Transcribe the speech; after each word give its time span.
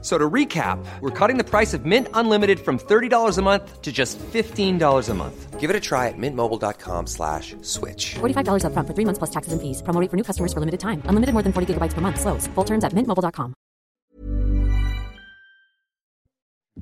So 0.00 0.16
to 0.16 0.30
recap, 0.30 0.78
we're 1.00 1.10
cutting 1.10 1.38
the 1.38 1.44
price 1.44 1.74
of 1.74 1.84
Mint 1.84 2.06
Unlimited 2.14 2.60
from 2.60 2.78
$30 2.78 3.36
a 3.36 3.42
month 3.42 3.82
to 3.82 3.90
just 3.90 4.16
$15 4.18 5.08
a 5.08 5.14
month. 5.14 5.58
Give 5.58 5.70
it 5.70 5.74
a 5.74 5.80
try 5.80 6.06
at 6.06 6.14
mintmobile.com 6.16 7.08
slash 7.08 7.56
switch. 7.62 8.14
$45 8.20 8.62
upfront 8.62 8.86
for 8.86 8.94
three 8.94 9.04
months 9.04 9.18
plus 9.18 9.30
taxes 9.30 9.52
and 9.52 9.60
fees. 9.60 9.82
Promo 9.82 10.00
rate 10.00 10.08
for 10.08 10.16
new 10.16 10.22
customers 10.22 10.52
for 10.52 10.60
limited 10.60 10.78
time. 10.78 11.02
Unlimited 11.10 11.32
more 11.34 11.42
than 11.42 11.52
40 11.52 11.74
gigabytes 11.74 11.94
per 11.94 12.00
month. 12.00 12.20
Slows. 12.20 12.46
Full 12.54 12.64
terms 12.64 12.84
at 12.84 12.92
mintmobile.com. 12.94 13.54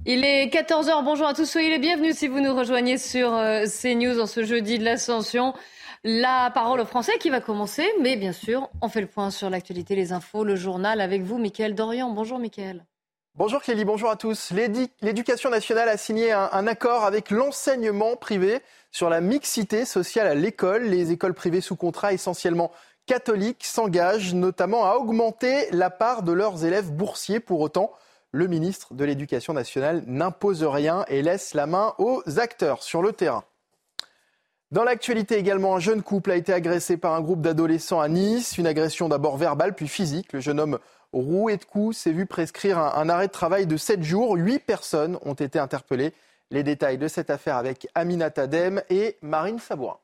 Il 0.04 0.22
est 0.24 0.46
14h. 0.52 1.02
Bonjour 1.02 1.26
à 1.26 1.34
tous. 1.34 1.46
Soyez 1.46 1.70
les 1.70 1.78
bienvenus 1.78 2.16
si 2.16 2.28
vous 2.28 2.40
nous 2.40 2.54
rejoignez 2.54 2.98
sur 2.98 3.32
euh, 3.32 3.64
CNews 3.64 4.20
en 4.20 4.26
ce 4.26 4.44
jeudi 4.44 4.78
de 4.78 4.84
l'Ascension. 4.84 5.54
La 6.04 6.52
parole 6.54 6.80
aux 6.80 6.86
Français 6.86 7.18
qui 7.18 7.30
va 7.30 7.40
commencer, 7.40 7.84
mais 8.00 8.16
bien 8.16 8.32
sûr, 8.32 8.68
on 8.82 8.88
fait 8.88 9.00
le 9.00 9.08
point 9.08 9.30
sur 9.30 9.50
l'actualité, 9.50 9.96
les 9.96 10.12
infos, 10.12 10.44
le 10.44 10.54
journal 10.54 11.00
avec 11.00 11.22
vous, 11.22 11.38
Mickaël 11.38 11.74
Dorian. 11.74 12.10
Bonjour, 12.10 12.38
Mickaël. 12.38 12.84
Bonjour 13.38 13.60
Clélie, 13.60 13.84
bonjour 13.84 14.08
à 14.08 14.16
tous. 14.16 14.50
L'éducation 15.02 15.50
nationale 15.50 15.90
a 15.90 15.98
signé 15.98 16.32
un, 16.32 16.48
un 16.52 16.66
accord 16.66 17.04
avec 17.04 17.30
l'enseignement 17.30 18.16
privé 18.16 18.62
sur 18.90 19.10
la 19.10 19.20
mixité 19.20 19.84
sociale 19.84 20.26
à 20.26 20.34
l'école. 20.34 20.84
Les 20.84 21.12
écoles 21.12 21.34
privées 21.34 21.60
sous 21.60 21.76
contrat 21.76 22.14
essentiellement 22.14 22.72
catholiques 23.04 23.66
s'engagent 23.66 24.32
notamment 24.32 24.86
à 24.86 24.94
augmenter 24.94 25.68
la 25.70 25.90
part 25.90 26.22
de 26.22 26.32
leurs 26.32 26.64
élèves 26.64 26.90
boursiers. 26.90 27.38
Pour 27.38 27.60
autant, 27.60 27.92
le 28.30 28.46
ministre 28.46 28.94
de 28.94 29.04
l'Éducation 29.04 29.52
nationale 29.52 30.02
n'impose 30.06 30.64
rien 30.64 31.04
et 31.08 31.20
laisse 31.20 31.52
la 31.52 31.66
main 31.66 31.92
aux 31.98 32.22
acteurs 32.38 32.82
sur 32.82 33.02
le 33.02 33.12
terrain. 33.12 33.44
Dans 34.72 34.82
l'actualité 34.82 35.36
également, 35.36 35.76
un 35.76 35.78
jeune 35.78 36.02
couple 36.02 36.30
a 36.30 36.36
été 36.36 36.54
agressé 36.54 36.96
par 36.96 37.12
un 37.12 37.20
groupe 37.20 37.42
d'adolescents 37.42 38.00
à 38.00 38.08
Nice. 38.08 38.56
Une 38.56 38.66
agression 38.66 39.10
d'abord 39.10 39.36
verbale 39.36 39.74
puis 39.74 39.88
physique. 39.88 40.32
Le 40.32 40.40
jeune 40.40 40.58
homme 40.58 40.78
roué 41.16 41.56
de 41.56 41.64
coups 41.64 41.96
s'est 41.96 42.12
vu 42.12 42.26
prescrire 42.26 42.78
un, 42.78 42.92
un, 42.94 43.08
arrêt 43.08 43.26
de 43.26 43.32
travail 43.32 43.66
de 43.66 43.76
7 43.76 44.02
jours. 44.02 44.36
Huit 44.36 44.58
personnes 44.58 45.18
ont 45.22 45.34
été 45.34 45.58
interpellées. 45.58 46.12
Les 46.50 46.62
détails 46.62 46.98
de 46.98 47.08
cette 47.08 47.30
affaire 47.30 47.56
avec 47.56 47.88
Amina 47.94 48.30
Tadem 48.30 48.82
et 48.88 49.16
Marine 49.20 49.58
Sabourin. 49.58 49.98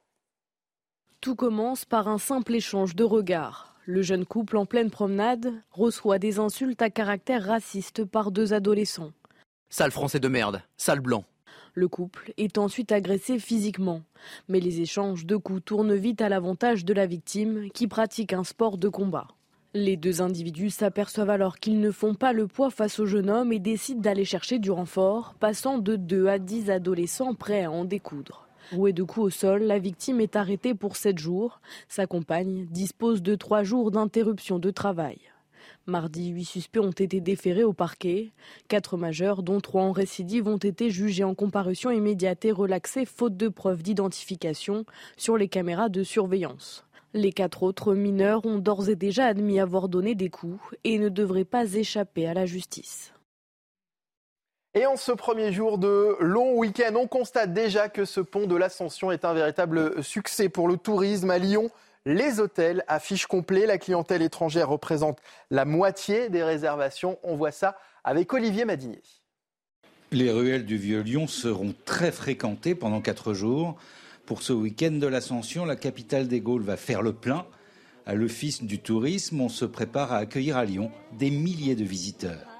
Tout 1.20 1.36
commence 1.36 1.84
par 1.84 2.08
un 2.08 2.18
simple 2.18 2.55
échange 2.55 2.96
de 2.96 3.05
regards. 3.05 3.77
Le 3.84 4.02
jeune 4.02 4.24
couple 4.24 4.56
en 4.56 4.66
pleine 4.66 4.90
promenade 4.90 5.52
reçoit 5.70 6.18
des 6.18 6.38
insultes 6.38 6.83
à 6.83 6.90
caractère 6.90 7.44
raciste 7.44 8.05
par 8.05 8.33
deux 8.33 8.52
adolescents. 8.55 9.12
Sale 9.70 9.90
français 9.90 10.20
de 10.20 10.28
merde, 10.28 10.62
sale 10.77 11.00
blanc. 11.00 11.24
Le 11.74 11.88
couple 11.88 12.33
est 12.36 12.58
ensuite 12.58 12.92
agressé 12.92 13.38
physiquement. 13.38 14.02
Mais 14.48 14.60
les 14.60 14.80
échanges 14.80 15.27
de 15.27 15.36
coups 15.36 15.64
tournent 15.64 15.94
vite 15.94 16.20
à 16.20 16.28
l'avantage 16.28 16.84
de 16.84 16.92
la 16.92 17.06
victime 17.06 17.70
qui 17.72 17.88
pratique 17.88 18.33
un 18.33 18.44
sport 18.44 18.78
de 18.78 18.88
combat. 18.88 19.28
Les 19.74 19.96
deux 19.96 20.20
individus 20.20 20.68
s'aperçoivent 20.68 21.30
alors 21.30 21.58
qu'ils 21.58 21.80
ne 21.80 21.90
font 21.90 22.14
pas 22.14 22.34
le 22.34 22.46
poids 22.46 22.68
face 22.68 22.98
au 22.98 23.06
jeune 23.06 23.30
homme 23.30 23.54
et 23.54 23.58
décident 23.58 24.02
d'aller 24.02 24.26
chercher 24.26 24.58
du 24.58 24.70
renfort, 24.70 25.34
passant 25.40 25.78
de 25.78 25.96
2 25.96 26.26
à 26.26 26.38
10 26.38 26.70
adolescents 26.70 27.34
prêts 27.34 27.64
à 27.64 27.70
en 27.70 27.86
découdre. 27.86 28.46
Roué 28.72 28.92
de 28.92 29.02
coups 29.02 29.26
au 29.26 29.30
sol, 29.30 29.62
la 29.62 29.78
victime 29.78 30.20
est 30.20 30.36
arrêtée 30.36 30.74
pour 30.74 30.96
7 30.96 31.18
jours. 31.18 31.62
Sa 31.88 32.06
compagne 32.06 32.66
dispose 32.66 33.22
de 33.22 33.34
3 33.34 33.62
jours 33.62 33.90
d'interruption 33.90 34.58
de 34.58 34.70
travail. 34.70 35.18
Mardi, 35.86 36.28
8 36.28 36.44
suspects 36.44 36.80
ont 36.80 36.90
été 36.90 37.22
déférés 37.22 37.64
au 37.64 37.72
parquet. 37.72 38.32
Quatre 38.68 38.98
majeurs, 38.98 39.42
dont 39.42 39.60
trois 39.60 39.84
en 39.84 39.92
récidive, 39.92 40.48
ont 40.48 40.58
été 40.58 40.90
jugés 40.90 41.24
en 41.24 41.34
comparution 41.34 41.90
immédiate 41.90 42.44
et 42.44 42.52
relaxés 42.52 43.06
faute 43.06 43.38
de 43.38 43.48
preuves 43.48 43.82
d'identification 43.82 44.84
sur 45.16 45.38
les 45.38 45.48
caméras 45.48 45.88
de 45.88 46.02
surveillance. 46.02 46.84
Les 47.14 47.33
quatre 47.33 47.62
autres 47.62 47.95
mineurs 47.95 48.46
ont 48.46 48.58
d'ores 48.58 48.89
et 48.89 48.96
déjà 48.96 49.27
admis 49.27 49.61
avoir 49.61 49.89
donné 49.89 50.14
des 50.14 50.30
coups 50.30 50.58
et 50.84 50.98
ne 50.98 51.11
devraient 51.11 51.45
pas 51.45 51.74
échapper 51.74 52.27
à 52.27 52.33
la 52.33 52.46
justice. 52.46 53.12
Et 54.74 54.86
en 54.86 54.96
ce 54.96 55.12
premier 55.12 55.52
jour 55.52 55.77
de 55.77 56.17
long 56.20 56.56
week-end, 56.56 56.95
on 56.96 57.06
constate 57.06 57.52
déjà 57.52 57.90
que 57.90 58.06
ce 58.06 58.20
pont 58.20 58.46
de 58.46 58.56
l'Ascension 58.56 59.12
est 59.12 59.27
un 59.27 59.34
véritable 59.34 60.02
succès 60.02 60.48
pour 60.48 60.67
le 60.67 60.78
tourisme 60.78 61.28
à 61.28 61.36
Lyon. 61.36 61.70
Les 62.06 62.40
hôtels 62.40 62.83
affichent 62.89 63.27
complet. 63.27 63.67
La 63.67 63.77
clientèle 63.77 64.23
étrangère 64.23 64.70
représente 64.70 65.18
la 65.50 65.67
moitié 65.67 66.30
des 66.30 66.42
réservations. 66.42 67.18
On 67.23 67.36
voit 67.36 67.52
ça 67.52 67.77
avec 68.02 68.33
Olivier 68.33 68.64
Madinier. 68.64 69.02
Les 70.11 70.30
ruelles 70.30 70.64
du 70.64 70.79
Vieux-Lyon 70.79 71.27
seront 71.27 71.74
très 71.84 72.11
fréquentées 72.11 72.74
pendant 72.74 73.02
quatre 73.02 73.34
jours. 73.34 73.77
Pour 74.27 74.42
ce 74.42 74.52
week-end 74.52 74.92
de 74.92 75.06
l'Ascension, 75.06 75.64
la 75.64 75.77
capitale 75.77 76.28
des 76.28 76.40
Gaules 76.40 76.62
va 76.62 76.77
faire 76.77 77.02
le 77.02 77.12
plein. 77.12 77.44
À 78.06 78.14
l'Office 78.14 78.62
du 78.62 78.78
tourisme, 78.78 79.40
on 79.40 79.48
se 79.48 79.64
prépare 79.64 80.12
à 80.12 80.18
accueillir 80.18 80.56
à 80.56 80.64
Lyon 80.64 80.90
des 81.18 81.30
milliers 81.30 81.74
de 81.74 81.84
visiteurs. 81.84 82.52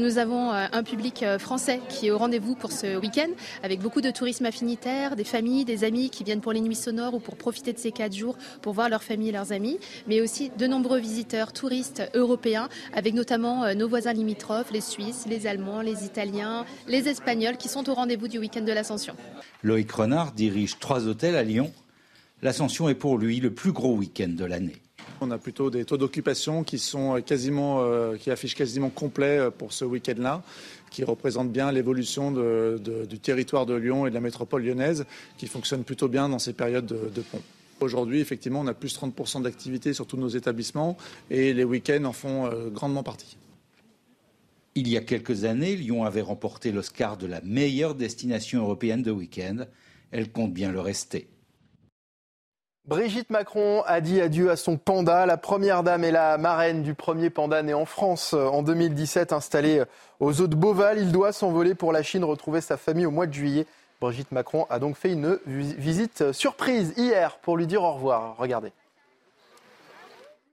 Nous 0.00 0.18
avons 0.18 0.50
un 0.50 0.82
public 0.82 1.24
français 1.38 1.80
qui 1.88 2.08
est 2.08 2.10
au 2.10 2.18
rendez-vous 2.18 2.54
pour 2.54 2.72
ce 2.72 2.98
week-end, 2.98 3.28
avec 3.62 3.80
beaucoup 3.80 4.00
de 4.00 4.10
tourisme 4.10 4.44
affinitaire, 4.44 5.16
des 5.16 5.24
familles, 5.24 5.64
des 5.64 5.84
amis 5.84 6.10
qui 6.10 6.22
viennent 6.22 6.40
pour 6.40 6.52
les 6.52 6.60
nuits 6.60 6.74
sonores 6.74 7.14
ou 7.14 7.18
pour 7.18 7.36
profiter 7.36 7.72
de 7.72 7.78
ces 7.78 7.92
quatre 7.92 8.14
jours 8.14 8.36
pour 8.62 8.72
voir 8.72 8.88
leur 8.88 9.02
famille 9.02 9.30
et 9.30 9.32
leurs 9.32 9.52
amis, 9.52 9.78
mais 10.06 10.20
aussi 10.20 10.50
de 10.50 10.66
nombreux 10.66 10.98
visiteurs 10.98 11.52
touristes 11.52 12.02
européens, 12.14 12.68
avec 12.94 13.14
notamment 13.14 13.74
nos 13.74 13.88
voisins 13.88 14.12
limitrophes, 14.12 14.70
les 14.70 14.80
Suisses, 14.80 15.24
les 15.28 15.46
Allemands, 15.46 15.80
les 15.80 16.04
Italiens, 16.04 16.66
les 16.88 17.08
Espagnols, 17.08 17.56
qui 17.56 17.68
sont 17.68 17.88
au 17.88 17.94
rendez-vous 17.94 18.28
du 18.28 18.38
week-end 18.38 18.62
de 18.62 18.72
l'Ascension. 18.72 19.14
Loïc 19.62 19.90
Renard 19.90 20.32
dirige 20.32 20.78
trois 20.78 21.06
hôtels 21.06 21.36
à 21.36 21.42
Lyon. 21.42 21.72
L'Ascension 22.42 22.88
est 22.88 22.94
pour 22.94 23.18
lui 23.18 23.40
le 23.40 23.52
plus 23.52 23.72
gros 23.72 23.94
week-end 23.94 24.28
de 24.28 24.44
l'année. 24.44 24.76
On 25.20 25.30
a 25.30 25.38
plutôt 25.38 25.70
des 25.70 25.84
taux 25.84 25.96
d'occupation 25.96 26.62
qui 26.62 26.78
sont 26.78 27.20
quasiment, 27.22 27.80
euh, 27.80 28.16
qui 28.16 28.30
affichent 28.30 28.54
quasiment 28.54 28.90
complet 28.90 29.48
pour 29.56 29.72
ce 29.72 29.84
week-end-là, 29.84 30.42
qui 30.90 31.04
représentent 31.04 31.52
bien 31.52 31.72
l'évolution 31.72 32.32
de, 32.32 32.80
de, 32.82 33.04
du 33.04 33.18
territoire 33.18 33.66
de 33.66 33.74
Lyon 33.74 34.06
et 34.06 34.10
de 34.10 34.14
la 34.14 34.20
métropole 34.20 34.64
lyonnaise, 34.64 35.06
qui 35.38 35.46
fonctionne 35.46 35.84
plutôt 35.84 36.08
bien 36.08 36.28
dans 36.28 36.38
ces 36.38 36.52
périodes 36.52 36.86
de, 36.86 37.10
de 37.14 37.20
pont. 37.22 37.42
Aujourd'hui, 37.80 38.20
effectivement, 38.20 38.60
on 38.60 38.66
a 38.66 38.74
plus 38.74 38.98
30% 38.98 39.42
d'activité 39.42 39.92
sur 39.92 40.06
tous 40.06 40.16
nos 40.16 40.28
établissements 40.28 40.96
et 41.30 41.52
les 41.52 41.64
week-ends 41.64 42.04
en 42.04 42.12
font 42.12 42.46
euh, 42.46 42.70
grandement 42.70 43.02
partie. 43.02 43.36
Il 44.74 44.88
y 44.88 44.96
a 44.96 45.00
quelques 45.00 45.44
années, 45.44 45.76
Lyon 45.76 46.04
avait 46.04 46.22
remporté 46.22 46.72
l'Oscar 46.72 47.16
de 47.16 47.26
la 47.26 47.40
meilleure 47.42 47.94
destination 47.94 48.60
européenne 48.60 49.02
de 49.02 49.10
week-end. 49.10 49.64
Elle 50.10 50.30
compte 50.30 50.52
bien 50.52 50.72
le 50.72 50.80
rester. 50.80 51.28
Brigitte 52.86 53.30
Macron 53.30 53.82
a 53.86 54.00
dit 54.00 54.20
adieu 54.20 54.48
à 54.48 54.54
son 54.54 54.76
panda. 54.76 55.26
La 55.26 55.36
première 55.36 55.82
dame 55.82 56.04
est 56.04 56.12
la 56.12 56.38
marraine 56.38 56.84
du 56.84 56.94
premier 56.94 57.30
panda 57.30 57.60
né 57.64 57.74
en 57.74 57.84
France 57.84 58.32
en 58.32 58.62
2017, 58.62 59.32
installé 59.32 59.82
aux 60.20 60.40
eaux 60.40 60.46
de 60.46 60.54
Beauval. 60.54 60.98
Il 61.00 61.10
doit 61.10 61.32
s'envoler 61.32 61.74
pour 61.74 61.92
la 61.92 62.04
Chine, 62.04 62.22
retrouver 62.22 62.60
sa 62.60 62.76
famille 62.76 63.06
au 63.06 63.10
mois 63.10 63.26
de 63.26 63.34
juillet. 63.34 63.66
Brigitte 64.00 64.30
Macron 64.30 64.66
a 64.70 64.78
donc 64.78 64.96
fait 64.96 65.10
une 65.10 65.36
visite 65.46 66.30
surprise 66.30 66.94
hier 66.96 67.38
pour 67.38 67.56
lui 67.56 67.66
dire 67.66 67.82
au 67.82 67.92
revoir. 67.92 68.36
Regardez. 68.38 68.70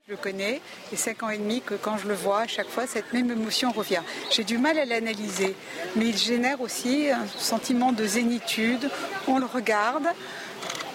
Je 0.08 0.12
le 0.12 0.18
connais 0.18 0.60
et 0.92 0.98
cinq 0.98 1.24
ans 1.24 1.30
et 1.30 1.38
demi 1.38 1.62
que 1.62 1.76
quand 1.76 1.98
je 1.98 2.10
le 2.10 2.14
vois, 2.14 2.42
à 2.42 2.48
chaque 2.48 2.68
fois, 2.68 2.88
cette 2.88 3.14
même 3.14 3.32
émotion 3.32 3.72
revient. 3.72 4.02
J'ai 4.32 4.44
du 4.44 4.58
mal 4.58 4.78
à 4.78 4.84
l'analyser, 4.84 5.56
mais 5.96 6.08
il 6.10 6.18
génère 6.18 6.60
aussi 6.60 7.10
un 7.10 7.26
sentiment 7.28 7.94
de 7.94 8.06
zénitude. 8.06 8.90
On 9.30 9.40
le 9.40 9.46
regarde, 9.46 10.08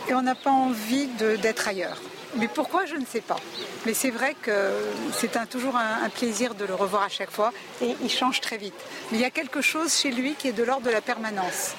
et 0.09 0.15
on 0.15 0.23
n'a 0.23 0.35
pas 0.35 0.51
envie 0.51 1.07
d'être 1.43 1.69
ailleurs. 1.69 2.01
Mais 2.37 2.49
pourquoi, 2.49 2.85
je 2.85 2.97
ne 2.97 3.05
sais 3.05 3.21
pas. 3.21 3.39
Mais 3.87 3.95
c'est 3.95 4.11
vrai 4.11 4.35
que 4.41 4.71
c'est 5.13 5.31
toujours 5.49 5.77
un, 5.77 6.05
un, 6.05 6.09
plaisir 6.09 6.55
de 6.55 6.65
le 6.65 6.75
revoir 6.75 7.03
à 7.03 7.09
chaque 7.09 7.31
fois 7.31 7.53
et 7.83 7.95
il 8.03 8.11
change 8.11 8.41
très 8.41 8.59
vite. 8.59 8.75
Mais 9.11 9.19
il 9.19 9.21
y 9.21 9.25
a 9.25 9.31
quelque 9.31 9.61
chose 9.61 9.95
chez 9.95 10.11
lui 10.11 10.35
qui 10.35 10.49
est 10.49 10.53
de 10.53 10.63
l'ordre 10.63 10.87
de 10.87 10.91
la 10.91 11.01
permanence. 11.01 11.75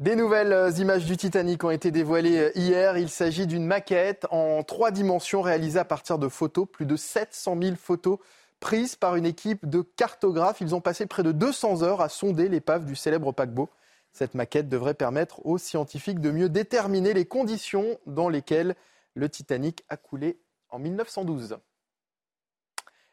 Des 0.00 0.16
nouvelles 0.16 0.72
images 0.78 1.04
du 1.04 1.16
Titanic 1.16 1.62
ont 1.62 1.70
été 1.70 1.90
dévoilées 1.90 2.50
hier. 2.56 2.98
Il 2.98 3.08
s'agit 3.08 3.46
d'une 3.46 3.64
maquette 3.64 4.26
en 4.30 4.62
trois 4.64 4.90
dimensions 4.90 5.40
réalisée 5.40 5.78
à 5.78 5.84
partir 5.84 6.18
de 6.18 6.28
photos, 6.28 6.66
plus 6.70 6.84
de 6.84 6.96
700 6.96 7.56
000 7.62 7.76
photos 7.76 8.18
prises 8.60 8.96
par 8.96 9.14
une 9.14 9.26
équipe 9.26 9.68
de 9.68 9.82
cartographes. 9.82 10.60
Ils 10.60 10.74
ont 10.74 10.80
passé 10.80 11.06
près 11.06 11.22
de 11.22 11.32
200 11.32 11.82
heures 11.82 12.00
à 12.00 12.08
sonder 12.08 12.48
l'épave 12.48 12.84
du 12.84 12.96
célèbre 12.96 13.32
paquebot. 13.32 13.68
Cette 14.14 14.34
maquette 14.34 14.68
devrait 14.68 14.94
permettre 14.94 15.44
aux 15.44 15.58
scientifiques 15.58 16.20
de 16.20 16.30
mieux 16.30 16.48
déterminer 16.48 17.12
les 17.14 17.26
conditions 17.26 17.98
dans 18.06 18.28
lesquelles 18.28 18.76
le 19.14 19.28
Titanic 19.28 19.84
a 19.88 19.96
coulé 19.96 20.38
en 20.70 20.78
1912. 20.78 21.58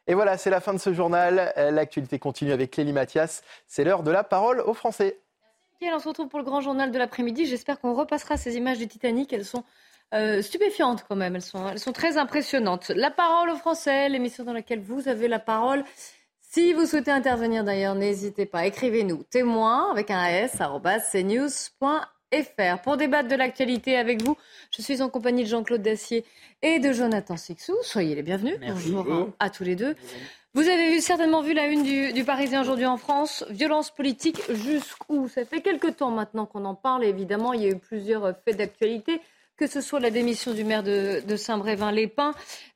Et 0.06 0.14
voilà, 0.14 0.38
c'est 0.38 0.52
la 0.52 0.62
fin 0.62 0.74
de 0.74 0.78
ce 0.78 0.94
journal. 0.94 1.54
L'actualité 1.58 2.20
continue 2.20 2.52
avec 2.52 2.72
Clélie 2.72 2.94
Mathias. 2.94 3.42
C'est 3.66 3.84
l'heure 3.84 4.04
de 4.04 4.12
la 4.12 4.24
parole 4.24 4.62
aux 4.62 4.76
Français. 4.76 5.20
Merci, 5.82 5.96
on 5.96 6.00
se 6.00 6.08
retrouve 6.08 6.28
pour 6.28 6.38
le 6.38 6.46
grand 6.46 6.62
journal 6.62 6.92
de 6.92 6.98
l'après-midi. 7.00 7.48
J'espère 7.48 7.80
qu'on 7.80 7.96
repassera 7.96 8.38
ces 8.38 8.56
images 8.56 8.78
du 8.78 8.88
Titanic. 8.88 9.34
Elles 9.34 9.46
sont 9.46 9.64
euh, 10.14 10.44
stupéfiantes 10.44 11.04
quand 11.10 11.16
même. 11.16 11.36
Elles 11.36 11.42
sont, 11.42 11.68
elles 11.70 11.80
sont 11.80 11.94
très 11.94 12.18
impressionnantes. 12.18 12.90
La 12.90 13.10
parole 13.10 13.50
aux 13.50 13.56
Français, 13.56 14.08
l'émission 14.08 14.44
dans 14.44 14.54
laquelle 14.54 14.82
vous 14.82 15.08
avez 15.08 15.28
la 15.28 15.40
parole. 15.40 15.84
Si 16.54 16.74
vous 16.74 16.86
souhaitez 16.86 17.12
intervenir 17.12 17.64
d'ailleurs, 17.64 17.96
n'hésitez 17.96 18.46
pas. 18.46 18.66
Écrivez-nous 18.66 19.24
témoin 19.24 19.90
avec 19.90 20.12
un 20.12 20.26
s 20.26 20.58
cnews.fr. 21.14 22.82
Pour 22.84 22.98
débattre 22.98 23.30
de 23.30 23.36
l'actualité 23.36 23.96
avec 23.96 24.22
vous, 24.22 24.36
je 24.76 24.82
suis 24.82 25.02
en 25.02 25.08
compagnie 25.08 25.44
de 25.44 25.48
Jean-Claude 25.48 25.82
Dacier 25.82 26.26
et 26.62 26.80
de 26.80 26.92
Jonathan 26.92 27.38
Sixou. 27.38 27.74
Soyez 27.84 28.16
les 28.16 28.22
bienvenus. 28.22 28.60
Bonjour 28.60 29.30
à 29.40 29.50
tous 29.50 29.64
les 29.64 29.78
deux. 29.78 29.96
Vous 30.54 30.68
avez 30.68 31.00
certainement 31.00 31.42
vu 31.42 31.54
la 31.54 31.68
une 31.68 31.84
du, 31.84 32.24
Parisien 32.26 32.60
aujourd'hui 32.60 32.86
en 32.86 32.98
France. 32.98 33.46
Violence 33.50 33.90
politique 33.90 34.42
jusqu'où? 34.52 35.30
Ça 35.30 35.46
fait 35.46 35.62
quelques 35.62 35.96
temps 35.96 36.12
maintenant 36.12 36.46
qu'on 36.46 36.66
en 36.66 36.76
parle. 36.76 37.06
Évidemment, 37.06 37.54
il 37.54 37.62
y 37.62 37.66
a 37.68 37.70
eu 37.70 37.80
plusieurs 37.80 38.36
faits 38.44 38.58
d'actualité 38.58 39.22
que 39.62 39.68
ce 39.68 39.80
soit 39.80 40.00
la 40.00 40.10
démission 40.10 40.56
du 40.56 40.64
maire 40.64 40.82
de, 40.82 41.36
Saint-Brévin-les-Pins, 41.36 42.34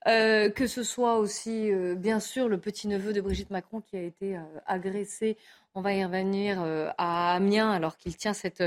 euh, 0.07 0.51
que 0.51 0.67
ce 0.67 0.83
soit 0.83 1.17
aussi, 1.17 1.71
euh, 1.71 1.95
bien 1.95 2.19
sûr, 2.19 2.47
le 2.47 2.59
petit-neveu 2.59 3.11
de 3.11 3.21
Brigitte 3.21 3.49
Macron 3.49 3.81
qui 3.81 3.97
a 3.97 4.03
été 4.03 4.35
euh, 4.35 4.41
agressé. 4.67 5.35
On 5.73 5.81
va 5.81 5.95
y 5.95 6.05
revenir 6.05 6.63
à 6.99 7.33
Amiens 7.33 7.71
alors 7.71 7.97
qu'il 7.97 8.15
tient 8.15 8.33
cette, 8.33 8.63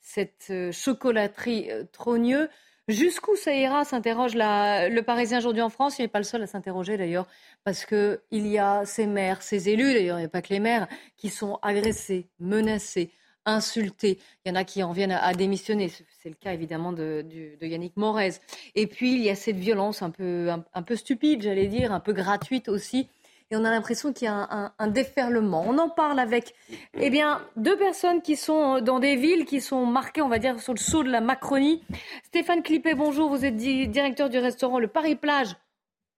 cette 0.00 0.52
chocolaterie 0.70 1.68
Trogneux. 1.90 2.48
Jusqu'où 2.86 3.34
ça 3.34 3.52
ira 3.52 3.84
s'interroge 3.84 4.34
le 4.36 5.00
Parisien 5.00 5.38
aujourd'hui 5.38 5.60
en 5.60 5.68
France. 5.68 5.98
Il 5.98 6.02
n'est 6.02 6.08
pas 6.08 6.20
le 6.20 6.24
seul 6.24 6.44
à 6.44 6.46
s'interroger 6.46 6.96
d'ailleurs, 6.96 7.26
parce 7.64 7.84
qu'il 7.84 8.20
y 8.30 8.58
a 8.58 8.86
ces 8.86 9.08
maires, 9.08 9.42
ces 9.42 9.68
élus, 9.70 9.92
d'ailleurs, 9.92 10.18
il 10.18 10.22
n'y 10.22 10.26
a 10.26 10.30
pas 10.30 10.40
que 10.40 10.54
les 10.54 10.60
maires, 10.60 10.86
qui 11.16 11.30
sont 11.30 11.58
agressés, 11.62 12.28
menacés, 12.38 13.10
insultés. 13.46 14.18
Il 14.44 14.50
y 14.50 14.52
en 14.52 14.56
a 14.56 14.64
qui 14.64 14.82
en 14.82 14.92
viennent 14.92 15.12
à, 15.12 15.32
démissionner. 15.32 15.88
C'est 15.88 16.28
le 16.28 16.34
cas 16.34 16.52
évidemment 16.52 16.92
de, 16.92 17.24
Yannick 17.62 17.96
Morez. 17.96 18.34
Et 18.74 18.86
puis 18.86 19.14
il 19.14 19.22
y 19.22 19.30
a 19.30 19.34
cette 19.34 19.56
violence 19.56 20.02
un 20.02 20.10
peu, 20.10 20.50
un 20.50 20.82
peu 20.82 20.96
stupide, 20.96 21.42
j'allais 21.42 21.68
dire, 21.68 21.92
un 21.92 22.00
peu 22.00 22.12
gratuite 22.12 22.68
aussi, 22.68 23.08
et 23.50 23.56
on 23.56 23.64
a 23.64 23.70
l'impression 23.70 24.12
qu'il 24.12 24.24
y 24.24 24.28
a 24.28 24.72
un, 24.76 24.86
déferlement. 24.88 25.64
On 25.68 25.78
en 25.78 25.88
parle 25.88 26.18
avec 26.18 26.54
eh 26.94 27.10
bien, 27.10 27.40
deux 27.54 27.76
personnes 27.76 28.20
qui 28.20 28.34
sont 28.34 28.80
dans 28.80 28.98
des 28.98 29.14
villes 29.14 29.44
qui 29.44 29.60
sont 29.60 29.86
marquées, 29.86 30.20
on 30.20 30.28
va 30.28 30.40
dire, 30.40 30.58
sur 30.58 30.74
le 30.74 30.80
sceau 30.80 31.04
de 31.04 31.10
la 31.10 31.20
Macronie. 31.20 31.80
Stéphane 32.24 32.64
Clippé, 32.64 32.94
bonjour, 32.94 33.30
vous 33.30 33.44
êtes 33.44 33.54
directeur 33.54 34.30
du 34.30 34.38
restaurant 34.38 34.80
Le 34.80 34.88
Paris-Plage 34.88 35.54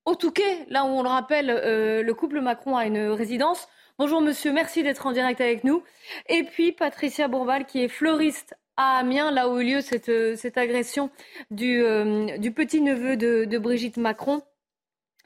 au 0.06 0.14
Touquet, 0.14 0.64
là 0.70 0.86
où 0.86 0.88
on 0.88 1.02
le 1.02 1.08
rappelle, 1.10 1.50
euh, 1.50 2.02
le 2.02 2.14
couple 2.14 2.40
Macron 2.40 2.78
a 2.78 2.86
une 2.86 3.10
résidence. 3.10 3.68
Bonjour 4.00 4.20
monsieur, 4.20 4.52
merci 4.52 4.84
d'être 4.84 5.06
en 5.06 5.12
direct 5.12 5.40
avec 5.40 5.64
nous. 5.64 5.82
Et 6.28 6.44
puis 6.44 6.70
Patricia 6.70 7.26
Bourbal 7.26 7.66
qui 7.66 7.82
est 7.82 7.88
fleuriste 7.88 8.54
à 8.76 8.98
Amiens, 8.98 9.32
là 9.32 9.48
où 9.48 9.56
a 9.56 9.60
eu 9.60 9.66
lieu 9.66 9.80
cette, 9.80 10.36
cette 10.36 10.56
agression 10.56 11.10
du, 11.50 11.82
euh, 11.82 12.38
du 12.38 12.52
petit-neveu 12.52 13.16
de, 13.16 13.44
de 13.44 13.58
Brigitte 13.58 13.96
Macron. 13.96 14.42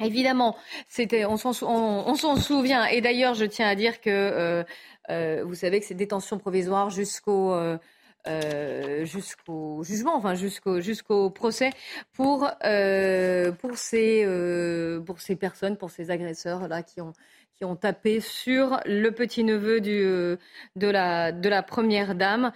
Évidemment, 0.00 0.56
c'était, 0.88 1.26
on 1.26 1.36
s'en 1.36 1.52
souvient. 1.52 2.86
Et 2.86 3.02
d'ailleurs, 3.02 3.34
je 3.34 3.44
tiens 3.44 3.68
à 3.68 3.74
dire 3.74 4.00
que 4.00 4.08
euh, 4.08 4.64
euh, 5.10 5.44
vous 5.44 5.54
savez 5.54 5.78
que 5.78 5.84
c'est 5.84 5.92
détention 5.92 6.38
provisoire 6.38 6.88
jusqu'au 6.88 7.54
euh, 8.28 9.04
jusqu'au 9.04 9.82
jugement, 9.82 10.16
enfin 10.16 10.34
jusqu'au 10.34 10.80
jusqu'au 10.80 11.30
procès 11.30 11.70
pour 12.12 12.50
pour 13.60 13.76
ces 13.76 14.26
pour 15.06 15.20
ces 15.20 15.36
personnes, 15.36 15.76
pour 15.76 15.90
ces 15.90 16.10
agresseurs 16.10 16.68
là 16.68 16.82
qui 16.82 17.00
ont 17.00 17.12
qui 17.54 17.64
ont 17.64 17.76
tapé 17.76 18.20
sur 18.20 18.80
le 18.86 19.10
petit 19.10 19.44
neveu 19.44 19.80
du 19.80 20.02
de 20.76 20.88
la 20.88 21.32
de 21.32 21.48
la 21.48 21.62
première 21.62 22.14
dame. 22.14 22.52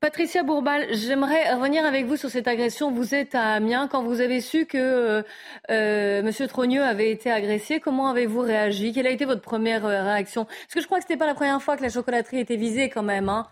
Patricia 0.00 0.42
Bourbal, 0.42 0.86
j'aimerais 0.90 1.54
revenir 1.54 1.84
avec 1.84 2.04
vous 2.04 2.16
sur 2.16 2.28
cette 2.28 2.48
agression. 2.48 2.92
Vous 2.92 3.14
êtes 3.14 3.34
à 3.34 3.54
Amiens. 3.54 3.88
Quand 3.88 4.02
vous 4.02 4.20
avez 4.20 4.40
su 4.40 4.66
que 4.66 4.76
euh, 4.78 5.22
euh 5.70 6.20
M. 6.20 6.48
Trogneux 6.48 6.82
avait 6.82 7.10
été 7.10 7.30
agressé, 7.30 7.80
comment 7.80 8.08
avez-vous 8.08 8.40
réagi? 8.40 8.92
Quelle 8.92 9.06
a 9.06 9.10
été 9.10 9.24
votre 9.24 9.40
première 9.40 9.86
euh, 9.86 10.02
réaction? 10.04 10.44
Parce 10.44 10.74
que 10.74 10.80
je 10.80 10.86
crois 10.86 10.98
que 10.98 11.04
ce 11.04 11.08
n'était 11.08 11.18
pas 11.18 11.26
la 11.26 11.34
première 11.34 11.62
fois 11.62 11.76
que 11.76 11.82
la 11.82 11.88
chocolaterie 11.88 12.40
était 12.40 12.56
visée 12.56 12.90
quand 12.90 13.02
même. 13.02 13.28
Hein. 13.28 13.48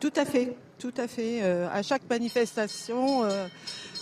Tout 0.00 0.12
à 0.16 0.24
fait, 0.24 0.56
tout 0.78 0.94
à 0.96 1.08
fait. 1.08 1.40
Euh, 1.42 1.68
à 1.72 1.82
chaque 1.82 2.08
manifestation, 2.08 3.28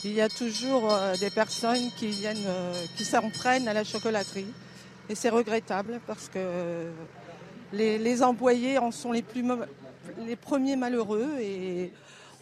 il 0.04 0.12
y 0.12 0.20
a 0.20 0.28
toujours 0.28 0.92
des 1.20 1.30
personnes 1.30 1.90
qui 1.96 2.08
viennent, 2.08 2.48
qui 2.96 3.04
s'entraînent 3.04 3.68
à 3.68 3.72
la 3.72 3.84
chocolaterie. 3.84 4.52
Et 5.08 5.14
c'est 5.14 5.28
regrettable 5.28 6.00
parce 6.06 6.28
que 6.28 6.90
les, 7.72 8.22
employés 8.22 8.78
en 8.78 8.90
sont 8.90 9.12
les, 9.12 9.22
plus, 9.22 9.44
les 10.18 10.36
premiers 10.36 10.76
malheureux 10.76 11.38
et 11.40 11.92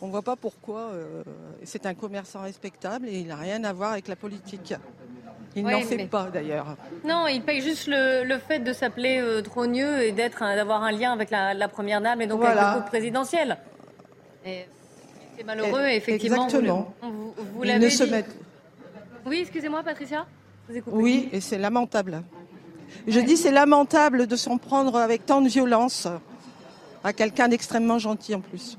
on 0.02 0.06
ne 0.06 0.12
voit 0.12 0.23
pas 0.23 0.37
pourquoi. 0.37 0.81
Euh, 0.81 1.23
c'est 1.64 1.87
un 1.87 1.94
commerçant 1.94 2.43
respectable 2.43 3.08
et 3.08 3.19
il 3.19 3.29
n'a 3.29 3.37
rien 3.37 3.62
à 3.64 3.73
voir 3.73 3.93
avec 3.93 4.08
la 4.08 4.17
politique. 4.17 4.75
Il 5.56 5.64
n'en 5.64 5.81
fait 5.81 6.06
pas 6.06 6.29
d'ailleurs. 6.32 6.76
Non, 7.05 7.26
il 7.26 7.43
paye 7.43 7.61
juste 7.61 7.88
le, 7.88 8.38
fait 8.38 8.61
de 8.61 8.73
s'appeler 8.73 9.19
euh, 9.20 9.43
Trogneux 9.43 10.02
et 10.02 10.12
d'être, 10.12 10.41
d'avoir 10.41 10.82
un 10.82 10.93
lien 10.93 11.12
avec 11.12 11.31
la, 11.31 11.69
première 11.69 12.00
dame 12.00 12.20
et 12.23 12.26
donc 12.26 12.44
avec 12.44 12.56
le 12.56 12.73
groupe 12.73 12.87
présidentiel. 12.87 13.58
c'est 14.44 15.44
malheureux, 15.44 15.87
et, 15.87 15.97
effectivement. 15.97 16.44
Exactement. 16.44 16.94
Vous, 17.03 17.35
vous, 17.55 17.62
l'avez 17.64 17.88
dit. 17.88 18.03
Oui, 19.26 19.38
excusez-moi, 19.41 19.82
Patricia. 19.82 20.26
oui, 20.87 21.29
et 21.32 21.41
c'est 21.41 21.58
lamentable. 21.58 22.23
Je 23.06 23.20
dis 23.20 23.37
c'est 23.37 23.53
lamentable 23.53 24.26
de 24.26 24.37
s'en 24.37 24.56
prendre 24.58 24.96
avec 24.96 25.26
tant 25.26 25.41
de 25.41 25.49
violence 25.49 26.06
à 27.03 27.12
quelqu'un 27.12 27.49
d'extrêmement 27.49 27.99
gentil 27.99 28.35
en 28.35 28.41
plus. 28.41 28.79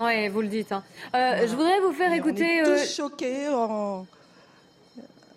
Oui, 0.00 0.28
vous 0.28 0.40
le 0.40 0.48
dites. 0.48 0.72
Hein. 0.72 0.82
Euh, 1.14 1.46
je 1.46 1.54
voudrais 1.54 1.78
vous 1.80 1.92
faire 1.92 2.12
écouter. 2.12 2.62
On 2.62 2.70
est 2.70 2.74
tous 2.76 3.00
euh, 3.00 3.04
choqués. 3.04 3.48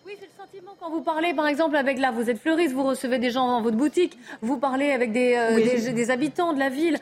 Oui, 0.05 0.13
c'est 0.19 0.25
le 0.25 0.31
sentiment 0.37 0.71
quand 0.79 0.89
vous 0.89 1.01
parlez, 1.01 1.33
par 1.33 1.47
exemple, 1.47 1.75
avec 1.75 1.99
là, 1.99 2.11
vous 2.11 2.29
êtes 2.29 2.39
fleuriste, 2.39 2.73
vous 2.73 2.83
recevez 2.83 3.19
des 3.19 3.29
gens 3.29 3.47
dans 3.47 3.61
votre 3.61 3.75
boutique, 3.75 4.17
vous 4.41 4.57
parlez 4.57 4.91
avec 4.91 5.11
des, 5.11 5.35
euh, 5.35 5.93
des, 5.93 6.11
habitants 6.11 6.53
de 6.53 6.59
la 6.59 6.69
ville. 6.69 6.97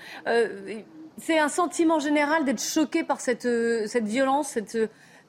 c'est 1.18 1.38
un 1.38 1.50
sentiment 1.50 2.00
général 2.00 2.46
d'être 2.46 2.62
choqué 2.62 3.04
par 3.04 3.22
cette, 3.22 3.48
cette 3.88 4.06
violence, 4.06 4.50
cette, 4.50 4.78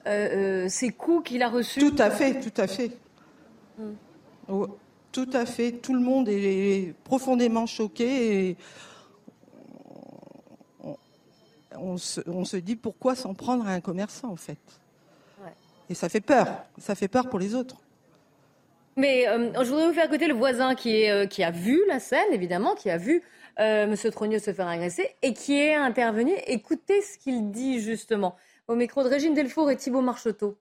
ces 0.06 0.90
coups 0.90 1.28
qu'il 1.28 1.42
a 1.42 1.48
reçus. 1.48 1.80
Tout 1.80 1.96
à 1.98 2.10
fait, 2.10 2.40
tout 2.40 2.60
à 2.60 2.66
fait. 2.66 2.92
Hmm. 3.78 4.64
Tout 5.12 5.30
à 5.34 5.44
fait. 5.44 5.72
Tout 5.72 5.92
le 5.92 6.00
monde 6.00 6.28
est 6.30 6.94
profondément 7.04 7.66
choqué 7.66 8.48
et 8.48 8.56
on, 11.78 11.96
se, 11.96 12.56
dit 12.56 12.76
pourquoi 12.76 13.14
s'en 13.14 13.34
prendre 13.34 13.66
à 13.66 13.72
un 13.72 13.80
commerçant 13.80 14.28
en 14.28 14.36
fait. 14.36 14.58
Et 15.90 15.94
ça 15.94 16.08
fait 16.08 16.20
peur. 16.20 16.46
Ça 16.78 16.94
fait 16.94 17.08
peur 17.08 17.28
pour 17.28 17.38
les 17.38 17.54
autres. 17.54 17.76
Mais 18.96 19.26
euh, 19.28 19.52
je 19.62 19.68
voudrais 19.68 19.88
vous 19.88 19.94
faire 19.94 20.06
écouter 20.06 20.26
le 20.26 20.34
voisin 20.34 20.74
qui, 20.74 21.02
est, 21.02 21.10
euh, 21.10 21.26
qui 21.26 21.42
a 21.42 21.50
vu 21.50 21.82
la 21.88 21.98
scène, 21.98 22.32
évidemment, 22.32 22.74
qui 22.74 22.90
a 22.90 22.98
vu 22.98 23.22
euh, 23.58 23.84
M. 23.84 23.96
Trogneux 24.10 24.38
se 24.38 24.52
faire 24.52 24.68
agresser 24.68 25.08
et 25.22 25.32
qui 25.32 25.58
est 25.58 25.74
intervenu. 25.74 26.32
Écoutez 26.46 27.00
ce 27.02 27.18
qu'il 27.18 27.50
dit 27.50 27.80
justement 27.80 28.36
au 28.68 28.74
micro 28.74 29.02
de 29.02 29.08
Régine 29.08 29.34
Delfour 29.34 29.70
et 29.70 29.76
Thibault 29.76 30.02
Marcheteau. 30.02 30.58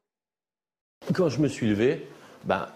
Quand 1.13 1.29
je 1.29 1.39
me 1.39 1.47
suis 1.47 1.67
levé, 1.67 2.07
ben, 2.45 2.67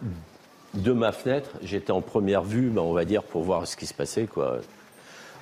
de 0.73 0.91
ma 0.91 1.11
fenêtre, 1.11 1.51
j'étais 1.61 1.91
en 1.91 2.01
première 2.01 2.43
vue, 2.43 2.69
ben, 2.69 2.81
on 2.81 2.93
va 2.93 3.05
dire, 3.05 3.23
pour 3.23 3.43
voir 3.43 3.65
ce 3.67 3.77
qui 3.77 3.85
se 3.85 3.93
passait. 3.93 4.25
Quoi. 4.25 4.59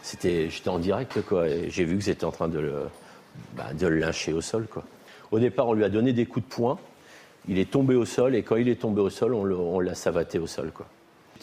C'était, 0.04 0.50
j'étais 0.50 0.70
en 0.70 0.80
direct, 0.80 1.22
quoi, 1.22 1.46
j'ai 1.48 1.86
vu 1.86 1.98
que 1.98 2.04
c'était 2.04 2.26
en 2.26 2.32
train 2.32 2.50
de 2.50 2.60
le, 2.60 2.74
le 3.80 4.00
lyncher 4.00 4.34
au 4.34 4.42
sol. 4.42 4.68
Quoi. 4.70 4.84
Au 5.32 5.40
départ, 5.40 5.70
on 5.70 5.74
lui 5.74 5.86
a 5.86 5.90
donné 5.90 6.12
des 6.12 6.26
coups 6.26 6.46
de 6.46 6.54
poing. 6.54 6.78
Il 7.48 7.58
est 7.58 7.72
tombé 7.72 7.96
au 7.96 8.06
sol, 8.06 8.36
et 8.36 8.44
quand 8.44 8.58
il 8.58 8.68
est 8.68 8.82
tombé 8.82 9.02
au 9.02 9.10
sol, 9.10 9.34
on, 9.34 9.80
l'a 9.80 9.96
savaté 9.96 10.40
au 10.40 10.46
sol. 10.46 10.72
Quoi. 10.72 10.86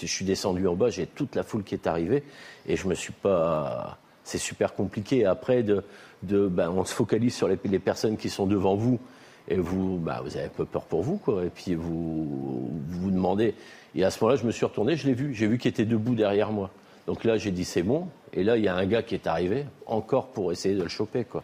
Je 0.01 0.07
suis 0.07 0.27
descendu 0.27 0.67
en 0.69 0.75
bas, 0.75 0.91
j'ai 0.91 1.07
toute 1.07 1.35
la 1.35 1.43
foule 1.43 1.65
qui 1.65 1.75
est 1.75 1.87
arrivée, 1.87 2.23
et 2.67 2.77
je 2.77 2.87
me 2.87 2.95
suis 2.95 3.13
pas. 3.13 3.99
C'est 4.25 4.39
super 4.39 4.75
compliqué. 4.75 5.25
Après, 5.25 5.63
de, 5.63 5.83
ben, 6.23 6.71
on 6.71 6.85
se 6.85 6.95
focalise 6.95 7.35
sur 7.35 7.49
les, 7.49 7.57
personnes 7.57 8.19
qui 8.19 8.29
sont 8.29 8.47
devant 8.47 8.77
vous 8.77 9.01
et 9.49 9.57
vous, 9.57 9.97
bah, 9.97 10.21
vous 10.23 10.37
avez 10.37 10.47
un 10.47 10.51
peu 10.51 10.67
peur 10.67 10.83
pour 10.83 11.03
vous, 11.03 11.17
quoi. 11.17 11.45
Et 11.47 11.51
puis 11.51 11.75
vous 11.75 12.71
vous, 12.89 13.11
demandez. 13.11 13.55
Et 13.95 14.05
à 14.05 14.11
ce 14.11 14.23
moment-là, 14.23 14.41
je 14.41 14.47
me 14.47 14.53
suis 14.53 14.67
retourné, 14.67 14.97
je 14.97 15.07
l'ai 15.07 15.15
vu, 15.15 15.35
j'ai 15.35 15.47
vu 15.47 15.57
qu'il 15.57 15.71
était 15.71 15.87
debout 15.87 16.15
derrière 16.15 16.53
moi. 16.53 16.71
Donc 17.11 17.25
là, 17.25 17.37
j'ai 17.37 17.51
dit 17.51 17.65
c'est 17.65 17.83
bon. 17.83 18.07
Et 18.33 18.45
là, 18.45 18.57
il 18.57 18.63
y 18.63 18.69
a 18.69 18.77
un 18.77 18.87
gars 18.87 19.03
qui 19.03 19.17
est 19.17 19.27
arrivé, 19.27 19.65
encore 19.85 20.29
pour 20.29 20.53
essayer 20.53 20.77
de 20.77 20.83
le 20.85 20.89
choper, 20.89 21.25
quoi. 21.25 21.43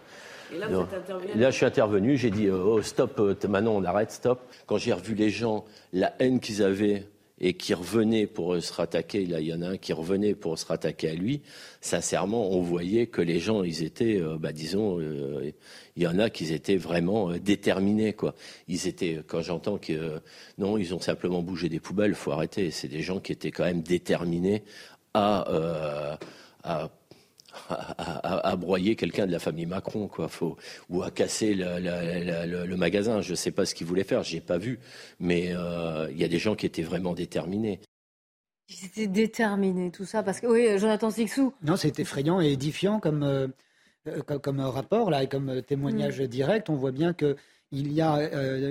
Et 0.55 0.59
là, 0.59 0.69
vous 0.69 0.83
êtes 0.83 1.35
là, 1.35 1.51
je 1.51 1.57
suis 1.57 1.67
intervenu, 1.67 2.17
j'ai 2.17 2.31
dit 2.31 2.49
oh 2.49 2.81
stop, 2.83 3.19
euh, 3.19 3.35
maintenant 3.49 3.73
on 3.75 3.83
arrête, 3.83 4.13
stop. 4.13 4.39
Quand 4.67 4.79
j'ai 4.79 4.93
revu 4.93 5.17
les 5.17 5.29
gens, 5.29 5.65
la 5.93 6.15
haine 6.21 6.39
qu'ils 6.39 6.63
avaient 6.63 7.09
et 7.41 7.55
qui 7.55 7.75
revenait 7.75 8.27
pour 8.27 8.63
se 8.63 8.73
rattaquer, 8.73 9.27
là 9.27 9.41
il 9.41 9.47
y 9.47 9.53
en 9.53 9.61
a 9.63 9.71
un 9.71 9.77
qui 9.77 9.93
revenait 9.93 10.35
pour 10.35 10.59
se 10.59 10.65
rattaquer 10.67 11.11
à 11.11 11.15
lui, 11.15 11.43
sincèrement 11.81 12.51
on 12.51 12.61
voyait 12.61 13.09
que 13.09 13.21
les 13.21 13.41
gens, 13.41 13.63
ils 13.63 13.83
étaient, 13.83 14.21
euh, 14.21 14.37
bah, 14.39 14.53
disons, 14.53 15.01
euh, 15.01 15.53
il 15.97 16.03
y 16.03 16.07
en 16.07 16.19
a 16.19 16.31
qui 16.31 16.53
étaient 16.53 16.77
vraiment 16.77 17.31
euh, 17.31 17.39
déterminés. 17.39 18.13
Quoi. 18.13 18.35
Ils 18.69 18.87
étaient, 18.87 19.21
quand 19.27 19.43
j'entends 19.43 19.79
que 19.79 20.21
non, 20.59 20.79
ils 20.79 20.95
ont 20.95 21.01
simplement 21.01 21.43
bougé 21.43 21.69
des 21.69 21.81
poubelles, 21.81 22.15
faut 22.15 22.33
arrêter. 22.33 22.71
C'est 22.71 22.89
des 22.89 23.03
gens 23.03 23.21
qui 23.21 23.33
étaient 23.33 23.51
quand 23.51 23.65
même 23.65 23.83
déterminés 23.83 24.63
à, 25.17 26.19
à 26.65 26.91
à, 27.69 28.57
broyer 28.57 28.97
quelqu'un 28.97 29.27
de 29.27 29.33
la 29.33 29.39
famille 29.39 29.67
Macron, 29.67 30.09
quoi. 30.09 30.29
Faut, 30.29 30.57
ou 30.89 31.03
à 31.03 31.11
casser 31.11 31.55
le, 31.55 32.77
magasin. 32.77 33.21
Je 33.21 33.31
ne 33.31 33.37
sais 33.37 33.51
pas 33.51 33.67
ce 33.67 33.75
qu'il 33.75 33.87
voulait 33.87 34.05
faire, 34.05 34.23
je 34.23 34.35
n'ai 34.35 34.41
pas 34.41 34.59
vu. 34.59 34.79
Mais 35.21 35.49
euh, 35.51 36.09
il 36.11 36.19
y 36.19 36.25
a 36.25 36.29
des 36.29 36.39
gens 36.39 36.55
qui 36.55 36.67
étaient 36.67 36.83
vraiment 36.83 37.15
déterminés. 37.15 37.81
Ils 38.69 38.87
étaient 38.87 39.07
déterminés, 39.07 39.91
tout 39.91 40.05
ça, 40.05 40.23
parce 40.23 40.41
que 40.41 40.47
oui, 40.47 40.79
Jonathan 40.79 41.11
Sixou. 41.11 41.53
Non, 41.63 41.77
c'est 41.77 41.99
effrayant 42.01 42.41
et 42.41 42.53
édifiant 42.53 42.99
comme, 42.99 43.23
euh, 43.23 43.49
comme, 44.23 44.61
rapport 44.61 45.11
là, 45.11 45.23
et 45.23 45.29
comme 45.29 45.63
témoignage 45.63 46.21
mm. 46.21 46.27
direct. 46.27 46.71
On 46.71 46.75
voit 46.75 46.93
bien 46.93 47.15
qu'il 47.15 47.93
y 47.93 48.01
a 48.01 48.19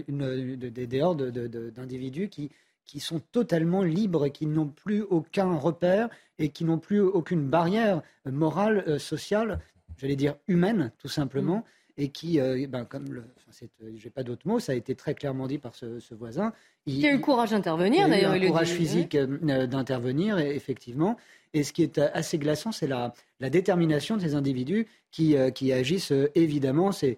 une, 0.08 0.56
des 0.58 1.02
hordes 1.02 1.32
d'individus 1.32 2.30
qui 2.30 2.52
qui 2.86 3.00
sont 3.00 3.20
totalement 3.32 3.84
libres, 3.84 4.28
qui 4.28 4.46
n'ont 4.46 4.68
plus 4.68 5.02
aucun 5.02 5.56
repère 5.56 6.10
et 6.40 6.50
qui 6.50 6.64
n'ont 6.64 6.80
plus 6.80 7.00
aucune 7.00 7.48
barrière 7.48 8.02
morale, 8.26 8.84
euh, 8.88 9.00
sociale, 9.00 9.60
j'allais 9.98 10.16
dire 10.16 10.36
humaine, 10.48 10.92
tout 11.00 11.08
simplement, 11.08 11.58
mm. 11.58 11.64
et 11.98 12.10
qui, 12.10 12.40
euh, 12.40 12.68
ben, 12.68 12.86
comme 12.86 13.12
le, 13.12 13.24
enfin, 13.38 13.66
euh, 13.84 13.92
j'ai 13.96 14.10
pas 14.10 14.24
d'autres 14.24 14.48
mots, 14.48 14.60
ça 14.60 14.74
a 14.74 14.76
été 14.76 14.96
très 14.96 15.16
clairement 15.16 15.48
dit 15.48 15.58
par 15.58 15.76
ce, 15.76 16.14
voisin. 16.14 16.54
Il, 16.86 17.06
a 17.06 17.10
eu 17.10 17.14
le 17.14 17.20
courage 17.20 17.52
d'intervenir, 17.52 18.08
d'ailleurs. 18.08 18.36
Il 18.36 18.36
a 18.36 18.38
eu 18.38 18.42
le 18.42 18.48
courage 18.48 18.72
physique 18.72 19.18
d'intervenir, 19.18 20.38
effectivement. 20.38 21.18
Et 21.56 21.64
ce 21.64 21.72
qui 21.72 21.84
est 21.84 21.98
assez 22.00 22.38
glaçant, 22.38 22.74
c'est 22.74 22.86
la, 22.86 23.14
la, 23.40 23.50
détermination 23.50 24.18
de 24.18 24.22
ces 24.22 24.36
individus 24.36 24.88
qui, 25.10 25.38
euh, 25.38 25.52
qui 25.52 25.72
agissent 25.72 26.12
euh, 26.12 26.30
évidemment, 26.36 26.92
c'est 26.92 27.18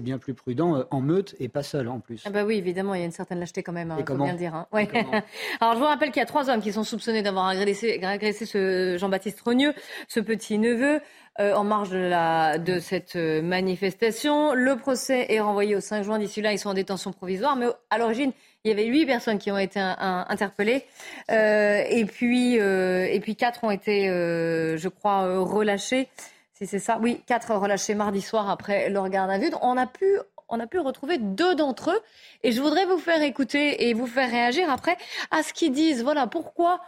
bien 0.00 0.16
plus 0.16 0.32
prudent 0.32 0.76
euh, 0.76 0.84
en 0.90 1.02
meute 1.02 1.34
et 1.40 1.50
pas 1.50 1.62
seul 1.62 1.88
en 1.88 2.00
plus. 2.00 2.22
Ah 2.24 2.30
bah 2.30 2.46
oui, 2.46 2.56
évidemment, 2.56 2.94
il 2.94 3.00
y 3.00 3.02
a 3.02 3.04
une 3.04 3.12
certaine 3.12 3.38
lâcheté 3.38 3.62
quand 3.62 3.74
même, 3.74 3.90
hein, 3.90 3.98
faut 3.98 4.14
bien 4.14 4.32
le 4.32 4.38
dire. 4.38 4.54
Hein. 4.54 4.66
Ouais. 4.72 4.88
Alors 5.60 5.74
je 5.74 5.78
vous 5.78 5.84
rappelle 5.84 6.10
qu'il 6.10 6.20
y 6.20 6.22
a 6.22 6.26
trois 6.26 6.48
hommes 6.48 6.62
qui 6.62 6.72
sont 6.72 6.84
soupçonnés 6.84 7.22
d'avoir 7.22 7.48
agressé, 7.48 8.02
agressé, 8.02 8.46
ce 8.46 8.96
Jean-Baptiste 8.98 9.42
Rogneux, 9.42 9.74
ce 10.08 10.20
petit-neveu. 10.20 11.02
en 11.38 11.64
marge 11.64 11.90
de, 11.90 11.98
la, 11.98 12.56
de 12.56 12.78
cette 12.78 13.16
manifestation. 13.16 14.54
Le 14.54 14.76
procès 14.76 15.26
est 15.28 15.40
renvoyé 15.40 15.76
au 15.76 15.80
5 15.80 16.02
juin. 16.02 16.18
D'ici 16.18 16.40
là, 16.40 16.54
ils 16.54 16.58
sont 16.58 16.70
en 16.70 16.74
détention 16.74 17.12
provisoire. 17.12 17.56
Mais 17.56 17.66
à 17.90 17.98
l'origine, 17.98 18.32
il 18.66 18.70
y 18.70 18.72
avait 18.72 18.86
huit 18.86 19.06
personnes 19.06 19.38
qui 19.38 19.52
ont 19.52 19.58
été 19.58 19.78
interpellées. 19.78 20.84
Euh, 21.30 21.84
et, 21.88 22.04
puis, 22.04 22.58
euh, 22.58 23.06
et 23.08 23.20
puis 23.20 23.36
quatre 23.36 23.62
ont 23.62 23.70
été, 23.70 24.08
euh, 24.08 24.76
je 24.76 24.88
crois, 24.88 25.40
relâchées. 25.40 26.08
Si 26.52 26.66
c'est 26.66 26.80
ça. 26.80 26.98
Oui, 27.00 27.22
quatre 27.26 27.54
relâchés 27.54 27.94
mardi 27.94 28.20
soir 28.20 28.50
après 28.50 28.90
leur 28.90 29.08
garde 29.08 29.30
à 29.30 29.38
vue. 29.38 29.50
On 29.62 29.76
a 29.76 29.86
pu 29.86 30.06
on 30.48 30.60
a 30.60 30.66
pu 30.66 30.78
retrouver 30.78 31.18
deux 31.18 31.54
d'entre 31.54 31.90
eux. 31.90 32.00
Et 32.42 32.50
je 32.50 32.60
voudrais 32.60 32.86
vous 32.86 32.98
faire 32.98 33.22
écouter 33.22 33.88
et 33.88 33.94
vous 33.94 34.06
faire 34.06 34.30
réagir 34.30 34.68
après 34.68 34.96
à 35.30 35.44
ce 35.44 35.52
qu'ils 35.52 35.72
disent. 35.72 36.02
Voilà 36.02 36.26
pourquoi 36.26 36.80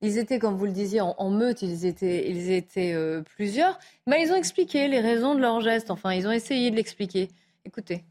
ils 0.00 0.18
étaient, 0.18 0.38
comme 0.38 0.54
vous 0.54 0.66
le 0.66 0.72
disiez, 0.72 1.00
en, 1.00 1.30
meute, 1.30 1.62
ils 1.62 1.84
étaient, 1.84 2.30
ils 2.30 2.52
étaient 2.52 2.94
plusieurs. 3.36 3.78
Mais 4.06 4.22
ils 4.22 4.30
ont 4.30 4.36
expliqué 4.36 4.86
les 4.86 5.00
raisons 5.00 5.34
de 5.34 5.40
leur 5.40 5.60
geste. 5.60 5.90
Enfin, 5.90 6.12
ils 6.12 6.28
ont 6.28 6.32
essayé 6.32 6.70
de 6.70 6.76
l'expliquer. 6.76 7.28
Écoutez. 7.64 8.04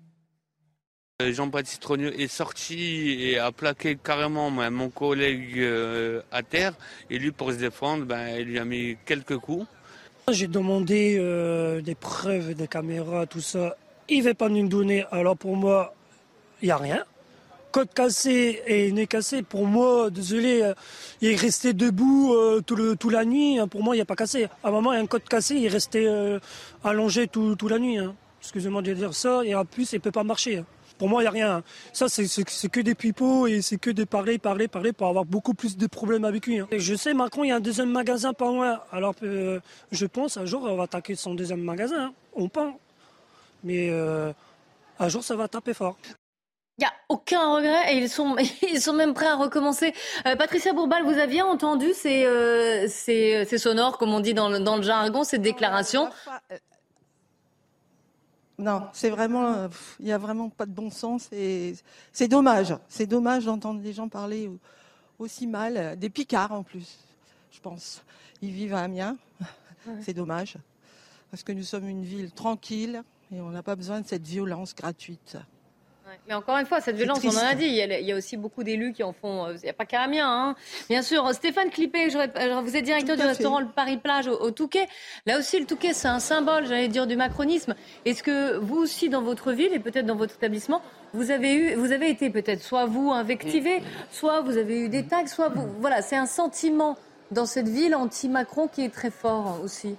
Euh, 1.19 1.33
Jean-Baptiste 1.33 1.81
Trogneux 1.81 2.21
est 2.21 2.27
sorti 2.27 3.23
et 3.23 3.39
a 3.39 3.51
plaqué 3.51 3.97
carrément 3.97 4.51
mon 4.51 4.89
collègue 4.89 5.57
euh, 5.57 6.21
à 6.31 6.43
terre. 6.43 6.73
Et 7.09 7.17
lui, 7.17 7.31
pour 7.31 7.51
se 7.51 7.57
défendre, 7.57 8.05
ben, 8.05 8.37
il 8.37 8.45
lui 8.45 8.59
a 8.59 8.65
mis 8.65 8.97
quelques 9.03 9.39
coups. 9.39 9.65
J'ai 10.29 10.45
demandé 10.45 11.17
euh, 11.19 11.81
des 11.81 11.95
preuves, 11.95 12.53
des 12.53 12.67
caméras, 12.67 13.25
tout 13.25 13.41
ça. 13.41 13.77
Il 14.07 14.19
ne 14.19 14.25
veut 14.25 14.33
pas 14.35 14.47
nous 14.47 14.67
donner. 14.67 15.05
Alors 15.09 15.35
pour 15.35 15.55
moi, 15.55 15.95
il 16.61 16.65
n'y 16.65 16.71
a 16.71 16.77
rien. 16.77 17.03
Côte 17.71 17.95
cassé 17.95 18.61
et 18.67 18.91
nez 18.91 19.07
cassé, 19.07 19.41
pour 19.41 19.65
moi, 19.65 20.11
désolé, 20.11 20.71
il 21.21 21.31
est 21.31 21.35
resté 21.35 21.73
debout 21.73 22.35
toute 22.67 23.11
la 23.11 23.25
nuit. 23.25 23.57
Pour 23.71 23.81
moi, 23.81 23.95
il 23.95 23.97
n'y 23.97 24.03
a 24.03 24.05
pas 24.05 24.15
cassé. 24.15 24.49
À 24.63 24.67
un 24.67 24.71
moment, 24.71 24.93
il 24.93 24.97
y 24.97 24.99
a 24.99 25.01
un 25.01 25.07
côte 25.07 25.27
cassé, 25.27 25.55
il 25.55 25.65
est 25.65 25.69
resté 25.69 26.07
allongé 26.83 27.27
toute 27.27 27.63
la 27.63 27.79
nuit. 27.79 27.97
Hein. 27.97 28.13
Excusez-moi 28.41 28.83
de 28.83 28.93
dire 28.93 29.15
ça. 29.15 29.41
Et 29.43 29.55
en 29.55 29.65
plus, 29.65 29.93
il 29.93 29.95
ne 29.95 30.01
peut 30.01 30.11
pas 30.11 30.23
marcher. 30.23 30.57
Hein. 30.57 30.65
Pour 30.97 31.09
moi, 31.09 31.21
il 31.21 31.25
n'y 31.25 31.27
a 31.27 31.31
rien. 31.31 31.63
Ça, 31.93 32.07
c'est 32.09 32.69
que 32.69 32.79
des 32.81 32.95
pipeaux 32.95 33.47
et 33.47 33.61
c'est 33.61 33.77
que 33.77 33.89
des 33.89 34.05
parler, 34.05 34.37
parler, 34.37 34.67
parler 34.67 34.93
pour 34.93 35.07
avoir 35.07 35.25
beaucoup 35.25 35.53
plus 35.53 35.77
de 35.77 35.87
problèmes 35.87 36.25
avec 36.25 36.47
lui. 36.47 36.59
Hein. 36.59 36.67
je 36.71 36.95
sais, 36.95 37.13
Macron, 37.13 37.43
il 37.43 37.49
y 37.49 37.51
a 37.51 37.57
un 37.57 37.59
deuxième 37.59 37.91
magasin 37.91 38.33
pas 38.33 38.45
loin. 38.45 38.81
Alors, 38.91 39.13
euh, 39.23 39.59
je 39.91 40.05
pense, 40.05 40.37
un 40.37 40.45
jour, 40.45 40.63
on 40.63 40.75
va 40.75 40.83
attaquer 40.83 41.15
son 41.15 41.35
deuxième 41.35 41.61
magasin. 41.61 42.05
Hein. 42.07 42.13
On 42.33 42.49
pense. 42.49 42.75
Mais 43.63 43.89
euh, 43.91 44.31
un 44.99 45.09
jour, 45.09 45.23
ça 45.23 45.35
va 45.35 45.47
taper 45.47 45.73
fort. 45.73 45.97
Il 46.79 46.81
n'y 46.81 46.85
a 46.85 46.93
aucun 47.09 47.55
regret 47.55 47.93
et 47.93 47.97
ils 47.97 48.09
sont, 48.09 48.35
ils 48.61 48.81
sont 48.81 48.93
même 48.93 49.13
prêts 49.13 49.27
à 49.27 49.35
recommencer. 49.35 49.93
Euh, 50.25 50.35
Patricia 50.35 50.73
Bourbal, 50.73 51.03
vous 51.03 51.19
aviez 51.19 51.43
entendu 51.43 51.93
ces, 51.93 52.87
ces, 52.87 53.45
ces 53.45 53.57
sonores, 53.57 53.99
comme 53.99 54.13
on 54.13 54.19
dit 54.19 54.33
dans 54.33 54.49
le, 54.49 54.59
dans 54.59 54.77
le 54.77 54.83
jargon, 54.83 55.23
ces 55.23 55.37
déclarations? 55.37 56.09
Non, 58.59 58.87
c'est 58.93 59.09
vraiment, 59.09 59.69
il 59.99 60.05
n'y 60.05 60.11
a 60.11 60.17
vraiment 60.17 60.49
pas 60.49 60.65
de 60.65 60.71
bon 60.71 60.89
sens 60.89 61.29
et 61.31 61.75
c'est 62.11 62.27
dommage. 62.27 62.75
C'est 62.89 63.05
dommage 63.05 63.45
d'entendre 63.45 63.81
des 63.81 63.93
gens 63.93 64.09
parler 64.09 64.49
aussi 65.19 65.45
mal, 65.45 65.97
des 65.97 66.09
picards 66.09 66.51
en 66.51 66.63
plus, 66.63 66.97
je 67.51 67.59
pense. 67.59 68.03
Ils 68.41 68.51
vivent 68.51 68.73
à 68.73 68.81
Amiens, 68.81 69.17
c'est 70.01 70.13
dommage, 70.13 70.57
parce 71.29 71.43
que 71.43 71.51
nous 71.51 71.63
sommes 71.63 71.87
une 71.87 72.03
ville 72.03 72.31
tranquille 72.31 73.03
et 73.31 73.41
on 73.41 73.49
n'a 73.49 73.61
pas 73.63 73.75
besoin 73.75 74.01
de 74.01 74.07
cette 74.07 74.25
violence 74.25 74.73
gratuite. 74.73 75.37
Mais 76.27 76.33
encore 76.33 76.57
une 76.57 76.65
fois, 76.65 76.81
cette 76.81 76.95
violence, 76.95 77.19
on 77.23 77.29
en 77.29 77.37
a 77.37 77.55
dit, 77.55 77.65
il 77.65 77.75
y 77.75 78.11
a, 78.11 78.15
aussi 78.15 78.37
beaucoup 78.37 78.63
d'élus 78.63 78.93
qui 78.93 79.03
en 79.03 79.13
font. 79.13 79.45
Euh, 79.45 79.55
il 79.55 79.63
n'y 79.63 79.69
a 79.69 79.73
pas 79.73 79.85
qu'à 79.85 80.01
Amiens. 80.01 80.29
Hein. 80.29 80.55
Bien 80.89 81.01
sûr, 81.01 81.27
Stéphane 81.33 81.69
Clippé, 81.69 82.07
vous 82.09 82.75
êtes 82.75 82.83
directeur 82.83 83.15
du 83.15 83.23
restaurant 83.23 83.59
Le 83.59 83.67
Paris 83.67 83.97
Plage 83.97 84.27
au, 84.27 84.51
Touquet. 84.51 84.87
Là 85.25 85.39
aussi, 85.39 85.59
le 85.59 85.65
Touquet, 85.65 85.93
c'est 85.93 86.07
un 86.07 86.19
symbole, 86.19 86.65
j'allais 86.65 86.87
dire, 86.87 87.07
du 87.07 87.15
macronisme. 87.15 87.75
Est-ce 88.05 88.23
que 88.23 88.57
vous 88.57 88.77
aussi, 88.77 89.09
dans 89.09 89.21
votre 89.21 89.51
ville 89.51 89.73
et 89.73 89.79
peut-être 89.79 90.05
dans 90.05 90.15
votre 90.15 90.35
établissement, 90.35 90.81
vous 91.13 91.31
avez, 91.31 91.53
eu, 91.53 91.75
vous 91.75 91.91
avez 91.91 92.09
été 92.09 92.29
peut-être 92.29 92.61
soit 92.61 92.85
vous 92.85 93.11
invectivé, 93.11 93.81
soit 94.11 94.41
vous 94.41 94.57
avez 94.57 94.81
eu 94.81 94.89
des 94.89 95.05
tags, 95.05 95.27
soit 95.27 95.49
vous. 95.49 95.67
Voilà, 95.79 96.01
c'est 96.01 96.17
un 96.17 96.25
sentiment 96.25 96.97
dans 97.31 97.45
cette 97.45 97.67
ville 97.67 97.95
anti-Macron 97.95 98.67
qui 98.67 98.83
est 98.83 98.93
très 98.93 99.11
fort 99.11 99.59
aussi. 99.63 99.95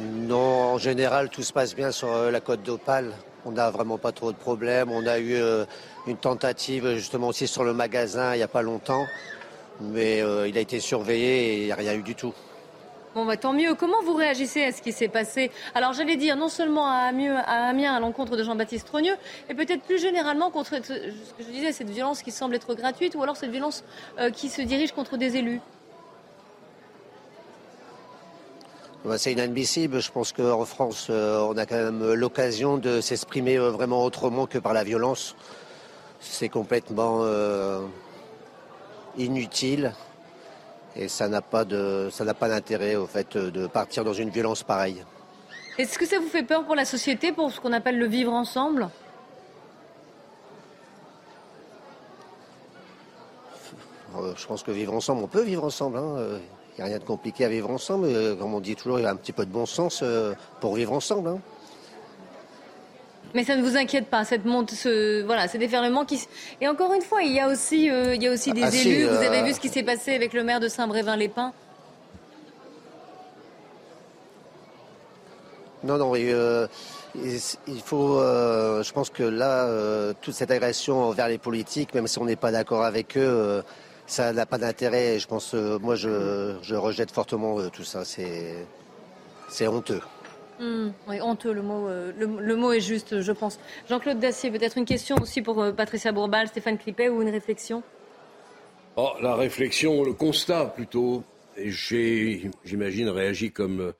Non, 0.00 0.72
en 0.74 0.78
général, 0.78 1.30
tout 1.30 1.42
se 1.42 1.52
passe 1.52 1.74
bien 1.76 1.92
sur 1.92 2.08
euh, 2.08 2.30
la 2.30 2.40
côte 2.40 2.62
d'Opale. 2.62 3.12
On 3.44 3.52
n'a 3.52 3.70
vraiment 3.70 3.96
pas 3.96 4.10
trop 4.10 4.32
de 4.32 4.36
problèmes. 4.36 4.90
On 4.90 5.06
a 5.06 5.18
eu 5.18 5.34
euh, 5.34 5.64
une 6.08 6.16
tentative 6.16 6.94
justement 6.96 7.28
aussi 7.28 7.46
sur 7.46 7.62
le 7.62 7.72
magasin 7.72 8.34
il 8.34 8.38
n'y 8.38 8.42
a 8.42 8.48
pas 8.48 8.62
longtemps. 8.62 9.06
Mais 9.80 10.20
euh, 10.20 10.48
il 10.48 10.58
a 10.58 10.60
été 10.60 10.80
surveillé 10.80 11.54
et 11.54 11.60
il 11.60 11.66
n'y 11.66 11.72
a 11.72 11.76
rien 11.76 11.94
eu 11.94 12.02
du 12.02 12.16
tout. 12.16 12.34
Bon, 13.14 13.24
bah, 13.24 13.36
tant 13.36 13.52
mieux. 13.52 13.74
Comment 13.74 14.02
vous 14.02 14.14
réagissez 14.14 14.64
à 14.64 14.72
ce 14.72 14.82
qui 14.82 14.90
s'est 14.90 15.06
passé? 15.06 15.52
Alors, 15.76 15.92
j'allais 15.92 16.16
dire, 16.16 16.34
non 16.34 16.48
seulement 16.48 16.88
à 16.88 17.10
Amiens, 17.10 17.94
à, 17.94 18.00
l'encontre 18.00 18.36
de 18.36 18.42
Jean-Baptiste 18.42 18.88
Trogneux, 18.88 19.14
et 19.48 19.54
peut-être 19.54 19.82
plus 19.82 20.00
généralement 20.00 20.50
contre 20.50 20.82
ce 20.84 20.92
que 20.92 21.12
je 21.38 21.44
disais, 21.44 21.70
cette 21.70 21.90
violence 21.90 22.22
qui 22.22 22.32
semble 22.32 22.56
être 22.56 22.74
gratuite, 22.74 23.14
ou 23.14 23.22
alors 23.22 23.36
cette 23.36 23.52
violence 23.52 23.84
qui 24.32 24.48
se 24.48 24.62
dirige 24.62 24.90
contre 24.90 25.16
des 25.16 25.36
élus 25.36 25.60
Bah, 28.93 28.93
c'est 29.18 29.32
inadmissible. 29.32 30.00
Je 30.00 30.10
pense 30.10 30.32
qu'en 30.32 30.64
France, 30.64 31.08
euh, 31.10 31.38
on 31.40 31.56
a 31.56 31.66
quand 31.66 31.76
même 31.76 32.14
l'occasion 32.14 32.78
de 32.78 33.00
s'exprimer 33.00 33.56
euh, 33.56 33.70
vraiment 33.70 34.02
autrement 34.02 34.46
que 34.46 34.58
par 34.58 34.72
la 34.72 34.82
violence. 34.82 35.36
C'est 36.20 36.48
complètement 36.48 37.20
euh, 37.22 37.80
inutile 39.18 39.92
et 40.96 41.08
ça 41.08 41.28
n'a 41.28 41.42
pas 41.42 41.64
de, 41.64 42.08
ça 42.10 42.24
n'a 42.24 42.34
pas 42.34 42.48
d'intérêt 42.48 42.96
au 42.96 43.06
fait 43.06 43.36
de 43.36 43.66
partir 43.66 44.04
dans 44.04 44.14
une 44.14 44.30
violence 44.30 44.62
pareille. 44.62 45.04
Est-ce 45.76 45.98
que 45.98 46.06
ça 46.06 46.18
vous 46.18 46.28
fait 46.28 46.44
peur 46.44 46.64
pour 46.64 46.76
la 46.76 46.84
société, 46.84 47.32
pour 47.32 47.50
ce 47.50 47.60
qu'on 47.60 47.72
appelle 47.72 47.98
le 47.98 48.06
vivre 48.06 48.32
ensemble? 48.32 48.88
Je 54.36 54.46
pense 54.46 54.62
que 54.62 54.70
vivre 54.70 54.94
ensemble, 54.94 55.24
on 55.24 55.26
peut 55.26 55.42
vivre 55.42 55.64
ensemble. 55.64 55.98
Hein. 55.98 56.38
Il 56.76 56.80
n'y 56.80 56.86
a 56.86 56.86
rien 56.88 56.98
de 56.98 57.04
compliqué 57.04 57.44
à 57.44 57.48
vivre 57.48 57.70
ensemble. 57.70 58.06
Euh, 58.08 58.34
comme 58.34 58.52
on 58.52 58.60
dit 58.60 58.74
toujours, 58.74 58.98
il 58.98 59.02
y 59.02 59.06
a 59.06 59.10
un 59.10 59.16
petit 59.16 59.32
peu 59.32 59.46
de 59.46 59.50
bon 59.50 59.64
sens 59.64 60.00
euh, 60.02 60.34
pour 60.60 60.74
vivre 60.74 60.92
ensemble. 60.92 61.28
Hein. 61.28 61.38
Mais 63.32 63.44
ça 63.44 63.56
ne 63.56 63.62
vous 63.62 63.76
inquiète 63.76 64.06
pas, 64.06 64.24
cette 64.24 64.44
monte, 64.44 64.72
ce, 64.72 65.22
voilà, 65.22 65.46
ces 65.46 65.58
déferlements 65.58 66.04
qui. 66.04 66.26
Et 66.60 66.66
encore 66.66 66.92
une 66.92 67.02
fois, 67.02 67.22
il 67.22 67.32
y 67.32 67.38
a 67.38 67.48
aussi, 67.48 67.90
euh, 67.90 68.16
il 68.16 68.22
y 68.22 68.26
a 68.26 68.32
aussi 68.32 68.52
des 68.52 68.64
ah, 68.64 68.74
élus. 68.74 69.04
vous 69.04 69.22
avez 69.22 69.42
vu 69.44 69.52
ce 69.52 69.60
qui 69.60 69.68
s'est 69.68 69.82
passé 69.84 70.14
avec 70.14 70.32
le 70.32 70.42
maire 70.42 70.58
de 70.58 70.68
Saint-Brévin-les-Pins? 70.68 71.52
Non, 75.84 75.98
non, 75.98 76.16
il 76.16 76.68
faut. 77.84 78.18
je 78.18 78.92
pense 78.92 79.10
que 79.10 79.22
là, 79.22 79.68
toute 80.22 80.34
cette 80.34 80.50
agression 80.50 81.02
envers 81.02 81.28
les 81.28 81.38
politiques, 81.38 81.92
même 81.94 82.06
si 82.06 82.18
on 82.18 82.24
n'est 82.24 82.36
pas 82.36 82.52
d'accord 82.52 82.84
avec 82.84 83.18
eux 83.18 83.62
ça 84.06 84.32
n'a 84.32 84.46
pas 84.46 84.58
d'intérêt. 84.58 85.18
Je 85.18 85.26
pense, 85.26 85.54
euh, 85.54 85.78
moi, 85.78 85.96
je, 85.96 86.74
rejette 86.74 87.10
fortement 87.10 87.58
euh, 87.58 87.68
tout 87.70 87.84
ça. 87.84 88.04
C'est 88.04 89.68
honteux. 89.68 90.00
Hmm, 90.60 90.90
oui, 91.08 91.20
honteux, 91.20 91.52
le 91.52 91.62
mot, 91.62 91.88
euh, 91.88 92.12
le, 92.16 92.56
mot 92.56 92.72
est 92.72 92.80
juste, 92.80 93.20
je 93.20 93.32
pense. 93.32 93.58
Jean-Claude 93.88 94.20
Dacier, 94.20 94.50
peut-être 94.50 94.78
une 94.78 94.84
question 94.84 95.16
aussi 95.20 95.42
pour 95.42 95.72
Patricia 95.74 96.12
Bourbal, 96.12 96.48
Stéphane 96.48 96.78
Clippet 96.78 97.08
ou 97.08 97.22
une 97.22 97.30
réflexion? 97.30 97.82
Oh, 98.96 99.10
La 99.20 99.34
réflexion, 99.34 100.04
le 100.04 100.12
constat 100.12 100.66
plutôt. 100.66 101.24
j'ai, 101.56 102.50
j'imagine, 102.64 103.08
réagi 103.08 103.50
comme 103.50 103.92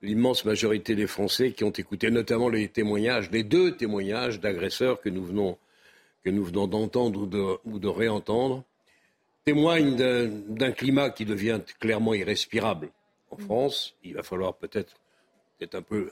l'immense 0.00 0.44
majorité 0.44 0.94
des 0.94 1.06
Français 1.06 1.52
qui 1.52 1.62
ont 1.64 1.70
écouté 1.70 2.10
notamment 2.10 2.48
les 2.48 2.68
témoignages, 2.68 3.30
les 3.30 3.44
deux 3.44 3.76
témoignages 3.76 4.40
d'agresseurs 4.40 5.00
que 5.00 5.10
nous 5.10 5.22
venons, 5.22 5.58
que 6.24 6.30
nous 6.30 6.44
venons 6.44 6.66
d'entendre 6.66 7.20
ou 7.20 7.26
de, 7.26 7.58
ou 7.66 7.78
de 7.78 7.88
réentendre, 7.88 8.64
témoignent 9.44 9.96
d'un, 9.96 10.72
climat 10.72 11.10
qui 11.10 11.24
devient 11.24 11.60
clairement 11.80 12.14
irrespirable 12.14 12.90
en 13.30 13.36
France. 13.36 13.94
Il 14.04 14.14
va 14.14 14.22
falloir 14.22 14.54
peut-être, 14.54 14.94
un 15.74 15.82
peu, 15.82 16.10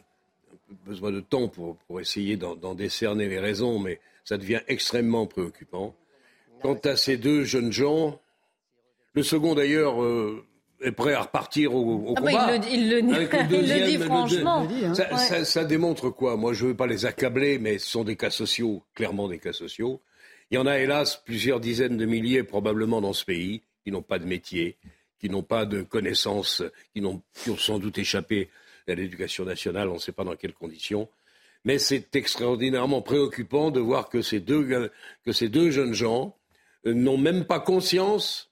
un 0.52 0.56
peu 0.68 0.75
besoin 0.87 1.12
de 1.12 1.20
temps 1.20 1.49
pour, 1.49 1.76
pour 1.87 2.00
essayer 2.00 2.37
d'en, 2.37 2.75
décerner 2.75 3.28
les 3.28 3.38
raisons, 3.38 3.78
mais 3.78 4.00
ça 4.25 4.37
devient 4.38 4.60
extrêmement 4.68 5.26
préoccupant. 5.26 5.94
Quant 6.62 6.78
à 6.84 6.96
ces 6.96 7.16
deux 7.16 7.44
jeunes 7.44 7.72
gens, 7.72 8.20
le 9.14 9.22
second 9.22 9.54
d'ailleurs 9.54 10.02
euh, 10.02 10.44
est 10.82 10.92
prêt 10.92 11.14
à 11.14 11.22
repartir 11.22 11.75
au, 11.75 12.10
au 12.10 12.14
Ah 12.16 12.20
bah, 12.20 12.30
combat. 12.30 12.56
il 12.70 12.90
le- 12.90 12.99
il 12.99 13.08
le- 13.08 13.14
Avec 13.14 13.30
il 13.50 13.56
le 13.68 13.87
dit 13.87 13.99
franchement. 14.04 14.66
deux- 14.66 14.84
hein. 14.84 14.94
ça, 14.94 15.10
Ouais. 15.10 15.18
ça- 15.18 15.44
ça 15.44 15.64
démontre 15.64 16.10
quoi? 16.10 16.37
Moi, 16.37 16.52
je 16.52 16.64
ne 16.64 16.70
veux 16.70 16.76
pas 16.76 16.87
les 16.87 17.06
accabler, 17.06 17.58
mais 17.58 17.78
ce 17.78 17.88
sont 17.90 18.04
des 18.04 18.16
cas 18.16 18.30
sociaux, 18.30 18.82
clairement 18.94 19.26
des 19.28 19.38
cas 19.38 19.52
sociaux. 19.52 20.00
Il 20.50 20.57
y 20.57 20.59
en 20.59 20.66
a 20.66 20.78
hélas 20.78 21.23
plusieurs 21.25 21.61
dizaines 21.61 21.97
de 21.97 22.07
milliers 22.07 22.42
probablement 22.42 23.00
dans 23.00 23.12
ce 23.12 23.25
pays 23.25 23.62
qui 23.85 23.90
n'ont 23.92 24.02
pas 24.02 24.19
de 24.19 24.25
métier, 24.26 24.76
qui 25.21 25.30
n'ont 25.30 25.42
pas 25.42 25.64
de 25.64 25.83
connaissances, 25.83 26.62
qui, 26.92 27.00
n'ont, 27.00 27.23
qui 27.42 27.50
ont 27.50 27.57
sans 27.57 27.78
doute 27.78 27.99
échappé 27.99 28.49
à 28.88 28.95
l'éducation 28.95 29.45
nationale, 29.45 29.88
on 29.88 29.95
ne 29.95 29.99
sait 30.00 30.11
pas 30.12 30.25
dans 30.25 30.35
quelles 30.35 30.52
conditions. 30.54 31.09
Mais 31.64 31.78
c'est 31.78 32.16
extraordinairement 32.16 33.02
préoccupant 33.02 33.71
de 33.71 33.78
voir 33.78 34.09
que 34.09 34.23
ces 34.23 34.40
deux, 34.40 34.90
que 35.25 35.33
ces 35.33 35.49
deux 35.49 35.71
jeunes 35.71 35.92
gens 35.95 36.35
euh, 36.87 36.95
n'ont 36.95 37.19
même 37.19 37.45
pas 37.45 37.61
conscience 37.61 38.50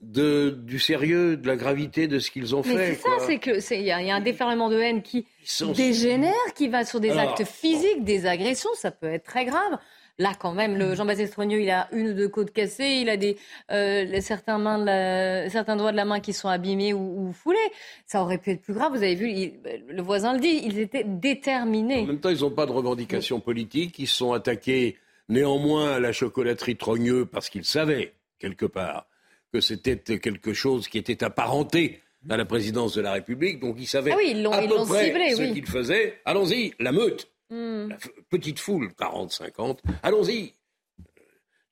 de, 0.00 0.50
du 0.50 0.78
sérieux, 0.78 1.36
de 1.38 1.46
la 1.46 1.56
gravité 1.56 2.06
de 2.06 2.18
ce 2.18 2.30
qu'ils 2.30 2.54
ont 2.54 2.62
Mais 2.66 2.74
fait. 2.76 2.94
c'est 2.96 3.00
ça, 3.02 3.18
c'est 3.26 3.38
que 3.38 3.74
il 3.74 3.82
y, 3.82 3.90
a 3.90 4.00
il 4.02 4.06
y 4.06 4.10
a 4.10 4.14
un 4.14 4.20
déferlement 4.20 4.68
de 4.68 4.78
haine 4.78 5.02
qui 5.02 5.26
sont- 5.44 5.72
dégénère, 5.72 6.34
qui 6.54 6.68
va 6.68 6.84
sur 6.84 7.00
des 7.00 7.10
Alors, 7.10 7.30
actes 7.32 7.44
physiques, 7.44 8.04
des 8.04 8.26
agressions, 8.26 8.68
ça 8.74 8.90
peut 8.90 9.06
être 9.06 9.24
très 9.24 9.46
grave. 9.46 9.78
Là, 10.18 10.32
quand 10.38 10.54
même, 10.54 10.78
le 10.78 10.94
Jean-Baptiste 10.94 11.32
Trogneux, 11.34 11.60
il 11.60 11.68
a 11.70 11.88
une 11.92 12.08
ou 12.08 12.14
deux 12.14 12.28
côtes 12.28 12.50
cassées, 12.50 13.00
il 13.02 13.10
a 13.10 13.18
des 13.18 13.36
euh, 13.70 14.18
certains 14.22 14.56
mains, 14.56 14.78
de 14.78 14.84
la- 14.86 15.50
certains 15.50 15.76
doigts 15.76 15.92
de 15.92 15.96
la 15.96 16.06
main 16.06 16.20
qui 16.20 16.32
sont 16.32 16.48
abîmés 16.48 16.94
ou, 16.94 17.28
ou 17.28 17.32
foulés. 17.32 17.58
Ça 18.06 18.22
aurait 18.22 18.38
pu 18.38 18.52
être 18.52 18.62
plus 18.62 18.72
grave. 18.72 18.92
Vous 18.92 19.02
avez 19.02 19.14
vu, 19.14 19.30
il- 19.30 19.54
le 19.88 20.00
voisin 20.00 20.32
le 20.32 20.40
dit, 20.40 20.62
ils 20.64 20.78
étaient 20.78 21.04
déterminés. 21.04 22.00
En 22.00 22.06
même 22.06 22.20
temps, 22.20 22.30
ils 22.30 22.40
n'ont 22.40 22.50
pas 22.50 22.64
de 22.66 22.72
revendication 22.72 23.40
politique. 23.40 23.98
Ils 23.98 24.06
se 24.06 24.16
sont 24.16 24.32
attaqués 24.32 24.96
néanmoins 25.28 25.92
à 25.96 26.00
la 26.00 26.12
chocolaterie 26.12 26.76
Trogneux 26.76 27.26
parce 27.26 27.50
qu'ils 27.50 27.64
savaient, 27.64 28.14
quelque 28.38 28.64
part, 28.66 29.06
que 29.52 29.60
c'était 29.60 29.96
quelque 29.98 30.54
chose 30.54 30.88
qui 30.88 30.96
était 30.98 31.24
apparenté 31.24 32.00
à 32.30 32.36
la 32.38 32.44
présidence 32.46 32.94
de 32.94 33.02
la 33.02 33.12
République. 33.12 33.60
Donc 33.60 33.76
ils 33.78 33.86
savaient 33.86 34.12
Ah 34.12 34.16
oui, 34.16 34.28
ils 34.30 34.42
l'ont- 34.42 34.52
à 34.52 34.62
ils 34.62 34.68
peu 34.68 34.82
près 34.86 35.04
ciblé, 35.06 35.34
ce 35.34 35.42
oui. 35.42 35.52
qu'ils 35.52 35.66
faisaient. 35.66 36.18
Allons-y, 36.24 36.72
la 36.80 36.90
meute, 36.92 37.28
F- 37.50 38.10
petite 38.28 38.58
foule, 38.58 38.92
40, 38.94 39.30
50. 39.32 39.82
Allons-y, 40.02 40.54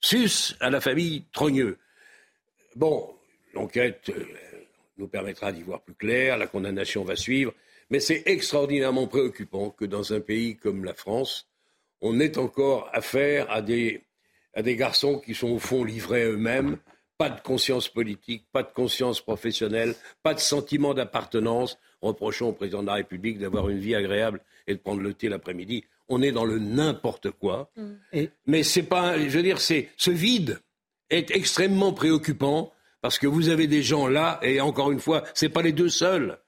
sus 0.01 0.55
à 0.61 0.71
la 0.71 0.81
famille 0.81 1.25
Trogneux. 1.33 1.79
Bon, 2.77 3.15
l'enquête 3.55 4.09
euh, 4.11 4.25
nous 4.99 5.09
permettra 5.09 5.53
d'y 5.53 5.63
voir 5.63 5.83
plus 5.83 5.95
clair, 5.95 6.37
la 6.37 6.47
condamnation 6.47 7.05
va 7.05 7.17
suivre, 7.17 7.53
mais 7.91 8.01
c'est 8.01 8.23
extraordinairement 8.27 9.07
préoccupant 9.07 9.71
que 9.71 9.85
dans 9.85 10.13
un 10.13 10.21
pays 10.21 10.57
comme 10.57 10.85
la 10.85 10.95
France, 10.95 11.49
on 12.01 12.21
ait 12.21 12.39
encore 12.39 12.89
affaire 12.93 13.51
à 13.51 13.63
des, 13.63 14.03
à 14.55 14.63
des 14.63 14.77
garçons 14.77 15.19
qui 15.19 15.35
sont 15.35 15.51
au 15.51 15.59
fond 15.59 15.85
livrés 15.85 16.25
eux-mêmes, 16.25 16.79
pas 17.17 17.31
de 17.31 17.41
conscience 17.41 17.89
politique, 17.89 18.47
pas 18.53 18.63
de 18.65 18.73
conscience 18.73 19.21
professionnelle, 19.21 19.95
pas 20.23 20.35
de 20.35 20.41
sentiment 20.41 20.95
d'appartenance, 20.95 21.79
reprochant 22.03 22.49
au 22.49 22.53
président 22.53 22.83
de 22.83 22.89
la 22.89 22.95
République 22.95 23.39
d'avoir 23.39 23.69
une 23.71 23.79
vie 23.79 23.95
agréable 23.95 24.41
et 24.67 24.75
de 24.75 24.79
prendre 24.79 25.01
le 25.03 25.15
thé 25.15 25.29
l'après-midi. 25.29 25.85
On 26.09 26.21
est 26.23 26.33
dans 26.33 26.45
le 26.45 26.59
n'importe 26.59 27.31
quoi. 27.31 27.71
Et- 28.13 28.31
Mais 28.47 28.63
c'est 28.63 28.83
pas, 28.83 29.19
je 29.19 29.29
veux 29.37 29.43
dire, 29.43 29.61
c'est 29.61 29.89
ce 29.97 30.11
vide 30.11 30.61
est 31.11 31.31
extrêmement 31.31 31.93
préoccupant 31.93 32.73
parce 33.01 33.19
que 33.19 33.27
vous 33.27 33.49
avez 33.49 33.67
des 33.67 33.83
gens 33.83 34.07
là 34.07 34.39
et 34.43 34.61
encore 34.61 34.91
une 34.93 35.01
fois, 35.01 35.25
c'est 35.35 35.49
pas 35.49 35.63
les 35.63 35.73
deux 35.73 35.89
seuls. 35.91 36.39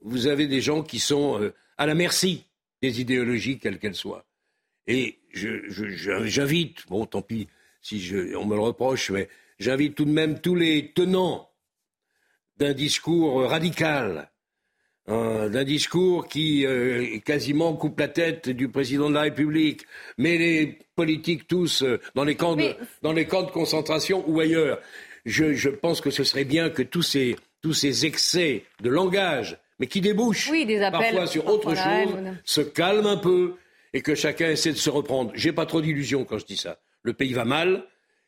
Vous 0.00 0.26
avez 0.28 0.46
des 0.46 0.60
gens 0.60 0.82
qui 0.82 0.98
sont 1.00 1.40
euh, 1.42 1.52
à 1.76 1.86
la 1.86 1.94
merci 1.94 2.44
des 2.82 3.00
idéologies 3.00 3.58
quelles 3.58 3.78
qu'elles 3.78 3.94
soient. 3.96 4.24
Et 4.86 5.18
j'invite, 5.32 6.86
bon, 6.88 7.06
tant 7.06 7.22
pis 7.22 7.48
si 7.82 8.00
je, 8.00 8.34
on 8.36 8.44
me 8.46 8.54
le 8.54 8.62
reproche, 8.62 9.10
mais 9.10 9.28
j'invite 9.58 9.94
tout 9.94 10.04
de 10.04 10.10
même 10.10 10.40
tous 10.40 10.54
les 10.54 10.92
tenants 10.92 11.50
d'un 12.56 12.72
discours 12.72 13.42
radical, 13.48 14.30
d'un 15.08 15.64
discours 15.64 16.28
qui 16.28 16.66
euh, 16.66 17.18
quasiment 17.24 17.74
coupe 17.74 17.98
la 17.98 18.08
tête 18.08 18.48
du 18.50 18.68
président 18.68 19.08
de 19.08 19.14
la 19.14 19.22
République, 19.22 19.86
mais 20.18 20.36
les 20.36 20.78
politiques 20.96 21.48
tous 21.48 21.82
euh, 21.82 21.98
dans 22.14 22.24
les 22.24 22.34
camps 22.34 22.56
de, 22.56 22.74
dans 23.02 23.12
les 23.12 23.26
camps 23.26 23.42
de 23.42 23.50
concentration 23.50 24.22
ou 24.26 24.40
ailleurs. 24.40 24.80
Je, 25.24 25.54
je 25.54 25.70
pense 25.70 26.00
que 26.00 26.10
ce 26.10 26.24
serait 26.24 26.44
bien 26.44 26.70
que 26.70 26.82
tous 26.82 27.02
ces, 27.02 27.36
tous 27.62 27.72
ces 27.72 28.06
excès 28.06 28.64
de 28.82 28.90
langage, 28.90 29.58
mais 29.78 29.86
qui 29.86 30.00
débouchent 30.00 30.50
Oui, 30.50 30.66
des 30.66 30.80
appels 30.80 31.00
parfois 31.00 31.26
sur 31.26 31.46
autre 31.46 31.74
chose, 31.74 32.14
se 32.44 32.60
calment 32.60 33.06
un 33.06 33.16
peu 33.16 33.54
et 33.94 34.02
que 34.02 34.14
chacun 34.14 34.50
essaie 34.50 34.72
de 34.72 34.76
se 34.76 34.90
reprendre. 34.90 35.32
J'ai 35.34 35.52
pas 35.52 35.66
trop 35.66 35.80
d'illusions 35.80 36.24
quand 36.24 36.38
je 36.38 36.46
dis 36.46 36.56
ça. 36.56 36.78
Le 37.02 37.12
pays 37.14 37.32
va 37.32 37.44
mal 37.44 37.84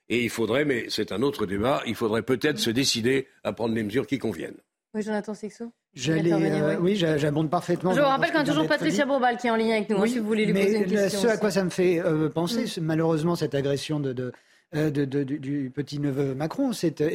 et 0.08 0.22
il 0.22 0.30
faudrait, 0.30 0.64
mais 0.64 0.86
c'est 0.88 1.12
un 1.12 1.22
autre 1.22 1.46
débat, 1.46 1.82
il 1.86 1.94
faudrait 1.94 2.22
peut-être 2.22 2.58
se 2.58 2.70
décider 2.70 3.28
à 3.44 3.52
prendre 3.52 3.74
les 3.74 3.82
mesures 3.82 4.06
qui 4.06 4.18
conviennent. 4.18 4.58
Oui, 4.94 5.02
Jonathan 5.02 5.34
Sixou 5.34 5.72
J'allais, 5.94 6.32
euh, 6.32 6.76
oui. 6.76 6.92
oui, 6.92 6.96
j'a- 6.96 7.16
j'abonde 7.18 7.50
parfaitement. 7.50 7.92
Je 7.92 8.00
vous 8.00 8.06
rappelle 8.06 8.30
qu'on 8.30 8.38
a 8.38 8.44
toujours 8.44 8.66
Patricia. 8.68 9.04
Bourbal 9.06 9.36
qui 9.36 9.48
est 9.48 9.50
en 9.50 9.56
ligne 9.56 9.72
avec 9.72 9.90
nous, 9.90 9.96
hein, 9.96 10.02
Oui, 10.02 10.10
si 10.10 10.18
vous 10.20 10.26
voulez 10.26 10.46
lui 10.46 10.52
poser 10.54 10.76
une 10.78 10.84
question. 10.86 11.20
Ce 11.20 11.26
à 11.26 11.36
quoi 11.36 11.50
ça 11.50 11.64
me 11.64 11.70
fait 11.70 11.98
euh, 12.00 12.28
penser, 12.28 12.66
c'est 12.68 12.80
malheureusement, 12.80 13.34
cette 13.34 13.54
agression 13.56 13.98
de, 13.98 14.12
de, 14.12 14.32
euh, 14.74 14.90
de- 14.90 15.24
du, 15.24 15.70
petit-neveu 15.74 16.34
Macron, 16.34 16.72
c'est 16.72 17.00
euh, 17.00 17.10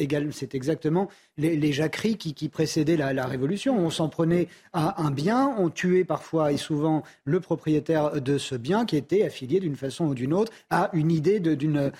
exactement 0.52 1.08
les, 1.38 1.72
jacqueries 1.72 2.16
qui, 2.16 2.48
précédaient 2.48 2.96
la, 2.96 3.26
Révolution. 3.26 3.78
On 3.78 3.90
s'en 3.90 4.08
prenait 4.08 4.48
à 4.72 5.02
un 5.02 5.10
bien, 5.10 5.54
on 5.58 5.70
tuait 5.70 6.04
parfois 6.04 6.52
et 6.52 6.56
souvent 6.56 7.02
le 7.24 7.40
propriétaire 7.40 8.20
de 8.20 8.38
ce 8.38 8.54
bien 8.54 8.84
qui 8.84 8.96
était 8.96 9.24
affilié 9.24 9.60
d'une 9.60 9.76
façon 9.76 10.06
ou 10.06 10.14
d'une 10.14 10.32
autre 10.32 10.52
à 10.70 10.90
une 10.92 11.10
idée 11.10 11.40
d'une 11.40 11.92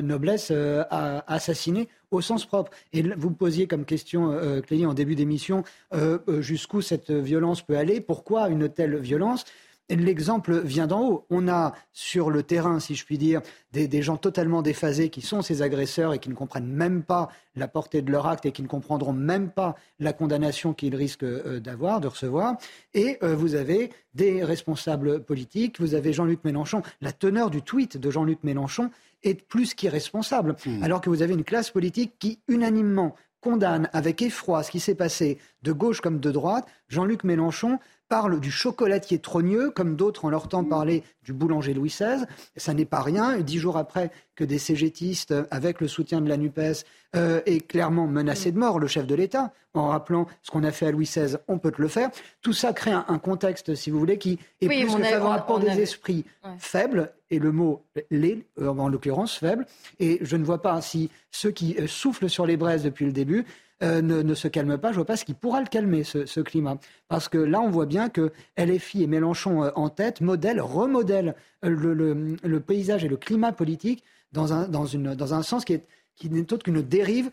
noblesse 0.00 0.48
euh, 0.50 0.84
à 0.90 1.32
assassiner 1.32 1.88
au 2.14 2.20
sens 2.20 2.46
propre. 2.46 2.70
Et 2.92 3.02
vous 3.02 3.30
posiez 3.30 3.66
comme 3.66 3.84
question, 3.84 4.32
euh, 4.32 4.60
Clélie, 4.60 4.86
en 4.86 4.94
début 4.94 5.14
d'émission, 5.14 5.64
euh, 5.92 6.18
euh, 6.28 6.40
jusqu'où 6.40 6.80
cette 6.80 7.10
violence 7.10 7.62
peut 7.62 7.76
aller, 7.76 8.00
pourquoi 8.00 8.48
une 8.48 8.68
telle 8.68 8.96
violence? 8.98 9.44
L'exemple 9.90 10.60
vient 10.60 10.86
d'en 10.86 11.02
haut. 11.02 11.26
On 11.28 11.46
a 11.46 11.74
sur 11.92 12.30
le 12.30 12.42
terrain, 12.42 12.80
si 12.80 12.94
je 12.94 13.04
puis 13.04 13.18
dire, 13.18 13.42
des, 13.72 13.86
des 13.86 14.00
gens 14.00 14.16
totalement 14.16 14.62
déphasés 14.62 15.10
qui 15.10 15.20
sont 15.20 15.42
ces 15.42 15.60
agresseurs 15.60 16.14
et 16.14 16.18
qui 16.18 16.30
ne 16.30 16.34
comprennent 16.34 16.66
même 16.66 17.02
pas 17.02 17.28
la 17.54 17.68
portée 17.68 18.00
de 18.00 18.10
leur 18.10 18.26
acte 18.26 18.46
et 18.46 18.52
qui 18.52 18.62
ne 18.62 18.66
comprendront 18.66 19.12
même 19.12 19.50
pas 19.50 19.76
la 19.98 20.12
condamnation 20.12 20.72
qu'ils 20.72 20.96
risquent 20.96 21.24
euh, 21.24 21.60
d'avoir, 21.60 22.00
de 22.00 22.08
recevoir. 22.08 22.56
Et 22.94 23.18
euh, 23.22 23.36
vous 23.36 23.54
avez 23.54 23.90
des 24.14 24.42
responsables 24.42 25.22
politiques, 25.22 25.80
vous 25.80 25.94
avez 25.94 26.12
Jean-Luc 26.12 26.44
Mélenchon. 26.44 26.82
La 27.00 27.12
teneur 27.12 27.50
du 27.50 27.62
tweet 27.62 27.98
de 27.98 28.10
Jean-Luc 28.10 28.42
Mélenchon 28.42 28.90
est 29.22 29.34
plus 29.34 29.74
qu'irresponsable, 29.74 30.56
alors 30.82 31.00
que 31.00 31.08
vous 31.08 31.22
avez 31.22 31.34
une 31.34 31.44
classe 31.44 31.70
politique 31.70 32.14
qui 32.18 32.40
unanimement 32.48 33.14
condamne 33.40 33.90
avec 33.92 34.22
effroi 34.22 34.62
ce 34.62 34.70
qui 34.70 34.80
s'est 34.80 34.94
passé 34.94 35.38
de 35.62 35.72
gauche 35.72 36.00
comme 36.00 36.18
de 36.18 36.30
droite. 36.30 36.66
Jean-Luc 36.88 37.24
Mélenchon 37.24 37.78
parle 38.14 38.38
du 38.38 38.52
chocolatier 38.52 39.18
trogneux, 39.18 39.70
comme 39.72 39.96
d'autres 39.96 40.24
en 40.24 40.30
leur 40.30 40.46
temps 40.46 40.62
parlaient 40.62 41.02
du 41.24 41.32
boulanger 41.32 41.74
Louis 41.74 41.88
XVI. 41.88 42.24
Ça 42.56 42.72
n'est 42.72 42.84
pas 42.84 43.02
rien. 43.02 43.38
Dix 43.40 43.58
jours 43.58 43.76
après 43.76 44.12
que 44.36 44.44
des 44.44 44.60
cégétistes, 44.60 45.32
euh, 45.32 45.42
avec 45.50 45.80
le 45.80 45.88
soutien 45.88 46.20
de 46.20 46.28
la 46.28 46.36
NUPES, 46.36 46.84
euh, 47.16 47.40
aient 47.46 47.58
clairement 47.58 48.06
menacé 48.06 48.52
de 48.52 48.58
mort 48.58 48.78
le 48.78 48.86
chef 48.86 49.04
de 49.08 49.16
l'État, 49.16 49.52
en 49.74 49.88
rappelant 49.88 50.28
ce 50.42 50.52
qu'on 50.52 50.62
a 50.62 50.70
fait 50.70 50.86
à 50.86 50.92
Louis 50.92 51.06
XVI, 51.06 51.38
on 51.48 51.58
peut 51.58 51.72
te 51.72 51.82
le 51.82 51.88
faire. 51.88 52.10
Tout 52.40 52.52
ça 52.52 52.72
crée 52.72 52.92
un, 52.92 53.04
un 53.08 53.18
contexte, 53.18 53.74
si 53.74 53.90
vous 53.90 53.98
voulez, 53.98 54.18
qui 54.18 54.38
est 54.60 54.68
Oui, 54.68 54.84
plus 54.84 54.94
que 54.94 55.02
a- 55.02 55.06
favorable 55.06 55.44
pour 55.46 55.58
des 55.58 55.80
esprits 55.80 56.24
Ouais. 56.44 56.50
faibles, 56.58 57.12
et 57.30 57.40
le 57.40 57.50
mot 57.50 57.82
les, 58.12 58.46
euh, 58.60 58.68
en 58.68 58.88
l'occurrence 58.88 59.36
faible. 59.38 59.66
Et 59.98 60.18
je 60.20 60.36
ne 60.36 60.44
vois 60.44 60.62
pas 60.62 60.80
si 60.82 61.10
ceux 61.32 61.50
qui 61.50 61.74
euh, 61.80 61.88
soufflent 61.88 62.28
sur 62.30 62.46
les 62.46 62.56
braises 62.56 62.84
depuis 62.84 63.06
le 63.06 63.12
début 63.12 63.44
euh, 63.84 64.02
ne, 64.02 64.22
ne 64.22 64.34
se 64.34 64.48
calment 64.48 64.78
pas. 64.78 64.90
Je 64.90 64.96
vois 64.96 65.04
pas 65.04 65.16
ce 65.16 65.24
qui 65.24 65.34
pourra 65.34 65.60
le 65.60 65.66
calmer, 65.66 66.02
ce, 66.04 66.40
climat. 66.40 66.78
Parce 67.08 67.28
que 67.28 67.38
là, 67.38 67.60
on 67.60 67.70
voit 67.70 67.86
bien 67.86 68.08
que 68.08 68.32
LFI 68.56 69.04
et 69.04 69.06
Mélenchon 69.06 69.64
euh, 69.64 69.70
en 69.76 69.88
tête 69.90 70.20
modèlent, 70.20 70.60
remodèlent 70.60 71.34
euh, 71.64 71.68
le, 71.68 71.94
le- 72.42 72.60
paysage 72.60 73.04
et 73.04 73.08
le 73.08 73.16
climat 73.16 73.52
politique 73.52 74.02
dans 74.32 74.52
un, 74.52 74.68
dans 74.68 74.86
une, 74.86 75.14
dans 75.14 75.34
un 75.34 75.42
sens 75.42 75.64
qui 75.64 75.80
qui 76.16 76.30
n'est 76.30 76.52
autre 76.52 76.62
qu'une 76.62 76.80
dérive 76.80 77.30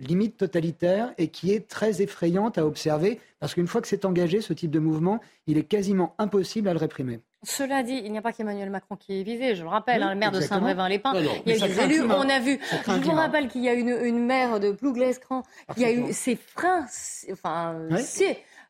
limite 0.00 0.36
totalitaire 0.36 1.12
et 1.18 1.28
qui 1.28 1.52
est 1.52 1.68
très 1.68 2.02
effrayante 2.02 2.58
à 2.58 2.66
observer 2.66 3.20
parce 3.40 3.54
qu'une 3.54 3.66
fois 3.66 3.80
que 3.80 3.88
c'est 3.88 4.04
engagé, 4.04 4.40
ce 4.40 4.52
type 4.52 4.70
de 4.70 4.78
mouvement, 4.78 5.20
il 5.46 5.58
est 5.58 5.64
quasiment 5.64 6.14
impossible 6.18 6.68
à 6.68 6.72
le 6.72 6.78
réprimer. 6.78 7.20
Cela 7.42 7.82
dit, 7.82 8.00
il 8.02 8.10
n'y 8.10 8.16
a 8.16 8.22
pas 8.22 8.32
qu'Emmanuel 8.32 8.70
Macron 8.70 8.96
qui 8.96 9.20
est 9.20 9.22
visé. 9.22 9.54
Je 9.54 9.62
le 9.62 9.68
rappelle, 9.68 9.98
Oui, 9.98 10.04
hein, 10.04 10.14
le 10.14 10.18
maire 10.18 10.32
de. 10.32 10.40
Saint-Brévin-les-Pins. 10.40 11.12
Il 11.44 11.52
y 11.56 11.62
a 11.62 11.68
des 11.68 11.80
élus. 11.80 12.02
On 12.02 12.28
a 12.28 12.40
vu. 12.40 12.58
Je 12.86 12.92
vous 13.02 13.10
rappelle 13.12 13.48
qu'il 13.48 13.62
y 13.62 13.68
a 13.68 13.74
une, 13.74 13.90
une 14.02 14.24
maire 14.24 14.60
de 14.60 14.72
Plouglescran 14.72 15.42
qui 15.76 15.84
a 15.84 15.92
eu 15.92 16.12
ses 16.12 16.36
freins, 16.36 16.86
enfin, 17.30 17.76
Ouais. 17.90 18.02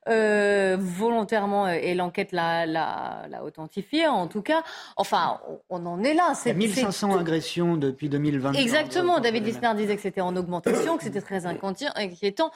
C'est 0.07 0.13
euh, 0.13 0.77
volontairement, 0.79 1.67
euh, 1.67 1.73
et 1.81 1.95
l'enquête 1.95 2.33
l'a, 2.33 2.67
l'a, 2.67 3.27
l'a 3.29 3.43
authentifié, 3.45 4.07
en 4.07 4.27
tout 4.27 4.43
cas. 4.43 4.63
Enfin, 4.97 5.41
on 5.49 5.61
on 5.83 5.87
en 5.87 6.05
est 6.05 6.15
là. 6.15 6.25
Il 6.27 6.29
y 6.29 6.31
a 6.31 6.35
C'est, 6.35 6.55
1500 6.55 7.13
c'est- 7.13 7.19
agressions 7.19 7.77
depuis 7.77 8.09
2020. 8.09 8.53
Exactement. 8.53 9.19
David 9.21 9.45
Lisnard 9.47 9.75
disait 9.75 9.97
que 9.97 10.03
c'était 10.03 10.21
en 10.21 10.37
augmentation, 10.37 10.97
que 10.97 11.05
c'était 11.05 11.21
très 11.21 11.47
inquiétant. 11.47 12.51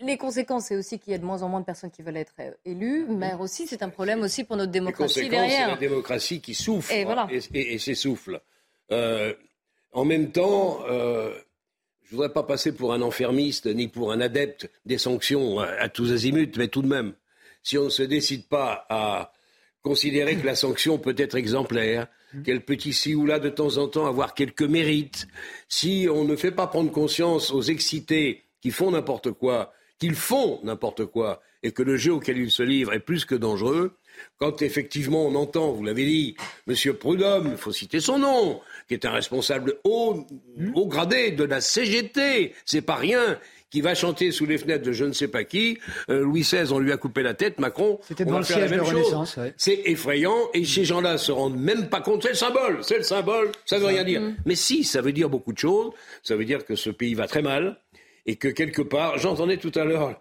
Les 0.00 0.16
conséquences, 0.16 0.66
c'est 0.66 0.76
aussi 0.76 0.98
qu'il 0.98 1.12
y 1.12 1.14
a 1.14 1.18
de 1.18 1.24
moins 1.24 1.42
en 1.42 1.48
moins 1.48 1.60
de 1.60 1.64
personnes 1.64 1.90
qui 1.90 2.02
veulent 2.02 2.16
être 2.16 2.34
euh, 2.40 2.50
élues. 2.64 3.06
Maire 3.08 3.40
aussi, 3.40 3.66
c'est 3.66 3.82
un 3.82 3.88
problème 3.88 4.20
aussi 4.22 4.44
pour 4.44 4.56
notre 4.56 4.70
Les 4.72 4.78
démocratie 4.80 5.14
conséquences, 5.20 5.40
c'est 5.40 5.48
derrière. 5.48 5.68
la 5.68 5.76
démocratie 5.76 6.40
qui 6.40 6.54
souffre 6.54 6.92
Et 6.92 7.04
voilà. 7.04 7.26
et, 7.30 7.40
et- 7.54 7.74
et 7.74 7.78
s'essouffle. 7.78 8.40
Euh, 8.92 9.34
en 9.92 10.04
même 10.04 10.30
temps, 10.30 10.78
euh, 10.88 11.32
je 12.08 12.16
voudrais 12.16 12.32
pas 12.32 12.42
passer 12.42 12.72
pour 12.72 12.92
un 12.92 13.02
enfermiste 13.02 13.66
ni 13.66 13.88
pour 13.88 14.12
un 14.12 14.20
adepte 14.20 14.70
des 14.86 14.98
sanctions 14.98 15.60
à, 15.60 15.66
à 15.66 15.88
tous 15.88 16.12
azimuts, 16.12 16.52
mais 16.56 16.68
tout 16.68 16.82
de 16.82 16.88
même, 16.88 17.12
si 17.62 17.76
on 17.76 17.84
ne 17.84 17.90
se 17.90 18.02
décide 18.02 18.48
pas 18.48 18.86
à 18.88 19.32
considérer 19.82 20.36
que 20.36 20.46
la 20.46 20.54
sanction 20.54 20.98
peut 20.98 21.14
être 21.18 21.36
exemplaire, 21.36 22.08
qu'elle 22.44 22.64
peut 22.64 22.78
ici 22.84 23.14
ou 23.14 23.26
là 23.26 23.38
de 23.38 23.48
temps 23.48 23.76
en 23.78 23.88
temps 23.88 24.06
avoir 24.06 24.34
quelques 24.34 24.62
mérites, 24.62 25.28
si 25.68 26.08
on 26.10 26.24
ne 26.24 26.36
fait 26.36 26.50
pas 26.50 26.66
prendre 26.66 26.90
conscience 26.90 27.50
aux 27.50 27.62
excités 27.62 28.44
qui 28.60 28.70
font 28.70 28.90
n'importe 28.90 29.32
quoi, 29.32 29.72
qu'ils 29.98 30.14
font 30.14 30.60
n'importe 30.62 31.06
quoi, 31.06 31.40
et 31.62 31.72
que 31.72 31.82
le 31.82 31.96
jeu 31.96 32.12
auquel 32.12 32.38
ils 32.38 32.50
se 32.50 32.62
livrent 32.62 32.92
est 32.92 33.00
plus 33.00 33.24
que 33.24 33.34
dangereux, 33.34 33.96
quand 34.38 34.62
effectivement 34.62 35.26
on 35.26 35.34
entend, 35.34 35.72
vous 35.72 35.84
l'avez 35.84 36.04
dit, 36.04 36.36
M. 36.66 36.94
Prudhomme, 36.94 37.48
il 37.52 37.56
faut 37.56 37.72
citer 37.72 38.00
son 38.00 38.18
nom, 38.18 38.60
qui 38.88 38.94
est 38.94 39.04
un 39.04 39.10
responsable 39.10 39.74
haut, 39.84 40.26
haut 40.74 40.86
gradé 40.86 41.30
de 41.30 41.44
la 41.44 41.60
CGT, 41.60 42.54
c'est 42.64 42.80
pas 42.80 42.96
rien, 42.96 43.38
qui 43.70 43.82
va 43.82 43.94
chanter 43.94 44.32
sous 44.32 44.46
les 44.46 44.56
fenêtres 44.56 44.84
de 44.84 44.92
je 44.92 45.04
ne 45.04 45.12
sais 45.12 45.28
pas 45.28 45.44
qui, 45.44 45.78
euh, 46.08 46.22
Louis 46.22 46.40
XVI, 46.40 46.72
on 46.72 46.78
lui 46.78 46.90
a 46.90 46.96
coupé 46.96 47.22
la 47.22 47.34
tête, 47.34 47.58
Macron, 47.58 47.98
C'était 48.02 48.24
va 48.24 48.38
le 48.38 48.44
faire 48.44 48.58
la 48.58 48.68
siège 48.68 48.78
de 48.78 48.82
même 48.82 48.90
chose. 48.90 49.04
Renaissance, 49.04 49.36
ouais. 49.36 49.52
C'est 49.56 49.82
effrayant 49.84 50.48
et 50.54 50.64
ces 50.64 50.84
gens-là 50.84 51.18
se 51.18 51.30
rendent 51.32 51.60
même 51.60 51.88
pas 51.88 52.00
compte. 52.00 52.22
C'est 52.22 52.30
le 52.30 52.34
symbole, 52.34 52.78
c'est 52.82 52.96
le 52.96 53.02
symbole, 53.02 53.52
ça 53.66 53.78
veut 53.78 53.86
rien 53.86 54.04
dire. 54.04 54.22
Mais 54.46 54.54
si, 54.54 54.84
ça 54.84 55.02
veut 55.02 55.12
dire 55.12 55.28
beaucoup 55.28 55.52
de 55.52 55.58
choses. 55.58 55.92
Ça 56.22 56.36
veut 56.36 56.44
dire 56.44 56.64
que 56.64 56.74
ce 56.74 56.90
pays 56.90 57.14
va 57.14 57.26
très 57.26 57.42
mal 57.42 57.78
et 58.26 58.36
que 58.36 58.48
quelque 58.48 58.82
part, 58.82 59.18
j'entendais 59.18 59.58
tout 59.58 59.72
à 59.74 59.84
l'heure 59.84 60.20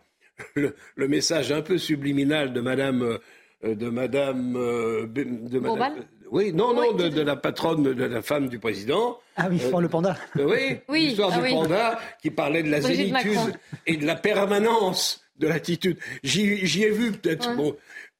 le, 0.55 0.75
le 0.95 1.07
message 1.07 1.51
un 1.51 1.61
peu 1.61 1.77
subliminal 1.77 2.53
de 2.53 2.61
Madame, 2.61 3.17
euh, 3.63 3.75
de 3.75 3.89
Madame, 3.89 4.55
euh, 4.55 5.07
de 5.07 5.59
Madame. 5.59 5.95
Oui, 6.31 6.51
non, 6.53 6.73
non, 6.73 6.91
de, 6.93 7.21
la 7.21 7.35
patronne 7.35 7.83
de 7.83 8.03
la 8.03 8.21
femme 8.21 8.49
du 8.49 8.59
président. 8.59 9.17
Ah 9.35 9.47
oui, 9.49 9.59
Euh, 9.63 9.79
le 9.79 9.87
panda. 9.89 10.17
euh, 10.37 10.45
Oui, 10.49 10.77
Oui, 10.89 11.05
l'histoire 11.07 11.31
ah 11.33 11.37
du 11.37 11.43
oui. 11.43 11.49
panda 11.51 11.99
qui 12.21 12.31
parlait 12.31 12.63
de 12.63 12.69
la 12.69 12.79
Brigitte 12.79 13.07
zénitude 13.07 13.33
Macron. 13.35 13.51
et 13.85 13.97
de 13.97 14.05
la 14.05 14.15
permanence 14.15 15.21
de 15.37 15.47
l'attitude. 15.47 15.97
J'y 16.23 16.83
ai 16.83 16.89
vu 16.91 17.11
peut-être, 17.11 17.49
Ouais. 17.49 17.55
bon, 17.55 17.75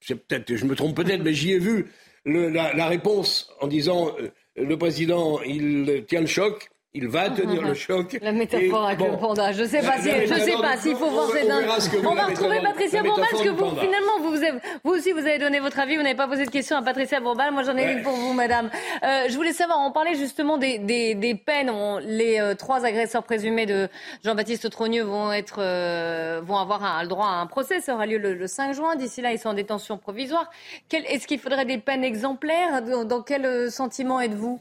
peut-être, 0.08 0.56
je 0.56 0.66
me 0.66 0.76
trompe 0.76 0.96
peut-être, 0.96 1.24
mais 1.24 1.34
j'y 1.34 1.52
ai 1.54 1.60
vu 1.60 1.88
le- 2.26 2.50
la, 2.50 2.74
la 2.74 2.88
réponse 2.88 3.52
en 3.62 3.68
disant 3.68 4.16
euh, 4.20 4.30
le 4.56 4.78
président, 4.78 5.40
il 5.42 6.06
tient 6.08 6.22
le 6.22 6.28
choc. 6.28 6.70
Il 6.94 7.10
va 7.10 7.30
tenir 7.30 7.62
le 7.62 7.74
choc. 7.76 8.18
La 8.22 8.32
métaphore 8.32 8.86
Et 8.86 8.94
avec 8.94 8.98
bon, 8.98 9.12
le 9.12 9.18
panda. 9.18 9.52
Je 9.52 9.64
sais 9.66 9.82
pas 9.82 10.00
si, 10.00 10.10
je 10.10 10.34
sais 10.34 10.54
pas 10.60 10.78
s'il 10.78 10.96
faut 10.96 11.06
on- 11.06 11.12
voir 11.12 11.28
on 11.30 12.16
va 12.16 12.24
retrouver 12.26 12.60
Patricia 12.62 13.04
la 13.04 13.08
Bourbal 13.10 13.26
parce 13.30 13.44
que 13.44 13.50
vous, 13.50 13.70
finalement, 13.76 14.20
vous, 14.22 14.30
vous, 14.32 14.38
avez- 14.44 14.60
vous 14.84 14.92
aussi, 14.94 15.12
vous 15.12 15.20
avez 15.20 15.38
donné 15.38 15.60
votre 15.60 15.78
avis. 15.80 15.96
Vous 15.98 16.02
n'avez 16.02 16.16
pas 16.16 16.28
posé 16.28 16.46
de 16.46 16.50
questions 16.50 16.76
à 16.78 16.82
Patricia 16.82 17.20
Bourbal. 17.20 17.52
Moi, 17.52 17.62
j'en 17.64 17.76
ai 17.78 17.84
Ouais. 17.86 17.94
une 17.94 18.04
pour 18.04 18.14
vous, 18.14 18.34
madame. 18.34 18.72
Euh, 19.04 19.26
je 19.30 19.36
voulais 19.36 19.54
savoir, 19.54 19.80
on 19.86 19.92
parlait 19.92 20.16
justement 20.16 20.58
des, 20.58 20.80
des, 20.80 21.14
des 21.14 21.36
peines. 21.36 21.70
On- 21.70 22.00
les 22.00 22.40
euh, 22.40 22.56
trois 22.56 22.84
agresseurs 22.84 23.24
présumés 23.24 23.66
de 23.68 23.90
Jean-Baptiste 24.24 24.68
Trogneux 24.72 25.04
vont 25.04 25.32
être, 25.32 25.58
euh, 25.60 26.42
vont 26.44 26.58
avoir 26.58 26.84
un, 26.84 27.04
le 27.04 27.10
droit 27.10 27.28
à 27.28 27.36
un 27.42 27.46
procès. 27.48 27.80
Ça 27.82 27.94
aura 27.94 28.06
lieu 28.08 28.18
le, 28.18 28.34
le 28.34 28.48
5 28.48 28.74
juin. 28.74 28.96
D'ici 28.96 29.22
là, 29.22 29.32
ils 29.34 29.40
sont 29.40 29.50
en 29.50 29.54
détention 29.54 29.98
provisoire. 30.00 30.50
Quel- 30.90 31.06
Est-ce 31.06 31.28
qu'il 31.28 31.38
faudrait 31.40 31.66
des 31.66 31.78
peines 31.78 32.04
exemplaires? 32.06 32.82
Dans, 32.82 33.04
dans 33.04 33.22
quel 33.22 33.46
euh, 33.46 33.70
sentiment 33.70 34.20
êtes-vous? 34.20 34.60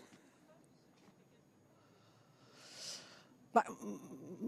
Bah, 3.56 3.64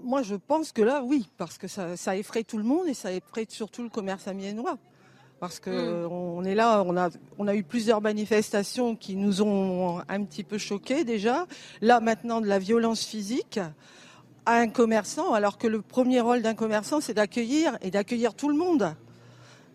moi, 0.04 0.20
je 0.20 0.34
pense 0.34 0.70
que 0.70 0.82
là, 0.82 1.02
oui, 1.02 1.30
parce 1.38 1.56
que 1.56 1.66
ça, 1.66 1.96
ça 1.96 2.14
effraie 2.14 2.44
tout 2.44 2.58
le 2.58 2.62
monde 2.62 2.86
et 2.88 2.92
ça 2.92 3.10
effraie 3.10 3.46
surtout 3.48 3.82
le 3.82 3.88
commerce 3.88 4.28
amiénois. 4.28 4.76
Parce 5.40 5.60
que 5.60 5.70
Mm. 6.04 6.12
on 6.12 6.44
est 6.44 6.54
là, 6.54 6.82
on 6.84 6.94
a, 6.94 7.08
on 7.38 7.48
a 7.48 7.54
eu 7.54 7.62
plusieurs 7.62 8.02
manifestations 8.02 8.96
qui 8.96 9.16
nous 9.16 9.40
ont 9.40 10.02
un 10.06 10.24
petit 10.24 10.44
peu 10.44 10.58
choqués 10.58 11.04
déjà. 11.04 11.46
Là, 11.80 12.00
maintenant, 12.00 12.42
de 12.42 12.46
la 12.46 12.58
violence 12.58 13.02
physique 13.02 13.58
à 14.44 14.56
un 14.56 14.68
commerçant, 14.68 15.32
alors 15.32 15.56
que 15.56 15.66
le 15.68 15.80
premier 15.80 16.20
rôle 16.20 16.42
d'un 16.42 16.54
commerçant, 16.54 17.00
c'est 17.00 17.14
d'accueillir 17.14 17.78
et 17.80 17.90
d'accueillir 17.90 18.34
tout 18.34 18.50
le 18.50 18.56
monde. 18.56 18.94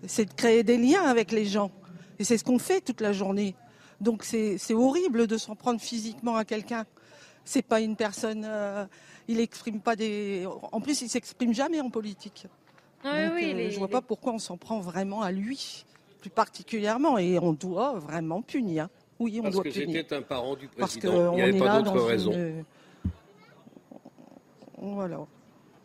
C'est 0.05 0.25
de 0.25 0.33
créer 0.33 0.61
des 0.61 0.77
liens 0.77 1.05
avec 1.05 1.31
les 1.31 1.45
gens. 1.45 1.71
Et 2.19 2.23
c'est 2.23 2.37
ce 2.37 2.43
qu'on 2.43 2.59
fait 2.59 2.81
toute 2.81 3.01
la 3.01 3.13
journée. 3.13 3.55
Donc 3.99 4.23
c'est 4.23 4.59
horrible 4.75 5.25
de 5.25 5.37
s'en 5.37 5.55
prendre 5.55 5.81
physiquement 5.81 6.35
à 6.35 6.45
quelqu'un. 6.45 6.85
C'est 7.45 7.61
pas 7.61 7.79
une 7.81 7.95
personne. 7.95 8.43
euh, 8.45 8.85
il 9.27 9.39
exprime 9.39 9.79
pas 9.79 9.95
des. 9.95 10.45
En 10.71 10.81
plus, 10.81 11.01
il 11.01 11.09
s'exprime 11.09 11.53
jamais 11.53 11.79
en 11.81 11.89
politique. 11.89 12.45
Oui, 13.05 13.11
Donc, 13.11 13.31
oui, 13.35 13.51
euh, 13.51 13.53
les- 13.53 13.71
je 13.71 13.77
vois 13.77 13.87
les- 13.87 13.91
pas 13.91 14.01
pourquoi 14.01 14.33
on 14.33 14.39
s'en 14.39 14.57
prend 14.57 14.79
vraiment 14.79 15.21
à 15.21 15.31
lui, 15.31 15.85
plus 16.21 16.29
particulièrement, 16.29 17.17
et 17.17 17.37
on 17.39 17.53
doit 17.53 17.93
vraiment 17.99 18.41
punir. 18.41 18.87
Oui, 19.19 19.37
on 19.39 19.43
Parce 19.43 19.55
doit 19.55 19.63
que 19.65 19.69
punir. 19.69 19.97
c'était 20.01 20.15
un 20.15 20.21
parent 20.21 20.55
du 20.55 20.67
Parce 20.67 20.93
président. 20.97 21.13
qu'on 21.13 21.31
Il 21.33 21.35
n'y 21.35 21.41
avait 21.41 21.55
est 21.55 21.59
pas 21.59 21.65
là 21.65 21.81
d'autre 21.81 21.95
dans 21.95 22.05
raison. 22.05 22.31
une- 22.31 22.63
Voilà. 24.77 25.17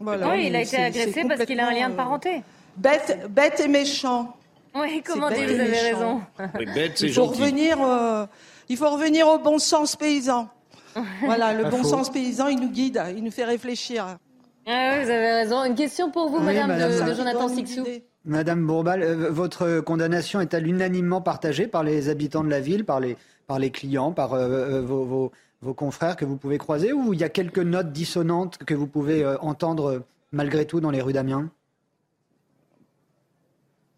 Voilà, 0.00 0.30
oui, 0.30 0.46
il 0.46 0.56
a 0.56 0.62
été 0.62 0.76
agressé 0.76 1.24
parce 1.26 1.44
qu'il 1.44 1.58
a 1.58 1.66
un 1.68 1.70
lien 1.72 1.88
de 1.88 1.94
complètement, 1.96 1.96
parenté. 2.04 2.36
euh, 2.36 2.40
Bête, 2.76 3.26
bête 3.30 3.60
et 3.60 3.68
méchant. 3.68 4.36
Oui, 4.74 5.02
comment 5.04 5.28
dire, 5.28 5.38
vous 5.38 5.42
avez 5.42 5.68
méchant. 5.70 5.82
raison. 5.82 6.20
Oui, 6.58 6.66
bête, 6.66 6.98
c'est 6.98 7.06
Il 7.06 7.12
faut 7.14 7.24
gentil. 7.26 7.40
revenir, 7.42 7.82
euh, 7.82 8.26
il 8.68 8.76
faut 8.76 8.90
revenir 8.90 9.26
au 9.26 9.38
bon 9.38 9.58
sens 9.58 9.96
paysan. 9.96 10.48
Voilà, 11.24 11.54
le 11.54 11.64
Pas 11.64 11.70
bon 11.70 11.78
faux. 11.78 11.88
sens 11.88 12.10
paysan, 12.10 12.48
il 12.48 12.60
nous 12.60 12.70
guide, 12.70 13.02
il 13.16 13.22
nous 13.24 13.30
fait 13.30 13.44
réfléchir. 13.44 14.18
Ah 14.66 14.94
oui, 14.98 15.04
vous 15.04 15.10
avez 15.10 15.32
raison. 15.32 15.64
Une 15.64 15.74
question 15.74 16.10
pour 16.10 16.28
vous, 16.28 16.38
Oui, 16.38 16.44
madame, 16.44 16.68
madame. 16.68 16.90
de, 16.90 16.96
Ça 16.96 17.00
de 17.04 17.06
doit 17.06 17.14
Jonathan 17.16 17.48
Sixou. 17.48 17.84
Madame 18.24 18.66
Bourbal, 18.66 19.02
euh, 19.02 19.30
votre 19.30 19.80
condamnation 19.80 20.40
est-elle 20.40 20.66
unanimement 20.66 21.20
partagée 21.22 21.66
par 21.66 21.82
les 21.82 22.08
habitants 22.10 22.44
de 22.44 22.50
la 22.50 22.60
ville, 22.60 22.84
par 22.84 23.00
les, 23.00 23.16
par 23.46 23.58
les 23.58 23.70
clients, 23.70 24.12
par 24.12 24.34
euh, 24.34 24.48
euh, 24.48 24.82
vos, 24.82 25.04
vos- 25.04 25.32
vos 25.62 25.72
confrères 25.74 26.16
que 26.16 26.24
vous 26.26 26.36
pouvez 26.36 26.58
croiser, 26.58 26.92
ou 26.92 27.14
il 27.14 27.20
y 27.20 27.24
a 27.24 27.28
quelques 27.30 27.58
notes 27.58 27.92
dissonantes 27.92 28.58
que 28.58 28.74
vous 28.74 28.86
pouvez 28.86 29.24
euh, 29.24 29.38
entendre 29.40 29.84
euh, 29.90 29.98
malgré 30.32 30.66
tout 30.66 30.80
dans 30.80 30.90
les 30.90 31.00
rues 31.00 31.14
d'Amiens? 31.14 31.48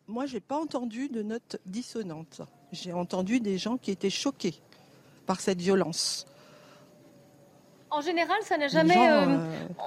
Moi, 0.07 0.27
j'ai 0.27 0.41
pas 0.41 0.57
entendu 0.59 1.09
de 1.09 1.23
notes 1.23 1.59
dissonantes. 1.67 2.41
J'ai 2.73 2.93
entendu 2.93 3.41
des 3.41 3.59
gens 3.59 3.77
qui 3.77 3.91
étaient 3.91 4.11
choqués 4.11 4.55
par 5.27 5.41
cette 5.41 5.61
violence. 5.61 6.27
En 7.91 8.01
général, 8.01 8.37
ça 8.43 8.57
n'a 8.57 8.69
jamais. 8.69 8.97
euh, 8.97 9.23
euh, 9.31 9.39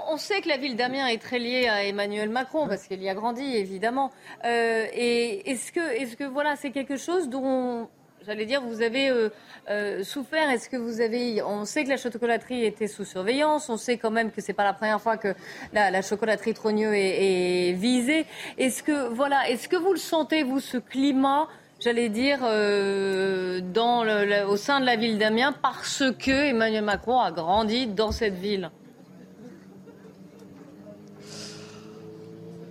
On 0.09 0.17
sait 0.17 0.41
que 0.41 0.49
la 0.49 0.57
ville 0.57 0.75
d'Amiens 0.75 1.07
est 1.07 1.21
très 1.21 1.39
liée 1.39 1.67
à 1.67 1.85
Emmanuel 1.85 2.29
Macron 2.29 2.67
parce 2.67 2.83
qu'il 2.83 3.01
y 3.01 3.07
a 3.09 3.13
grandi, 3.13 3.55
évidemment. 3.55 4.11
Euh, 4.45 4.85
et 4.93 5.49
est-ce 5.49 5.71
que, 5.71 5.79
est-ce 6.01 6.17
que 6.17 6.25
voilà, 6.25 6.55
c'est 6.57 6.71
quelque 6.71 6.97
chose 6.97 7.29
dont, 7.29 7.87
j'allais 8.25 8.45
dire, 8.45 8.61
vous 8.61 8.81
avez 8.81 9.09
euh, 9.09 9.29
euh, 9.69 10.03
souffert? 10.03 10.49
Est-ce 10.49 10.67
que 10.69 10.75
vous 10.75 10.99
avez 10.99 11.41
On 11.43 11.63
sait 11.63 11.85
que 11.85 11.89
la 11.89 11.97
chocolaterie 11.97 12.65
était 12.65 12.87
sous 12.87 13.05
surveillance. 13.05 13.69
On 13.69 13.77
sait 13.77 13.97
quand 13.97 14.11
même 14.11 14.31
que 14.31 14.41
c'est 14.41 14.53
pas 14.53 14.65
la 14.65 14.73
première 14.73 14.99
fois 15.01 15.15
que 15.15 15.33
la, 15.71 15.89
la 15.89 16.01
chocolaterie 16.01 16.53
Trogneux 16.53 16.93
est, 16.93 17.69
est 17.69 17.73
visée. 17.73 18.25
Est-ce 18.57 18.83
que 18.83 19.07
voilà, 19.13 19.49
est-ce 19.49 19.69
que 19.69 19.77
vous 19.77 19.93
le 19.93 19.99
sentez 19.99 20.43
vous 20.43 20.59
ce 20.59 20.77
climat 20.77 21.47
J'allais 21.83 22.07
dire 22.09 22.39
euh, 22.43 23.59
dans 23.73 24.03
le- 24.03 24.25
le- 24.25 24.47
au 24.47 24.55
sein 24.55 24.79
de 24.79 24.85
la 24.85 24.95
ville 24.95 25.17
d'Amiens 25.17 25.53
parce 25.61 26.03
que 26.17 26.31
Emmanuel 26.49 26.83
Macron 26.83 27.19
a 27.19 27.31
grandi 27.31 27.87
dans 27.87 28.11
cette 28.11 28.35
ville. 28.35 28.71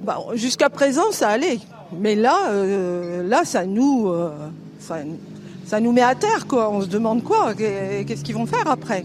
bah, 0.00 0.18
Jusqu'à 0.34 0.70
présent, 0.70 1.10
ça 1.12 1.28
allait. 1.28 1.58
Mais 1.92 2.14
là, 2.14 2.50
euh, 2.52 3.22
là 3.22 3.44
ça, 3.44 3.66
nous, 3.66 4.08
euh, 4.08 4.30
ça, 4.78 4.96
ça 5.66 5.78
nous 5.80 5.92
met 5.92 6.00
à 6.00 6.14
terre. 6.14 6.46
Quoi. 6.46 6.70
On 6.70 6.80
se 6.80 6.86
demande 6.86 7.22
quoi 7.22 7.54
Qu'est- 7.54 8.04
Qu'est-ce 8.06 8.24
qu'ils 8.24 8.34
vont 8.34 8.46
faire 8.46 8.66
après 8.68 9.04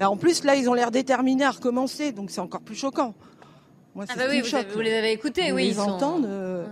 Et 0.00 0.04
En 0.04 0.16
plus, 0.16 0.42
là, 0.42 0.56
ils 0.56 0.68
ont 0.68 0.74
l'air 0.74 0.90
déterminés 0.90 1.44
à 1.44 1.52
recommencer, 1.52 2.10
donc 2.12 2.30
c'est 2.30 2.40
encore 2.40 2.60
plus 2.60 2.74
choquant. 2.74 3.14
Moi, 3.94 4.04
Ah 4.08 4.12
c'est 4.14 4.18
bah 4.18 4.26
oui, 4.28 4.40
vous, 4.40 4.46
choque. 4.48 4.60
avez- 4.64 4.74
vous 4.74 4.80
les 4.80 4.94
avez 4.94 5.12
écoutés, 5.12 5.52
On 5.52 5.54
oui. 5.54 5.68
ils 5.68 5.74
sont- 5.76 6.24
euh, 6.26 6.64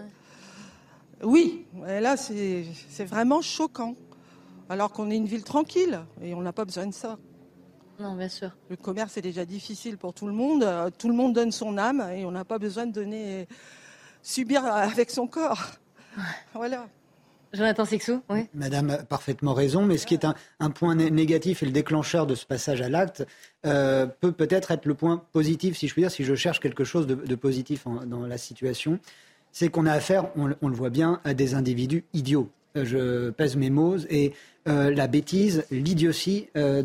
Oui, 1.22 1.66
et 1.88 2.00
là, 2.00 2.16
c'est 2.16 2.64
vraiment 3.04 3.40
choquant. 3.42 3.94
Alors 4.68 4.92
qu'on 4.92 5.10
est 5.10 5.16
une 5.16 5.26
ville 5.26 5.44
tranquille 5.44 6.00
et 6.22 6.34
on 6.34 6.40
n'a 6.40 6.52
pas 6.52 6.64
besoin 6.64 6.86
de 6.86 6.94
ça. 6.94 7.18
Non, 8.00 8.14
bien 8.16 8.28
sûr. 8.28 8.50
Le 8.70 8.76
commerce 8.76 9.16
est 9.18 9.22
déjà 9.22 9.44
difficile 9.44 9.98
pour 9.98 10.14
tout 10.14 10.26
le 10.26 10.32
monde. 10.32 10.62
Euh, 10.64 10.88
Tout 10.96 11.08
le 11.08 11.14
monde 11.14 11.34
donne 11.34 11.52
son 11.52 11.76
âme 11.78 12.04
et 12.14 12.24
on 12.24 12.30
n'a 12.30 12.44
pas 12.44 12.58
besoin 12.58 12.86
de 12.86 12.92
donner 12.92 13.46
subir 14.22 14.64
avec 14.64 15.10
son 15.10 15.26
corps. 15.26 15.60
Voilà. 16.54 16.86
Jonathan 17.52 17.84
Sixou, 17.84 18.22
oui. 18.30 18.48
Madame 18.54 18.88
a 18.90 18.98
parfaitement 18.98 19.52
raison, 19.52 19.84
mais 19.84 19.98
ce 19.98 20.06
qui 20.06 20.14
est 20.14 20.24
un, 20.24 20.34
un 20.58 20.70
point 20.70 20.94
né- 20.94 21.10
négatif 21.10 21.62
et 21.62 21.66
le 21.66 21.72
déclencheur 21.72 22.26
de 22.26 22.34
ce 22.34 22.46
passage 22.46 22.80
à 22.80 22.88
l'acte 22.88 23.26
euh, 23.66 24.06
peut 24.06 24.32
peut-être 24.32 24.70
être 24.70 24.86
le 24.86 24.94
point 24.94 25.22
positif, 25.32 25.76
si 25.76 25.86
je 25.86 25.92
puis 25.92 26.00
dire, 26.00 26.10
si 26.10 26.24
je 26.24 26.34
cherche 26.34 26.60
quelque 26.60 26.84
chose 26.84 27.06
de, 27.06 27.14
de 27.14 27.34
positif 27.34 27.86
en- 27.86 28.06
dans 28.06 28.26
la 28.26 28.38
situation. 28.38 28.98
C'est 29.52 29.68
qu'on 29.68 29.86
a 29.86 29.92
affaire, 29.92 30.28
on, 30.36 30.46
le- 30.46 30.56
voit 30.74 30.90
bien, 30.90 31.20
à 31.24 31.34
des 31.34 31.54
individus 31.54 32.04
idiots. 32.14 32.48
Euh, 32.76 32.84
Je 32.84 33.30
pèse 33.30 33.56
mes 33.56 33.70
mots 33.70 33.98
et 34.10 34.32
euh, 34.68 34.92
la 34.94 35.06
bêtise, 35.06 35.64
l'idiotie 35.70 36.48
euh, 36.56 36.82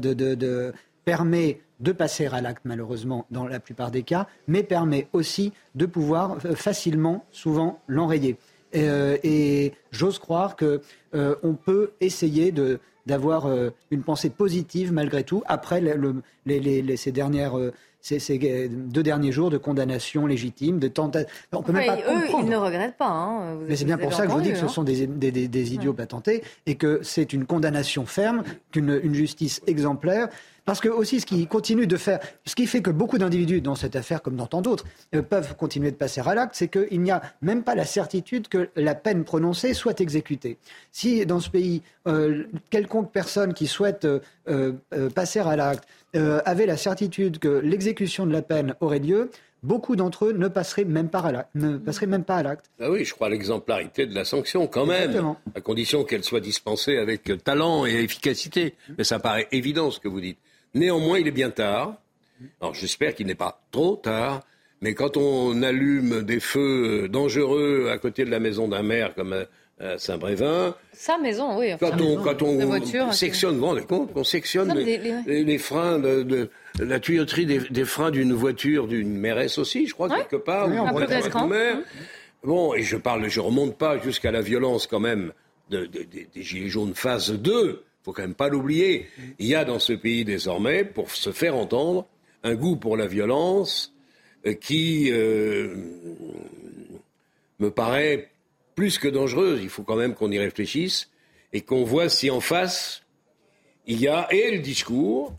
permet 1.06 1.60
de 1.80 1.92
passer 1.92 2.26
à 2.26 2.42
l'acte, 2.42 2.64
malheureusement, 2.66 3.26
dans 3.32 3.48
la 3.48 3.60
plupart 3.60 3.92
des 3.92 4.04
cas, 4.04 4.28
mais 4.48 4.64
permet 4.64 5.08
aussi 5.14 5.54
de 5.76 5.86
pouvoir 5.86 6.42
facilement, 6.56 7.24
souvent, 7.32 7.80
l'enrayer. 7.88 8.36
Et 8.74 9.72
j'ose 9.92 10.20
croire 10.20 10.56
que 10.56 10.82
on 11.14 11.54
peut 11.54 11.92
essayer 12.02 12.52
de 12.52 12.80
d'avoir 13.06 13.48
une 13.90 14.04
pensée 14.04 14.30
positive 14.30 14.92
malgré 14.92 15.24
tout 15.24 15.42
après 15.46 15.80
le- 15.80 15.96
le- 15.96 16.22
les, 16.46 16.98
ces 16.98 17.14
dernières 17.14 17.54
ces, 18.02 18.20
ces 18.20 18.70
deux 18.70 19.04
derniers 19.04 19.32
jours 19.32 19.50
de 19.50 19.58
condamnation 19.58 20.26
légitime, 20.28 20.80
de 20.80 20.88
tentative. 20.88 21.28
On 21.52 21.62
peut 21.64 21.74
même 21.74 21.86
pas 21.88 21.98
eux, 21.98 22.22
comprendre. 22.22 22.46
ils 22.46 22.50
ne 22.50 22.56
regrettent 22.58 22.98
pas. 22.98 23.08
hein. 23.10 23.56
Vous- 23.56 23.66
Mais 23.68 23.76
c'est 23.76 23.86
bien 23.86 23.98
pour 23.98 24.14
ça 24.14 24.24
que 24.26 24.32
je 24.32 24.36
vous 24.36 24.42
dis 24.42 24.50
que 24.52 24.56
ce 24.56 24.64
entendu, 24.66 24.74
sont 24.74 24.84
des, 24.84 25.08
des- 25.08 25.32
des- 25.32 25.48
des 25.48 25.74
idiots 25.74 25.94
patentés 25.94 26.44
et 26.66 26.76
que 26.76 27.00
c'est 27.04 27.34
une 27.34 27.46
condamnation 27.46 28.06
ferme, 28.06 28.44
qu'une 28.72 29.00
une 29.04 29.14
justice 29.14 29.62
exemplaire. 29.68 30.30
Parce 30.68 30.82
que 30.82 30.90
aussi, 30.90 31.22
ce 31.22 31.26
qui 31.26 31.48
continue 31.48 31.88
de 31.88 31.96
faire, 31.96 32.20
ce 32.46 32.54
qui 32.54 32.68
fait 32.68 32.82
que 32.82 32.90
beaucoup 32.90 33.18
d'individus 33.18 33.62
dans 33.62 33.76
cette 33.76 33.96
affaire, 33.96 34.22
comme 34.22 34.36
dans 34.36 34.48
tant 34.48 34.62
d'autres, 34.62 34.84
euh, 35.16 35.22
peuvent 35.22 35.56
continuer 35.56 35.92
de 35.92 35.96
passer 35.96 36.20
à 36.20 36.36
l'acte, 36.36 36.56
c'est 36.56 36.68
qu'il 36.68 37.02
n'y 37.02 37.10
a 37.10 37.22
même 37.42 37.64
pas 37.64 37.74
la 37.74 37.86
certitude 37.86 38.50
que 38.50 38.68
la 38.76 38.94
peine 38.94 39.24
prononcée 39.24 39.74
soit 39.74 40.02
exécutée. 40.02 40.58
Si 40.92 41.26
dans 41.26 41.40
ce 41.40 41.50
pays, 41.50 41.84
euh, 42.06 42.44
quelconque 42.70 43.14
personne 43.14 43.54
qui 43.54 43.66
souhaite 43.66 44.06
euh, 44.50 44.74
passer 45.16 45.40
à 45.40 45.56
l'acte 45.56 45.88
avait 46.14 46.66
la 46.66 46.78
certitude 46.78 47.40
que 47.40 47.48
l'exécution 47.48 48.26
de 48.26 48.34
la 48.34 48.42
peine 48.42 48.76
aurait 48.82 49.00
lieu, 49.00 49.30
beaucoup 49.64 49.96
d'entre 49.96 50.26
eux 50.26 50.34
ne 50.34 50.50
passeraient 50.50 50.84
même 50.84 51.08
pas 51.08 51.20
à 51.20 51.32
l'acte. 51.32 51.50
Ne 51.56 51.78
passeraient 51.78 52.08
même 52.08 52.24
pas 52.26 52.38
à 52.38 52.44
l'acte. 52.44 52.70
Ah 52.82 52.90
oui, 52.90 53.06
je 53.06 53.14
crois 53.14 53.28
à 53.28 53.30
l'exemplarité 53.30 54.06
de 54.06 54.16
la 54.16 54.26
sanction 54.26 54.68
quand 54.68 54.86
même, 54.86 55.12
Exactement. 55.12 55.38
à 55.56 55.62
condition 55.62 56.04
qu'elle 56.04 56.24
soit 56.24 56.42
dispensée 56.42 56.98
avec 56.98 57.44
talent 57.44 57.86
et 57.86 58.04
efficacité. 58.04 58.76
Mais 58.98 59.06
ça 59.06 59.20
paraît 59.20 59.48
évident 59.54 59.92
ce 59.92 60.00
que 60.00 60.10
vous 60.10 60.22
dites. 60.22 60.40
Néanmoins, 60.74 61.20
il 61.20 61.28
est 61.28 61.32
bien 61.32 61.50
tard. 61.50 61.96
Alors 62.62 62.74
j'espère 62.76 63.16
qu'il 63.16 63.28
n'est 63.28 63.36
pas 63.36 63.62
trop 63.72 63.96
tard. 63.96 64.42
Mais 64.82 64.94
quand 64.94 65.18
on 65.18 65.64
allume 65.64 66.22
des 66.22 66.40
feux 66.40 67.06
euh, 67.06 67.08
dangereux 67.08 67.90
à 67.92 67.98
côté 67.98 68.26
de 68.26 68.30
la 68.30 68.40
maison 68.40 68.68
d'un 68.68 68.84
maire 68.84 69.16
comme 69.16 69.34
à- 69.34 69.46
à 69.84 69.98
Saint-Brévin, 69.98 70.76
Sa 70.94 71.18
maison, 71.20 71.58
oui. 71.58 71.74
enfin, 71.74 71.92
quand 71.92 72.02
on, 72.02 72.18
quand 72.24 72.42
on 72.44 72.58
La 72.60 72.66
voiture, 72.66 73.14
sectionne, 73.14 73.56
vous 73.56 73.60
vous 73.62 73.66
rendez 73.68 73.82
compte 73.86 74.14
qu'on 74.14 74.24
sectionne 74.24 74.74
les, 74.76 74.84
les- 74.84 74.98
les- 74.98 75.16
les- 75.26 75.44
les 75.44 75.58
freins 75.60 75.98
de, 76.00 76.22
de- 76.24 76.50
la 76.80 77.00
tuyauterie 77.00 77.46
des, 77.48 77.60
des 77.60 77.86
freins 77.86 78.10
d'une 78.12 78.34
voiture, 78.34 78.88
d'une 78.88 79.18
mairesse 79.18 79.58
aussi, 79.60 79.88
je 79.88 79.94
crois, 79.94 80.10
quelque 80.10 80.36
part. 80.36 80.68
Oui, 80.68 80.78
ou 80.78 80.98
un 81.38 81.48
maire. 81.48 81.78
Bon, 82.44 82.74
et 82.76 82.82
je 82.84 82.98
parle, 82.98 83.28
je 83.30 83.40
remonte 83.40 83.78
pas 83.78 83.98
jusqu'à 84.00 84.32
la 84.32 84.42
violence 84.42 84.86
quand 84.88 85.00
même 85.00 85.32
de- 85.72 85.86
de- 85.88 86.04
des- 86.04 86.28
des 86.34 86.44
Gilets 86.44 86.70
jaunes 86.70 86.94
phase 86.96 87.32
2. 87.32 87.84
Faut 88.08 88.14
quand 88.14 88.22
même 88.22 88.36
pas 88.36 88.48
l'oublier. 88.48 89.10
Il 89.38 89.48
y 89.48 89.56
a 89.56 89.66
dans 89.66 89.80
ce 89.80 89.92
pays 89.92 90.24
désormais, 90.24 90.86
pour 90.86 91.12
se 91.12 91.34
faire 91.34 91.58
entendre, 91.58 92.08
un 92.42 92.56
goût 92.56 92.78
pour 92.78 92.96
la 92.96 93.06
violence 93.06 93.94
euh, 94.46 94.54
qui 94.54 95.10
euh, 95.12 95.76
me 97.60 97.70
paraît 97.70 98.30
plus 98.76 98.98
que 98.98 99.10
dangereuse. 99.10 99.60
Il 99.62 99.68
faut 99.68 99.84
quand 99.84 99.98
même 99.98 100.14
qu'on 100.14 100.32
y 100.32 100.40
réfléchisse 100.40 101.10
et 101.52 101.60
qu'on 101.60 101.84
voit 101.84 102.08
si 102.08 102.32
en 102.32 102.40
face 102.40 103.04
il 103.88 104.00
y 104.00 104.08
a 104.08 104.30
et 104.32 104.56
le 104.56 104.60
discours. 104.60 105.34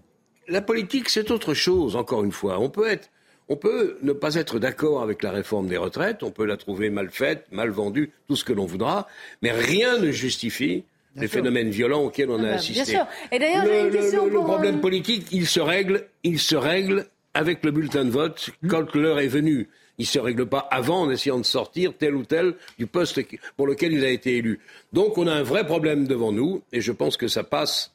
La 0.47 0.61
politique, 0.61 1.09
c'est 1.09 1.31
autre 1.31 1.55
chose. 1.55 1.97
Encore 1.97 2.23
une 2.23 2.33
fois, 2.33 2.61
on 2.61 2.69
peut 2.69 3.99
ne 4.03 4.13
pas 4.13 4.35
être 4.35 4.59
d'accord 4.59 5.03
avec 5.03 5.23
la 5.23 5.31
réforme 5.31 5.69
des 5.69 5.79
retraites. 5.79 6.23
On 6.23 6.33
peut 6.33 6.45
la 6.45 6.59
trouver 6.59 6.91
mal 6.91 7.09
faite, 7.09 7.47
mal 7.51 7.71
vendue, 7.71 8.13
tout 8.27 8.37
ce 8.37 8.45
que 8.45 8.53
l'on 8.53 8.67
voudra, 8.67 9.09
mais 9.41 9.53
rien 9.53 9.97
ne 9.97 10.11
justifie 10.11 10.85
les 11.17 11.29
phénomènes 11.29 11.71
violents 11.71 12.03
auxquels 12.05 12.31
on 12.31 12.39
Ah 12.43 12.47
a 12.47 12.51
bah, 12.51 12.55
assisté. 12.57 12.85
bien 12.93 13.01
sûr. 13.01 13.07
Et 13.33 13.39
d'ailleurs, 13.39 13.65
j'ai 13.67 13.81
une 13.81 13.91
question 13.91 14.25
le- 14.25 14.31
le 14.31 14.37
pour, 14.37 14.45
problème 14.45 14.77
euh, 14.77 14.81
politique, 14.81 15.27
il 15.33 15.47
se 15.47 15.61
règle, 15.61 16.07
il 16.23 16.39
se 16.39 16.55
règle 16.57 17.07
avec 17.35 17.65
le 17.65 17.71
bulletin 17.71 18.05
de 18.05 18.11
vote 18.11 18.51
quand 18.69 18.95
l'heure 18.95 19.19
est 19.21 19.29
venue. 19.29 19.69
Il 20.01 20.07
se 20.07 20.19
règle 20.21 20.47
pas 20.47 20.61
avant 20.71 21.01
en 21.03 21.11
essayant 21.11 21.39
de 21.39 21.45
sortir 21.45 21.93
tel 21.99 22.15
ou 22.15 22.25
tel 22.25 22.55
du 22.79 22.87
poste 22.87 23.21
pour 23.57 23.67
lequel 23.67 23.93
il 23.93 24.05
a 24.05 24.11
été 24.11 24.37
élu. 24.37 24.61
Donc 24.93 25.19
on 25.19 25.27
a 25.27 25.33
un 25.33 25.43
vrai 25.43 25.67
problème 25.67 26.07
devant 26.07 26.31
nous 26.31 26.63
et 26.73 26.81
je 26.81 26.93
pense 26.93 27.17
que 27.17 27.27
ça 27.27 27.43
passe 27.43 27.91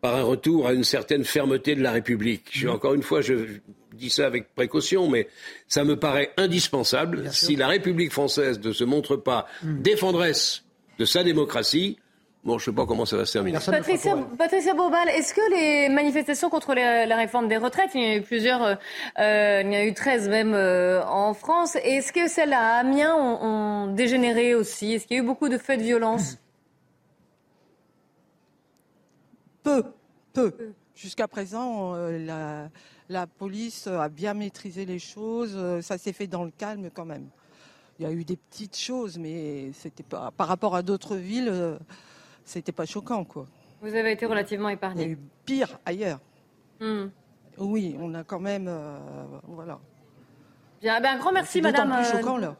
par 0.00 0.14
un 0.14 0.22
retour 0.22 0.68
à 0.68 0.74
une 0.74 0.84
certaine 0.84 1.24
fermeté 1.24 1.74
de 1.74 1.82
la 1.82 1.90
République. 1.90 2.50
Je, 2.52 2.68
encore 2.68 2.94
une 2.94 3.02
fois, 3.02 3.20
je 3.20 3.34
dis 3.94 4.10
ça 4.10 4.26
avec 4.26 4.54
précaution, 4.54 5.08
mais 5.08 5.26
ça 5.66 5.82
me 5.82 5.96
paraît 5.98 6.30
indispensable. 6.36 7.32
Si 7.32 7.56
la 7.56 7.66
République 7.68 8.12
française 8.12 8.60
ne 8.62 8.70
se 8.72 8.84
montre 8.84 9.16
pas 9.16 9.46
défendresse 9.62 10.62
de 10.98 11.04
sa 11.04 11.24
démocratie, 11.24 11.98
bon, 12.44 12.58
je 12.58 12.70
ne 12.70 12.72
sais 12.72 12.76
pas 12.76 12.86
comment 12.86 13.04
ça 13.06 13.16
va 13.16 13.24
se 13.24 13.32
terminer. 13.32 13.58
Patricia, 13.64 14.16
Patricia 14.38 14.74
Bourbal, 14.74 15.08
est-ce 15.08 15.34
que 15.34 15.50
les 15.50 15.88
manifestations 15.88 16.50
contre 16.50 16.74
la, 16.74 17.06
la 17.06 17.16
réforme 17.16 17.48
des 17.48 17.56
retraites, 17.56 17.90
il 17.94 18.02
y 18.02 18.06
en 18.06 18.12
a 18.12 18.16
eu 18.16 18.22
plusieurs, 18.22 18.62
euh, 18.62 18.74
euh, 19.18 19.62
il 19.64 19.72
y 19.72 19.76
en 19.76 19.80
a 19.80 19.84
eu 19.84 19.94
13 19.94 20.28
même 20.28 20.54
euh, 20.54 21.04
en 21.04 21.34
France, 21.34 21.76
est-ce 21.76 22.12
que 22.12 22.28
celles 22.28 22.52
à 22.52 22.76
Amiens 22.76 23.14
ont, 23.14 23.42
ont 23.42 23.86
dégénéré 23.92 24.54
aussi? 24.54 24.92
Est-ce 24.94 25.06
qu'il 25.06 25.16
y 25.16 25.20
a 25.20 25.22
eu 25.22 25.26
beaucoup 25.26 25.48
de 25.48 25.58
faits 25.58 25.78
de 25.78 25.84
violence? 25.84 26.38
Peu, 29.62 29.82
peu. 30.32 30.52
Jusqu'à 30.94 31.26
présent, 31.26 31.94
euh, 31.94 32.18
la, 32.24 32.68
la 33.08 33.26
police 33.26 33.86
a 33.86 34.08
bien 34.08 34.34
maîtrisé 34.34 34.84
les 34.84 34.98
choses. 34.98 35.58
Ça 35.82 35.98
s'est 35.98 36.12
fait 36.12 36.26
dans 36.26 36.44
le 36.44 36.50
calme 36.50 36.90
quand 36.92 37.06
même. 37.06 37.28
Il 37.98 38.02
y 38.02 38.08
a 38.08 38.12
eu 38.12 38.24
des 38.24 38.36
petites 38.36 38.76
choses, 38.76 39.18
mais 39.18 39.70
c'était 39.72 40.02
pas 40.02 40.32
par 40.36 40.48
rapport 40.48 40.74
à 40.74 40.82
d'autres 40.82 41.14
villes, 41.14 41.48
euh, 41.48 41.78
c'était 42.44 42.72
pas 42.72 42.86
choquant 42.86 43.24
quoi. 43.24 43.46
Vous 43.80 43.94
avez 43.94 44.12
été 44.12 44.26
relativement 44.26 44.68
Il 44.68 44.72
y 44.72 44.74
a 44.74 44.76
épargné. 44.76 45.04
eu 45.08 45.18
pire 45.44 45.78
ailleurs. 45.84 46.20
Hmm. 46.80 47.06
Oui, 47.58 47.96
on 48.00 48.14
a 48.14 48.24
quand 48.24 48.40
même, 48.40 48.66
euh, 48.68 48.98
voilà. 49.44 49.78
Bien, 50.80 51.00
ben, 51.00 51.14
un 51.14 51.18
grand 51.18 51.32
merci, 51.32 51.52
C'est 51.52 51.60
madame. 51.60 51.90
plus 51.92 52.06
euh, 52.06 52.18
choquant 52.18 52.36
là. 52.36 52.56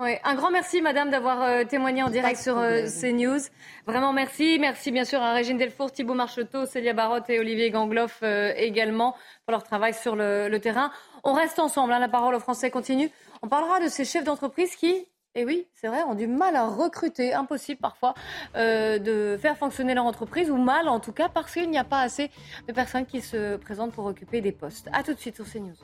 Oui, 0.00 0.10
un 0.24 0.34
grand 0.34 0.50
merci, 0.50 0.82
madame, 0.82 1.10
d'avoir 1.10 1.40
euh, 1.42 1.62
témoigné 1.64 2.02
en 2.02 2.10
direct 2.10 2.38
sur 2.40 2.58
euh. 2.58 2.86
CNews. 2.88 3.38
Vraiment 3.86 4.12
merci. 4.12 4.58
Merci, 4.58 4.90
bien 4.90 5.04
sûr, 5.04 5.22
à 5.22 5.32
Régine 5.34 5.56
Delfour, 5.56 5.92
Thibault 5.92 6.14
Marcheteau, 6.14 6.66
Célia 6.66 6.92
Barotte 6.94 7.30
et 7.30 7.38
Olivier 7.38 7.70
Gangloff 7.70 8.18
euh, 8.24 8.52
également 8.56 9.12
pour 9.46 9.52
leur 9.52 9.62
travail 9.62 9.94
sur 9.94 10.16
le, 10.16 10.48
le 10.48 10.58
terrain. 10.58 10.90
On 11.22 11.32
reste 11.32 11.60
ensemble. 11.60 11.92
hein, 11.92 12.00
la 12.00 12.08
parole 12.08 12.34
aux 12.34 12.40
Français 12.40 12.70
continue. 12.72 13.08
On 13.42 13.48
parlera 13.48 13.78
de 13.80 13.86
ces 13.88 14.04
chefs 14.04 14.24
d'entreprise 14.24 14.74
qui, 14.74 15.06
et 15.34 15.44
oui, 15.44 15.66
c'est 15.74 15.88
vrai, 15.88 16.02
ont 16.04 16.14
du 16.14 16.26
mal 16.26 16.54
à 16.54 16.68
recruter. 16.68 17.34
Impossible 17.34 17.80
parfois 17.80 18.14
euh, 18.56 18.98
de 18.98 19.36
faire 19.40 19.56
fonctionner 19.56 19.94
leur 19.94 20.04
entreprise, 20.04 20.50
ou 20.50 20.56
mal 20.56 20.88
en 20.88 21.00
tout 21.00 21.12
cas, 21.12 21.28
parce 21.28 21.52
qu'il 21.52 21.70
n'y 21.70 21.78
a 21.78 21.84
pas 21.84 22.00
assez 22.00 22.30
de 22.68 22.72
personnes 22.72 23.06
qui 23.06 23.20
se 23.20 23.56
présentent 23.56 23.92
pour 23.92 24.06
occuper 24.06 24.40
des 24.40 24.52
postes. 24.52 24.88
À 24.92 25.02
tout 25.02 25.12
de 25.12 25.18
suite 25.18 25.34
sur 25.34 25.44
CNews. 25.44 25.74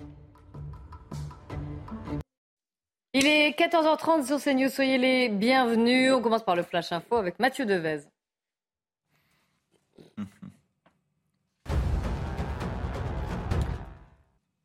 Il 3.13 3.27
est 3.27 3.59
14h30 3.59 4.25
sur 4.25 4.41
CNews, 4.41 4.69
soyez 4.69 4.99
les 4.99 5.29
bienvenus. 5.29 6.13
On 6.13 6.23
commence 6.23 6.45
par 6.45 6.55
le 6.55 6.63
Flash 6.63 6.93
Info 6.93 7.17
avec 7.17 7.41
Mathieu 7.41 7.67
Devez. 7.67 8.03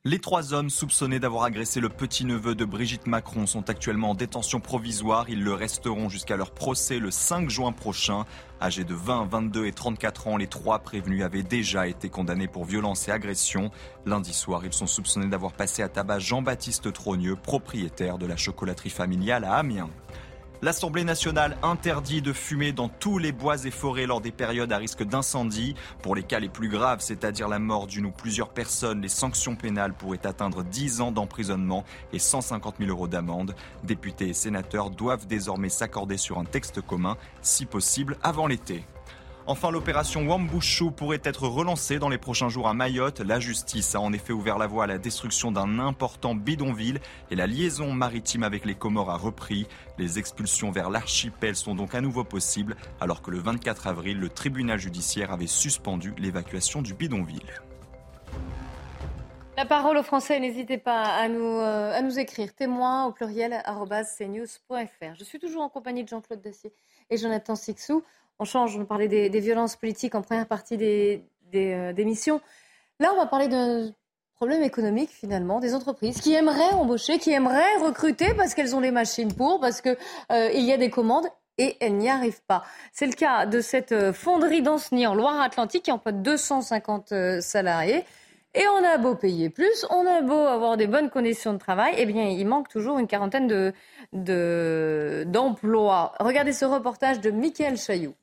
Les 0.08 0.20
trois 0.20 0.54
hommes 0.54 0.70
soupçonnés 0.70 1.18
d'avoir 1.18 1.46
agressé 1.46 1.80
le 1.80 1.90
petit-neveu 1.90 2.54
de 2.54 2.64
Brigitte 2.64 3.08
Macron 3.08 3.48
sont 3.48 3.72
actuellement 3.72 4.12
en 4.12 4.14
détention 4.14 4.60
provisoire. 4.60 5.32
Ils 5.32 5.44
le 5.44 5.56
resteront 5.56 6.10
jusqu'à 6.10 6.38
leur 6.38 6.52
procès 6.52 7.00
le 7.00 7.10
5 7.10 7.50
juin 7.50 7.72
prochain. 7.72 8.26
Âgés 8.62 8.84
de 8.84 8.94
20, 8.94 9.26
22 9.26 9.66
et 9.66 9.72
34 9.72 10.28
ans, 10.28 10.38
les 10.38 10.46
trois 10.46 10.78
prévenus 10.78 11.24
avaient 11.24 11.42
déjà 11.42 11.88
été 11.88 12.10
condamnés 12.10 12.48
pour 12.48 12.66
violence 12.66 13.08
et 13.08 13.12
agression. 13.12 13.72
Lundi 14.06 14.32
soir, 14.32 14.64
ils 14.64 14.74
sont 14.74 14.86
soupçonnés 14.86 15.26
d'avoir 15.26 15.54
passé 15.54 15.82
à 15.82 15.90
tabac 15.90 16.20
Jean-Baptiste 16.20 16.94
Trogneux, 16.94 17.36
propriétaire 17.36 18.20
de 18.20 18.28
la 18.28 18.38
chocolaterie 18.38 18.92
familiale 18.92 19.44
à 19.44 19.56
Amiens. 19.56 19.90
L'Assemblée 20.66 21.04
nationale 21.04 21.58
interdit 21.62 22.24
de 22.24 22.34
fumer 22.34 22.72
dans 22.72 22.90
tous 22.90 23.20
les 23.20 23.32
bois 23.32 23.66
et 23.66 23.70
forêts 23.70 24.08
lors 24.08 24.20
des 24.20 24.32
périodes 24.32 24.74
à 24.74 24.78
risque 24.78 25.04
d'incendie. 25.04 25.76
Pour 26.02 26.16
les 26.16 26.24
cas 26.24 26.40
les 26.40 26.50
plus 26.50 26.70
graves, 26.70 27.02
c'est-à-dire 27.02 27.48
la 27.48 27.60
mort 27.60 27.86
d'une 27.86 28.08
ou 28.08 28.12
plusieurs 28.12 28.50
personnes, 28.50 29.00
les 29.00 29.08
sanctions 29.08 29.56
pénales 29.56 29.94
pourraient 29.94 30.26
atteindre 30.26 30.64
10 30.64 31.02
ans 31.02 31.12
d'emprisonnement 31.12 31.84
et 32.14 32.18
150 32.18 32.78
000 32.80 32.90
euros 32.90 33.08
d'amende. 33.08 33.54
Députés 33.84 34.30
et 34.30 34.34
sénateurs 34.34 34.90
doivent 34.90 35.28
désormais 35.28 35.70
s'accorder 35.70 36.18
sur 36.18 36.40
un 36.40 36.46
texte 36.46 36.82
commun, 36.82 37.16
si 37.44 37.68
possible 37.68 38.18
avant 38.24 38.48
l'été. 38.48 38.86
Enfin, 39.48 39.70
l'opération 39.70 40.26
Wambushu 40.28 40.90
pourrait 40.90 41.22
être 41.24 41.48
relancée 41.48 42.00
dans 42.00 42.10
les 42.10 42.18
prochains 42.18 42.50
jours 42.50 42.68
à 42.68 42.74
Mayotte. 42.74 43.20
La 43.20 43.40
justice 43.40 43.94
a 43.94 44.02
en 44.02 44.12
effet 44.12 44.34
ouvert 44.34 44.58
la 44.58 44.66
voie 44.66 44.86
à 44.86 44.88
la 44.88 44.98
destruction 44.98 45.52
d'un 45.52 45.78
important 45.78 46.34
bidonville 46.34 47.00
et 47.30 47.36
la 47.36 47.46
liaison 47.46 47.92
maritime 47.92 48.42
avec 48.42 48.66
les 48.66 48.74
Comores 48.74 49.12
a 49.12 49.18
repris. 49.18 49.68
Les 50.00 50.18
expulsions 50.18 50.72
vers 50.72 50.90
l'archipel 50.90 51.56
sont 51.56 51.76
donc 51.76 51.94
à 51.94 52.02
nouveau 52.02 52.24
possibles 52.24 52.76
alors 53.00 53.22
que 53.22 53.30
le 53.30 53.38
24 53.38 53.86
avril, 53.86 54.20
le 54.20 54.30
tribunal 54.30 54.80
judiciaire 54.80 55.32
avait 55.32 55.46
suspendu 55.46 56.16
l'évacuation 56.18 56.82
du 56.82 56.96
bidonville. 56.96 57.62
La 59.58 59.66
parole 59.66 59.96
aux 59.96 60.04
Français, 60.04 60.40
n'hésitez 60.40 60.80
pas 60.80 61.04
à 61.04 61.30
nous, 61.30 61.60
euh, 61.60 62.10
écrire 62.18 62.54
témoin 62.56 63.06
au 63.06 63.12
pluriel 63.12 63.64
cnews.fr. 64.18 65.16
Je 65.18 65.24
suis 65.24 65.40
toujours 65.40 65.62
en 65.62 65.70
compagnie 65.70 66.04
de 66.04 66.10
Jean-Claude 66.10 66.42
Dacier 66.42 66.74
et 67.10 67.18
Jonathan 67.18 67.56
Sixou. 67.56 68.04
On 68.40 68.46
change, 68.46 68.78
on 68.78 68.86
parlait 68.86 69.08
des, 69.08 69.40
violences 69.40 69.76
politiques 69.76 70.16
en 70.16 70.22
première 70.22 70.48
partie 70.48 70.78
des, 70.78 71.24
des, 71.52 71.74
euh, 71.74 71.94
des 71.94 72.06
missions. 72.06 72.42
Là, 73.00 73.12
on 73.14 73.18
va 73.18 73.26
parler 73.26 73.48
d'un 73.48 73.94
problème 74.36 74.64
économique 74.64 75.10
finalement 75.10 75.60
des 75.60 75.74
entreprises 75.74 76.20
qui 76.20 76.34
aimeraient 76.34 76.74
embaucher, 76.74 77.18
qui 77.20 77.32
aimeraient 77.32 77.78
recruter 77.82 78.34
parce 78.36 78.54
qu'elles 78.54 78.76
ont 78.76 78.82
les 78.82 78.92
machines 78.92 79.34
pour, 79.34 79.60
parce 79.60 79.82
qu'il 79.82 79.98
euh, 80.32 80.52
y 80.52 80.72
a 80.72 80.78
des 80.78 80.90
commandes 80.90 81.28
et 81.58 81.78
elles 81.80 81.96
n'y 81.96 82.10
arrivent 82.10 82.44
pas. 82.48 82.64
C'est 82.92 83.08
le 83.08 83.14
cas 83.14 83.46
de 83.46 83.62
cette 83.62 83.94
euh, 83.94 84.14
fonderie 84.14 84.62
d'Anceny 84.62 85.08
en 85.08 85.16
Loire-Atlantique 85.16 85.84
qui 85.84 85.92
emploie 85.92 86.12
250 86.12 87.12
euh, 87.12 87.42
salariés. 87.42 88.04
Et 88.54 88.64
on 88.68 88.86
a 88.86 88.98
beau 88.98 89.16
payer 89.16 89.50
plus, 89.50 89.86
on 89.90 90.06
a 90.08 90.22
beau 90.22 90.40
avoir 90.40 90.78
des 90.78 90.88
bonnes 90.88 91.10
conditions 91.10 91.52
de 91.52 91.58
travail, 91.58 91.94
eh 91.98 92.06
bien, 92.06 92.24
il 92.24 92.48
manque 92.48 92.70
toujours 92.70 93.00
une 93.00 93.08
quarantaine 93.08 93.48
de, 93.48 93.74
de, 94.14 95.26
d'emplois. 95.28 96.14
Regardez 96.22 96.54
ce 96.54 96.64
reportage 96.64 97.20
de 97.20 97.32
Michael 97.32 97.76
Chailloux. 97.76 98.16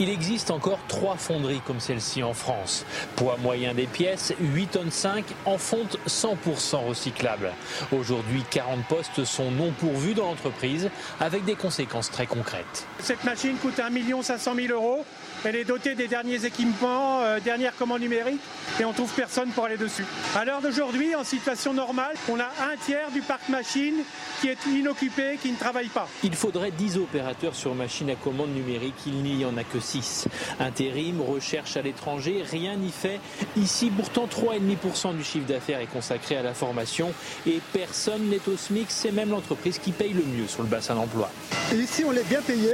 Il 0.00 0.10
existe 0.10 0.50
encore 0.50 0.80
trois 0.88 1.16
fonderies 1.16 1.60
comme 1.64 1.78
celle-ci 1.78 2.24
en 2.24 2.34
France. 2.34 2.84
Poids 3.14 3.36
moyen 3.40 3.74
des 3.74 3.86
pièces, 3.86 4.34
8 4.40 4.66
tonnes 4.66 4.90
5 4.90 5.24
en 5.44 5.56
fonte 5.56 5.98
100% 6.08 6.88
recyclable. 6.88 7.52
Aujourd'hui, 7.92 8.42
40 8.50 8.84
postes 8.86 9.24
sont 9.24 9.52
non 9.52 9.70
pourvus 9.70 10.14
dans 10.14 10.26
l'entreprise 10.26 10.90
avec 11.20 11.44
des 11.44 11.54
conséquences 11.54 12.10
très 12.10 12.26
concrètes. 12.26 12.86
Cette 12.98 13.22
machine 13.22 13.56
coûte 13.56 13.78
1 13.78 14.22
500 14.22 14.54
000 14.56 14.72
euros. 14.72 15.04
Elle 15.44 15.56
est 15.56 15.64
dotée 15.64 15.94
des 15.94 16.08
derniers 16.08 16.46
équipements, 16.46 17.20
euh, 17.20 17.38
dernières 17.38 17.76
commandes 17.76 18.00
numériques 18.00 18.40
et 18.80 18.84
on 18.86 18.94
trouve 18.94 19.12
personne 19.12 19.50
pour 19.50 19.66
aller 19.66 19.76
dessus. 19.76 20.06
À 20.34 20.46
l'heure 20.46 20.62
d'aujourd'hui, 20.62 21.14
en 21.14 21.22
situation 21.22 21.74
normale, 21.74 22.14
on 22.30 22.40
a 22.40 22.44
un 22.46 22.76
tiers 22.82 23.10
du 23.10 23.20
parc 23.20 23.50
machine 23.50 23.94
qui 24.40 24.48
est 24.48 24.66
inoccupé, 24.66 25.38
qui 25.42 25.50
ne 25.50 25.56
travaille 25.56 25.88
pas. 25.88 26.08
Il 26.22 26.34
faudrait 26.34 26.70
10 26.70 26.96
opérateurs 26.96 27.54
sur 27.54 27.74
machine 27.74 28.08
à 28.08 28.14
commande 28.14 28.54
numérique, 28.54 28.94
il 29.06 29.22
n'y 29.22 29.44
en 29.44 29.56
a 29.58 29.64
que 29.64 29.80
6. 29.80 30.28
Intérim, 30.60 31.20
recherche 31.20 31.76
à 31.76 31.82
l'étranger, 31.82 32.42
rien 32.50 32.76
n'y 32.76 32.90
fait. 32.90 33.20
Ici, 33.56 33.90
pourtant, 33.94 34.26
3,5% 34.26 35.14
du 35.14 35.24
chiffre 35.24 35.46
d'affaires 35.46 35.80
est 35.80 35.92
consacré 35.92 36.36
à 36.36 36.42
la 36.42 36.54
formation 36.54 37.12
et 37.46 37.60
personne 37.74 38.30
n'est 38.30 38.40
au 38.48 38.56
SMIC, 38.56 38.86
c'est 38.88 39.12
même 39.12 39.30
l'entreprise 39.30 39.78
qui 39.78 39.92
paye 39.92 40.14
le 40.14 40.24
mieux 40.24 40.48
sur 40.48 40.62
le 40.62 40.68
bassin 40.68 40.94
d'emploi. 40.94 41.30
Et 41.72 41.76
ici, 41.76 42.02
on 42.06 42.12
est 42.12 42.26
bien 42.28 42.40
payé. 42.40 42.72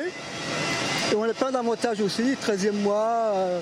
Et 1.12 1.16
on 1.16 1.24
a 1.24 1.34
plein 1.34 1.50
d'avantages 1.50 2.00
aussi, 2.00 2.36
13e 2.60 2.82
mois, 2.82 3.32
euh, 3.34 3.60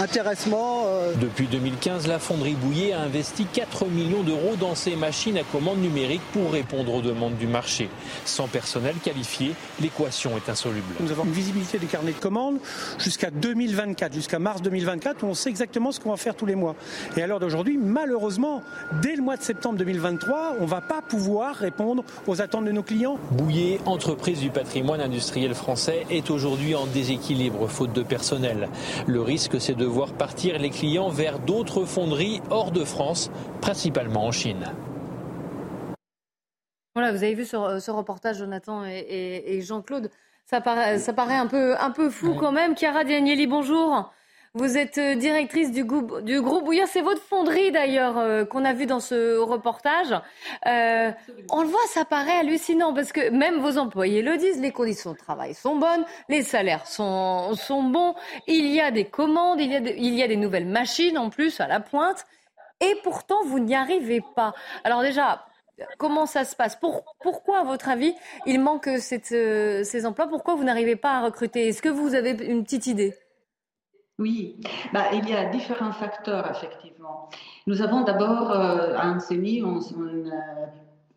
intéressement. 0.00 0.82
euh. 0.86 1.12
Depuis 1.20 1.46
2015, 1.46 2.06
la 2.08 2.18
fonderie 2.18 2.54
Bouillet 2.54 2.92
a 2.92 3.00
investi 3.02 3.46
4 3.52 3.86
millions 3.86 4.22
d'euros 4.22 4.56
dans 4.58 4.74
ses 4.74 4.96
machines 4.96 5.38
à 5.38 5.42
commande 5.44 5.78
numérique 5.78 6.20
pour 6.32 6.52
répondre 6.52 6.94
aux 6.94 7.00
demandes 7.00 7.36
du 7.36 7.46
marché. 7.46 7.88
Sans 8.24 8.48
personnel 8.48 8.96
qualifié, 9.02 9.52
l'équation 9.80 10.32
est 10.36 10.48
insoluble. 10.50 10.94
Nous 11.00 11.10
avons 11.12 11.24
une 11.24 11.32
visibilité 11.32 11.78
des 11.78 11.86
carnets 11.86 12.12
de 12.12 12.18
commandes 12.18 12.58
jusqu'à 12.98 13.30
2024, 13.30 14.12
jusqu'à 14.14 14.38
mars 14.38 14.62
2024, 14.62 15.22
où 15.22 15.26
on 15.26 15.34
sait 15.34 15.50
exactement 15.50 15.92
ce 15.92 16.00
qu'on 16.00 16.10
va 16.10 16.16
faire 16.16 16.34
tous 16.34 16.46
les 16.46 16.54
mois. 16.56 16.74
Et 17.16 17.22
à 17.22 17.26
l'heure 17.26 17.40
d'aujourd'hui, 17.40 17.78
malheureusement, 17.80 18.62
dès 19.00 19.14
le 19.16 19.22
mois 19.22 19.36
de 19.36 19.42
septembre 19.42 19.78
2023, 19.78 20.56
on 20.60 20.64
ne 20.64 20.68
va 20.68 20.80
pas 20.80 21.02
pouvoir 21.02 21.54
répondre 21.54 22.02
aux 22.26 22.40
attentes 22.42 22.64
de 22.64 22.72
nos 22.72 22.82
clients. 22.82 23.18
Bouillet, 23.32 23.80
entreprise 23.86 24.40
du 24.40 24.50
patrimoine 24.50 25.00
industriel 25.00 25.54
français, 25.54 26.04
est 26.10 26.30
aujourd'hui 26.30 26.74
en 26.74 26.86
déséquilibre 26.86 27.68
faute 27.68 27.92
de 27.92 28.02
personnel. 28.08 28.68
Le 29.06 29.20
risque, 29.20 29.60
c'est 29.60 29.74
de 29.76 29.84
voir 29.84 30.12
partir 30.14 30.58
les 30.58 30.70
clients 30.70 31.10
vers 31.10 31.38
d'autres 31.38 31.84
fonderies 31.84 32.40
hors 32.50 32.72
de 32.72 32.84
France, 32.84 33.30
principalement 33.60 34.24
en 34.26 34.32
Chine. 34.32 34.64
Voilà, 36.94 37.12
vous 37.12 37.22
avez 37.22 37.34
vu 37.34 37.44
ce, 37.44 37.78
ce 37.78 37.90
reportage, 37.90 38.38
Jonathan 38.38 38.84
et, 38.84 38.98
et- 38.98 39.56
et 39.56 39.60
Jean-Claude. 39.62 40.10
Ça 40.46 40.60
paraît, 40.60 40.98
ça 40.98 41.12
paraît 41.12 41.36
un 41.36 41.46
peu, 41.46 41.76
un 41.78 41.90
peu 41.90 42.08
fou 42.10 42.34
quand 42.34 42.52
même. 42.52 42.76
Chiara 42.76 43.04
Diagnelli, 43.04 43.46
bonjour. 43.46 44.10
Vous 44.58 44.76
êtes 44.76 44.98
euh, 44.98 45.14
directrice 45.14 45.70
du 45.70 45.84
groupe, 45.84 46.20
du 46.22 46.40
Bouillard. 46.40 46.88
C'est 46.88 47.00
votre 47.00 47.22
fonderie 47.22 47.70
d'ailleurs 47.70 48.18
euh, 48.18 48.44
qu'on 48.44 48.64
a 48.64 48.72
vu 48.72 48.86
dans 48.86 48.98
ce 48.98 49.38
reportage. 49.38 50.12
Euh, 50.66 51.12
on 51.52 51.62
le 51.62 51.68
voit, 51.68 51.78
ça 51.86 52.04
paraît 52.04 52.40
hallucinant 52.40 52.92
parce 52.92 53.12
que 53.12 53.30
même 53.30 53.60
vos 53.60 53.78
employés 53.78 54.20
le 54.20 54.36
disent, 54.36 54.60
les 54.60 54.72
conditions 54.72 55.12
de 55.12 55.16
travail 55.16 55.54
sont 55.54 55.76
bonnes, 55.76 56.04
les 56.28 56.42
salaires 56.42 56.88
sont, 56.88 57.54
bons, 57.84 58.16
il 58.48 58.66
y 58.66 58.80
a 58.80 58.90
des 58.90 59.04
commandes, 59.04 59.60
il 59.60 59.70
y 59.70 59.76
a, 60.22 60.26
des- 60.26 60.36
nouvelles 60.36 60.66
machines 60.66 61.18
en 61.18 61.30
plus 61.30 61.60
à 61.60 61.68
la 61.68 61.78
pointe. 61.78 62.26
Et 62.80 62.96
pourtant, 63.04 63.44
vous 63.44 63.60
n'y 63.60 63.76
arrivez 63.76 64.22
pas. 64.34 64.54
Alors 64.82 65.02
déjà, 65.02 65.46
comment 65.98 66.26
ça 66.26 66.44
se 66.44 66.56
passe? 66.56 66.74
Pour- 66.74 67.04
Pourquoi, 67.20 67.60
à 67.60 67.64
votre 67.64 67.88
avis, 67.88 68.12
il 68.44 68.58
manque 68.58 68.88
ces 68.98 70.04
emplois? 70.04 70.26
Pourquoi 70.26 70.56
vous 70.56 70.64
n'arrivez 70.64 70.96
pas 70.96 71.12
à 71.12 71.20
recruter? 71.20 71.68
Est-ce 71.68 71.80
que 71.80 71.88
vous 71.88 72.16
avez 72.16 72.30
une 72.44 72.64
petite 72.64 72.88
idée? 72.88 73.14
Oui, 74.18 74.56
bah, 74.92 75.04
il 75.12 75.28
y 75.28 75.32
a 75.34 75.44
différents 75.46 75.92
facteurs, 75.92 76.50
effectivement. 76.50 77.28
Nous 77.68 77.82
avons 77.82 78.02
d'abord 78.02 78.50
euh, 78.50 78.96
à 78.96 79.12
Ancenis 79.12 79.60
un, 79.60 79.76
euh, 79.78 80.66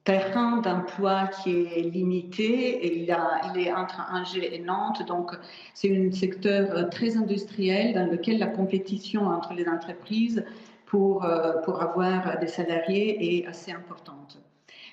terrain 0.03 0.57
d'emploi 0.57 1.27
qui 1.27 1.49
est 1.75 1.81
limité. 1.81 2.85
Et 2.85 3.03
il, 3.03 3.11
a- 3.11 3.41
il 3.53 3.61
est 3.65 3.73
entre 3.73 4.01
Angers 4.11 4.55
et 4.55 4.59
Nantes, 4.59 5.03
donc 5.07 5.31
c'est 5.73 5.95
un 5.97 6.11
secteur 6.11 6.69
euh, 6.71 6.89
très 6.89 7.17
industriel 7.17 7.93
dans 7.95 8.05
lequel 8.05 8.37
la 8.37 8.47
compétition 8.47 9.25
entre 9.27 9.53
les 9.53 9.67
entreprises 9.67 10.43
pour, 10.85 11.25
pour 11.63 11.81
avoir 11.81 12.37
des 12.39 12.47
salariés 12.47 13.37
est 13.39 13.47
assez 13.47 13.71
importante. 13.71 14.37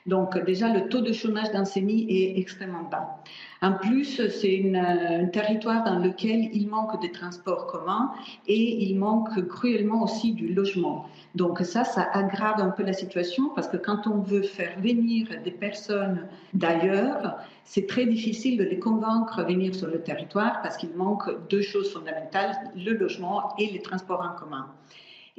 Donc 0.09 0.43
déjà, 0.47 0.73
le 0.73 0.89
taux 0.89 1.03
de 1.03 1.13
chômage 1.13 1.51
d'Ancenis 1.53 2.07
est 2.09 2.41
extrêmement 2.41 2.85
bas. 2.91 3.23
En 3.61 3.75
plus, 3.75 4.27
c'est 4.29 4.63
euh, 4.65 5.25
un 5.25 5.27
territoire 5.27 5.85
dans 5.85 5.99
lequel 5.99 6.49
il 6.55 6.67
manque 6.69 7.03
de 7.03 7.09
transports 7.09 7.67
communs 7.67 8.11
et 8.47 8.85
il 8.85 8.99
manque 8.99 9.47
cruellement 9.49 10.05
aussi 10.05 10.33
du 10.33 10.55
logement. 10.55 11.07
Donc 11.35 11.59
ça, 11.59 11.85
ça 11.85 12.09
aggrave 12.15 12.59
un 12.59 12.71
peu 12.71 12.85
la 12.85 12.95
situation 12.95 13.51
parce 13.55 13.69
que 13.69 13.77
quand 13.77 14.07
on 14.07 14.21
veut 14.21 14.43
faire 14.43 14.81
venir 14.81 15.27
des 15.45 15.51
personnes 15.51 16.27
d'ailleurs, 16.55 17.37
c'est 17.65 17.87
très 17.87 18.07
difficile 18.07 18.57
de 18.57 18.65
les 18.65 18.79
convaincre 18.79 19.45
de 19.45 19.53
venir 19.53 19.75
sur 19.75 19.89
le 19.89 20.01
territoire 20.01 20.63
parce 20.63 20.79
qu'il 20.79 20.95
manque 20.97 21.29
deux 21.51 21.61
choses 21.61 21.93
fondamentales, 21.93 22.57
le 22.75 22.93
logement 22.95 23.55
et 23.59 23.67
les 23.67 23.83
transports 23.83 24.23
en 24.23 24.41
commun. 24.41 24.69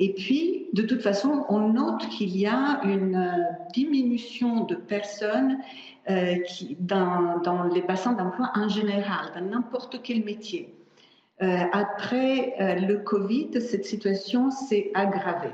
Et 0.02 0.14
puis, 0.14 0.70
de 0.72 0.82
toute 0.84 1.02
façon, 1.02 1.46
on 1.50 1.60
note 1.74 2.08
qu'il 2.08 2.36
y 2.36 2.48
a 2.48 2.80
une 2.86 3.16
euh, 3.16 3.44
diminution 3.74 4.64
de 4.64 4.76
personnes 4.76 5.58
euh, 6.10 6.38
dans, 6.80 7.70
les 7.74 7.82
bassins 7.82 8.14
d'emploi 8.14 8.50
en 8.56 8.70
général, 8.70 9.32
dans 9.36 9.42
n'importe 9.42 10.02
quel 10.02 10.24
métier. 10.24 10.74
Euh, 11.42 11.64
après 11.74 12.56
le 12.80 12.98
Covid, 12.98 13.62
cette 13.62 13.86
situation 13.86 14.52
s'est 14.52 14.92
aggravée. 14.94 15.54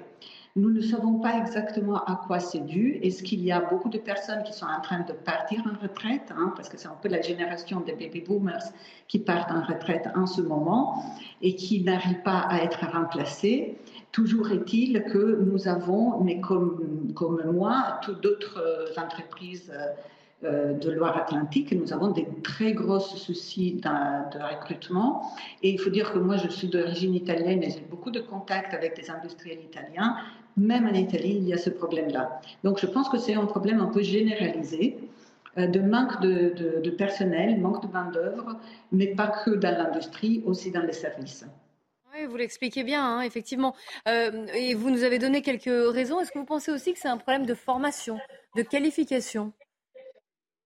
Nous 0.57 0.69
ne 0.69 0.79
savons 0.79 1.19
pas 1.19 1.37
exactement 1.37 2.01
à 2.05 2.15
quoi 2.27 2.39
c'est 2.39 2.65
dû. 2.65 2.97
Est-ce 3.03 3.23
qu'il 3.23 3.43
y 3.43 3.51
a 3.51 3.59
beaucoup 3.59 3.89
de 3.89 3.97
personnes 3.97 4.41
qui 4.43 4.53
sont 4.53 4.65
en 4.65 4.79
train 4.79 5.01
de 5.01 5.11
partir 5.11 5.61
en 5.69 5.77
retraite, 5.83 6.31
hein, 6.31 6.53
parce 6.55 6.69
que 6.69 6.77
c'est 6.77 6.87
un 6.87 6.95
peu 7.01 7.09
la 7.09 7.21
génération 7.21 7.81
des 7.81 7.91
baby 7.91 8.21
boomers 8.21 8.63
qui 9.09 9.19
partent 9.19 9.51
en 9.51 9.63
retraite 9.65 10.07
en 10.15 10.25
ce 10.25 10.41
moment 10.41 11.03
et 11.41 11.55
qui 11.55 11.83
n'arrivent 11.83 12.21
pas 12.23 12.39
à 12.39 12.61
être 12.61 12.85
remplacés? 12.89 13.75
Toujours 14.13 14.49
est-il 14.49 15.03
que 15.03 15.43
nous 15.43 15.67
avons, 15.67 16.21
mais 16.21 16.39
comme, 16.39 17.11
comme 17.13 17.51
moi, 17.51 17.99
toutes 18.01 18.21
d'autres 18.23 18.57
euh, 18.57 19.01
entreprises 19.01 19.69
euh, 19.75 19.87
euh, 20.45 20.73
de 20.73 20.89
Loire-Atlantique, 20.91 21.73
nous 21.73 21.91
avons 21.91 22.11
des 22.11 22.27
très 22.43 22.71
gros 22.71 23.01
soucis 23.01 23.73
de 23.73 24.53
recrutement. 24.53 25.33
Et 25.63 25.69
il 25.69 25.79
faut 25.81 25.89
dire 25.89 26.13
que 26.13 26.19
moi, 26.19 26.37
je 26.37 26.47
suis 26.47 26.69
d'origine 26.69 27.13
italienne 27.13 27.61
et 27.61 27.71
j'ai 27.71 27.85
beaucoup 27.89 28.11
de 28.11 28.21
contacts 28.21 28.73
avec 28.73 28.95
des 28.95 29.09
industriels 29.11 29.59
italiens. 29.61 30.15
Même 30.57 30.87
en 30.87 30.93
Italie, 30.93 31.35
il 31.37 31.47
y 31.47 31.53
a 31.53 31.57
ce 31.57 31.69
problème-là. 31.69 32.39
Donc, 32.63 32.79
je 32.79 32.85
pense 32.85 33.09
que 33.09 33.17
c'est 33.17 33.33
un 33.33 33.45
problème 33.45 33.79
un 33.81 33.87
peu 33.87 34.01
généralisé 34.01 34.97
euh, 35.57 35.67
de 35.67 35.79
manque 35.79 36.21
de, 36.21 36.53
de- 36.53 36.81
de 36.81 36.89
personnel, 36.91 37.59
manque 37.59 37.85
de 37.85 37.91
main-d'œuvre, 37.91 38.57
mais 38.91 39.07
pas 39.07 39.27
que 39.27 39.51
dans 39.51 39.77
l'industrie, 39.77 40.41
aussi 40.45 40.71
dans 40.71 40.81
les 40.83 40.93
services. 40.93 41.45
Oui, 42.13 42.25
vous 42.25 42.37
l'expliquez 42.37 42.83
bien, 42.83 43.03
hein, 43.03 43.21
effectivement. 43.21 43.75
Euh, 44.07 44.45
et 44.55 44.73
vous 44.73 44.89
nous 44.89 45.03
avez 45.03 45.19
donné 45.19 45.41
quelques 45.41 45.65
raisons. 45.93 46.21
Est-ce 46.21 46.31
que 46.31 46.39
vous 46.39 46.45
pensez 46.45 46.71
aussi 46.71 46.93
que 46.93 46.99
c'est 46.99 47.09
un 47.09 47.17
problème 47.17 47.45
de 47.45 47.53
formation, 47.53 48.17
de 48.55 48.61
qualification? 48.61 49.51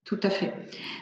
Tout 0.04 0.20
à 0.22 0.30
fait. 0.30 0.52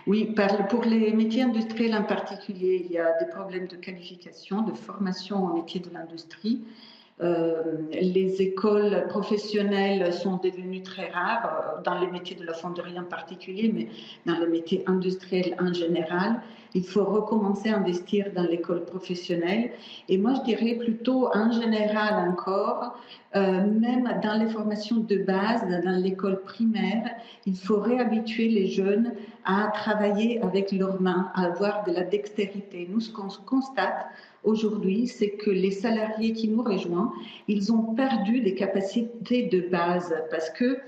Oui, 0.06 0.34
pour 0.70 0.84
les 0.84 1.12
métiers 1.12 1.42
industriels 1.42 1.94
en 1.94 2.04
particulier, 2.04 2.82
il 2.84 2.92
y 2.92 2.98
a 2.98 3.18
des 3.18 3.26
problèmes 3.26 3.66
de 3.66 3.76
qualification, 3.76 4.62
de 4.62 4.72
formation 4.74 5.36
en 5.36 5.54
métiers 5.54 5.80
de 5.80 5.90
l'industrie. 5.90 6.62
Euh, 7.20 7.62
les 7.90 8.40
écoles 8.40 9.06
professionnelles 9.08 10.12
sont 10.12 10.36
devenues 10.36 10.82
très 10.82 11.10
rares 11.10 11.76
euh, 11.78 11.82
dans 11.82 11.98
les 11.98 12.06
métiers 12.06 12.36
de 12.36 12.44
la 12.44 12.52
fonderie 12.52 12.96
en 12.98 13.04
particulier, 13.04 13.72
mais 13.74 13.88
dans 14.24 14.38
les 14.38 14.46
métiers 14.46 14.84
industriels 14.86 15.56
en 15.60 15.72
général. 15.72 16.40
Il 16.74 16.84
faut 16.84 17.04
recommencer 17.04 17.70
à 17.70 17.78
investir 17.78 18.26
dans 18.36 18.44
l'école 18.44 18.84
professionnelle. 18.84 19.70
Et 20.08 20.18
moi, 20.18 20.34
je 20.34 20.42
dirais 20.42 20.74
plutôt 20.74 21.28
en 21.34 21.50
général 21.50 22.28
encore, 22.28 22.96
euh, 23.34 23.66
même 23.66 24.20
dans 24.22 24.38
les 24.38 24.48
formations 24.50 24.98
de 24.98 25.16
base, 25.16 25.62
dans 25.84 26.00
l'école 26.00 26.40
primaire, 26.42 27.10
il 27.46 27.56
faut 27.56 27.80
réhabituer 27.80 28.48
les 28.48 28.68
jeunes 28.68 29.12
à 29.44 29.70
travailler 29.74 30.40
avec 30.42 30.70
leurs 30.70 31.00
mains, 31.00 31.32
à 31.34 31.46
avoir 31.46 31.84
de 31.84 31.92
la 31.92 32.02
dextérité. 32.02 32.86
Nous, 32.88 33.00
ce 33.00 33.10
qu'on 33.10 33.28
constate, 33.44 34.06
aujourd'hui, 34.44 35.06
c'est 35.06 35.30
que 35.30 35.50
les 35.50 35.70
salariés 35.70 36.32
qui 36.32 36.48
nous 36.48 36.62
rejoignent, 36.62 37.10
ils 37.48 37.72
ont 37.72 37.94
perdu 37.94 38.40
des 38.40 38.54
capacités 38.54 39.44
de 39.44 39.60
base 39.60 40.14
parce 40.30 40.50
que 40.50 40.78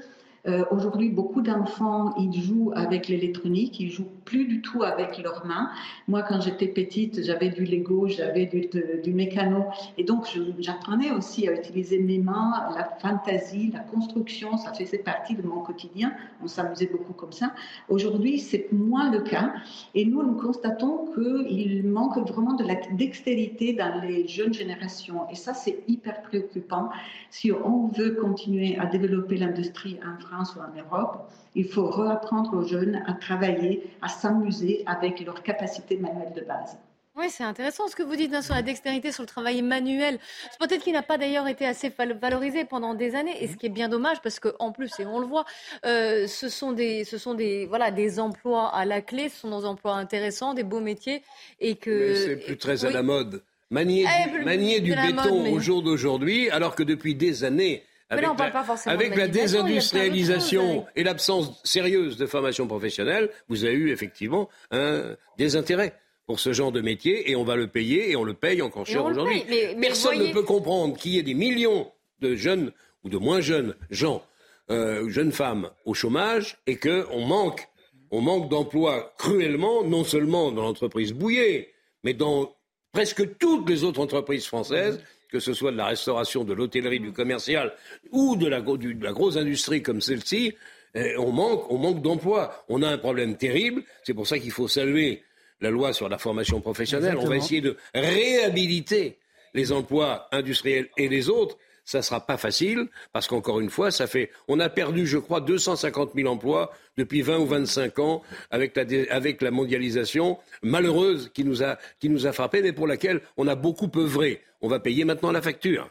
euh, 0.48 0.64
aujourd'hui, 0.70 1.10
beaucoup 1.10 1.42
d'enfants, 1.42 2.14
ils 2.16 2.32
jouent 2.40 2.72
avec 2.74 3.08
l'électronique, 3.08 3.78
ils 3.78 3.90
jouent 3.90 4.08
plus 4.30 4.46
du 4.46 4.62
tout 4.62 4.82
avec 4.82 5.18
leurs 5.18 5.44
mains. 5.44 5.70
Moi, 6.08 6.22
quand 6.22 6.40
j'étais 6.40 6.68
petite, 6.68 7.22
j'avais 7.22 7.50
du 7.50 7.64
Lego, 7.64 8.08
j'avais 8.08 8.46
du, 8.46 8.70
du, 9.02 9.12
mécano, 9.12 9.64
et 9.98 10.04
donc 10.04 10.26
j'apprenais 10.60 11.10
aussi 11.10 11.46
à 11.48 11.52
utiliser 11.52 11.98
mes 11.98 12.18
mains, 12.18 12.52
la 12.74 12.84
fantaisie, 12.84 13.70
la 13.72 13.80
construction, 13.80 14.56
ça 14.56 14.72
faisait 14.72 14.98
partie 14.98 15.34
de 15.34 15.42
mon 15.42 15.60
quotidien. 15.60 16.12
On 16.42 16.46
s'amusait 16.46 16.86
beaucoup 16.86 17.12
comme 17.12 17.32
ça. 17.32 17.52
Aujourd'hui, 17.88 18.38
c'est 18.38 18.72
moins 18.72 19.10
le 19.10 19.20
cas, 19.20 19.52
et 19.94 20.06
nous, 20.06 20.22
nous 20.22 20.36
constatons 20.36 21.10
qu'il 21.14 21.84
manque 21.84 22.16
vraiment 22.26 22.54
de 22.54 22.64
la 22.64 22.76
dextérité 22.92 23.74
dans 23.74 24.00
les 24.00 24.26
jeunes 24.26 24.54
générations, 24.54 25.28
et 25.30 25.34
ça, 25.34 25.52
c'est 25.52 25.82
hyper 25.86 26.22
préoccupant 26.22 26.88
si 27.30 27.52
on 27.52 27.88
veut 27.88 28.12
continuer 28.12 28.78
à 28.78 28.86
développer 28.86 29.36
l'industrie 29.36 29.98
en 30.06 30.18
France 30.18 30.30
France 30.30 30.56
ou 30.56 30.60
en 30.60 30.80
Europe, 30.80 31.30
il 31.54 31.66
faut 31.68 31.90
réapprendre 31.90 32.56
aux 32.56 32.66
jeunes 32.66 33.02
à 33.06 33.14
travailler, 33.14 33.90
à 34.02 34.08
s'amuser 34.08 34.82
avec 34.86 35.20
leurs 35.20 35.42
capacités 35.42 35.96
manuelles 35.96 36.32
de 36.34 36.42
base. 36.42 36.78
Oui, 37.16 37.26
c'est 37.28 37.42
intéressant 37.42 37.88
ce 37.88 37.96
que 37.96 38.04
vous 38.04 38.14
dites 38.14 38.32
hein, 38.32 38.40
sur 38.40 38.54
la 38.54 38.62
dextérité, 38.62 39.10
sur 39.10 39.24
le 39.24 39.26
travail 39.26 39.60
manuel. 39.62 40.18
Peut-être 40.60 40.82
qu'il 40.82 40.92
n'a 40.92 41.02
pas 41.02 41.18
d'ailleurs 41.18 41.48
été 41.48 41.66
assez 41.66 41.92
valorisé 42.20 42.64
pendant 42.64 42.94
des 42.94 43.16
années, 43.16 43.42
et 43.42 43.48
ce 43.48 43.56
qui 43.56 43.66
est 43.66 43.70
bien 43.70 43.88
dommage 43.88 44.22
parce 44.22 44.38
qu'en 44.38 44.70
plus, 44.70 44.92
et 45.00 45.06
on 45.06 45.18
le 45.18 45.26
voit, 45.26 45.44
euh, 45.84 46.28
ce 46.28 46.48
sont 46.48 46.72
des, 46.72 47.04
ce 47.04 47.18
sont 47.18 47.34
des, 47.34 47.66
voilà, 47.66 47.90
des 47.90 48.20
emplois 48.20 48.68
à 48.74 48.84
la 48.84 49.02
clé, 49.02 49.28
ce 49.28 49.40
sont 49.40 49.60
des 49.60 49.66
emplois 49.66 49.94
intéressants, 49.94 50.54
des 50.54 50.62
beaux 50.62 50.80
métiers, 50.80 51.22
et 51.58 51.74
que. 51.74 52.14
c'est 52.14 52.36
plus 52.36 52.56
très 52.56 52.84
à 52.84 52.90
la 52.90 53.02
mode. 53.02 53.42
Manier 53.70 54.04
eh, 54.04 54.30
du, 54.30 54.44
manier 54.44 54.80
du 54.80 54.94
béton 54.94 55.52
au 55.52 55.60
jour 55.60 55.82
d'aujourd'hui, 55.82 56.48
alors 56.50 56.74
que 56.74 56.82
depuis 56.82 57.14
des 57.14 57.44
années, 57.44 57.84
avec, 58.10 59.16
la, 59.16 59.28
désindustrialisation 59.28 60.84
et 60.96 61.04
l'absence 61.04 61.60
sérieuse 61.64 62.16
de 62.16 62.26
formation 62.26 62.66
professionnelle, 62.66 63.30
vous 63.48 63.64
avez 63.64 63.74
eu 63.74 63.90
effectivement 63.90 64.48
un 64.72 65.16
désintérêt 65.38 65.94
pour 66.26 66.40
ce 66.40 66.52
genre 66.52 66.72
de 66.72 66.80
métier 66.80 67.30
et 67.30 67.36
on 67.36 67.44
va 67.44 67.56
le 67.56 67.68
payer 67.68 68.10
et 68.10 68.16
on 68.16 68.24
le 68.24 68.34
paye 68.34 68.62
encore 68.62 68.86
cher 68.86 69.04
aujourd'hui. 69.04 69.44
Personne 69.80 70.18
ne 70.18 70.32
peut 70.32 70.42
comprendre 70.42 70.96
qu'il 70.96 71.12
y 71.12 71.18
ait 71.18 71.22
des 71.22 71.34
millions 71.34 71.90
de 72.20 72.34
jeunes 72.34 72.72
ou 73.04 73.08
de 73.08 73.16
moins 73.16 73.40
jeunes 73.40 73.74
gens, 73.90 74.22
euh, 74.70 75.08
jeunes 75.08 75.32
femmes 75.32 75.70
au 75.84 75.94
chômage 75.94 76.58
et 76.66 76.76
qu'on 76.76 77.24
manque, 77.24 77.68
on 78.10 78.20
manque 78.20 78.48
d'emplois 78.48 79.14
cruellement, 79.18 79.84
non 79.84 80.04
seulement 80.04 80.52
dans 80.52 80.62
l'entreprise 80.62 81.12
Bouillet, 81.12 81.72
mais 82.04 82.14
dans 82.14 82.54
presque 82.92 83.38
toutes 83.38 83.68
les 83.68 83.84
autres 83.84 84.00
entreprises 84.00 84.46
françaises 84.46 85.00
que 85.30 85.40
ce 85.40 85.52
soit 85.52 85.72
de 85.72 85.76
la 85.76 85.86
restauration, 85.86 86.44
de 86.44 86.52
l'hôtellerie, 86.52 87.00
du 87.00 87.12
commercial 87.12 87.72
ou 88.10 88.36
de 88.36 88.46
la, 88.46 88.60
grosse 88.60 89.36
industrie 89.36 89.82
comme 89.82 90.00
celle-ci, 90.00 90.54
eh, 90.94 91.16
on 91.18 91.32
manque, 91.32 91.70
on 91.70 91.78
manque 91.78 92.02
d'emplois. 92.02 92.64
On 92.68 92.82
a 92.82 92.88
un 92.88 92.98
problème 92.98 93.36
terrible. 93.36 93.82
C'est 94.02 94.14
pour 94.14 94.26
ça 94.26 94.38
qu'il 94.38 94.50
faut 94.50 94.68
saluer 94.68 95.22
la 95.60 95.70
loi 95.70 95.92
sur 95.92 96.08
la 96.08 96.18
formation 96.18 96.60
professionnelle. 96.60 97.16
On 97.18 97.26
va 97.26 97.36
essayer 97.36 97.60
de 97.60 97.76
réhabiliter 97.94 99.18
les 99.54 99.72
emplois 99.72 100.28
industriels 100.32 100.88
et 100.96 101.08
les 101.08 101.28
autres 101.28 101.56
ça 101.90 101.98
ne 101.98 102.02
sera 102.02 102.24
pas 102.24 102.36
facile 102.36 102.86
parce 103.12 103.26
qu'encore 103.26 103.58
une 103.58 103.68
fois, 103.68 103.90
ça 103.90 104.06
fait, 104.06 104.30
on 104.46 104.60
a 104.60 104.68
perdu, 104.68 105.08
je 105.08 105.18
crois, 105.18 105.40
250 105.40 106.12
000 106.14 106.28
emplois 106.28 106.72
depuis 106.96 107.20
20 107.20 107.38
ou 107.38 107.46
25 107.46 107.98
ans 107.98 108.22
avec 108.52 108.76
la, 108.76 108.84
avec 109.10 109.42
la 109.42 109.50
mondialisation 109.50 110.38
malheureuse 110.62 111.32
qui 111.34 111.42
nous, 111.42 111.64
a, 111.64 111.78
qui 111.98 112.08
nous 112.08 112.28
a 112.28 112.32
frappés, 112.32 112.62
mais 112.62 112.72
pour 112.72 112.86
laquelle 112.86 113.20
on 113.36 113.48
a 113.48 113.56
beaucoup 113.56 113.90
œuvré. 113.96 114.40
On 114.62 114.68
va 114.68 114.80
payer 114.80 115.04
maintenant 115.04 115.32
la 115.32 115.40
facture. 115.40 115.90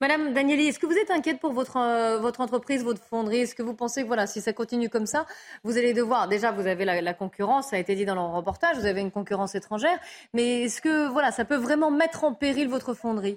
Madame 0.00 0.32
Danieli, 0.32 0.68
est-ce 0.68 0.78
que 0.78 0.86
vous 0.86 0.96
êtes 0.96 1.10
inquiète 1.10 1.40
pour 1.40 1.52
votre, 1.52 1.76
euh, 1.76 2.18
votre 2.18 2.40
entreprise, 2.40 2.82
votre 2.82 3.02
fonderie? 3.02 3.40
Est-ce 3.40 3.54
que 3.54 3.62
vous 3.62 3.74
pensez 3.74 4.02
que 4.02 4.06
voilà, 4.06 4.26
si 4.26 4.40
ça 4.40 4.54
continue 4.54 4.88
comme 4.88 5.04
ça, 5.04 5.26
vous 5.62 5.76
allez 5.76 5.92
devoir. 5.92 6.26
Déjà, 6.26 6.52
vous 6.52 6.66
avez 6.66 6.86
la, 6.86 7.02
la, 7.02 7.14
concurrence, 7.14 7.68
ça 7.68 7.76
a 7.76 7.78
été 7.78 7.94
dit 7.94 8.06
dans 8.06 8.14
le 8.14 8.22
reportage, 8.22 8.78
vous 8.78 8.86
avez 8.86 9.02
une 9.02 9.10
concurrence 9.10 9.54
étrangère. 9.54 9.98
Mais 10.32 10.62
est-ce 10.62 10.80
que 10.80 11.06
voilà, 11.08 11.32
ça 11.32 11.44
peut 11.44 11.56
vraiment 11.56 11.90
mettre 11.90 12.24
en 12.24 12.32
péril 12.32 12.68
votre 12.68 12.94
fonderie? 12.94 13.36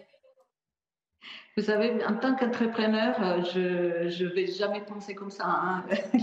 Vous 1.56 1.62
savez, 1.62 2.04
en 2.10 2.16
tant 2.16 2.36
qu'entrepreneur, 2.36 3.16
euh, 3.22 4.10
je 4.10 4.24
ne 4.24 4.30
vais 4.30 4.48
jamais 4.48 4.82
penser 4.82 5.14
comme 5.14 5.30
ça. 5.30 5.44
Hein. 5.46 5.84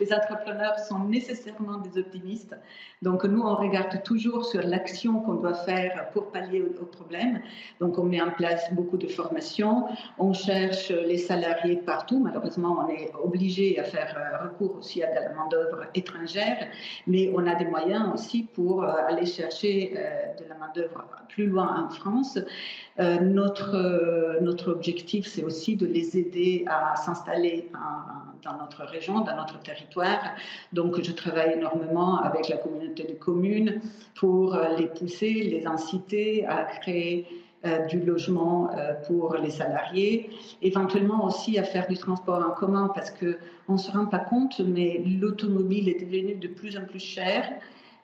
Les, 0.00 0.10
entrepreneurs 0.10 0.78
sont 0.78 1.00
nécessairement 1.00 1.76
des 1.80 2.00
optimistes. 2.00 2.56
Donc 3.02 3.24
nous, 3.24 3.42
on 3.42 3.56
regarde 3.56 4.02
toujours 4.02 4.46
sur 4.46 4.62
l'action 4.62 5.20
qu'on 5.20 5.34
doit 5.34 5.52
faire 5.52 6.08
pour 6.12 6.32
pallier 6.32 6.62
au, 6.62 6.86
problème. 6.86 7.42
Donc 7.78 7.98
on 7.98 8.04
met 8.04 8.22
en 8.22 8.30
place 8.30 8.72
beaucoup 8.72 8.96
de 8.96 9.06
formations, 9.06 9.84
on 10.18 10.32
cherche 10.32 10.88
les 10.88 11.18
salariés 11.18 11.76
partout. 11.76 12.18
Malheureusement, 12.18 12.82
on 12.82 12.88
est 12.88 13.12
obligé 13.22 13.78
à 13.78 13.84
faire 13.84 14.16
euh, 14.16 14.44
recours 14.44 14.76
aussi 14.78 15.02
à 15.02 15.10
de 15.10 15.14
la 15.14 15.34
main-d'œuvre 15.34 15.88
étrangère, 15.94 16.56
mais 17.06 17.30
on 17.34 17.46
a 17.46 17.54
des 17.54 17.66
moyens 17.66 18.14
aussi 18.14 18.48
pour 18.54 18.82
euh, 18.82 18.92
aller 19.08 19.26
chercher 19.26 19.94
de 20.38 20.48
la 20.48 20.54
main-d'œuvre 20.54 21.04
plus 21.28 21.46
loin 21.46 21.86
en 21.86 21.90
France. 21.90 22.38
notre, 22.98 24.38
notre 24.40 24.69
objectif, 24.70 25.26
c'est 25.26 25.44
aussi 25.44 25.76
de 25.76 25.86
les 25.86 26.16
aider 26.16 26.64
à 26.66 26.96
s'installer 26.96 27.70
dans 28.42 28.56
notre 28.56 28.84
région, 28.84 29.20
dans 29.20 29.36
notre 29.36 29.60
territoire. 29.60 30.20
Donc, 30.72 31.02
je 31.02 31.12
travaille 31.12 31.52
énormément 31.54 32.18
avec 32.18 32.48
la 32.48 32.56
communauté 32.56 33.04
de 33.04 33.14
communes 33.14 33.80
pour 34.14 34.58
les 34.78 34.86
pousser, 34.86 35.32
les 35.32 35.66
inciter 35.66 36.46
à 36.46 36.64
créer 36.64 37.26
euh, 37.66 37.84
du 37.88 38.00
logement 38.00 38.70
euh, 38.74 38.94
pour 39.06 39.34
les 39.34 39.50
salariés, 39.50 40.30
éventuellement 40.62 41.26
aussi 41.26 41.58
à 41.58 41.62
faire 41.62 41.86
du 41.88 41.98
transport 41.98 42.42
en 42.42 42.52
commun 42.52 42.90
parce 42.94 43.10
qu'on 43.10 43.72
ne 43.74 43.76
se 43.76 43.90
rend 43.90 44.06
pas 44.06 44.20
compte, 44.20 44.60
mais 44.60 45.02
l'automobile 45.20 45.90
est 45.90 46.00
devenue 46.00 46.36
de 46.36 46.48
plus 46.48 46.78
en 46.78 46.86
plus 46.86 47.00
chère. 47.00 47.46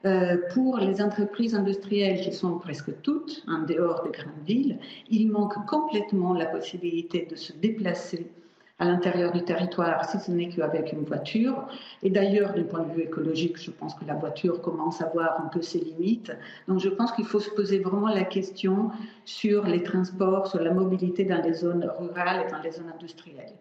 Euh, 0.04 0.36
pour 0.52 0.78
les 0.78 1.00
entreprises 1.00 1.54
industrielles 1.54 2.20
qui 2.20 2.32
sont 2.32 2.58
presque 2.58 3.00
toutes 3.02 3.42
en 3.48 3.62
dehors 3.62 4.02
des 4.02 4.10
grandes 4.10 4.44
villes, 4.46 4.78
il 5.10 5.30
manque 5.30 5.64
complètement 5.66 6.34
la 6.34 6.46
possibilité 6.46 7.26
de 7.30 7.34
se 7.34 7.52
déplacer 7.54 8.30
à 8.78 8.84
l'intérieur 8.84 9.32
du 9.32 9.42
territoire, 9.42 10.04
si 10.08 10.18
ce 10.20 10.30
n'est 10.30 10.50
qu'avec 10.50 10.92
une 10.92 11.04
voiture. 11.04 11.66
Et 12.02 12.10
d'ailleurs, 12.10 12.52
d'un 12.52 12.64
point 12.64 12.82
de 12.82 12.92
vue 12.92 13.02
écologique, 13.02 13.58
je 13.58 13.70
pense 13.70 13.94
que 13.94 14.04
la 14.04 14.14
voiture 14.14 14.60
commence 14.60 15.00
à 15.00 15.08
voir 15.08 15.40
un 15.40 15.48
peu 15.48 15.62
ses 15.62 15.78
limites. 15.78 16.32
Donc 16.68 16.80
je 16.80 16.90
pense 16.90 17.12
qu'il 17.12 17.24
faut 17.24 17.40
se 17.40 17.50
poser 17.50 17.78
vraiment 17.78 18.08
la 18.08 18.24
question 18.24 18.90
sur 19.24 19.64
les 19.64 19.82
transports, 19.82 20.46
sur 20.46 20.60
la 20.60 20.74
mobilité 20.74 21.24
dans 21.24 21.42
les 21.42 21.54
zones 21.54 21.90
rurales 21.98 22.44
et 22.46 22.50
dans 22.50 22.58
les 22.58 22.72
zones 22.72 22.92
industrielles. 22.94 23.54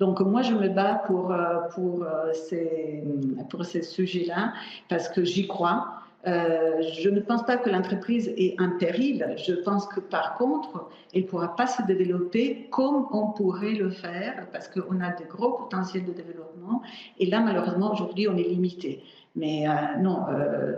Donc 0.00 0.20
moi, 0.20 0.42
je 0.42 0.54
me 0.54 0.68
bats 0.68 1.02
pour, 1.06 1.32
euh, 1.32 1.60
pour, 1.74 2.02
euh, 2.02 2.32
ces, 2.32 3.04
pour 3.50 3.64
ces 3.64 3.82
sujets-là 3.82 4.52
parce 4.88 5.08
que 5.08 5.24
j'y 5.24 5.46
crois. 5.46 5.94
Euh, 6.26 6.80
je 7.02 7.08
ne 7.10 7.20
pense 7.20 7.44
pas 7.44 7.56
que 7.56 7.68
l'entreprise 7.68 8.32
est 8.36 8.54
un 8.60 8.70
péril. 8.78 9.34
Je 9.44 9.54
pense 9.54 9.86
que 9.86 10.00
par 10.00 10.36
contre, 10.36 10.88
elle 11.14 11.22
ne 11.22 11.26
pourra 11.26 11.56
pas 11.56 11.66
se 11.66 11.82
développer 11.82 12.68
comme 12.70 13.06
on 13.12 13.32
pourrait 13.32 13.74
le 13.74 13.90
faire 13.90 14.46
parce 14.52 14.68
qu'on 14.68 15.00
a 15.00 15.10
de 15.10 15.24
gros 15.28 15.52
potentiels 15.52 16.04
de 16.04 16.12
développement. 16.12 16.82
Et 17.18 17.26
là, 17.26 17.40
malheureusement, 17.40 17.92
aujourd'hui, 17.92 18.28
on 18.28 18.36
est 18.36 18.48
limité. 18.48 19.02
Mais 19.34 19.64
non, 19.98 20.26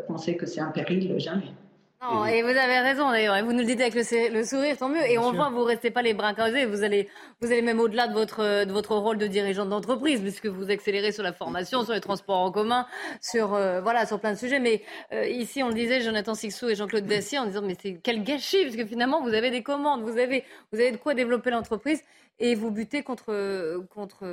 penser 0.06 0.36
que 0.36 0.46
c'est 0.46 0.60
un 0.60 0.70
péril, 0.70 1.18
jamais 1.18 1.52
et 2.26 2.42
vous 2.42 2.48
avez 2.48 2.78
raison 2.80 3.10
d'ailleurs, 3.10 3.42
vous 3.44 3.52
nous 3.52 3.60
le 3.60 3.64
dites 3.64 3.80
avec 3.80 3.94
le, 3.94 4.44
sourire, 4.44 4.76
tant 4.76 4.88
mieux. 4.88 5.04
Et 5.08 5.18
on 5.18 5.32
voit, 5.32 5.48
vous 5.50 5.60
ne 5.60 5.64
restez 5.64 5.90
pas 5.90 6.02
les 6.02 6.14
bras 6.14 6.34
croisés, 6.34 6.66
vous 6.66 6.82
allez, 6.82 7.08
vous 7.40 7.50
allez 7.50 7.62
même 7.62 7.80
au-delà 7.80 8.08
de 8.08 8.12
votre, 8.12 8.64
de 8.64 8.72
votre 8.72 8.94
rôle 8.96 9.18
de 9.18 9.26
dirigeant 9.26 9.66
d'entreprise, 9.66 10.20
puisque 10.20 10.46
vous 10.46 10.70
accélérez 10.70 11.12
sur 11.12 11.22
la 11.22 11.32
formation, 11.32 11.84
sur 11.84 11.94
les 11.94 12.00
transports 12.00 12.38
en 12.38 12.50
commun, 12.50 12.86
sur, 13.20 13.54
euh, 13.54 13.80
voilà, 13.80 14.06
sur 14.06 14.20
plein 14.20 14.32
de 14.32 14.38
sujets. 14.38 14.60
Mais 14.60 14.82
euh, 15.12 15.26
ici, 15.26 15.62
on 15.62 15.68
le 15.68 15.74
disait, 15.74 16.00
Jonathan 16.00 16.34
Sixou 16.34 16.68
et 16.68 16.74
Jean-Claude 16.74 17.06
Dacier, 17.06 17.38
en 17.38 17.46
disant, 17.46 17.62
mais 17.62 17.76
c'est 17.80 17.98
quel 18.02 18.22
gâchis, 18.22 18.64
parce 18.64 18.76
que 18.76 18.86
finalement, 18.86 19.22
vous 19.22 19.32
avez 19.32 19.50
des 19.50 19.62
commandes, 19.62 20.02
vous 20.02 20.18
avez, 20.18 20.44
vous 20.72 20.80
avez 20.80 20.92
de 20.92 20.96
quoi 20.96 21.14
développer 21.14 21.50
l'entreprise 21.50 22.02
et 22.38 22.54
vous 22.54 22.70
butez 22.70 23.02
contre, 23.02 23.86
contre, 23.94 24.26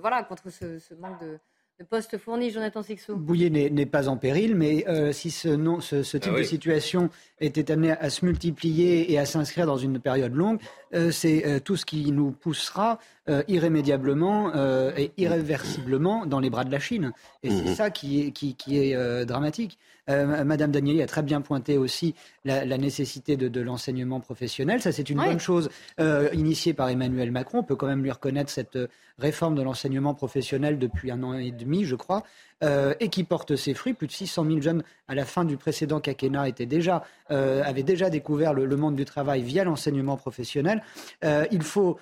voilà, 0.00 0.22
contre 0.24 0.50
ce, 0.50 0.78
ce 0.78 0.94
manque 0.94 1.20
de 1.20 1.38
de 1.78 1.84
postes 1.84 2.16
fournis, 2.16 2.50
Jonathan 2.50 2.82
Sixou. 2.82 3.16
Bouillet 3.16 3.50
n'est 3.50 3.84
pas 3.86 4.08
en 4.08 4.16
péril, 4.16 4.54
mais 4.54 4.86
euh, 4.88 5.12
si 5.12 5.30
ce, 5.30 5.48
non, 5.48 5.80
ce, 5.80 6.02
ce 6.02 6.16
type 6.16 6.32
Ah 6.32 6.36
oui. 6.36 6.42
de 6.42 6.46
situation 6.46 7.10
était 7.38 7.70
amené 7.70 7.90
à 7.90 8.08
se 8.08 8.24
multiplier 8.24 9.12
et 9.12 9.18
à 9.18 9.26
s'inscrire 9.26 9.66
dans 9.66 9.76
une 9.76 9.98
période 10.00 10.34
longue, 10.34 10.58
euh, 10.94 11.10
c'est 11.10 11.44
euh, 11.46 11.60
tout 11.60 11.76
ce 11.76 11.84
qui 11.84 12.10
nous 12.12 12.30
poussera 12.30 12.98
euh, 13.28 13.42
irrémédiablement 13.48 14.52
euh, 14.54 14.90
et 14.96 15.12
irréversiblement 15.18 16.24
dans 16.24 16.40
les 16.40 16.48
bras 16.48 16.64
de 16.64 16.72
la 16.72 16.78
Chine. 16.78 17.12
Et 17.42 17.50
c'est 17.50 17.64
Mhm. 17.64 17.74
ça 17.74 17.90
qui 17.90 18.22
est, 18.22 18.30
qui, 18.30 18.54
qui 18.54 18.78
est 18.78 18.94
euh, 18.96 19.26
dramatique. 19.26 19.78
Euh, 20.08 20.44
Madame 20.44 20.70
Danieli 20.70 21.02
a 21.02 21.06
très 21.06 21.22
bien 21.22 21.40
pointé 21.40 21.78
aussi 21.78 22.14
la, 22.44 22.64
la 22.64 22.78
nécessité 22.78 23.36
de, 23.36 23.48
de 23.48 23.60
l'enseignement 23.60 24.20
professionnel. 24.20 24.80
Ça, 24.80 24.92
c'est 24.92 25.10
une 25.10 25.18
Oui. 25.20 25.26
bonne 25.26 25.40
chose 25.40 25.68
euh, 25.98 26.28
initiée 26.32 26.74
par 26.74 26.88
Emmanuel 26.88 27.30
Macron. 27.32 27.58
On 27.58 27.62
peut 27.64 27.76
quand 27.76 27.88
même 27.88 28.02
lui 28.02 28.10
reconnaître 28.12 28.50
cette 28.50 28.76
euh, 28.76 28.88
réforme 29.18 29.54
de 29.56 29.62
l'enseignement 29.62 30.14
professionnel 30.14 30.78
depuis 30.78 31.10
un 31.10 31.22
an 31.22 31.34
et 31.34 31.50
demi, 31.50 31.84
je 31.84 31.96
crois, 31.96 32.22
euh, 32.64 32.94
et 33.00 33.08
qui 33.08 33.22
porte 33.24 33.54
ses 33.56 33.74
fruits. 33.74 33.92
Plus 33.94 34.06
de 34.06 34.12
600 34.12 34.44
000 34.46 34.60
jeunes 34.60 34.82
à 35.08 35.14
la 35.14 35.24
fin 35.24 35.44
du 35.44 35.56
précédent 35.56 36.00
quinquennat 36.00 36.48
étaient 36.48 36.66
déjà, 36.66 37.04
euh, 37.30 37.62
avaient 37.64 37.82
déjà 37.82 38.10
découvert 38.10 38.54
le, 38.54 38.64
le 38.66 38.76
monde 38.76 38.96
du 38.96 39.04
travail 39.04 39.42
via 39.42 39.62
l'enseignement 39.64 40.16
professionnel. 40.16 40.82
Euh, 41.24 41.44
il 41.50 41.62
faut 41.62 41.98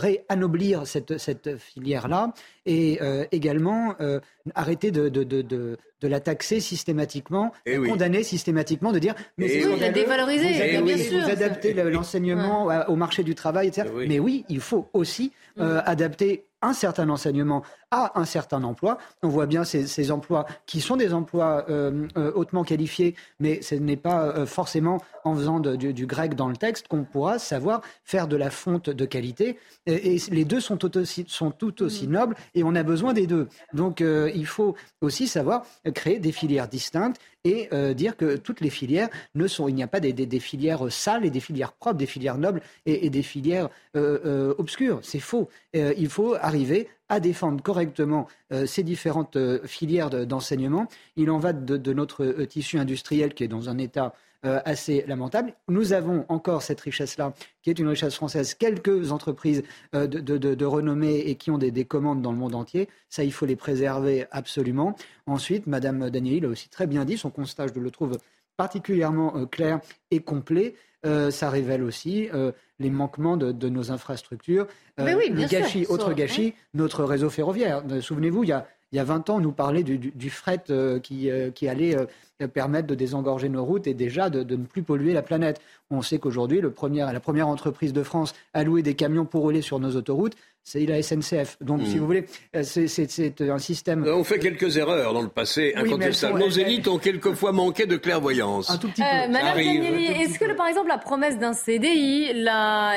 réanoblir 0.00 0.86
cette, 0.86 1.18
cette 1.18 1.56
filière-là 1.58 2.32
et 2.66 2.98
euh, 3.02 3.24
également 3.32 3.94
euh, 4.00 4.20
arrêter 4.54 4.90
de, 4.90 5.08
de, 5.08 5.22
de, 5.24 5.42
de, 5.42 5.76
de 6.00 6.08
la 6.08 6.20
taxer 6.20 6.60
systématiquement, 6.60 7.52
Eh 7.66 7.78
oui. 7.78 7.88
condamner 7.88 8.22
systématiquement, 8.22 8.92
de 8.92 8.98
dire 8.98 9.14
mais 9.38 9.46
Eh 9.48 9.60
c'est 9.62 9.66
oui. 9.68 9.80
La 9.80 9.90
dévaloriser, 9.90 10.52
vous 10.52 10.60
adaptez, 10.62 10.82
bien 10.82 10.96
sûr. 10.98 11.20
vous 11.24 11.30
adaptez 11.30 11.72
le- 11.74 11.90
l'enseignement 11.90 12.68
au 12.88 12.96
marché 12.96 13.22
du 13.22 13.34
travail, 13.34 13.68
etc. 13.68 13.88
Eh 13.90 13.96
oui. 13.96 14.06
Mais 14.08 14.18
oui, 14.18 14.44
il 14.48 14.60
faut 14.60 14.88
aussi 14.92 15.32
euh, 15.58 15.80
adapter 15.84 16.44
un 16.62 16.72
certain 16.72 17.08
enseignement 17.08 17.62
à 17.90 18.18
un 18.20 18.24
certain 18.24 18.62
emploi. 18.62 18.98
On 19.22 19.28
voit 19.28 19.46
bien 19.46 19.64
ces, 19.64 19.86
ces 19.86 20.10
emplois 20.10 20.46
qui 20.66 20.80
sont 20.80 20.96
des 20.96 21.12
emplois 21.12 21.64
euh, 21.68 22.06
euh, 22.16 22.30
hautement 22.34 22.62
qualifiés, 22.64 23.16
mais 23.40 23.62
ce 23.62 23.74
n'est 23.74 23.96
pas 23.96 24.26
euh, 24.26 24.46
forcément 24.46 25.00
en 25.24 25.34
faisant 25.34 25.58
de- 25.60 25.76
du, 25.76 25.92
du 25.92 26.06
grec 26.06 26.34
dans 26.34 26.48
le 26.48 26.56
texte 26.56 26.88
qu'on 26.88 27.04
pourra 27.04 27.38
savoir 27.38 27.80
faire 28.04 28.28
de 28.28 28.36
la 28.36 28.50
fonte 28.50 28.90
de 28.90 29.04
qualité. 29.04 29.58
Et, 29.86 30.16
et 30.16 30.18
les 30.30 30.44
deux 30.44 30.60
sont 30.60 30.76
tout 30.76 30.96
aussi, 30.96 31.24
sont 31.28 31.50
tout 31.50 31.82
aussi 31.82 32.06
nobles 32.06 32.36
et 32.54 32.62
on 32.62 32.74
a 32.74 32.82
besoin 32.82 33.12
des 33.12 33.26
deux. 33.26 33.48
Donc 33.72 34.00
euh, 34.00 34.30
il 34.34 34.46
faut 34.46 34.76
aussi 35.00 35.26
savoir 35.26 35.62
créer 35.94 36.18
des 36.20 36.32
filières 36.32 36.68
distinctes 36.68 37.20
et 37.44 37.68
euh, 37.72 37.94
dire 37.94 38.16
que 38.16 38.36
toutes 38.36 38.60
les 38.60 38.70
filières 38.70 39.08
ne 39.34 39.46
sont, 39.46 39.68
il 39.68 39.74
n'y 39.74 39.82
a 39.82 39.86
pas 39.86 40.00
des, 40.00 40.40
filières 40.40 40.90
sales 40.92 41.24
et 41.24 41.30
des 41.30 41.40
filières 41.40 41.72
propres, 41.72 41.96
des 41.96 42.06
filières 42.06 42.38
nobles 42.38 42.60
et, 42.86 43.10
des 43.10 43.22
filières 43.22 43.68
euh, 43.96 44.18
euh, 44.24 44.54
obscures. 44.58 45.00
C'est 45.02 45.20
faux. 45.20 45.48
Il 45.74 46.08
faut 46.08 46.34
arriver 46.34 46.88
à 47.08 47.20
défendre 47.20 47.62
correctement 47.62 48.28
ces 48.66 48.82
différentes 48.82 49.36
filières 49.66 50.10
de- 50.10 50.24
d'enseignement. 50.24 50.86
Il 51.16 51.30
en 51.30 51.38
va 51.38 51.52
de, 51.52 51.92
notre 51.92 52.44
tissu 52.44 52.78
industriel 52.78 53.34
qui 53.34 53.44
est 53.44 53.48
dans 53.48 53.68
un 53.68 53.78
état 53.78 54.14
euh, 54.46 54.60
assez 54.64 55.04
lamentable. 55.06 55.52
Nous 55.68 55.92
avons 55.92 56.24
encore 56.28 56.62
cette 56.62 56.80
richesse-là, 56.80 57.34
qui 57.62 57.70
est 57.70 57.78
une 57.78 57.88
richesse 57.88 58.14
française, 58.14 58.54
quelques 58.54 59.12
entreprises 59.12 59.62
euh, 59.94 60.06
de, 60.06 60.20
de- 60.20 60.38
de- 60.38 60.54
de 60.54 60.64
renommée 60.64 61.18
et 61.18 61.34
qui 61.36 61.50
ont 61.50 61.58
des, 61.58 61.70
des 61.70 61.84
commandes 61.84 62.22
dans 62.22 62.32
le 62.32 62.38
monde 62.38 62.54
entier. 62.54 62.88
Ça, 63.08 63.22
il 63.24 63.32
faut 63.32 63.46
les 63.46 63.56
préserver 63.56 64.26
absolument. 64.30 64.96
Ensuite, 65.26 65.66
Madame 65.66 66.10
Danieli 66.10 66.40
l'a 66.40 66.48
aussi 66.48 66.68
très 66.68 66.86
bien 66.86 67.04
dit, 67.04 67.18
son 67.18 67.30
constat, 67.30 67.66
je 67.74 67.78
le 67.80 67.90
trouve 67.90 68.18
particulièrement 68.56 69.36
euh, 69.36 69.46
clair 69.46 69.80
et 70.10 70.20
complet. 70.20 70.74
Euh, 71.06 71.30
ça 71.30 71.48
révèle 71.48 71.82
aussi 71.82 72.28
euh, 72.34 72.52
les 72.78 72.90
manquements 72.90 73.38
de, 73.38 73.52
de 73.52 73.68
nos 73.70 73.90
infrastructures. 73.90 74.66
Euh, 74.98 75.04
Mais 75.06 75.14
oui, 75.14 75.28
le 75.30 75.34
bien 75.36 75.48
sûr, 75.48 75.60
gâchis, 75.60 75.86
autre 75.88 76.12
gâchis, 76.12 76.54
notre 76.74 77.04
réseau 77.04 77.30
ferroviaire. 77.30 77.82
Souvenez-vous, 78.02 78.44
il 78.44 78.48
y 78.50 78.52
a, 78.52 78.66
il 78.92 78.96
y 78.96 78.98
a 78.98 79.04
20 79.04 79.30
ans, 79.30 79.36
on 79.36 79.40
nous 79.40 79.52
parlait 79.52 79.82
du, 79.82 79.98
du- 79.98 80.10
du 80.14 80.30
fret 80.30 80.62
euh, 80.70 80.98
qui, 80.98 81.30
euh, 81.30 81.50
qui 81.50 81.68
allait 81.68 81.96
euh, 81.96 82.46
permettre 82.48 82.86
de 82.88 82.94
désengorger 82.94 83.48
nos 83.48 83.64
routes 83.64 83.86
et 83.86 83.94
déjà 83.94 84.30
de, 84.30 84.42
de 84.42 84.56
ne 84.56 84.64
plus 84.64 84.82
polluer 84.82 85.12
la 85.12 85.22
planète. 85.22 85.60
On 85.90 86.02
sait 86.02 86.18
qu'aujourd'hui, 86.18 86.60
la 86.62 87.20
première 87.20 87.48
entreprise 87.48 87.92
de 87.92 88.02
France 88.02 88.34
à 88.54 88.64
louer 88.64 88.82
des 88.82 88.94
camions 88.94 89.26
pour 89.26 89.42
rouler 89.42 89.60
sur 89.62 89.78
nos 89.78 89.94
autoroutes, 89.94 90.34
c'est 90.62 90.84
la 90.86 91.02
SNCF. 91.02 91.56
Donc, 91.60 91.80
si 91.86 91.98
vous 91.98 92.06
voulez, 92.06 92.26
c'est- 92.62 93.40
un 93.40 93.58
système... 93.58 94.04
On 94.06 94.24
fait 94.24 94.38
quelques 94.38 94.76
erreurs 94.76 95.12
dans 95.14 95.22
le 95.22 95.28
passé, 95.28 95.72
Oui, 95.82 95.90
Nos 96.38 96.48
élites 96.50 96.86
ont 96.88 96.98
quelquefois 96.98 97.52
manqué 97.52 97.86
de 97.86 97.96
clairvoyance. 97.96 98.70
Un 98.70 98.76
tout 98.78 98.88
petit 98.88 99.02
Euh, 99.02 99.28
Madame 99.28 99.58
est-ce 99.58 100.38
que, 100.38 100.52
par 100.54 100.66
exemple, 100.66 100.88
la 100.88 100.98
promesse 100.98 101.38
d'un 101.38 101.52
CDI, 101.54 102.24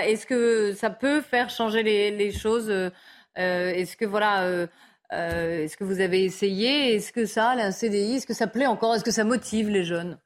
est-ce 0.07 0.25
que 0.25 0.73
ça 0.73 0.89
peut 0.89 1.21
faire 1.21 1.49
changer 1.49 1.83
les, 1.83 2.11
les 2.11 2.31
choses 2.31 2.69
euh, 2.69 2.89
Est-ce 3.35 3.95
que, 3.97 4.05
voilà, 4.05 4.43
euh, 4.43 4.67
euh, 5.13 5.63
est-ce 5.63 5.77
que 5.77 5.83
vous 5.83 5.99
avez 5.99 6.23
essayé? 6.23 6.95
Est-ce 6.95 7.11
que 7.11 7.25
ça, 7.25 7.51
un 7.51 7.71
CDI, 7.71 8.15
est-ce 8.15 8.27
que 8.27 8.33
ça 8.33 8.47
plaît 8.47 8.65
encore? 8.67 8.95
Est-ce 8.95 9.03
que 9.03 9.11
ça 9.11 9.23
motive 9.23 9.69
les 9.69 9.83
jeunes? 9.83 10.17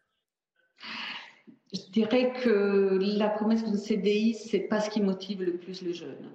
Je 1.74 1.82
dirais 1.92 2.34
que 2.44 2.98
la 3.18 3.30
promesse 3.30 3.64
d'un 3.64 3.78
CDI, 3.78 4.34
c'est 4.34 4.60
pas 4.60 4.80
ce 4.80 4.90
qui 4.90 5.02
motive 5.02 5.44
le 5.44 5.54
plus 5.58 5.82
les 5.82 5.94
jeunes. 5.94 6.30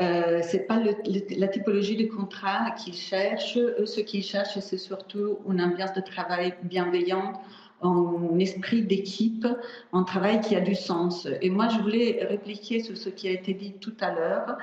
Euh, 0.00 0.40
c'est 0.42 0.66
pas 0.66 0.80
le- 0.80 0.96
le- 1.06 1.38
la 1.38 1.48
typologie 1.48 1.96
de 1.96 2.06
contrat 2.06 2.70
qu'ils 2.72 2.94
cherchent. 2.94 3.58
Ce 3.84 4.00
qu'ils 4.00 4.24
cherchent, 4.24 4.58
c'est 4.58 4.78
surtout 4.78 5.38
une 5.48 5.60
ambiance 5.60 5.92
de 5.92 6.00
travail 6.00 6.54
bienveillante, 6.62 7.36
un 7.82 8.38
esprit 8.38 8.82
d'équipe, 8.82 9.46
un 9.92 10.02
travail 10.02 10.40
qui 10.40 10.56
a 10.56 10.60
du 10.60 10.74
sens. 10.74 11.28
Et 11.42 11.50
moi, 11.50 11.68
je 11.68 11.78
voulais 11.78 12.24
répliquer 12.28 12.80
sur 12.82 12.96
ce 12.96 13.10
qui 13.10 13.28
a 13.28 13.32
été 13.32 13.52
dit 13.54 13.74
tout 13.74 13.94
à 14.00 14.12
l'heure. 14.14 14.56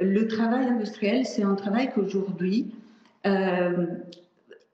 Le 0.00 0.26
travail 0.28 0.66
industriel, 0.66 1.26
c'est 1.26 1.42
un 1.42 1.54
travail 1.54 1.90
qu'aujourd'hui 1.92 2.74
euh, 3.26 3.86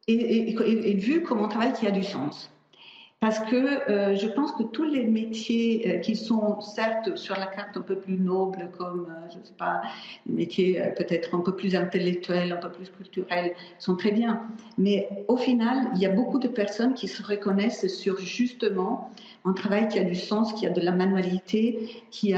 est, 0.07 0.55
est 0.61 0.95
vu 0.95 1.23
comme 1.23 1.43
un 1.43 1.49
travail 1.49 1.73
qui 1.73 1.87
a 1.87 1.91
du 1.91 2.03
sens. 2.03 2.51
Parce 3.25 3.39
que 3.39 3.91
euh, 3.91 4.15
je 4.15 4.27
pense 4.27 4.53
que 4.53 4.65
tous 4.65 4.85
les 4.85 5.05
métiers 5.05 5.95
euh, 5.95 5.99
qui 6.01 6.15
sont 6.15 6.61
certes 6.61 7.17
sur 7.17 7.35
la 7.39 7.47
carte 7.47 7.75
un 7.75 7.81
peu 7.81 7.97
plus 7.97 8.19
nobles, 8.19 8.69
comme, 8.77 9.07
euh, 9.09 9.31
je 9.33 9.39
ne 9.39 9.45
sais 9.45 9.55
pas, 9.57 9.81
métiers 10.27 10.79
euh, 10.79 10.91
peut-être 10.91 11.35
un 11.35 11.41
peu 11.41 11.57
plus 11.57 11.75
intellectuels, 11.75 12.53
un 12.53 12.57
peu 12.57 12.69
plus 12.71 12.91
culturels, 12.91 13.55
sont 13.79 13.97
très 13.97 14.11
bien. 14.11 14.43
Mais 14.77 15.25
au 15.29 15.39
final, 15.39 15.89
il 15.95 16.03
y 16.03 16.05
a 16.05 16.11
beaucoup 16.11 16.39
de 16.39 16.49
personnes 16.49 16.93
qui 16.93 17.09
se 17.09 17.23
reconnaissent 17.23 17.87
sur 17.87 18.21
justement 18.21 19.11
un 19.47 19.55
travail 19.55 19.89
qui 19.89 19.99
a 19.99 20.05
du 20.05 20.17
sens, 20.17 20.53
qui 20.53 20.67
a 20.67 20.71
de 20.71 20.83
la 20.83 20.93
manualité, 20.93 22.05
qui, 22.11 22.35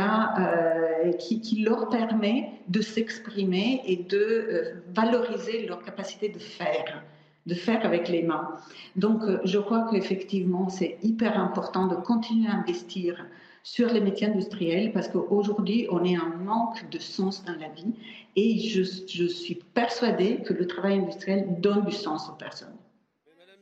leur 1.64 1.88
permet 1.88 2.52
de 2.68 2.80
s'exprimer 2.80 3.82
et 3.86 3.96
de 3.96 4.74
valoriser 4.94 5.66
leur 5.66 5.82
capacité 5.82 6.28
de 6.28 6.38
faire 6.38 7.02
de 7.46 7.54
faire 7.54 7.84
avec 7.86 8.08
les 8.08 8.22
mains. 8.22 8.48
Donc, 8.96 9.22
euh, 9.22 9.38
je 9.44 9.58
crois 9.58 9.88
qu'effectivement, 9.90 10.68
c'est 10.68 10.98
hyper 11.02 11.38
important 11.38 11.86
de 11.86 11.94
continuer 11.94 12.48
à 12.48 12.54
investir 12.54 13.24
sur 13.62 13.92
les 13.92 14.00
métiers 14.00 14.28
industriels 14.28 14.92
parce 14.92 15.08
qu'aujourd'hui, 15.08 15.86
on 15.90 16.04
est 16.04 16.18
en 16.18 16.28
manque 16.28 16.88
de 16.90 16.98
sens 16.98 17.44
dans 17.44 17.56
la 17.56 17.68
vie 17.68 17.94
et 18.36 18.58
je, 18.58 18.82
suis 18.82 19.54
persuadée 19.74 20.42
que 20.42 20.52
le 20.52 20.66
travail 20.66 20.98
industriel 20.98 21.60
donne 21.60 21.84
du 21.84 21.92
sens 21.92 22.28
aux 22.28 22.36
personnes. 22.36 22.76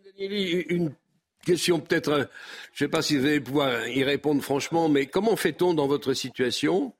Danieli, 0.05 0.61
une 0.69 0.93
question 1.45 1.81
peut-être, 1.81 2.09
euh, 2.09 2.25
je 2.73 2.85
ne 2.85 2.89
sais 2.89 2.91
pas 2.91 3.03
si 3.03 3.17
vous 3.17 3.25
allez 3.27 3.41
pouvoir 3.41 3.89
y 3.89 4.05
répondre 4.05 4.43
franchement, 4.43 4.89
mais 4.89 5.07
comment 5.07 5.37
fait-on 5.37 5.75
dans 5.75 5.87
votre 5.87 6.15
situation 6.15 6.93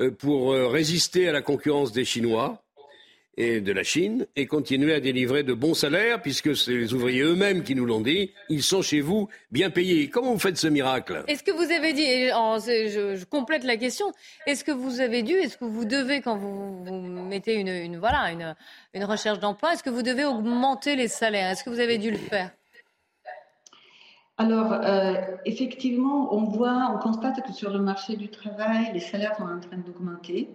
euh, 0.00 0.10
pour 0.10 0.52
résister 0.52 1.28
à 1.28 1.32
la 1.32 1.42
concurrence 1.42 1.92
des 1.92 2.04
Chinois? 2.04 2.61
Et 3.38 3.60
de 3.60 3.72
la 3.72 3.82
Chine 3.82 4.26
et 4.36 4.46
continuer 4.46 4.92
à 4.92 5.00
délivrer 5.00 5.42
de 5.42 5.54
bons 5.54 5.72
salaires, 5.74 6.20
puisque 6.20 6.54
c'est 6.54 6.72
les 6.74 6.92
ouvriers 6.92 7.22
eux-mêmes 7.22 7.62
qui 7.62 7.74
nous 7.74 7.86
l'ont 7.86 8.00
dit, 8.02 8.30
ils 8.50 8.62
sont 8.62 8.82
chez 8.82 9.00
vous 9.00 9.28
bien 9.50 9.70
payés. 9.70 10.10
Comment 10.10 10.32
vous 10.32 10.38
faites 10.38 10.58
ce 10.58 10.68
miracle? 10.68 11.24
Est-ce 11.28 11.42
que 11.42 11.50
vous 11.50 11.70
avez 11.72 11.94
dit, 11.94 12.06
je, 12.06 13.16
je 13.16 13.24
complète 13.24 13.64
la 13.64 13.76
question, 13.78 14.06
est-ce 14.46 14.64
que 14.64 14.72
vous 14.72 15.00
avez 15.00 15.22
dû, 15.22 15.32
est-ce 15.32 15.56
que 15.56 15.64
vous 15.64 15.86
devez, 15.86 16.20
quand 16.20 16.36
vous, 16.36 16.84
vous 16.84 16.92
mettez 16.92 17.54
une, 17.54 17.68
une- 17.68 17.98
voilà, 17.98 18.32
une, 18.32 18.54
une 18.92 19.04
recherche 19.04 19.38
d'emploi, 19.38 19.72
est-ce 19.72 19.82
que 19.82 19.90
vous 19.90 20.02
devez 20.02 20.24
augmenter 20.24 20.94
les 20.96 21.08
salaires? 21.08 21.50
Est-ce 21.50 21.64
que 21.64 21.70
vous 21.70 21.80
avez 21.80 21.96
dû 21.98 22.10
le 22.10 22.18
faire? 22.18 22.50
Alors, 24.38 24.72
euh, 24.72 25.14
effectivement, 25.44 26.34
on 26.34 26.44
voit, 26.44 26.90
on 26.94 26.98
constate 26.98 27.46
que 27.46 27.52
sur 27.52 27.70
le 27.70 27.78
marché 27.78 28.16
du 28.16 28.28
travail, 28.28 28.90
les 28.92 29.00
salaires 29.00 29.36
sont 29.36 29.44
en 29.44 29.60
train 29.60 29.76
d'augmenter. 29.76 30.48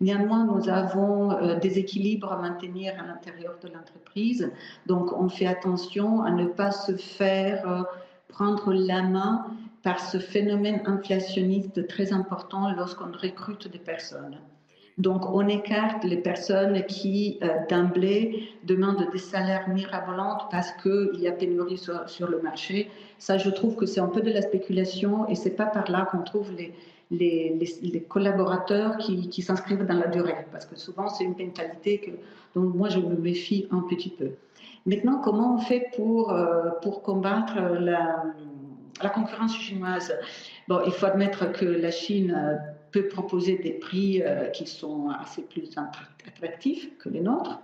Néanmoins, 0.00 0.44
nous 0.44 0.70
avons 0.70 1.32
euh, 1.32 1.58
des 1.58 1.78
équilibres 1.78 2.32
à 2.32 2.38
maintenir 2.38 2.94
à 2.98 3.06
l'intérieur 3.06 3.56
de 3.62 3.68
l'entreprise. 3.68 4.50
Donc, 4.86 5.12
on 5.12 5.28
fait 5.28 5.46
attention 5.46 6.22
à 6.22 6.30
ne 6.30 6.46
pas 6.46 6.70
se 6.70 6.96
faire 6.96 7.68
euh, 7.68 7.82
prendre 8.28 8.72
la 8.72 9.02
main 9.02 9.44
par 9.82 10.00
ce 10.00 10.18
phénomène 10.18 10.80
inflationniste 10.86 11.86
très 11.86 12.14
important 12.14 12.70
lorsqu'on 12.72 13.12
recrute 13.12 13.68
des 13.70 13.78
personnes. 13.78 14.38
Donc, 14.96 15.28
on 15.30 15.46
écarte 15.48 16.04
les 16.04 16.18
personnes 16.18 16.82
qui, 16.86 17.38
euh, 17.42 17.48
d'emblée, 17.68 18.48
demandent 18.64 19.06
des 19.12 19.18
salaires 19.18 19.68
mirabolants 19.68 20.38
parce 20.50 20.72
qu'il 20.82 21.20
y 21.20 21.28
a 21.28 21.32
pénurie 21.32 21.78
sur, 21.78 22.08
sur 22.08 22.28
le 22.28 22.40
marché. 22.40 22.90
Ça, 23.18 23.36
je 23.36 23.50
trouve 23.50 23.76
que 23.76 23.84
c'est 23.84 24.00
un 24.00 24.08
peu 24.08 24.22
de 24.22 24.30
la 24.30 24.40
spéculation 24.40 25.28
et 25.28 25.34
c'est 25.34 25.56
pas 25.56 25.66
par 25.66 25.90
là 25.90 26.08
qu'on 26.10 26.22
trouve 26.22 26.52
les, 26.52 26.74
les, 27.10 28.06
collaborateurs 28.08 28.96
qui, 28.98 29.28
qui 29.28 29.42
s'inscrivent 29.42 29.84
dans 29.84 29.98
la 29.98 30.08
durée, 30.08 30.46
parce 30.52 30.66
que 30.66 30.76
souvent 30.76 31.08
c'est 31.08 31.24
une 31.24 31.36
mentalité 31.36 31.98
que, 31.98 32.10
dont 32.54 32.66
moi 32.66 32.88
je 32.88 32.98
me 33.00 33.16
méfie 33.16 33.66
un 33.70 33.80
petit 33.80 34.10
peu. 34.10 34.30
Maintenant, 34.86 35.20
comment 35.22 35.56
on 35.56 35.58
fait 35.58 35.90
pour, 35.94 36.32
euh, 36.32 36.70
pour 36.82 37.02
combattre 37.02 37.54
la, 37.56 38.24
la 39.02 39.08
concurrence 39.10 39.56
chinoise? 39.56 40.12
Bon, 40.68 40.80
il 40.86 40.92
faut 40.92 41.06
admettre 41.06 41.52
que 41.52 41.66
la 41.66 41.90
Chine 41.90 42.32
euh, 42.34 42.56
peut 42.90 43.08
proposer 43.08 43.58
des 43.58 43.72
prix 43.72 44.22
euh, 44.22 44.46
qui 44.46 44.66
sont 44.66 45.10
assez 45.10 45.42
plus 45.42 45.70
attractifs 45.76 46.96
que 46.98 47.08
les 47.08 47.20
nôtres. 47.20 47.60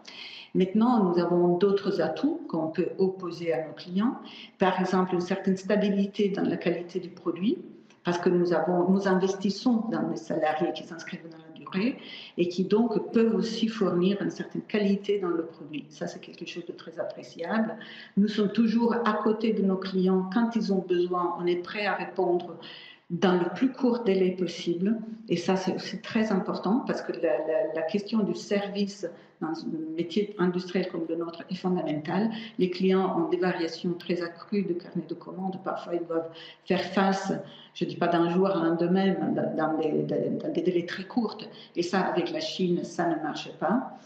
Maintenant, 0.54 1.04
nous 1.04 1.18
avons 1.18 1.58
d'autres 1.58 2.00
atouts 2.00 2.40
qu'on 2.48 2.68
peut 2.68 2.88
opposer 2.98 3.52
à 3.52 3.66
nos 3.66 3.74
clients. 3.74 4.16
Par 4.58 4.80
exemple, 4.80 5.14
une 5.14 5.20
certaine 5.20 5.56
stabilité 5.56 6.30
dans 6.30 6.44
la 6.44 6.56
qualité 6.56 6.98
du 6.98 7.10
produit, 7.10 7.58
parce 8.06 8.18
que 8.18 8.28
nous, 8.28 8.52
avons, 8.52 8.88
nous 8.88 9.08
investissons 9.08 9.82
dans 9.90 10.08
des 10.08 10.16
salariés 10.16 10.72
qui 10.72 10.84
s'inscrivent 10.84 11.28
dans 11.28 11.38
la 11.38 11.58
durée 11.58 11.98
et 12.38 12.48
qui 12.48 12.62
donc 12.62 13.12
peuvent 13.12 13.34
aussi 13.34 13.66
fournir 13.66 14.22
une 14.22 14.30
certaine 14.30 14.62
qualité 14.62 15.18
dans 15.18 15.28
le 15.28 15.44
produit. 15.44 15.86
Ça, 15.90 16.06
c'est 16.06 16.20
quelque 16.20 16.46
chose 16.46 16.64
de 16.66 16.72
très 16.72 17.00
appréciable. 17.00 17.74
Nous 18.16 18.28
sommes 18.28 18.52
toujours 18.52 18.94
à 19.04 19.14
côté 19.24 19.52
de 19.52 19.62
nos 19.62 19.76
clients 19.76 20.30
quand 20.32 20.54
ils 20.54 20.72
ont 20.72 20.84
besoin. 20.88 21.36
On 21.40 21.46
est 21.46 21.56
prêt 21.56 21.84
à 21.84 21.94
répondre 21.94 22.56
dans 23.10 23.38
le 23.38 23.48
plus 23.54 23.72
court 23.72 24.00
délai 24.00 24.32
possible. 24.32 24.98
Et 25.28 25.36
ça, 25.36 25.56
c'est 25.56 26.02
très 26.02 26.32
important 26.32 26.84
parce 26.86 27.02
que 27.02 27.12
la, 27.12 27.82
question 27.82 28.20
du 28.20 28.34
service 28.34 29.06
dans 29.40 29.48
un 29.48 29.94
métier 29.96 30.34
industriel 30.38 30.88
comme 30.88 31.04
le 31.08 31.16
nôtre 31.16 31.44
est 31.50 31.54
fondamentale. 31.56 32.30
Les 32.58 32.70
clients 32.70 33.20
ont 33.20 33.28
des 33.28 33.36
variations 33.36 33.92
très 33.94 34.22
accrues 34.22 34.62
de 34.62 34.72
carnet 34.72 35.04
de 35.08 35.14
commandes. 35.14 35.60
Parfois, 35.62 35.94
ils 35.94 36.06
doivent 36.06 36.30
faire 36.64 36.82
face, 36.82 37.32
je 37.74 37.84
ne 37.84 37.90
dis 37.90 37.96
pas 37.96 38.08
d'un 38.08 38.30
jour 38.30 38.48
à 38.48 38.58
un 38.58 38.74
demain, 38.74 39.14
dans 39.56 39.76
des, 39.76 40.02
dans 40.02 40.52
des 40.52 40.62
délais 40.62 40.86
très 40.86 41.04
courts. 41.04 41.38
Et 41.76 41.82
ça, 41.82 42.00
avec 42.00 42.32
la 42.32 42.40
Chine, 42.40 42.82
ça 42.82 43.06
ne 43.08 43.16
marche 43.22 43.52
pas. 43.60 43.98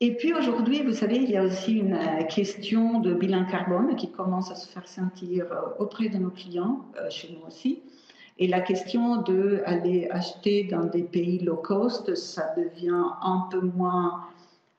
Et 0.00 0.14
puis 0.14 0.32
aujourd'hui, 0.32 0.82
vous 0.82 0.92
savez, 0.92 1.16
il 1.16 1.28
y 1.28 1.36
a 1.36 1.42
aussi 1.42 1.72
une 1.72 1.94
euh, 1.94 2.22
question 2.28 3.00
de 3.00 3.14
bilan 3.14 3.44
carbone 3.46 3.96
qui 3.96 4.12
commence 4.12 4.48
à 4.52 4.54
se 4.54 4.68
faire 4.68 4.86
sentir 4.86 5.46
euh, 5.50 5.56
auprès 5.80 6.08
de 6.08 6.18
nos 6.18 6.30
clients, 6.30 6.84
euh, 6.96 7.10
chez 7.10 7.32
nous 7.32 7.44
aussi. 7.44 7.82
Et 8.38 8.46
la 8.46 8.60
question 8.60 9.22
d'aller 9.22 10.08
acheter 10.10 10.64
dans 10.64 10.84
des 10.84 11.02
pays 11.02 11.40
low 11.40 11.56
cost, 11.56 12.14
ça 12.14 12.54
devient 12.56 13.02
un 13.22 13.48
peu 13.50 13.60
moins 13.60 14.22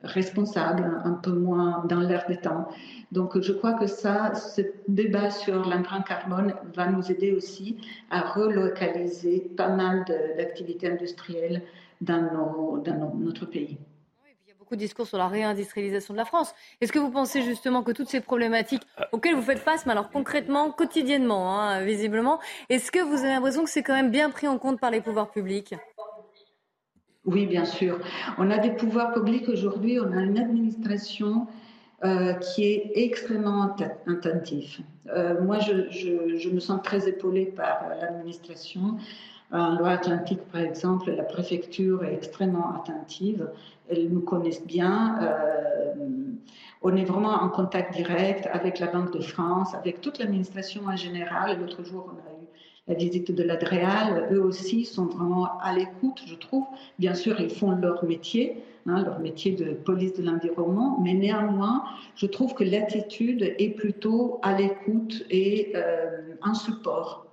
responsable, 0.01 1.01
un 1.03 1.13
peu 1.13 1.31
moins 1.31 1.83
dans 1.89 1.99
l'air 1.99 2.25
des 2.29 2.37
temps. 2.37 2.69
Donc 3.11 3.39
je 3.41 3.51
crois 3.51 3.73
que 3.73 3.87
ça, 3.87 4.33
ce 4.33 4.61
débat 4.87 5.29
sur 5.29 5.67
l'empreinte 5.67 6.07
carbone 6.07 6.53
va 6.73 6.87
nous 6.87 7.11
aider 7.11 7.33
aussi 7.33 7.77
à 8.09 8.21
relocaliser 8.21 9.41
pas 9.57 9.69
mal 9.69 10.05
d'activités 10.37 10.89
industrielles 10.89 11.61
dans, 11.99 12.77
dans 12.77 13.13
notre 13.15 13.45
pays 13.45 13.77
beaucoup 14.69 14.75
de 14.75 14.81
discours 14.81 15.07
sur 15.07 15.17
la 15.17 15.27
réindustrialisation 15.27 16.13
de 16.13 16.19
la 16.19 16.25
France. 16.25 16.53
Est-ce 16.79 16.91
que 16.91 16.99
vous 16.99 17.09
pensez 17.09 17.41
justement 17.41 17.81
que 17.81 17.91
toutes 17.91 18.07
ces 18.07 18.21
problématiques 18.21 18.83
auxquelles 19.11 19.33
vous 19.33 19.41
faites 19.41 19.57
face, 19.57 19.87
mais 19.87 19.93
alors 19.93 20.11
concrètement, 20.11 20.69
quotidiennement, 20.69 21.59
hein, 21.59 21.83
visiblement, 21.83 22.39
est-ce 22.69 22.91
que 22.91 22.99
vous 22.99 23.17
avez 23.17 23.29
l'impression 23.29 23.63
que 23.63 23.69
c'est 23.71 23.81
quand 23.81 23.95
même 23.95 24.11
bien 24.11 24.29
pris 24.29 24.47
en 24.47 24.59
compte 24.59 24.79
par 24.79 24.91
les 24.91 25.01
pouvoirs 25.01 25.31
publics? 25.31 25.73
Oui, 27.25 27.47
bien 27.47 27.65
sûr. 27.65 27.99
On 28.37 28.51
a 28.51 28.59
des 28.59 28.69
pouvoirs 28.69 29.11
publics 29.11 29.49
aujourd'hui, 29.49 29.99
on 29.99 30.15
a 30.15 30.21
une 30.21 30.37
administration 30.37 31.47
euh, 32.03 32.33
qui 32.33 32.65
est 32.65 32.91
extrêmement 32.93 33.75
attentive. 34.07 34.81
Euh, 35.07 35.41
moi, 35.41 35.57
je, 35.57 35.89
je, 35.89 36.49
me 36.49 36.59
sens 36.59 36.79
très 36.83 37.09
épaulée 37.09 37.45
par 37.45 37.89
l'administration. 37.99 38.97
En 39.51 39.75
Loire-Atlantique, 39.75 40.41
par 40.51 40.61
exemple, 40.61 41.11
la 41.11 41.23
préfecture 41.23 42.03
est 42.03 42.13
extrêmement 42.13 42.71
attentive 42.75 43.49
elles 43.89 44.09
nous 44.09 44.21
connaissent 44.21 44.65
bien. 44.65 45.19
Euh, 45.21 45.93
on 46.81 46.95
est 46.95 47.03
vraiment 47.03 47.33
en 47.33 47.49
contact 47.49 47.93
direct 47.93 48.47
avec 48.51 48.79
la 48.79 48.87
Banque 48.87 49.13
de 49.13 49.21
France, 49.21 49.73
avec 49.73 50.01
toute 50.01 50.19
l'administration 50.19 50.83
en 50.85 50.95
général. 50.95 51.59
L'autre 51.59 51.83
jour, 51.83 52.05
on 52.07 52.17
a 52.17 52.33
eu 52.41 52.47
la 52.87 52.93
visite 52.95 53.31
de 53.31 53.43
l'Adréal. 53.43 54.29
Eux 54.31 54.41
aussi 54.41 54.85
sont 54.85 55.05
vraiment 55.05 55.59
à 55.59 55.73
l'écoute, 55.73 56.21
je 56.25 56.35
trouve. 56.35 56.65
Bien 56.99 57.15
sûr, 57.15 57.39
ils 57.41 57.49
font 57.49 57.71
leur 57.71 58.05
métier, 58.05 58.63
hein, 58.85 59.03
leur 59.03 59.19
métier 59.19 59.51
de 59.51 59.73
police 59.73 60.13
de 60.13 60.23
l'environnement, 60.23 60.99
mais 61.01 61.13
néanmoins, 61.13 61.83
je 62.15 62.27
trouve 62.27 62.53
que 62.53 62.63
l'attitude 62.63 63.55
est 63.57 63.75
plutôt 63.75 64.39
à 64.41 64.53
l'écoute 64.53 65.25
et 65.29 65.73
euh, 65.75 66.35
un 66.41 66.53
support. 66.53 67.25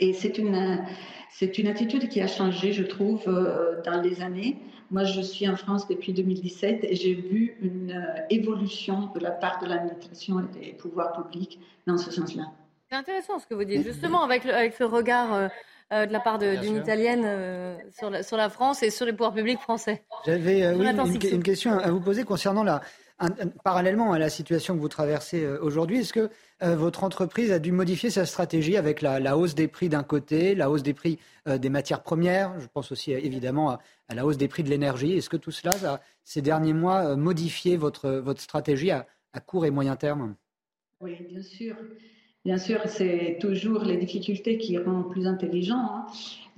Et 0.00 0.12
c'est 0.12 0.38
une, 0.38 0.84
c'est 1.36 1.58
une 1.58 1.66
attitude 1.66 2.08
qui 2.08 2.20
a 2.20 2.28
changé, 2.28 2.72
je 2.72 2.84
trouve, 2.84 3.24
euh, 3.26 3.82
dans 3.82 4.00
les 4.00 4.22
années. 4.22 4.56
Moi, 4.92 5.02
je 5.02 5.20
suis 5.20 5.48
en 5.48 5.56
France 5.56 5.88
depuis 5.88 6.12
2017 6.12 6.84
et 6.84 6.94
j'ai 6.94 7.14
vu 7.14 7.56
une 7.60 7.90
euh, 7.90 8.22
évolution 8.30 9.10
de 9.12 9.18
la 9.18 9.32
part 9.32 9.60
de 9.60 9.66
l'administration 9.66 10.38
et 10.38 10.58
des 10.58 10.72
pouvoirs 10.74 11.12
publics 11.12 11.58
dans 11.88 11.98
ce 11.98 12.12
sens-là. 12.12 12.44
C'est 12.88 12.94
intéressant 12.94 13.40
ce 13.40 13.48
que 13.48 13.54
vous 13.54 13.64
dites, 13.64 13.82
justement, 13.82 14.22
avec, 14.22 14.46
avec 14.46 14.74
ce 14.74 14.84
regard 14.84 15.34
euh, 15.90 16.06
de 16.06 16.12
la 16.12 16.20
part 16.20 16.38
d'une 16.38 16.76
Italienne 16.76 17.22
sur, 17.90 18.10
la, 18.10 18.22
sur, 18.22 18.36
la, 18.36 18.48
France 18.48 18.84
et 18.84 18.90
sur 18.90 19.04
les 19.04 19.12
pouvoirs 19.12 19.34
publics 19.34 19.58
français. 19.58 20.04
J'avais 20.24 20.60
une, 20.60 21.42
question 21.42 21.72
à 21.72 21.90
vous 21.90 22.00
poser 22.00 22.22
concernant 22.22 22.62
la, 22.62 22.80
parallèlement 23.62 24.12
à 24.12 24.18
la 24.18 24.28
situation 24.28 24.74
que 24.74 24.80
vous 24.80 24.88
traversez 24.88 25.46
aujourd'hui. 25.46 26.00
Est-ce 26.00 26.12
que 26.12 26.30
votre 26.60 27.04
entreprise 27.04 27.52
a 27.52 27.58
dû 27.58 27.70
modifier 27.70 28.10
sa 28.10 28.26
stratégie 28.26 28.76
avec 28.76 29.02
la, 29.02 29.36
hausse 29.36 29.54
des 29.54 29.68
prix 29.68 29.88
d'un 29.88 30.02
côté, 30.02 30.54
la 30.54 30.70
hausse 30.70 30.82
des 30.82 30.94
prix 30.94 31.18
des 31.46 31.68
matières 31.68 32.02
premières 32.02 32.58
Je 32.58 32.66
pense 32.66 32.90
aussi 32.90 33.12
évidemment 33.12 33.70
à, 34.08 34.14
la 34.14 34.26
hausse 34.26 34.36
des 34.36 34.48
prix 34.48 34.62
de 34.62 34.70
l'énergie. 34.70 35.12
Est-ce 35.12 35.30
que 35.30 35.36
tout 35.36 35.52
cela, 35.52 35.72
a, 35.86 36.00
ces 36.24 36.42
derniers 36.42 36.72
mois, 36.72 37.04
euh, 37.06 37.16
modifié 37.16 37.76
votre, 37.76 38.10
votre 38.10 38.40
stratégie 38.40 38.90
à, 38.90 39.06
court 39.46 39.66
et 39.66 39.70
moyen 39.70 39.96
terme? 39.96 40.36
Oui, 41.00 41.16
bien 41.28 41.42
sûr. 41.42 41.76
Bien 42.44 42.58
sûr, 42.58 42.80
c'est 42.84 43.38
toujours 43.40 43.84
les 43.84 43.96
difficultés 43.96 44.58
qui 44.58 44.76
rendent 44.76 45.10
plus 45.10 45.26
intelligents. 45.26 45.76
Hein. 45.78 46.06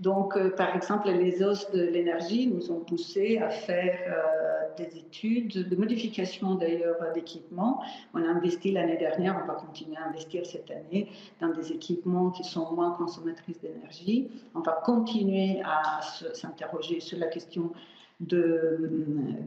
Donc, 0.01 0.37
euh, 0.37 0.51
par 0.51 0.75
exemple, 0.75 1.09
les 1.09 1.45
hausses 1.45 1.71
de 1.71 1.81
l'énergie 1.81 2.49
nous 2.49 2.73
ont 2.73 2.81
poussé 2.81 3.39
à 3.39 3.51
faire 3.51 3.97
euh, 4.09 4.77
des 4.77 4.99
études 4.99 5.69
de 5.69 5.77
modification 5.77 6.57
d'ailleurs 6.57 6.97
d'équipements. 7.15 7.81
On 8.15 8.23
a 8.23 8.27
investi 8.27 8.73
l'année 8.73 8.97
dernière, 8.97 9.41
on 9.43 9.47
va 9.47 9.55
continuer 9.55 9.97
à 9.97 10.09
investir 10.09 10.45
cette 10.45 10.71
année 10.73 11.09
dans 11.41 11.49
des 11.51 11.71
équipements 11.71 12.31
qui 12.31 12.43
sont 12.43 12.73
moins 12.73 12.91
consommatrices 12.91 13.61
d'énergie. 13.61 14.29
On 14.57 14.61
va 14.61 14.83
continuer 14.85 15.63
à 15.65 16.01
s'interroger 16.35 16.99
sur 16.99 17.19
la 17.19 17.29
question 17.29 17.71
de, 18.21 18.79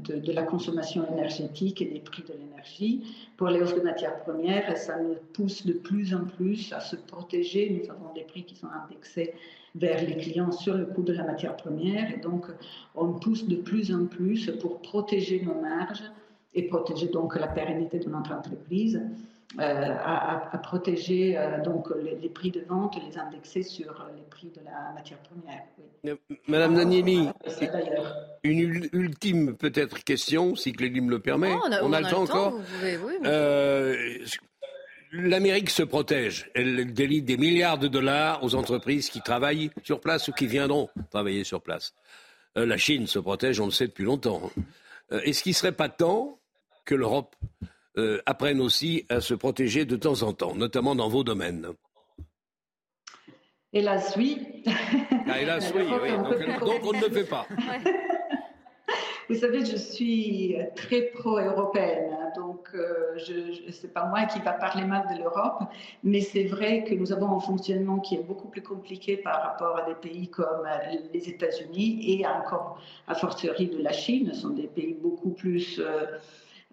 de, 0.07 0.31
la 0.31 0.43
consommation 0.43 1.05
énergétique 1.11 1.81
et 1.81 1.85
des 1.85 1.99
prix 1.99 2.23
de 2.23 2.33
l'énergie. 2.33 3.03
Pour 3.35 3.47
les 3.47 3.61
hausses 3.61 3.73
de 3.73 3.81
matières 3.81 4.19
premières, 4.19 4.77
ça 4.77 4.99
nous 4.99 5.15
pousse 5.33 5.65
de 5.65 5.73
plus 5.73 6.13
en 6.13 6.25
plus 6.25 6.71
à 6.71 6.79
se 6.79 6.95
protéger. 6.95 7.81
Nous 7.81 7.89
avons 7.89 8.13
des 8.13 8.23
prix 8.23 8.43
qui 8.43 8.55
sont 8.55 8.67
indexés 8.67 9.33
vers 9.75 10.01
les 10.07 10.17
clients 10.17 10.51
sur 10.51 10.75
le 10.75 10.85
coût 10.85 11.01
de 11.01 11.13
la 11.13 11.23
matière 11.23 11.55
première 11.55 12.13
et 12.13 12.19
donc 12.19 12.45
on 12.95 13.13
pousse 13.13 13.47
de 13.47 13.55
plus 13.55 13.93
en 13.93 14.05
plus 14.05 14.51
pour 14.59 14.81
protéger 14.81 15.41
nos 15.41 15.59
marges 15.59 16.03
et 16.53 16.63
protéger 16.63 17.07
donc 17.07 17.35
la 17.39 17.47
pérennité 17.47 17.99
de 17.99 18.09
notre 18.09 18.33
entreprise. 18.33 19.01
Euh, 19.57 19.95
à, 20.05 20.59
protéger 20.61 21.35
euh, 21.35 21.59
donc 21.63 21.87
les, 22.21 22.29
prix 22.29 22.51
de 22.51 22.61
vente, 22.61 22.95
les 23.03 23.17
indexer 23.17 23.63
sur 23.63 24.05
les 24.15 24.21
prix 24.29 24.51
de 24.55 24.61
la 24.63 24.93
matière 24.93 25.17
première. 25.19 25.63
Madame 26.47 26.75
Danieli, 26.75 27.27
une 28.43 28.87
ultime 28.93 29.55
peut-être 29.57 30.03
question, 30.03 30.55
si 30.55 30.71
Clélie 30.71 31.01
me 31.01 31.09
le 31.09 31.19
permet. 31.19 31.55
On 31.81 31.93
a, 31.93 31.99
le 31.99 32.07
temps 32.07 32.21
encore. 32.21 32.59
Euh, 33.25 34.19
L'Amérique 35.11 35.71
se 35.71 35.81
protège. 35.81 36.51
Elle 36.53 36.93
délite 36.93 37.25
des 37.25 37.37
milliards 37.37 37.79
de 37.79 37.87
dollars 37.87 38.43
aux 38.43 38.53
entreprises 38.53 39.09
qui 39.09 39.21
travaillent 39.21 39.71
sur 39.83 39.99
place 39.99 40.27
ou 40.27 40.31
qui 40.31 40.45
viendront 40.45 40.89
travailler 41.09 41.43
sur 41.43 41.63
place. 41.63 41.95
la 42.55 42.77
Chine 42.77 43.07
se 43.07 43.17
protège, 43.17 43.59
on 43.59 43.65
le 43.65 43.71
sait 43.71 43.87
depuis 43.87 44.05
longtemps. 44.05 44.51
Est-ce 45.09 45.41
qu'il 45.41 45.53
ne 45.53 45.55
serait 45.55 45.71
pas 45.71 45.89
temps 45.89 46.37
que 46.85 46.93
l'Europe 46.93 47.35
euh, 47.99 48.21
apprennent 48.25 48.61
aussi 48.61 49.05
à 49.09 49.21
se 49.21 49.33
protéger 49.33 49.85
de 49.85 49.95
temps 49.95 50.23
en 50.23 50.33
temps, 50.33 50.55
notamment 50.55 50.95
dans 50.95 51.09
vos 51.09 51.23
domaines. 51.23 51.67
Hélas, 53.71 54.15
oui. 54.17 54.63
Ah, 55.27 55.39
hélas, 55.39 55.71
oui, 55.75 55.85
Donc, 56.59 56.81
on 56.83 56.93
ne 56.93 57.01
le 57.01 57.09
fait 57.11 57.29
pas. 57.29 57.45
Vous 59.29 59.35
savez, 59.35 59.63
je 59.63 59.77
suis 59.77 60.55
très 60.75 61.01
pro-européenne, 61.03 62.09
hein, 62.19 62.31
donc 62.35 62.69
euh, 62.73 63.15
ce 63.19 63.83
n'est 63.85 63.93
pas 63.93 64.05
moi 64.07 64.25
qui 64.25 64.39
va 64.39 64.53
parler 64.53 64.83
mal 64.85 65.05
de 65.13 65.21
l'Europe, 65.21 65.65
mais 66.03 66.21
c'est 66.21 66.45
vrai 66.45 66.83
que 66.83 66.95
nous 66.95 67.11
avons 67.11 67.35
un 67.35 67.39
fonctionnement 67.39 67.99
qui 67.99 68.15
est 68.15 68.23
beaucoup 68.23 68.47
plus 68.47 68.63
compliqué 68.63 69.17
par 69.17 69.43
rapport 69.43 69.77
à 69.77 69.83
des 69.83 69.93
pays 69.93 70.29
comme 70.29 70.65
euh, 70.65 70.95
les 71.13 71.29
États-Unis 71.29 72.19
et 72.19 72.25
encore 72.25 72.81
à 73.07 73.13
fortiori 73.13 73.67
de 73.67 73.83
la 73.83 73.91
Chine. 73.91 74.31
Ce 74.33 74.41
sont 74.41 74.49
des 74.49 74.67
pays 74.67 74.95
beaucoup 74.99 75.29
plus 75.29 75.79
Euh, 75.79 76.05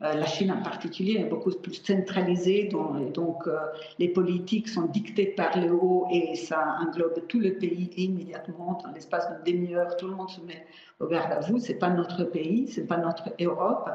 la 0.01 0.27
Chine 0.27 0.53
en 0.53 0.63
particulier 0.63 1.21
est 1.21 1.25
beaucoup 1.25 1.51
plus 1.53 1.75
centralisée, 1.83 2.65
donc, 2.65 3.13
donc 3.13 3.47
euh, 3.47 3.57
les 3.99 4.09
politiques 4.09 4.69
sont 4.69 4.87
dictées 4.87 5.27
par 5.27 5.59
le 5.59 5.73
haut 5.73 6.07
et 6.11 6.35
ça 6.35 6.77
englobe 6.81 7.27
tout 7.29 7.41
le 7.41 7.55
pays 7.55 7.91
immédiatement. 7.97 8.79
Dans 8.85 8.93
l'espace 8.93 9.27
d'une 9.31 9.55
demi-heure, 9.55 9.97
tout 9.97 10.09
le 10.09 10.15
monde 10.15 10.29
se 10.29 10.41
met 10.43 10.67
au 11.01 11.07
garde 11.07 11.33
à 11.33 11.41
vous. 11.41 11.59
C'est 11.59 11.79
pas 11.79 11.89
notre 11.89 12.25
pays, 12.25 12.69
c'est 12.69 12.87
pas 12.87 12.99
notre 12.99 13.31
Europe. 13.41 13.89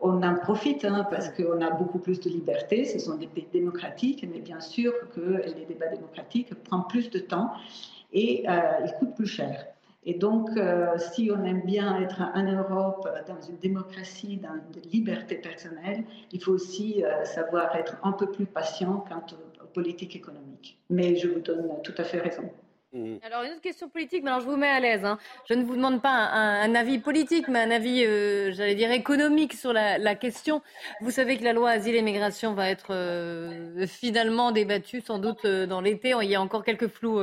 On 0.00 0.22
en 0.22 0.34
profite 0.36 0.84
hein, 0.84 1.06
parce 1.10 1.30
qu'on 1.30 1.60
a 1.62 1.70
beaucoup 1.70 1.98
plus 1.98 2.20
de 2.20 2.28
liberté. 2.28 2.84
Ce 2.84 2.98
sont 2.98 3.16
des 3.16 3.26
pays 3.26 3.48
démocratiques, 3.50 4.26
mais 4.30 4.40
bien 4.40 4.60
sûr 4.60 4.92
que 5.14 5.42
les 5.56 5.64
débats 5.66 5.88
démocratiques 5.88 6.54
prennent 6.64 6.86
plus 6.90 7.08
de 7.08 7.20
temps 7.20 7.52
et 8.12 8.44
euh, 8.48 8.84
ils 8.84 8.92
coûtent 8.98 9.14
plus 9.14 9.26
cher. 9.26 9.66
Et 10.04 10.14
donc, 10.14 10.48
euh, 10.56 10.96
si 10.96 11.30
on 11.34 11.44
aime 11.44 11.62
bien 11.62 12.00
être 12.00 12.22
en 12.34 12.42
Europe, 12.42 13.08
dans 13.26 13.40
une 13.40 13.58
démocratie, 13.58 14.36
dans 14.36 14.54
une 14.54 14.90
liberté 14.90 15.36
personnelle, 15.36 16.04
il 16.32 16.42
faut 16.42 16.52
aussi 16.52 17.04
euh, 17.04 17.24
savoir 17.24 17.74
être 17.76 17.96
un 18.02 18.12
peu 18.12 18.30
plus 18.30 18.46
patient 18.46 19.04
quant 19.08 19.24
aux, 19.32 19.66
politiques 19.74 20.16
économiques. 20.16 20.78
Mais 20.88 21.14
je 21.16 21.28
vous 21.28 21.40
donne 21.40 21.70
tout 21.84 21.92
à 21.98 22.04
fait 22.04 22.20
raison. 22.20 22.50
Mmh. 22.94 23.16
Alors, 23.22 23.42
une 23.42 23.50
autre 23.50 23.60
question 23.60 23.90
politique, 23.90 24.22
mais 24.24 24.30
alors 24.30 24.40
je 24.40 24.46
vous 24.46 24.56
mets 24.56 24.68
à 24.68 24.80
l'aise. 24.80 25.04
Hein. 25.04 25.18
Je 25.46 25.52
ne 25.52 25.62
vous 25.62 25.76
demande 25.76 26.00
pas 26.00 26.08
un, 26.08 26.74
avis 26.74 26.98
politique, 26.98 27.46
mais 27.46 27.58
un 27.60 27.70
avis, 27.70 28.02
euh, 28.06 28.50
j'allais 28.52 28.74
dire, 28.74 28.90
économique 28.90 29.52
sur 29.52 29.74
la, 29.74 30.14
question. 30.14 30.62
Vous 31.02 31.10
savez 31.10 31.36
que 31.36 31.44
la 31.44 31.52
loi 31.52 31.68
Asile 31.70 31.96
et 31.96 32.02
Migration 32.02 32.54
va 32.54 32.70
être 32.70 32.94
finalement 33.86 34.52
débattue, 34.52 35.02
sans 35.02 35.18
doute, 35.18 35.46
dans 35.46 35.82
l'été. 35.82 36.14
Il 36.22 36.30
y 36.30 36.34
a 36.34 36.40
encore 36.40 36.64
quelques 36.64 36.88
flous 36.88 37.20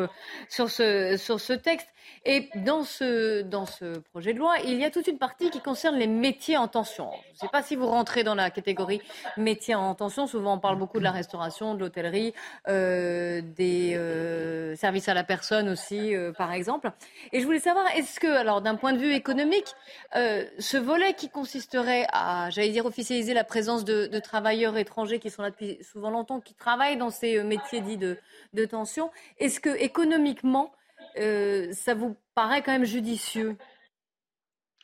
sur, 0.49 0.69
ce, 0.69 1.17
sur 1.17 1.39
ce 1.39 1.53
texte. 1.53 1.87
Et 2.25 2.49
dans 2.55 2.83
ce, 2.83 3.43
dans 3.43 3.65
ce 3.67 3.99
projet 3.99 4.33
de 4.33 4.39
loi, 4.39 4.55
il 4.65 4.79
y 4.79 4.83
a 4.83 4.89
toute 4.89 5.07
une 5.07 5.19
partie 5.19 5.51
qui 5.51 5.61
concerne 5.61 5.95
les 5.95 6.07
métiers 6.07 6.57
en 6.57 6.67
tension. 6.67 7.09
Je 7.27 7.33
ne 7.33 7.37
sais 7.41 7.47
pas 7.51 7.61
si 7.61 7.75
vous 7.75 7.85
rentrez 7.85 8.23
dans 8.23 8.33
la 8.33 8.49
catégorie 8.49 9.01
métiers 9.37 9.75
en 9.75 9.93
tension. 9.93 10.25
Souvent, 10.25 10.55
on 10.55 10.59
parle 10.59 10.77
beaucoup 10.77 10.97
de 10.97 11.03
la 11.03 11.11
restauration, 11.11 11.75
de 11.75 11.79
l'hôtellerie, 11.79 12.33
euh, 12.67 13.41
des 13.55 13.95
euh, 13.95 14.75
services 14.75 15.07
à 15.07 15.13
la 15.13 15.23
personne 15.23 15.69
aussi, 15.69 16.15
euh, 16.15 16.31
par 16.31 16.51
exemple. 16.51 16.91
Et 17.31 17.41
je 17.41 17.45
voulais 17.45 17.59
savoir, 17.59 17.85
est-ce 17.95 18.19
que, 18.19 18.27
alors, 18.27 18.61
d'un 18.61 18.75
point 18.75 18.93
de 18.93 18.99
vue 18.99 19.13
économique, 19.13 19.75
ce 20.13 20.77
volet 20.77 21.13
qui 21.13 21.29
consisterait 21.29 22.07
à, 22.11 22.49
j'allais 22.49 22.69
dire, 22.69 22.85
officialiser 22.85 23.33
la 23.33 23.43
présence 23.43 23.85
de, 23.85 24.07
de, 24.07 24.19
travailleurs 24.19 24.77
étrangers 24.77 25.19
qui 25.19 25.29
sont 25.29 25.41
là 25.41 25.51
depuis 25.51 25.77
souvent 25.83 26.09
longtemps, 26.09 26.39
qui 26.39 26.53
travaillent 26.55 26.97
dans 26.97 27.09
ces 27.09 27.43
métiers 27.43 27.81
dits 27.81 27.97
de, 27.97 28.17
de 28.53 28.65
tension, 28.65 29.11
est-ce 29.39 29.59
que 29.59 29.69
économiquement, 29.69 30.71
euh, 31.19 31.71
ça 31.71 31.93
vous 31.93 32.15
paraît 32.33 32.61
quand 32.61 32.71
même 32.71 32.85
judicieux? 32.85 33.57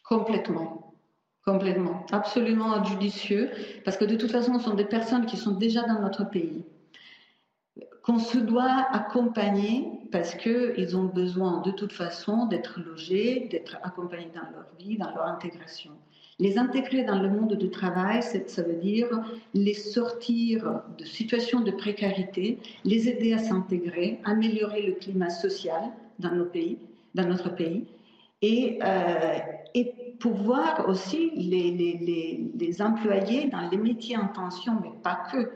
Complètement. 0.03 0.93
Complètement. 1.45 2.05
Absolument 2.11 2.83
judicieux. 2.83 3.49
Parce 3.83 3.97
que 3.97 4.05
de 4.05 4.15
toute 4.15 4.31
façon, 4.31 4.59
ce 4.59 4.65
sont 4.65 4.75
des 4.75 4.85
personnes 4.85 5.25
qui 5.25 5.37
sont 5.37 5.51
déjà 5.51 5.83
dans 5.83 5.99
notre 5.99 6.29
pays 6.29 6.65
qu'on 8.03 8.19
se 8.19 8.37
doit 8.37 8.87
accompagner 8.91 9.87
parce 10.11 10.35
qu'ils 10.35 10.97
ont 10.97 11.05
besoin 11.05 11.61
de 11.61 11.71
toute 11.71 11.93
façon 11.93 12.47
d'être 12.47 12.79
logés, 12.79 13.47
d'être 13.51 13.77
accompagnés 13.83 14.31
dans 14.33 14.49
leur 14.51 14.67
vie, 14.79 14.97
dans 14.97 15.11
leur 15.13 15.25
intégration. 15.25 15.91
Les 16.39 16.57
intégrer 16.57 17.03
dans 17.03 17.19
le 17.19 17.29
monde 17.29 17.53
du 17.53 17.69
travail, 17.69 18.23
ça 18.23 18.63
veut 18.63 18.75
dire 18.75 19.07
les 19.53 19.75
sortir 19.75 20.81
de 20.97 21.05
situations 21.05 21.61
de 21.61 21.69
précarité, 21.69 22.57
les 22.83 23.07
aider 23.07 23.33
à 23.33 23.37
s'intégrer, 23.37 24.19
améliorer 24.23 24.81
le 24.81 24.93
climat 24.93 25.29
social, 25.29 25.91
dans, 26.21 26.35
nos 26.35 26.45
pays, 26.45 26.77
dans 27.15 27.27
notre 27.27 27.53
pays 27.53 27.85
et, 28.41 28.79
euh, 28.83 29.37
et 29.73 29.93
pouvoir 30.19 30.87
aussi 30.87 31.31
les, 31.35 31.71
les, 31.71 32.51
les, 32.55 32.81
employer 32.81 33.49
dans 33.49 33.69
les 33.69 33.77
métiers 33.77 34.17
en 34.17 34.27
tension, 34.27 34.73
mais 34.81 34.91
pas 35.03 35.19
que. 35.31 35.49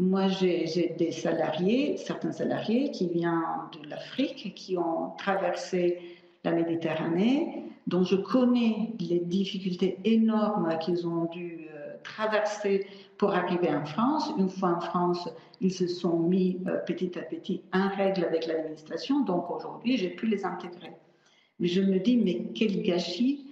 Moi, 0.00 0.28
j'ai 0.28 0.94
des 0.96 1.10
salariés, 1.10 1.96
certains 1.96 2.30
salariés 2.30 2.92
qui 2.92 3.08
viennent 3.08 3.42
de 3.82 3.88
l'Afrique, 3.88 4.54
qui 4.54 4.78
ont 4.78 5.10
traversé 5.18 5.98
la 6.44 6.52
Méditerranée, 6.52 7.64
dont 7.88 8.04
je 8.04 8.14
connais 8.14 8.92
les 9.00 9.18
difficultés 9.18 9.98
énormes 10.04 10.78
qu'ils 10.78 11.04
ont 11.04 11.24
dû 11.24 11.66
traverser 12.02 12.86
pour 13.16 13.34
arriver 13.34 13.68
en 13.68 13.84
France. 13.84 14.30
Une 14.38 14.48
fois 14.48 14.76
en 14.76 14.80
France, 14.80 15.28
ils 15.60 15.72
se 15.72 15.86
sont 15.86 16.18
mis 16.18 16.60
euh, 16.66 16.78
petit 16.86 17.18
à 17.18 17.22
petit 17.22 17.62
en 17.72 17.88
règle 17.88 18.24
avec 18.24 18.46
l'administration. 18.46 19.20
Donc 19.20 19.50
aujourd'hui, 19.50 19.96
j'ai 19.96 20.10
pu 20.10 20.26
les 20.26 20.44
intégrer. 20.44 20.92
Mais 21.60 21.68
je 21.68 21.80
me 21.80 21.98
dis, 21.98 22.16
mais 22.16 22.52
quel 22.54 22.82
gâchis 22.82 23.44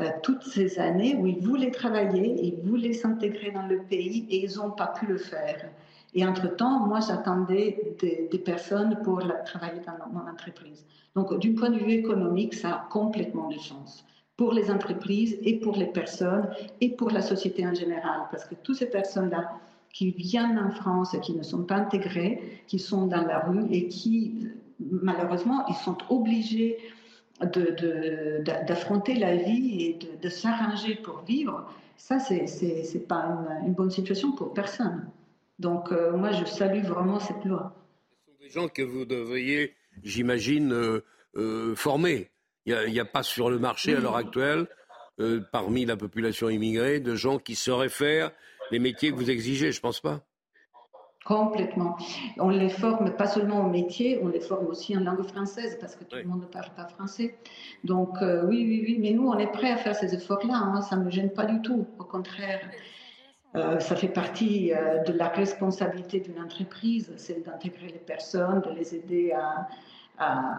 euh, 0.00 0.10
toutes 0.22 0.42
ces 0.42 0.78
années 0.80 1.14
où 1.14 1.26
ils 1.26 1.38
voulaient 1.38 1.70
travailler, 1.70 2.34
ils 2.42 2.68
voulaient 2.68 2.92
s'intégrer 2.92 3.52
dans 3.52 3.66
le 3.66 3.78
pays 3.82 4.26
et 4.28 4.44
ils 4.44 4.56
n'ont 4.56 4.72
pas 4.72 4.88
pu 4.88 5.06
le 5.06 5.18
faire. 5.18 5.70
Et 6.14 6.26
entre-temps, 6.26 6.80
moi, 6.80 7.00
j'attendais 7.00 7.96
des, 8.00 8.38
personnes 8.38 9.00
pour 9.02 9.20
travailler 9.44 9.80
dans 9.86 10.12
mon 10.12 10.28
entreprise. 10.28 10.84
Donc, 11.16 11.36
du 11.38 11.54
point 11.54 11.70
de 11.70 11.78
vue 11.78 11.92
économique, 11.92 12.54
ça 12.54 12.68
a 12.70 12.88
complètement 12.90 13.48
du 13.48 13.58
sens 13.58 14.04
pour 14.36 14.52
les 14.52 14.70
entreprises 14.70 15.38
et 15.42 15.58
pour 15.60 15.76
les 15.76 15.86
personnes 15.86 16.48
et 16.80 16.90
pour 16.90 17.10
la 17.10 17.22
société 17.22 17.66
en 17.66 17.74
général. 17.74 18.22
Parce 18.30 18.44
que 18.44 18.54
toutes 18.56 18.76
ces 18.76 18.90
personnes-là 18.90 19.52
qui 19.92 20.10
viennent 20.10 20.58
en 20.58 20.70
France 20.72 21.14
et 21.14 21.20
qui 21.20 21.34
ne 21.34 21.42
sont 21.42 21.62
pas 21.62 21.76
intégrées, 21.76 22.62
qui 22.66 22.80
sont 22.80 23.06
dans 23.06 23.24
la 23.24 23.40
rue 23.40 23.64
et 23.70 23.86
qui, 23.86 24.48
malheureusement, 24.80 25.64
ils 25.68 25.76
sont 25.76 25.96
obligés 26.10 26.78
d'affronter 27.40 29.14
la 29.14 29.36
vie 29.36 29.82
et 29.82 29.98
de, 30.20 30.28
s'arranger 30.28 30.96
pour 30.96 31.22
vivre, 31.22 31.68
ça, 31.96 32.18
ce 32.18 32.34
n'est 32.34 33.04
pas 33.04 33.38
une, 33.64 33.74
bonne 33.74 33.90
situation 33.90 34.32
pour 34.32 34.52
personne. 34.52 35.08
Donc, 35.60 35.92
euh, 35.92 36.16
moi, 36.16 36.32
je 36.32 36.44
salue 36.44 36.82
vraiment 36.82 37.20
cette 37.20 37.44
loi. 37.44 37.74
Ce 38.16 38.32
sont 38.32 38.38
des 38.40 38.50
gens 38.50 38.68
que 38.68 38.82
vous 38.82 39.04
devriez, 39.04 39.74
j'imagine, 40.02 40.72
euh, 40.72 41.04
euh, 41.36 41.74
former. 41.76 42.30
Il 42.66 42.92
n'y 42.92 43.00
a, 43.00 43.04
pas 43.04 43.22
sur 43.22 43.50
le 43.50 43.58
marché 43.58 43.94
à 43.94 44.00
l'heure 44.00 44.16
actuelle, 44.16 44.66
euh, 45.20 45.40
parmi 45.52 45.84
la 45.84 45.96
population 45.96 46.48
immigrée, 46.48 46.98
de 46.98 47.14
gens 47.14 47.38
qui 47.38 47.54
sauraient 47.54 47.90
faire 47.90 48.30
les 48.70 48.78
métiers 48.78 49.10
que 49.10 49.16
vous 49.16 49.30
exigez, 49.30 49.70
je 49.70 49.78
ne 49.78 49.82
pense 49.82 50.00
pas. 50.00 50.20
Complètement. 51.26 51.96
On 52.38 52.48
les 52.48 52.68
forme 52.68 53.14
pas 53.14 53.26
seulement 53.26 53.64
au 53.64 53.68
métier, 53.68 54.18
on 54.22 54.28
les 54.28 54.40
forme 54.40 54.66
aussi 54.66 54.96
en 54.96 55.00
langue 55.00 55.22
française 55.22 55.78
parce 55.80 55.94
que 55.96 56.04
tout 56.04 56.16
le 56.16 56.24
monde 56.24 56.42
ne 56.42 56.46
parle 56.46 56.70
pas 56.74 56.86
français. 56.86 57.38
Donc 57.82 58.20
euh, 58.22 58.44
oui, 58.46 58.64
oui, 58.66 58.84
oui, 58.86 58.98
mais 59.00 59.12
nous, 59.12 59.28
on 59.28 59.38
est 59.38 59.50
prêts 59.50 59.70
à 59.70 59.76
faire 59.76 59.94
ces 59.94 60.14
efforts-là. 60.14 60.54
Hein. 60.54 60.80
Ça 60.82 60.96
ne 60.96 61.04
me 61.04 61.10
gêne 61.10 61.32
pas 61.32 61.46
du 61.46 61.62
tout. 61.62 61.86
Au 61.98 62.04
contraire, 62.04 62.60
euh, 63.56 63.78
ça 63.78 63.96
fait 63.96 64.08
partie 64.08 64.72
de 65.06 65.12
la 65.12 65.28
responsabilité 65.28 66.20
d'une 66.20 66.42
entreprise, 66.42 67.12
c'est 67.16 67.44
d'intégrer 67.44 67.88
les 67.88 68.00
personnes, 68.00 68.60
de 68.60 68.70
les 68.70 68.94
aider 68.94 69.32
à, 69.32 69.68
à, 70.18 70.58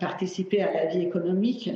participer 0.00 0.62
à 0.62 0.72
la 0.72 0.86
vie 0.86 1.02
économique. 1.02 1.70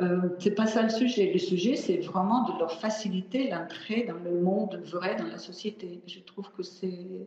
Euh, 0.00 0.28
c'est 0.38 0.54
pas 0.54 0.66
ça 0.66 0.82
le 0.82 0.88
sujet. 0.88 1.32
Le 1.32 1.38
sujet, 1.38 1.76
c'est 1.76 1.98
vraiment 1.98 2.48
de 2.48 2.58
leur 2.58 2.72
faciliter 2.72 3.50
l'entrée 3.50 4.04
dans 4.08 4.18
le 4.18 4.40
monde 4.40 4.80
vrai, 4.84 5.16
dans 5.16 5.26
la 5.26 5.38
société. 5.38 6.02
Je 6.06 6.20
trouve 6.20 6.50
que 6.52 6.62
c'est 6.62 7.26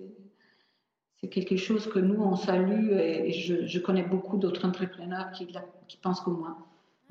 c'est 1.20 1.30
quelque 1.30 1.58
chose 1.58 1.90
que 1.90 1.98
nous 1.98 2.22
on 2.22 2.36
salue 2.36 2.92
et 2.92 3.32
je, 3.32 3.80
connais 3.80 4.04
beaucoup 4.04 4.38
d'autres 4.38 4.66
entrepreneurs 4.66 5.32
qui, 5.32 5.48
qui 5.88 5.98
pensent 5.98 6.22
comme 6.22 6.38
moi. 6.38 6.58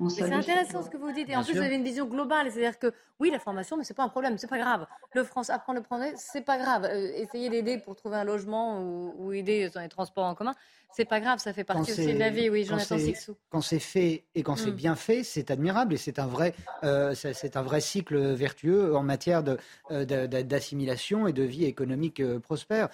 C'est 0.09 0.31
intéressant 0.31 0.83
ce 0.83 0.89
que 0.89 0.97
vous 0.97 1.11
dites. 1.11 1.29
Et 1.29 1.35
en 1.35 1.43
plus, 1.43 1.53
vous 1.53 1.61
avez 1.61 1.75
une 1.75 1.83
vision 1.83 2.05
globale. 2.05 2.51
C'est-à-dire 2.51 2.77
que 2.77 2.93
oui, 3.19 3.31
la 3.31 3.39
formation, 3.39 3.77
mais 3.77 3.83
c'est 3.83 3.95
pas 3.95 4.03
un 4.03 4.09
problème, 4.09 4.37
c'est 4.37 4.47
pas 4.47 4.59
grave. 4.59 4.85
Le 5.13 5.23
France 5.23 5.49
apprendre 5.49 5.79
le 5.79 5.83
français, 5.83 6.13
c'est 6.15 6.45
pas 6.45 6.57
grave. 6.57 6.85
Euh, 6.85 7.11
essayer 7.15 7.49
d'aider 7.49 7.79
pour 7.79 7.95
trouver 7.95 8.17
un 8.17 8.23
logement 8.23 8.79
ou, 8.79 9.33
aider 9.33 9.69
dans 9.73 9.81
les 9.81 9.89
transports 9.89 10.25
en 10.25 10.35
commun, 10.35 10.53
c'est 10.91 11.05
pas 11.05 11.19
grave. 11.19 11.39
Ça 11.39 11.51
fait 11.51 11.63
partie 11.63 11.91
aussi 11.91 12.13
de 12.13 12.19
la 12.19 12.29
vie. 12.29 12.49
Oui, 12.49 12.63
Jonathan 12.63 12.97
Sixou. 12.97 13.35
Quand 13.49 13.61
c'est 13.61 13.79
fait 13.79 14.23
et 14.35 14.43
quand 14.43 14.55
c'est 14.55 14.71
mm. 14.71 14.75
bien 14.75 14.95
fait, 14.95 15.23
c'est 15.23 15.49
admirable 15.49 15.95
et 15.95 15.97
c'est 15.97 16.19
un 16.19 16.27
vrai, 16.27 16.53
euh, 16.83 17.15
c'est 17.15 17.57
un 17.57 17.63
vrai 17.63 17.81
cycle 17.81 18.17
vertueux 18.33 18.95
en 18.95 19.03
matière 19.03 19.43
euh, 19.89 20.05
d'assimilation 20.05 21.27
et 21.27 21.33
de 21.33 21.43
vie 21.43 21.65
économique 21.65 22.21
prospère 22.39 22.89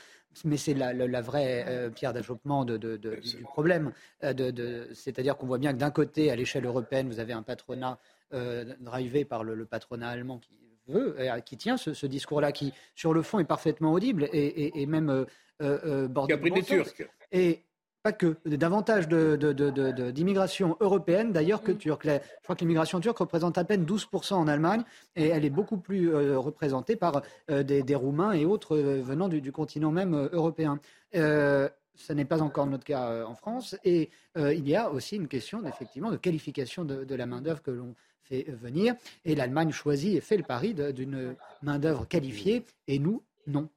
mais 0.45 0.57
c'est 0.57 0.73
la, 0.73 1.21
vraie 1.21 1.65
euh, 1.67 1.89
pierre 1.89 2.13
d'achoppement 2.13 2.65
du 2.65 3.43
problème. 3.43 3.91
Euh, 4.23 4.88
c'est-à-dire 4.93 5.38
qu'on 5.38 5.47
voit 5.47 5.57
bien 5.57 5.73
que 5.73 5.77
d'un 5.77 5.91
côté, 5.91 6.31
à 6.31 6.36
l'échelle 6.36 6.65
européenne, 6.65 7.07
vous 7.07 7.19
avez 7.19 7.34
un 7.34 7.43
patronat 7.43 7.99
euh, 8.34 8.65
drivé 8.79 9.25
par 9.25 9.43
le, 9.43 9.65
patronat 9.65 10.09
allemand 10.09 10.39
qui 10.39 10.51
veut, 10.88 11.15
qui 11.45 11.57
tient 11.57 11.77
ce, 11.77 12.05
discours-là, 12.05 12.51
qui 12.51 12.73
sur 12.95 13.13
le 13.13 13.21
fond 13.21 13.39
est 13.39 13.45
parfaitement 13.45 13.93
audible 13.93 14.27
et, 14.34 14.86
même 14.86 15.25
bordé 15.59 16.36
de 16.36 16.49
des 16.49 16.63
Turcs. 16.63 17.03
Et 17.31 17.63
pas 18.04 18.12
que, 18.12 18.36
davantage 18.45 19.08
d'immigration 19.08 20.76
européenne 20.82 21.32
d'ailleurs 21.32 21.64
que 21.64 21.72
mm. 21.72 21.78
turque. 21.78 22.06
Je 22.06 22.43
crois 22.43 22.56
que 22.56 22.60
l'immigration 22.60 22.99
turque 22.99 23.18
représente 23.18 23.58
à 23.58 23.64
peine 23.64 23.86
12% 23.86 24.34
en 24.34 24.47
Allemagne 24.47 24.84
et 25.16 25.30
elle 25.30 25.45
est 25.45 25.49
beaucoup 25.49 25.78
plus 25.78 26.14
euh, 26.14 26.38
représentée 26.38 26.97
par 26.97 27.22
euh, 27.49 27.64
des, 27.64 27.95
Roumains 27.95 28.34
et 28.34 28.45
autres 28.45 28.76
euh, 28.76 29.01
venant 29.01 29.30
du, 29.30 29.51
continent 29.51 29.91
même 29.91 30.30
européen. 30.34 30.80
ce 31.14 31.70
n'est 32.12 32.26
pas 32.26 32.41
encore 32.41 32.68
notre 32.68 32.84
cas 32.84 33.26
en 33.26 33.36
France. 33.36 33.78
Et 33.86 34.10
il 34.36 34.68
y 34.68 34.76
a 34.76 34.91
aussi 34.91 35.16
une 35.16 35.28
question 35.28 35.66
effectivement 35.66 36.12
de 36.12 36.18
qualification 36.18 36.84
de, 36.84 37.06
de 37.06 37.16
la 37.16 37.26
main-d'œuvre 37.26 37.62
que 37.62 37.72
l'on 37.72 37.95
fait 38.24 38.45
venir. 38.49 38.95
Et 39.24 39.36
l'Allemagne 39.36 39.72
choisit 39.72 40.16
et 40.16 40.22
fait 40.22 40.38
le 40.38 40.43
pari 40.43 40.74
d'une 40.74 41.36
main-d'œuvre 41.62 42.08
qualifiée, 42.08 42.66
et 42.88 42.99
nous, 42.99 43.22
non. 43.47 43.70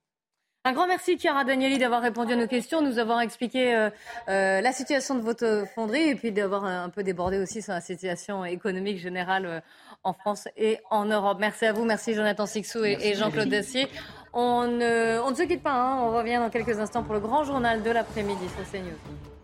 Un 0.66 0.72
grand 0.72 0.88
merci, 0.88 1.16
Chiara 1.16 1.44
Danieli, 1.44 1.78
d'avoir 1.78 2.02
répondu 2.02 2.32
à 2.32 2.36
nos 2.36 2.48
questions, 2.48 2.82
nous 2.82 2.98
avoir 2.98 3.20
expliqué 3.20 3.72
euh, 3.72 3.88
euh, 4.28 4.60
la 4.60 4.72
situation 4.72 5.14
de 5.14 5.20
votre 5.20 5.62
fonderie 5.76 6.08
et 6.08 6.16
puis 6.16 6.32
d'avoir 6.32 6.64
un 6.64 6.88
peu 6.88 7.04
débordé 7.04 7.38
aussi 7.38 7.62
sur 7.62 7.72
la 7.72 7.80
situation 7.80 8.44
économique 8.44 8.98
générale 8.98 9.46
euh, 9.46 9.60
en 10.02 10.12
France 10.12 10.48
et 10.56 10.80
en 10.90 11.04
Europe. 11.04 11.38
Merci 11.38 11.66
à 11.66 11.72
vous, 11.72 11.84
merci 11.84 12.14
Jonathan 12.14 12.46
Sixou 12.46 12.84
et, 12.84 13.14
Jean-Claude 13.14 13.48
Dacier. 13.48 13.86
On, 14.32 14.66
ne 14.66 15.34
se 15.36 15.44
quitte 15.44 15.62
pas, 15.62 15.70
hein. 15.70 16.00
on 16.02 16.10
revient 16.10 16.38
dans 16.38 16.50
quelques 16.50 16.80
instants 16.80 17.04
pour 17.04 17.14
le 17.14 17.20
grand 17.20 17.44
journal 17.44 17.84
de 17.84 17.90
l'après-midi 17.92 18.48
sur 18.48 18.68
CNews. 18.68 19.35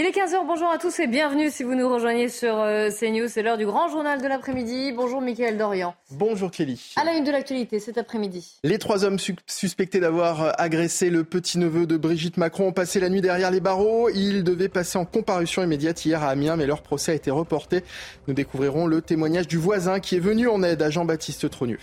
Il 0.00 0.06
est 0.06 0.16
15h, 0.16 0.46
bonjour 0.46 0.70
à 0.70 0.78
tous 0.78 0.98
et 1.00 1.06
bienvenue 1.06 1.50
si 1.50 1.62
vous 1.62 1.74
nous 1.74 1.86
rejoignez 1.86 2.30
sur 2.30 2.58
euh, 2.58 2.88
CNews. 2.88 3.28
C'est 3.28 3.42
l'heure 3.42 3.58
du 3.58 3.66
grand 3.66 3.88
journal 3.88 4.22
de 4.22 4.26
l'après-midi. 4.26 4.92
Bonjour 4.92 5.20
Mickaël 5.20 5.58
Dorian. 5.58 5.94
Bonjour 6.12 6.50
Kelly. 6.50 6.94
À 6.96 7.04
la 7.04 7.12
une 7.12 7.24
de 7.24 7.30
l'actualité 7.30 7.78
cet 7.80 7.98
après-midi. 7.98 8.60
Les 8.64 8.78
trois 8.78 9.04
hommes 9.04 9.18
suspectés 9.46 10.00
d'avoir 10.00 10.42
euh, 10.42 10.50
agressé 10.56 11.10
le 11.10 11.22
petit-neveu 11.22 11.84
de 11.84 11.98
Brigitte 11.98 12.38
Macron 12.38 12.68
ont 12.68 12.72
passé 12.72 12.98
la 12.98 13.10
nuit 13.10 13.20
derrière 13.20 13.50
les 13.50 13.60
barreaux. 13.60 14.08
Ils 14.08 14.42
devaient 14.42 14.70
passer 14.70 14.96
en 14.96 15.04
comparution 15.04 15.62
immédiate 15.62 16.02
hier 16.02 16.22
à 16.22 16.28
Amiens, 16.28 16.56
mais 16.56 16.64
leur 16.64 16.80
procès 16.80 17.12
a 17.12 17.14
été 17.14 17.30
reporté. 17.30 17.84
Nous 18.26 18.32
découvrirons 18.32 18.86
le 18.86 19.02
témoignage 19.02 19.48
du 19.48 19.58
voisin 19.58 20.00
qui 20.00 20.16
est 20.16 20.20
venu 20.20 20.48
en 20.48 20.62
aide 20.62 20.80
à 20.80 20.88
Jean-Baptiste 20.88 21.50
Tronu. 21.50 21.78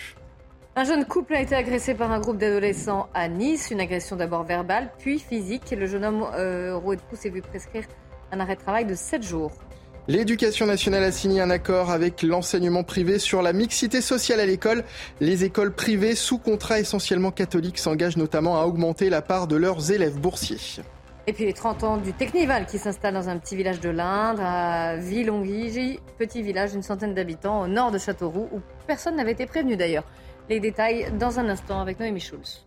Un 0.75 0.85
jeune 0.85 1.05
couple 1.05 1.35
a 1.35 1.41
été 1.41 1.53
agressé 1.53 1.93
par 1.93 2.11
un 2.11 2.19
groupe 2.19 2.39
d'adolescents 2.39 3.09
à 3.13 3.27
Nice. 3.27 3.69
Une 3.69 3.79
agression 3.79 4.15
d'abord 4.15 4.43
verbale, 4.43 4.89
puis 4.97 5.19
physique. 5.19 5.69
Le 5.69 5.85
jeune 5.85 6.03
homme 6.03 6.25
euh, 6.35 6.79
s'est 7.13 7.29
vu 7.29 7.43
prescrire 7.43 7.83
un 8.31 8.39
arrêt 8.39 8.55
de 8.55 8.61
travail 8.61 8.85
de 8.85 8.95
7 8.95 9.23
jours. 9.23 9.51
L'éducation 10.09 10.65
nationale 10.65 11.03
a 11.03 11.11
signé 11.11 11.41
un 11.41 11.49
accord 11.49 11.91
avec 11.91 12.23
l'enseignement 12.23 12.83
privé 12.83 13.19
sur 13.19 13.41
la 13.41 13.51
mixité 13.51 13.99
sociale 13.99 14.39
à 14.39 14.45
l'école. 14.45 14.85
Les 15.19 15.43
écoles 15.43 15.73
privées 15.73 16.15
sous 16.15 16.37
contrat 16.37 16.79
essentiellement 16.79 17.31
catholiques 17.31 17.77
s'engagent 17.77 18.15
notamment 18.15 18.61
à 18.61 18.65
augmenter 18.65 19.09
la 19.09 19.21
part 19.21 19.47
de 19.47 19.57
leurs 19.57 19.91
élèves 19.91 20.17
boursiers. 20.17 20.81
Et 21.29 21.33
puis 21.33 21.43
les 21.43 21.51
30 21.51 21.83
ans 21.83 21.97
du 21.97 22.13
Technival 22.13 22.67
qui 22.67 22.77
s'installe 22.77 23.15
dans 23.15 23.27
un 23.27 23.37
petit 23.37 23.57
village 23.57 23.81
de 23.81 23.89
l'Indre, 23.89 24.41
à 24.41 24.95
Villonguigi, 24.95 25.99
petit 26.17 26.41
village 26.41 26.71
d'une 26.71 26.83
centaine 26.83 27.13
d'habitants 27.13 27.63
au 27.63 27.67
nord 27.67 27.91
de 27.91 27.97
Châteauroux, 27.97 28.47
où 28.53 28.61
personne 28.87 29.17
n'avait 29.17 29.33
été 29.33 29.45
prévenu 29.45 29.75
d'ailleurs. 29.75 30.05
Les 30.49 30.61
détails 30.61 31.11
dans 31.19 31.37
un 31.37 31.49
instant 31.49 31.81
avec 31.81 31.99
Noémie 31.99 32.21
Schulz. 32.21 32.66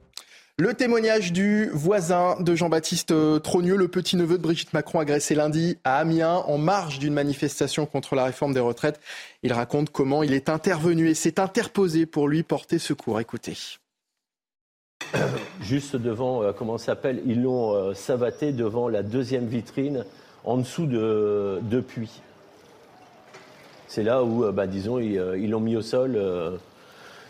Le 0.61 0.74
témoignage 0.74 1.32
du 1.32 1.70
voisin 1.72 2.36
de 2.38 2.54
Jean-Baptiste 2.54 3.12
euh, 3.12 3.38
Trogneux, 3.38 3.76
le 3.76 3.88
petit-neveu 3.88 4.36
de 4.36 4.42
Brigitte 4.42 4.74
Macron, 4.74 5.00
agressé 5.00 5.34
lundi 5.34 5.78
à 5.84 5.96
Amiens 5.96 6.44
en 6.46 6.58
marge 6.58 6.98
d'une 6.98 7.14
manifestation 7.14 7.86
contre 7.86 8.14
la 8.14 8.24
réforme 8.24 8.52
des 8.52 8.61
retraites. 8.61 9.00
Il 9.42 9.54
raconte 9.54 9.88
comment 9.88 10.22
il 10.22 10.34
est 10.34 10.50
intervenu 10.50 11.08
et 11.08 11.14
s'est 11.14 11.40
interposé 11.40 12.04
pour 12.04 12.28
lui 12.28 12.42
porter 12.42 12.78
secours. 12.78 13.18
Écoutez. 13.20 13.56
Juste 15.62 15.96
devant, 15.96 16.42
euh, 16.42 16.52
comment 16.52 16.76
s'appelle? 16.76 17.22
Ils 17.24 17.42
l'ont 17.42 17.74
euh, 17.74 17.94
savaté 17.94 18.52
devant 18.52 18.90
la 18.90 19.02
deuxième 19.02 19.46
vitrine 19.46 20.04
en 20.44 20.58
dessous 20.58 20.84
de, 20.84 21.61
de 21.62 21.80
puits. 21.80 22.20
C'est 23.88 24.02
là 24.02 24.22
où, 24.24 24.52
bah, 24.52 24.66
disons, 24.66 24.98
ils 24.98 25.48
l'ont 25.48 25.61
mis 25.61 25.78
au 25.78 25.82
sol. 25.82 26.20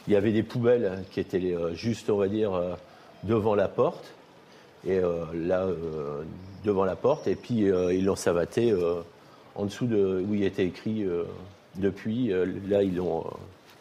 il 0.08 0.12
y 0.12 0.16
avait 0.16 0.32
des 0.32 0.42
poubelles 0.42 1.04
qui 1.12 1.20
étaient 1.20 1.54
juste, 1.74 2.10
on 2.10 2.18
va 2.18 2.28
dire, 2.28 2.76
devant 3.24 3.54
la 3.54 3.68
porte, 3.68 4.14
et 4.86 4.98
euh, 4.98 5.24
là, 5.34 5.62
euh, 5.64 6.24
devant 6.64 6.84
la 6.84 6.96
porte, 6.96 7.26
et 7.26 7.36
puis 7.36 7.70
euh, 7.70 7.92
ils 7.92 8.04
l'ont 8.04 8.16
savaté 8.16 8.74
en 9.54 9.64
dessous 9.64 9.86
de 9.86 10.24
où 10.26 10.34
il 10.34 10.44
était 10.44 10.66
écrit 10.66 11.06
depuis. 11.76 12.28
là, 12.68 12.82
ils 12.82 12.96
l'ont, 12.96 13.24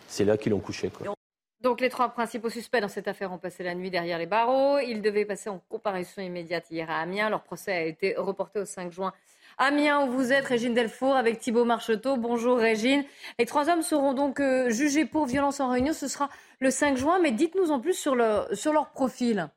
c'est 0.07 0.25
là 0.25 0.37
qu'ils 0.37 0.51
l'ont 0.51 0.59
couché. 0.59 0.89
Quoi. 0.89 1.15
Donc 1.61 1.81
les 1.81 1.89
trois 1.89 2.09
principaux 2.09 2.49
suspects 2.49 2.79
dans 2.79 2.87
cette 2.87 3.07
affaire 3.07 3.33
ont 3.33 3.37
passé 3.37 3.63
la 3.63 3.75
nuit 3.75 3.91
derrière 3.91 4.17
les 4.17 4.25
barreaux. 4.25 4.79
Ils 4.79 5.01
devaient 5.01 5.25
passer 5.25 5.49
en 5.49 5.61
comparution 5.69 6.21
immédiate 6.21 6.71
hier 6.71 6.89
à 6.89 7.01
Amiens. 7.01 7.29
Leur 7.29 7.43
procès 7.43 7.71
a 7.73 7.83
été 7.83 8.15
reporté 8.15 8.59
au 8.59 8.65
5 8.65 8.91
juin. 8.91 9.13
Amiens, 9.61 10.05
où 10.05 10.11
vous 10.11 10.31
êtes, 10.31 10.45
Régine 10.45 10.73
Delfour, 10.73 11.17
avec 11.17 11.39
Thibault 11.39 11.65
Marcheteau. 11.65 12.15
Bonjour 12.15 12.57
Régine. 12.57 13.03
Les 13.39 13.45
trois 13.45 13.69
hommes 13.69 13.81
seront 13.81 14.13
donc 14.13 14.41
jugés 14.69 15.03
pour 15.03 15.25
violence 15.25 15.59
en 15.59 15.69
réunion. 15.69 15.91
Ce 15.91 16.07
sera 16.07 16.29
le 16.61 16.71
5 16.71 16.95
juin. 16.95 17.19
Mais 17.21 17.31
dites-nous 17.31 17.69
en 17.69 17.81
plus 17.81 17.93
sur, 17.93 18.15
le, 18.15 18.45
sur 18.53 18.71
leur 18.71 18.91
profil. 18.91 19.49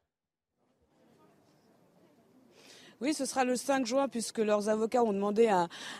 Oui, 3.03 3.15
ce 3.15 3.25
sera 3.25 3.45
le 3.45 3.57
5 3.57 3.85
juin 3.85 4.07
puisque 4.07 4.39
leurs 4.39 4.69
avocats 4.69 5.03
ont 5.03 5.13
demandé 5.13 5.49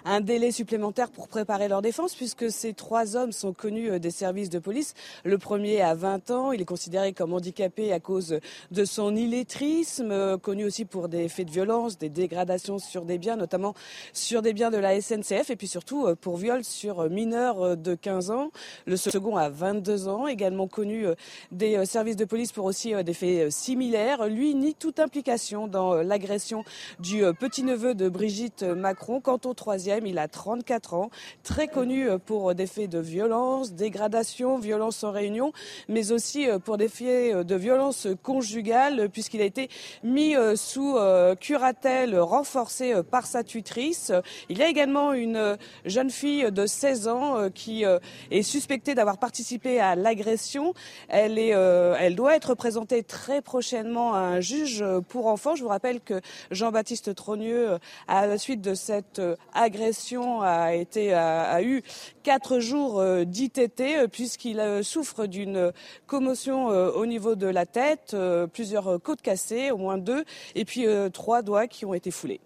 un, 0.05 0.21
délai 0.21 0.53
supplémentaire 0.53 1.11
pour 1.11 1.27
préparer 1.27 1.67
leur 1.67 1.83
défense 1.83 2.15
puisque 2.15 2.49
ces 2.49 2.75
trois 2.75 3.17
hommes 3.17 3.33
sont 3.33 3.53
connus 3.53 3.91
euh, 3.91 3.99
des 3.99 4.13
services 4.13 4.51
de 4.51 4.61
police. 4.61 4.95
Le 5.25 5.37
premier 5.37 5.83
a 5.83 5.97
20 5.97 6.31
ans, 6.31 6.53
il 6.53 6.61
est 6.61 6.65
considéré 6.65 7.13
comme 7.13 7.33
handicapé 7.33 7.93
à 7.93 7.99
cause 7.99 8.39
de 8.71 8.85
son 8.85 9.17
illettrisme, 9.17 10.13
euh, 10.13 10.39
connu 10.39 10.65
aussi 10.65 10.85
pour 10.85 11.09
des 11.09 11.29
faits 11.29 11.49
de 11.49 11.51
violence, 11.51 11.99
des 11.99 12.09
dégradations 12.09 12.79
sur 12.79 13.05
des 13.05 13.19
biens, 13.19 13.35
notamment 13.35 13.75
sur 14.13 14.41
des 14.41 14.53
biens 14.53 14.71
de 14.71 14.79
la 14.79 15.01
SNCF 15.01 15.51
et 15.51 15.57
puis 15.57 15.67
surtout 15.67 16.07
euh, 16.07 16.15
pour 16.15 16.37
viol 16.37 16.63
sur 16.63 17.11
mineurs 17.11 17.77
de 17.77 17.97
15 17.97 18.31
ans. 18.31 18.53
Le 18.87 18.97
second 18.97 19.37
a 19.37 19.49
22 19.49 20.07
ans, 20.07 20.29
également 20.29 20.69
connu 20.69 21.07
des 21.51 21.85
services 21.85 22.15
de 22.15 22.27
police 22.27 22.53
pour 22.53 22.65
aussi 22.65 22.95
des 23.03 23.13
faits 23.13 23.51
similaires. 23.51 24.29
Lui 24.29 24.55
nie 24.55 24.77
toute 24.77 25.01
implication 25.01 25.67
dans 25.67 25.95
l'agression 25.95 26.65
du 27.01 27.25
euh, 27.25 27.33
petit-neveu 27.33 27.95
de 27.95 28.09
Brigitte 28.09 28.63
Macron. 28.63 29.21
Quant 29.21 29.41
au 29.45 29.55
troisième, 29.55 30.07
il 30.07 30.19
a 30.19 30.29
34 30.29 30.95
ans, 30.95 31.11
très 31.43 31.69
connu 31.69 32.09
euh, 32.09 32.19
pour 32.19 32.55
des 32.55 32.67
faits 32.67 32.91
de 32.91 32.99
violence, 32.99 33.73
dégradation, 33.73 34.59
violence 34.59 35.05
en 35.05 35.11
réunion, 35.11 35.53
mais 35.89 36.13
aussi 36.13 36.49
euh, 36.49 36.59
pour 36.59 36.77
des 36.77 36.89
faits 36.89 37.47
de 37.47 37.55
violence 37.55 38.07
conjugale, 38.23 39.09
puisqu'il 39.11 39.41
a 39.41 39.45
été 39.45 39.69
mis 40.03 40.35
sous 40.57 40.97
curatelle 41.41 42.19
renforcée 42.19 42.95
par 43.11 43.27
sa 43.27 43.45
tutrice. 43.45 44.13
Il 44.49 44.59
y 44.59 44.63
a 44.63 44.69
également 44.69 45.13
une 45.13 45.57
jeune 45.85 46.11
fille 46.11 46.51
de 46.51 46.67
16 46.67 47.09
ans 47.09 47.51
qui 47.55 47.85
est 48.31 48.43
suspectée 48.43 48.95
d'avoir 48.95 49.19
participé 49.19 49.81
à 49.81 49.95
l'agression. 49.95 50.75
Elle, 51.09 51.39
est, 51.39 51.51
elle 51.51 52.15
doit 52.15 52.37
être 52.37 52.55
présentée 52.55 53.03
très 53.03 53.43
prochainement 53.43 54.15
à 54.15 54.19
un 54.19 54.41
juge 54.41 54.85
pour 55.09 55.27
enfants. 55.27 55.55
Je 55.55 55.63
vous 55.63 55.69
rappelle 55.69 56.01
que 56.01 56.21
Jean-Baptiste 56.51 56.82
Baptiste 56.83 57.15
Trogneux, 57.15 57.75
euh, 57.75 57.79
à 58.09 58.27
la 58.27 58.39
suite 58.39 58.61
de 58.61 58.75
cette 58.75 59.21
euh, 59.21 59.37
agression, 59.55 60.41
a, 60.43 60.75
été, 60.75 61.15
a, 61.15 61.63
eu 61.63 61.81
quatre 62.25 62.59
jours 62.59 62.99
euh, 62.99 63.23
d'ITT 63.23 64.09
puisqu'il 64.11 64.61
souffre 64.83 65.27
d'une 65.27 65.73
commotion 66.09 66.67
au 66.67 67.07
niveau 67.07 67.37
de 67.37 67.47
la 67.47 67.67
tête, 67.67 68.17
plusieurs 68.53 69.01
côtes 69.01 69.23
cassées, 69.23 69.71
au 69.71 69.77
moins 69.77 69.97
deux, 69.97 70.25
et 70.57 70.65
puis 70.65 70.87
trois 71.13 71.43
doigts 71.43 71.69
qui 71.69 71.85
ont 71.85 71.95
été 71.95 72.11
foulés. 72.11 72.41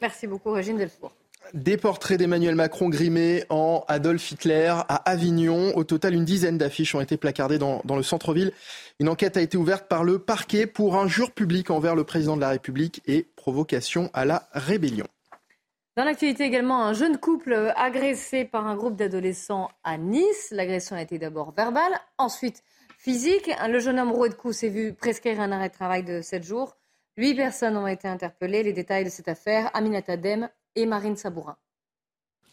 Merci 0.00 0.26
beaucoup, 0.26 0.50
Régine 0.50 0.78
Delfour. 0.78 1.12
Des 1.54 1.76
portraits 1.76 2.18
d'Emmanuel 2.18 2.54
Macron 2.54 2.88
grimés 2.88 3.44
en 3.50 3.84
Adolf 3.88 4.30
Hitler 4.30 4.72
à 4.88 5.10
Avignon. 5.10 5.76
Au 5.76 5.84
total, 5.84 6.14
une 6.14 6.24
dizaine 6.24 6.56
d'affiches 6.56 6.94
ont 6.94 7.00
été 7.00 7.16
placardées 7.16 7.58
dans, 7.58 7.82
le 7.84 8.02
centre-ville. 8.02 8.52
Une 9.00 9.08
enquête 9.08 9.36
a 9.36 9.42
été 9.42 9.58
ouverte 9.58 9.86
par 9.86 10.02
le 10.02 10.18
parquet 10.18 10.66
pour 10.66 10.96
injure 10.96 11.30
publique 11.30 11.70
envers 11.70 11.94
le 11.94 12.04
président 12.04 12.36
de 12.36 12.40
la 12.40 12.48
République 12.48 13.02
et 13.06 13.26
provocation 13.36 14.10
à 14.14 14.24
la 14.24 14.48
rébellion. 14.52 15.06
Dans 15.96 16.04
l'actualité 16.04 16.44
également, 16.44 16.86
un 16.86 16.94
jeune 16.94 17.18
couple 17.18 17.72
agressé 17.76 18.46
par 18.46 18.66
un 18.66 18.74
groupe 18.74 18.96
d'adolescents 18.96 19.68
à 19.84 19.98
Nice. 19.98 20.48
L'agression 20.52 20.96
a 20.96 21.02
été 21.02 21.18
d'abord 21.18 21.52
verbale, 21.52 21.92
ensuite 22.16 22.62
physique. 22.96 23.50
Le 23.68 23.78
jeune 23.78 23.98
homme 23.98 24.12
roué 24.12 24.30
de 24.30 24.34
coups 24.34 24.56
s'est 24.56 24.70
vu 24.70 24.94
prescrire 24.94 25.38
un 25.40 25.52
arrêt 25.52 25.68
de 25.68 25.74
travail 25.74 26.02
de 26.02 26.22
7 26.22 26.44
jours. 26.44 26.78
Huit 27.18 27.34
personnes 27.34 27.76
ont 27.76 27.86
été 27.86 28.08
interpellées. 28.08 28.62
Les 28.62 28.72
détails 28.72 29.04
de 29.04 29.10
cette 29.10 29.28
affaire, 29.28 29.70
Aminata 29.74 30.16
Dem 30.16 30.48
et 30.76 30.86
Marine 30.86 31.16
Sabourin. 31.16 31.56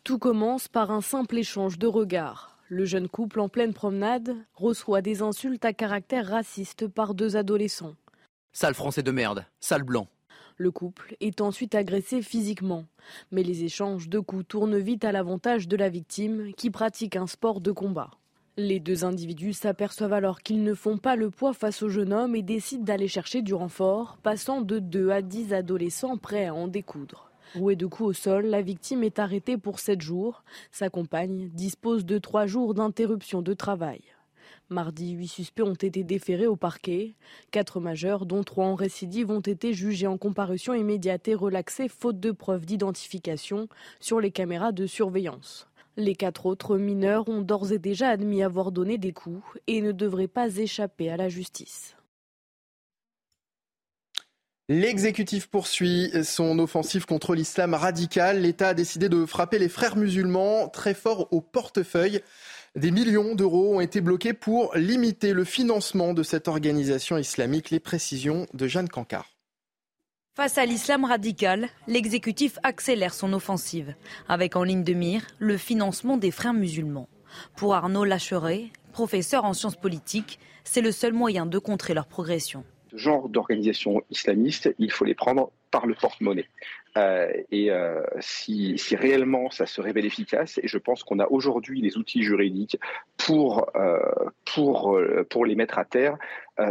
Tout 0.04 0.20
commence 0.20 0.68
par 0.68 0.92
un 0.92 1.02
simple 1.02 1.38
échange 1.38 1.78
de 1.78 1.88
regards. 1.88 2.58
Le 2.68 2.86
jeune 2.86 3.08
couple 3.08 3.40
en 3.40 3.50
pleine 3.50 3.74
promenade 3.74 4.36
reçoit 4.54 5.02
des 5.02 5.22
insultes 5.22 5.66
à 5.66 5.74
caractère 5.74 6.28
raciste 6.28 6.88
par 6.88 7.14
deux 7.14 7.36
adolescents. 7.36 7.96
Sale 8.54 8.74
français 8.74 9.04
de 9.04 9.12
merde, 9.12 9.46
sale 9.60 9.84
blanc. 9.84 10.08
Le 10.58 10.72
couple 10.72 11.16
est 11.22 11.42
ensuite 11.42 11.74
agressé 11.74 12.22
physiquement, 12.22 12.86
mais 13.32 13.44
les 13.44 13.64
échanges 13.64 14.10
de 14.10 14.20
coups 14.20 14.48
tournent 14.48 14.78
vite 14.78 15.06
à 15.06 15.12
l'avantage 15.12 15.68
de 15.68 15.78
la 15.78 15.90
victime 15.90 16.54
qui 16.58 16.70
pratique 16.70 17.16
un 17.16 17.28
sport 17.28 17.62
de 17.62 17.72
combat. 17.72 18.12
Les 18.58 18.82
deux 18.82 19.06
individus 19.06 19.54
s'aperçoivent 19.54 20.12
alors 20.12 20.42
qu'ils 20.42 20.64
ne 20.64 20.74
font 20.74 20.98
pas 20.98 21.16
le 21.16 21.30
poids 21.30 21.54
face 21.54 21.82
au 21.82 21.88
jeune 21.88 22.12
homme 22.12 22.36
et 22.36 22.44
décident 22.44 22.84
d'aller 22.84 23.08
chercher 23.08 23.42
du 23.42 23.54
renfort, 23.54 24.18
passant 24.22 24.60
de 24.60 24.80
2 24.80 25.12
à 25.12 25.22
10 25.22 25.54
adolescents 25.54 26.18
prêts 26.18 26.48
à 26.48 26.54
en 26.54 26.68
découdre. 26.68 27.29
Rouée 27.56 27.76
de 27.76 27.88
coups 27.88 28.10
au 28.10 28.14
sol, 28.14 28.46
la 28.46 28.62
victime 28.62 29.04
est 29.04 29.18
arrêtée 29.18 29.58
pour 29.58 29.80
7 29.80 30.02
jours. 30.02 30.44
Sa 30.72 30.90
compagne 30.90 31.50
dispose 31.50 32.06
de 32.06 32.20
3 32.20 32.46
jours 32.46 32.76
d'interruption 32.76 33.42
de 33.42 33.54
travail. 33.54 34.02
Mardi, 34.70 35.14
huit 35.14 35.28
suspects 35.28 35.64
ont 35.64 35.74
été 35.74 36.04
déférés 36.04 36.46
au 36.46 36.56
parquet. 36.56 37.16
Quatre 37.50 37.80
majeurs, 37.80 38.28
dont 38.28 38.44
trois 38.44 38.68
en 38.68 38.76
récidive, 38.76 39.32
ont 39.32 39.40
été 39.40 39.74
jugés 39.74 40.06
en 40.06 40.18
comparution 40.18 40.76
immédiate 40.76 41.28
et 41.28 41.34
relaxés 41.34 41.88
faute 41.88 42.20
de 42.20 42.32
preuves 42.32 42.68
d'identification 42.68 43.68
sur 44.00 44.20
les 44.20 44.30
caméras 44.30 44.72
de 44.72 44.86
surveillance. 44.86 45.68
Les 45.98 46.16
quatre 46.16 46.46
autres 46.46 46.78
mineurs 46.78 47.28
ont 47.30 47.42
d'ores 47.42 47.72
et 47.72 47.80
déjà 47.80 48.10
admis 48.10 48.44
avoir 48.44 48.72
donné 48.72 49.00
des 49.00 49.12
coups 49.12 49.44
et 49.66 49.82
ne 49.82 49.92
devraient 49.92 50.28
pas 50.28 50.56
échapper 50.56 51.10
à 51.10 51.18
la 51.18 51.30
justice. 51.30 51.96
L'exécutif 54.72 55.48
poursuit 55.48 56.12
son 56.24 56.60
offensive 56.60 57.08
contre 57.08 57.34
l'islam 57.34 57.74
radical. 57.74 58.42
L'État 58.42 58.68
a 58.68 58.74
décidé 58.76 59.10
de 59.10 59.26
frapper 59.26 59.58
les 59.58 59.68
frères 59.68 59.98
musulmans 59.98 60.70
très 60.70 60.94
fort 60.94 61.28
au 61.34 61.42
portefeuille. 61.42 62.22
Des 62.76 62.92
millions 62.92 63.34
d'euros 63.34 63.78
ont 63.78 63.82
été 63.82 64.00
bloqués 64.00 64.34
pour 64.34 64.76
limiter 64.76 65.34
le 65.34 65.44
financement 65.44 66.14
de 66.14 66.22
cette 66.22 66.48
organisation 66.48 67.18
islamique. 67.18 67.72
Les 67.72 67.80
précisions 67.80 68.46
de 68.54 68.68
Jeanne 68.68 68.90
Cancard. 68.90 69.26
Face 70.36 70.60
à 70.60 70.68
l'islam 70.68 71.04
radical, 71.04 71.68
l'exécutif 71.88 72.60
accélère 72.62 73.16
son 73.16 73.34
offensive, 73.34 73.96
avec 74.28 74.56
en 74.56 74.62
ligne 74.62 74.84
de 74.84 74.94
mire 74.94 75.26
le 75.40 75.58
financement 75.58 76.16
des 76.16 76.30
frères 76.30 76.54
musulmans. 76.54 77.10
Pour 77.56 77.74
Arnaud 77.74 78.06
Lacheret, 78.06 78.68
professeur 78.92 79.46
en 79.46 79.56
sciences 79.56 79.78
politiques, 79.78 80.38
c'est 80.64 80.82
le 80.82 80.92
seul 80.92 81.14
moyen 81.14 81.48
de 81.48 81.58
contrer 81.58 81.96
leur 81.96 82.06
progression. 82.06 82.64
Ce 82.92 82.98
genre 82.98 83.30
d'organisation 83.30 84.02
islamiste, 84.10 84.74
il 84.80 84.92
faut 84.92 85.06
les 85.06 85.16
prendre 85.16 85.52
par 85.72 85.86
le 85.86 85.94
porte-monnaie. 85.94 86.48
Euh, 86.98 87.32
et 87.52 87.72
euh, 87.72 88.02
si, 88.20 88.76
réellement 88.92 89.52
ça 89.52 89.66
se 89.66 89.80
révèle 89.80 90.06
efficace, 90.06 90.60
et 90.64 90.68
je 90.68 90.78
pense 90.78 91.04
qu'on 91.04 91.20
a 91.20 91.28
aujourd'hui 91.28 91.82
les 91.82 91.98
outils 91.98 92.24
juridiques 92.24 92.80
pour, 93.18 93.70
euh, 93.76 94.00
pour, 94.46 95.00
pour 95.30 95.46
les 95.46 95.56
mettre 95.56 95.78
à 95.78 95.86
terre, 95.86 96.18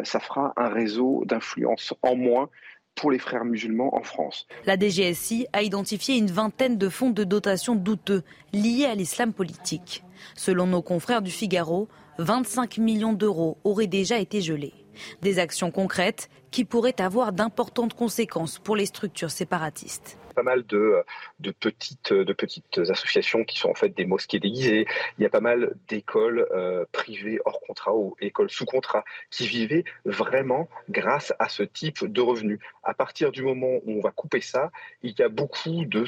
ça 0.05 0.21
fera 0.21 0.53
un 0.57 0.69
réseau 0.69 1.23
d'influence 1.25 1.95
en 2.03 2.15
moins 2.15 2.51
pour 2.95 3.11
les 3.11 3.19
frères 3.19 3.45
musulmans 3.45 3.97
en 3.97 4.03
France. 4.03 4.47
La 4.67 4.77
DGSI 4.77 5.47
a 5.53 5.63
identifié 5.63 6.19
une 6.19 6.31
vingtaine 6.31 6.77
de 6.77 6.89
fonds 6.89 7.11
de 7.11 7.25
dotation 7.25 7.75
douteux 7.75 8.23
liés 8.53 8.85
à 8.85 8.95
l'islam 8.95 9.33
politique. 9.33 10.03
Selon 10.35 10.67
nos 10.67 10.83
confrères 10.83 11.23
du 11.23 11.31
Figaro, 11.31 11.89
25 12.19 12.79
millions 12.79 13.13
d'euros 13.13 13.57
auraient 13.63 13.87
déjà 13.87 14.19
été 14.19 14.41
gelés. 14.41 14.75
Des 15.23 15.39
actions 15.39 15.71
concrètes 15.71 16.29
qui 16.51 16.65
pourraient 16.65 17.01
avoir 17.01 17.33
d'importantes 17.33 17.95
conséquences 17.95 18.59
pour 18.59 18.77
les 18.77 18.87
structures 18.87 19.31
séparatistes 19.31 20.19
pas 20.39 20.45
mal 20.45 20.65
de, 20.67 21.03
de, 21.41 21.51
petites, 21.51 22.13
de 22.13 22.33
petites 22.33 22.79
associations 22.79 23.43
qui 23.43 23.59
sont 23.59 23.71
en 23.71 23.75
fait 23.75 23.89
des 23.89 24.07
mosquées 24.07 24.39
déguisées. 24.39 24.87
Il 25.19 25.23
y 25.25 25.27
a 25.27 25.31
pas 25.31 25.41
mal 25.41 25.75
d'écoles 25.89 26.47
euh, 26.53 26.85
privées 26.93 27.41
hors 27.45 27.61
contrat 27.67 27.93
ou 27.93 28.15
écoles 28.21 28.49
sous 28.49 28.65
contrat 28.65 29.05
qui 29.31 29.49
vivaient 29.49 29.85
vraiment 30.05 30.69
grâce 30.91 31.33
à 31.41 31.49
ce 31.49 31.65
type 31.65 32.05
de 32.05 32.21
revenus. 32.21 32.61
À 32.85 32.95
partir 32.95 33.33
du 33.33 33.43
moment 33.43 33.81
où 33.85 33.99
on 33.99 34.01
va 34.01 34.13
couper 34.13 34.41
ça, 34.41 34.71
il 35.03 35.13
y 35.19 35.23
a 35.23 35.29
beaucoup 35.29 35.85
de, 35.85 36.05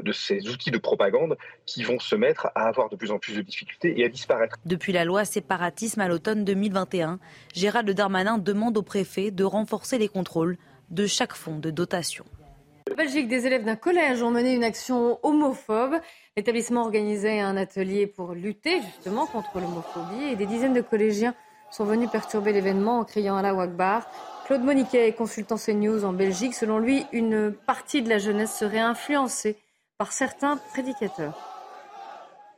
de 0.00 0.12
ces 0.12 0.48
outils 0.48 0.70
de 0.70 0.78
propagande 0.78 1.36
qui 1.66 1.82
vont 1.82 1.98
se 1.98 2.14
mettre 2.14 2.46
à 2.54 2.68
avoir 2.68 2.90
de 2.90 2.94
plus 2.94 3.10
en 3.10 3.18
plus 3.18 3.34
de 3.34 3.42
difficultés 3.42 3.98
et 3.98 4.04
à 4.04 4.08
disparaître. 4.08 4.56
Depuis 4.64 4.92
la 4.92 5.04
loi 5.04 5.24
séparatisme 5.24 6.00
à 6.00 6.06
l'automne 6.06 6.44
2021, 6.44 7.18
Gérald 7.54 7.90
Darmanin 7.90 8.38
demande 8.38 8.78
au 8.78 8.82
préfet 8.82 9.32
de 9.32 9.42
renforcer 9.42 9.98
les 9.98 10.08
contrôles 10.08 10.58
de 10.90 11.06
chaque 11.06 11.34
fonds 11.34 11.58
de 11.58 11.70
dotation. 11.70 12.24
En 12.94 12.96
Belgique, 12.96 13.26
des 13.26 13.44
élèves 13.44 13.64
d'un 13.64 13.74
collège 13.74 14.22
ont 14.22 14.30
mené 14.30 14.54
une 14.54 14.62
action 14.62 15.18
homophobe. 15.24 15.96
L'établissement 16.36 16.82
organisait 16.82 17.40
un 17.40 17.56
atelier 17.56 18.06
pour 18.06 18.34
lutter 18.34 18.80
justement 18.82 19.26
contre 19.26 19.58
l'homophobie 19.58 20.30
et 20.30 20.36
des 20.36 20.46
dizaines 20.46 20.74
de 20.74 20.80
collégiens 20.80 21.34
sont 21.72 21.84
venus 21.84 22.08
perturber 22.08 22.52
l'événement 22.52 23.00
en 23.00 23.04
criant 23.04 23.36
à 23.36 23.42
la 23.42 23.52
Wagbar. 23.52 24.08
Claude 24.46 24.62
Moniquet 24.62 25.08
est 25.08 25.12
consultant 25.12 25.56
CNews 25.56 26.04
en 26.04 26.12
Belgique. 26.12 26.54
Selon 26.54 26.78
lui, 26.78 27.04
une 27.10 27.52
partie 27.66 28.00
de 28.00 28.08
la 28.08 28.18
jeunesse 28.18 28.56
serait 28.56 28.78
influencée 28.78 29.56
par 29.98 30.12
certains 30.12 30.56
prédicateurs. 30.72 31.36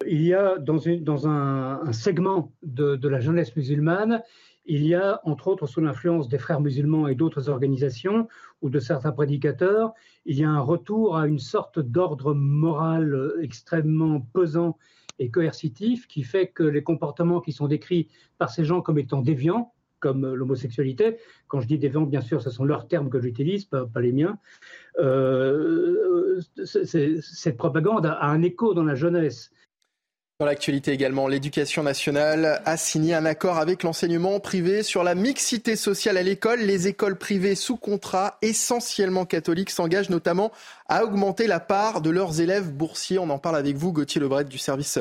Il 0.07 0.23
y 0.23 0.35
a 0.35 0.59
dans, 0.59 1.27
un, 1.27 1.93
segment 1.95 2.53
de, 2.63 3.09
la 3.09 3.21
jeunesse 3.21 3.57
musulmane 3.57 4.23
il 4.67 4.87
y 4.87 4.95
a, 4.95 5.21
entre 5.25 5.49
autres, 5.49 5.67
sous 5.67 5.81
l'influence 5.81 6.29
des 6.29 6.39
frères 6.39 6.61
musulmans 6.61 7.09
et 7.09 7.15
d'autres 7.15 7.49
organisations 7.49 8.29
ou 8.63 8.71
de 8.71 8.79
certains 8.81 9.13
prédicateurs, 9.13 9.93
il 10.25 10.39
y 10.39 10.45
a 10.45 10.51
un 10.51 10.61
retour 10.61 11.17
à 11.17 11.27
une 11.27 11.39
sorte 11.39 11.79
d'ordre 11.79 12.35
moral 12.35 13.33
extrêmement 13.41 14.21
pesant 14.21 14.77
et 15.19 15.31
coercitif 15.31 16.07
qui 16.07 16.23
fait 16.23 16.49
que 16.49 16.63
les 16.63 16.83
comportements 16.83 17.41
qui 17.41 17.53
sont 17.53 17.69
décrits 17.69 18.09
par 18.39 18.51
ces 18.51 18.65
gens 18.65 18.81
comme 18.81 18.99
étant 18.99 19.23
déviants, 19.23 19.73
comme 20.01 20.35
l'homosexualité, 20.35 21.17
quand 21.49 21.61
je 21.61 21.67
dis 21.67 21.79
déviants, 21.79 22.03
bien 22.03 22.21
sûr, 22.21 22.43
ce 22.43 22.51
sont 22.51 22.65
leurs 22.65 22.87
termes 22.87 23.09
que 23.09 23.21
j'utilise, 23.21 23.65
pas, 23.65 23.89
les 23.97 24.13
miens, 24.13 24.39
euh, 24.99 26.41
cette 26.65 27.57
propagande 27.57 28.07
a 28.07 28.27
un 28.27 28.43
écho 28.43 28.75
dans 28.75 28.85
la 28.85 28.95
jeunesse. 28.95 29.51
Dans 30.39 30.45
l'actualité 30.45 30.93
également, 30.93 31.29
l'éducation 31.29 31.83
nationale 31.83 32.61
a 32.67 32.77
signé 32.77 33.15
un 33.15 33.25
accord 33.25 33.57
avec 33.57 33.83
l'enseignement 33.83 34.39
privé 34.39 34.83
sur 34.83 35.03
la 35.03 35.15
mixité 35.15 35.77
sociale 35.77 36.19
à 36.19 36.23
l'école. 36.23 36.61
Les 36.61 36.89
écoles 36.89 37.17
privées 37.17 37.55
sous 37.55 37.79
contrat, 37.79 38.37
essentiellement 38.43 39.25
catholiques, 39.25 39.71
s'engagent 39.71 40.11
notamment 40.11 40.53
à 40.91 41.05
augmenter 41.05 41.47
la 41.47 41.59
part 41.59 42.03
de 42.03 42.11
leurs 42.11 42.43
élèves 42.43 42.71
boursiers. 42.71 43.19
On 43.19 43.31
en 43.31 43.39
parle 43.39 43.57
avec 43.57 43.77
vous, 43.77 43.95
Gauthier 43.95 44.21
Lebret, 44.21 44.45
du 44.45 44.59
service 44.59 44.99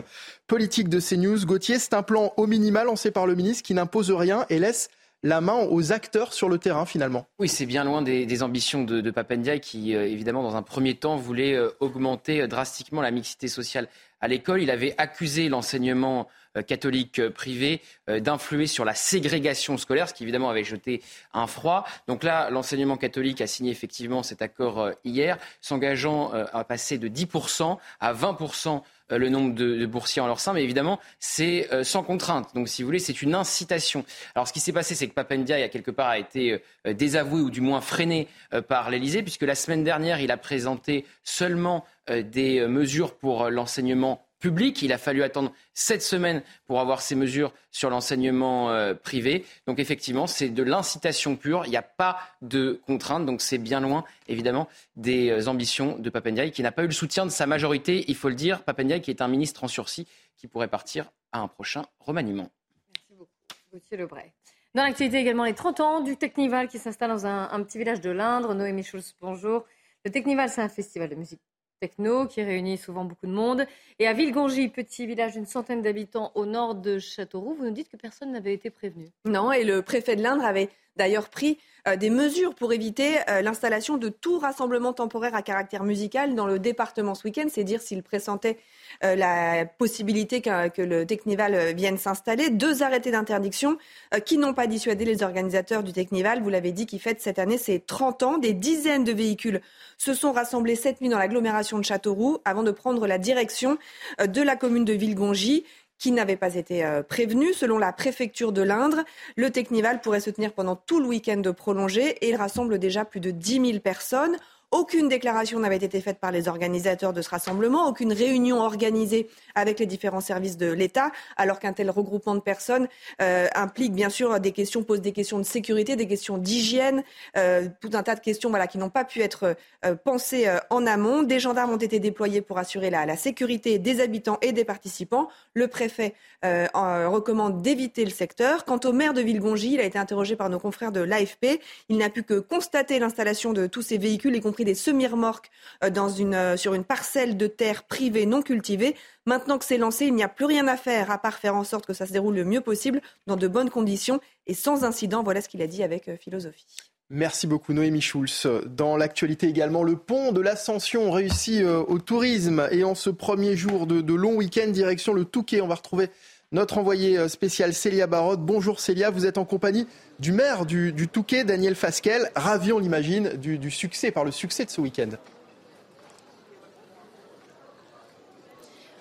politique 0.47 0.87
de 0.87 1.01
CNews. 1.01 1.45
Gauthier, 1.45 1.79
c'est 1.79 1.95
un 1.95 2.03
plan 2.03 2.31
au 2.37 2.47
minimal 2.47 2.87
lancé 2.87 3.11
par 3.11 3.27
le 3.27 3.35
ministre 3.35 3.63
qui 3.63 3.73
n'impose 3.73 4.11
rien 4.11 4.45
et 4.49 4.57
laisse 4.57 4.89
la 5.25 5.41
main 5.41 5.65
aux 5.67 5.91
acteurs 5.91 6.33
sur 6.33 6.49
le 6.49 6.59
terrain 6.59 6.85
finalement. 6.85 7.25
Oui, 7.39 7.49
c'est 7.49 7.65
bien 7.65 7.83
loin 7.83 8.03
des, 8.03 8.43
ambitions 8.43 8.83
de, 8.83 9.01
de 9.01 9.11
Papendia 9.11 9.57
qui, 9.57 9.95
euh, 9.95 10.07
évidemment, 10.07 10.43
dans 10.43 10.55
un 10.55 10.61
premier 10.61 10.93
temps, 10.93 11.15
voulait 11.15 11.55
euh, 11.55 11.71
augmenter 11.79 12.41
euh, 12.41 12.47
drastiquement 12.47 13.01
la 13.01 13.09
mixité 13.09 13.47
sociale 13.47 13.87
à 14.21 14.27
l'école. 14.27 14.61
Il 14.61 14.69
avait 14.69 14.93
accusé 14.99 15.49
l'enseignement 15.49 16.27
catholique 16.67 17.27
privé 17.29 17.81
d'influer 18.07 18.67
sur 18.67 18.85
la 18.85 18.93
ségrégation 18.93 19.77
scolaire, 19.77 20.09
ce 20.09 20.13
qui 20.13 20.23
évidemment 20.23 20.49
avait 20.49 20.63
jeté 20.63 21.01
un 21.33 21.47
froid. 21.47 21.85
Donc 22.07 22.23
là, 22.23 22.49
l'enseignement 22.49 22.97
catholique 22.97 23.41
a 23.41 23.47
signé 23.47 23.71
effectivement 23.71 24.23
cet 24.23 24.41
accord 24.41 24.91
hier, 25.03 25.37
s'engageant 25.61 26.31
à 26.31 26.63
passer 26.63 26.97
de 26.97 27.07
10% 27.07 27.77
à 27.99 28.13
20% 28.13 28.81
euh, 29.11 29.17
le 29.19 29.29
nombre 29.29 29.53
de, 29.53 29.85
boursiers 29.85 30.21
en 30.21 30.27
leur 30.27 30.39
sein, 30.39 30.53
mais 30.53 30.63
évidemment, 30.63 30.99
c'est 31.19 31.71
euh, 31.71 31.83
sans 31.83 32.01
contrainte. 32.01 32.55
Donc, 32.55 32.67
si 32.67 32.81
vous 32.81 32.87
voulez, 32.87 32.99
c'est 32.99 33.21
une 33.21 33.35
incitation. 33.35 34.03
Alors, 34.33 34.47
ce 34.47 34.53
qui 34.53 34.59
s'est 34.59 34.73
passé, 34.73 34.95
c'est 34.95 35.07
que 35.07 35.13
Papendia, 35.13 35.57
a 35.57 35.67
quelque 35.69 35.91
part, 35.91 36.07
a 36.07 36.17
été 36.17 36.59
euh, 36.87 36.93
désavoué 36.93 37.41
ou 37.41 37.51
du 37.51 37.61
moins 37.61 37.81
freiné 37.81 38.27
par 38.67 38.89
l'Élysée, 38.89 39.21
puisque 39.21 39.43
la 39.43 39.55
semaine 39.55 39.83
dernière, 39.83 40.19
il 40.21 40.31
a 40.31 40.37
présenté 40.37 41.05
seulement 41.23 41.85
des 42.07 42.65
mesures 42.67 43.15
pour 43.15 43.49
l'enseignement 43.49 44.24
public. 44.39 44.81
Il 44.81 44.93
a 44.93 44.97
fallu 44.97 45.23
attendre 45.23 45.51
sept 45.73 46.01
semaines 46.01 46.43
pour 46.65 46.79
avoir 46.79 47.01
ces 47.01 47.15
mesures 47.15 47.53
sur 47.71 47.89
l'enseignement 47.89 48.69
euh, 48.69 48.93
privé. 48.93 49.45
Donc 49.67 49.79
effectivement, 49.79 50.27
c'est 50.27 50.49
de 50.49 50.63
l'incitation 50.63 51.35
pure. 51.35 51.65
Il 51.65 51.69
n'y 51.69 51.77
a 51.77 51.81
pas 51.81 52.19
de 52.41 52.81
contrainte. 52.85 53.25
Donc 53.25 53.41
c'est 53.41 53.57
bien 53.57 53.79
loin, 53.79 54.03
évidemment, 54.27 54.67
des 54.95 55.29
euh, 55.29 55.47
ambitions 55.47 55.97
de 55.97 56.09
Papendiaï, 56.09 56.51
qui 56.51 56.63
n'a 56.63 56.71
pas 56.71 56.83
eu 56.83 56.87
le 56.87 56.93
soutien 56.93 57.25
de 57.25 57.31
sa 57.31 57.45
majorité, 57.45 58.05
il 58.07 58.15
faut 58.15 58.29
le 58.29 58.35
dire. 58.35 58.63
Papendiaï, 58.63 59.01
qui 59.01 59.11
est 59.11 59.21
un 59.21 59.27
ministre 59.27 59.63
en 59.63 59.67
sursis, 59.67 60.07
qui 60.37 60.47
pourrait 60.47 60.67
partir 60.67 61.11
à 61.31 61.39
un 61.39 61.47
prochain 61.47 61.85
remaniement. 61.99 62.49
Merci 62.93 63.15
beaucoup, 63.17 63.31
Gauthier 63.73 63.97
Lebray. 63.97 64.31
Dans 64.73 64.83
l'activité 64.83 65.17
également, 65.17 65.45
les 65.45 65.53
30 65.53 65.79
ans 65.79 66.01
du 66.01 66.17
Technival 66.17 66.67
qui 66.67 66.79
s'installe 66.79 67.09
dans 67.09 67.25
un, 67.25 67.49
un, 67.49 67.63
petit 67.63 67.77
village 67.77 68.01
de 68.01 68.09
l'Indre. 68.09 68.53
Noémie 68.53 68.83
Schulz, 68.83 69.15
bonjour. 69.21 69.63
Le 70.03 70.11
Technival, 70.11 70.49
c'est 70.49 70.61
un 70.61 70.69
festival 70.69 71.09
de 71.09 71.15
musique 71.15 71.41
techno 71.79 72.27
qui 72.27 72.41
réunit 72.41 72.77
souvent 72.77 73.05
beaucoup 73.05 73.27
de 73.27 73.31
monde. 73.31 73.65
Et 73.99 74.07
à 74.07 74.13
Villegongy, 74.13 74.69
petit 74.69 75.05
village 75.05 75.33
d'une 75.33 75.45
centaine 75.45 75.81
d'habitants 75.81 76.31
au 76.35 76.45
nord 76.45 76.75
de 76.75 76.99
Châteauroux, 76.99 77.55
vous 77.55 77.65
nous 77.65 77.71
dites 77.71 77.89
que 77.89 77.97
personne 77.97 78.31
n'avait 78.31 78.53
été 78.53 78.69
prévenu. 78.69 79.09
Non, 79.25 79.51
et 79.51 79.63
le 79.63 79.81
préfet 79.81 80.15
de 80.15 80.23
l'Indre 80.23 80.43
avait 80.43 80.69
d'ailleurs 80.95 81.29
pris 81.29 81.57
euh, 81.87 81.95
des 81.97 82.09
mesures 82.09 82.55
pour 82.55 82.73
éviter 82.73 83.17
euh, 83.29 83.41
l'installation 83.41 83.97
de 83.97 84.09
tout 84.09 84.39
rassemblement 84.39 84.91
temporaire 84.91 85.35
à 85.35 85.43
caractère 85.43 85.83
musical 85.83 86.33
dans 86.33 86.47
le 86.47 86.57
département 86.57 87.13
ce 87.13 87.23
week-end. 87.25 87.45
C'est 87.47 87.63
dire 87.63 87.79
s'il 87.79 88.01
pressentait 88.01 88.57
euh, 89.03 89.15
la 89.15 89.65
possibilité 89.65 90.41
que, 90.41 90.81
le 90.81 91.05
Technival 91.05 91.75
vienne 91.75 91.97
s'installer. 91.97 92.49
Deux 92.49 92.81
arrêtés 92.81 93.11
d'interdiction 93.11 93.77
qui 94.25 94.37
n'ont 94.37 94.53
pas 94.53 94.67
dissuadé 94.67 95.05
les 95.05 95.23
organisateurs 95.23 95.83
du 95.83 95.93
Technival. 95.93 96.41
Vous 96.41 96.49
l'avez 96.49 96.71
dit, 96.71 96.85
qui 96.85 96.99
fête 96.99 97.21
cette 97.21 97.39
année 97.39 97.57
ses 97.57 97.79
30 97.79 98.23
ans. 98.23 98.37
Des 98.37 98.53
dizaines 98.53 99.03
de 99.03 99.11
véhicules 99.11 99.61
se 99.97 100.13
sont 100.13 100.31
rassemblés 100.31 100.75
cette 100.75 101.01
nuit 101.01 101.09
dans 101.09 101.17
l'agglomération 101.17 101.77
de 101.77 101.85
Châteauroux 101.85 102.39
avant 102.45 102.63
de 102.63 102.71
prendre 102.71 103.07
la 103.07 103.17
direction 103.17 103.77
de 104.23 104.41
la 104.41 104.55
commune 104.55 104.85
de 104.85 104.93
Villegongy 104.93 105.65
qui 105.97 106.11
n'avait 106.11 106.35
pas 106.35 106.55
été 106.55 106.85
euh, 106.85 107.03
prévenu. 107.03 107.53
Selon 107.53 107.77
la 107.77 107.93
préfecture 107.93 108.51
de 108.51 108.61
l'Indre, 108.61 109.03
le 109.35 109.49
Technival 109.49 110.01
pourrait 110.01 110.19
se 110.19 110.29
tenir 110.29 110.53
pendant 110.53 110.75
tout 110.75 110.99
le 110.99 111.07
week-end 111.07 111.41
prolongé 111.55 112.17
et 112.21 112.29
il 112.29 112.35
rassemble 112.35 112.79
déjà 112.79 113.05
plus 113.05 113.19
de 113.19 113.31
10 113.31 113.65
000 113.71 113.79
personnes. 113.79 114.37
Aucune 114.71 115.07
déclaration 115.07 115.59
n'avait 115.59 115.77
été 115.77 116.01
faite 116.01 116.19
par 116.19 116.31
les 116.31 116.47
organisateurs 116.47 117.13
de 117.13 117.21
ce 117.21 117.29
rassemblement, 117.29 117.87
aucune 117.87 118.11
réunion 118.11 118.61
organisée 118.61 119.29
avec 119.53 119.79
les 119.79 119.85
différents 119.85 120.21
services 120.21 120.57
de 120.57 120.71
l'État, 120.71 121.11
alors 121.37 121.59
qu'un 121.59 121.71
tel 121.71 121.89
regroupement 121.89 122.35
de 122.35 122.41
personnes 122.41 122.87
euh, 123.21 123.47
implique 123.55 123.93
bien 123.93 124.09
sûr 124.09 124.39
des 124.39 124.51
questions, 124.51 124.83
pose 124.83 125.01
des 125.01 125.11
questions 125.11 125.37
de 125.37 125.43
sécurité, 125.43 125.95
des 125.95 126.07
questions 126.07 126.37
d'hygiène, 126.37 127.03
euh, 127.37 127.67
tout 127.79 127.91
un 127.93 128.03
tas 128.03 128.15
de 128.15 128.19
questions 128.19 128.49
voilà, 128.49 128.67
qui 128.67 128.77
n'ont 128.77 128.89
pas 128.89 129.05
pu 129.05 129.21
être 129.21 129.55
euh, 129.85 129.95
pensées 129.95 130.49
en 130.69 130.85
amont. 130.87 131.23
Des 131.23 131.39
gendarmes 131.39 131.71
ont 131.71 131.77
été 131.77 131.99
déployés 131.99 132.41
pour 132.41 132.57
assurer 132.57 132.89
la, 132.89 133.15
sécurité 133.15 133.79
des 133.79 134.01
habitants 134.01 134.39
et 134.41 134.51
des 134.51 134.65
participants. 134.65 135.29
Le 135.53 135.67
préfet 135.67 136.15
recommande 136.43 137.61
d'éviter 137.61 138.03
le 138.03 138.11
secteur. 138.11 138.65
Quant 138.65 138.79
au 138.83 138.91
maire 138.91 139.13
de 139.13 139.21
Villegongy, 139.21 139.73
il 139.73 139.79
a 139.79 139.83
été 139.83 139.97
interrogé 139.97 140.35
par 140.35 140.49
nos 140.49 140.59
confrères 140.59 140.91
de 140.91 140.99
l'AFP. 140.99 141.59
Il 141.89 141.97
n'a 141.97 142.09
pu 142.09 142.23
que 142.23 142.39
constater 142.39 142.99
l'installation 142.99 143.53
de 143.53 143.67
tous 143.67 143.81
ces 143.81 143.97
véhicules, 143.97 144.35
des 144.63 144.75
semi-remorques 144.75 145.49
dans 145.91 146.09
une, 146.09 146.55
sur 146.57 146.73
une 146.73 146.83
parcelle 146.83 147.35
de 147.35 147.47
terre 147.47 147.83
privée 147.83 148.25
non 148.25 148.41
cultivée. 148.41 148.95
Maintenant 149.25 149.57
que 149.57 149.65
c'est 149.65 149.77
lancé, 149.77 150.05
il 150.05 150.15
n'y 150.15 150.23
a 150.23 150.29
plus 150.29 150.45
rien 150.45 150.67
à 150.67 150.77
faire 150.77 151.11
à 151.11 151.17
part 151.17 151.35
faire 151.37 151.55
en 151.55 151.63
sorte 151.63 151.85
que 151.85 151.93
ça 151.93 152.05
se 152.05 152.13
déroule 152.13 152.35
le 152.35 152.45
mieux 152.45 152.61
possible, 152.61 153.01
dans 153.27 153.35
de 153.35 153.47
bonnes 153.47 153.69
conditions 153.69 154.19
et 154.47 154.53
sans 154.53 154.83
incident. 154.83 155.23
Voilà 155.23 155.41
ce 155.41 155.49
qu'il 155.49 155.61
a 155.61 155.67
dit 155.67 155.83
avec 155.83 156.07
euh, 156.07 156.17
philosophie. 156.17 156.65
Merci 157.11 157.45
beaucoup 157.45 157.73
Noémie 157.73 158.01
Schulz. 158.01 158.47
Dans 158.65 158.97
l'actualité 158.97 159.47
également, 159.47 159.83
le 159.83 159.95
pont 159.95 160.31
de 160.31 160.41
l'Ascension 160.41 161.11
réussit 161.11 161.61
euh, 161.61 161.83
au 161.87 161.99
tourisme 161.99 162.67
et 162.71 162.83
en 162.83 162.95
ce 162.95 163.11
premier 163.11 163.55
jour 163.55 163.85
de, 163.85 164.13
long 164.13 164.35
week-end, 164.35 164.67
direction 164.69 165.13
le 165.13 165.23
Touquet. 165.23 165.61
On 165.61 165.67
va 165.67 165.75
retrouver 165.75 166.09
notre 166.55 166.77
envoyé 166.77 167.17
euh, 167.17 167.27
spécial 167.27 167.73
Célia 167.73 168.07
Barotte. 168.07 168.39
Bonjour 168.39 168.79
Célia, 168.79 169.09
vous 169.09 169.25
êtes 169.25 169.37
en 169.37 169.43
compagnie 169.43 169.87
du 170.19 170.31
maire 170.31 170.65
du, 170.65 171.07
Touquet, 171.11 171.43
Daniel 171.43 171.75
Fasquel. 171.75 172.31
Ravi, 172.33 172.71
on 172.71 172.79
l'imagine, 172.79 173.33
du, 173.33 173.59
du 173.59 173.69
succès, 173.69 174.09
par 174.09 174.23
le 174.23 174.31
succès 174.31 174.63
de 174.63 174.69
ce 174.69 174.79
week-end. 174.79 175.09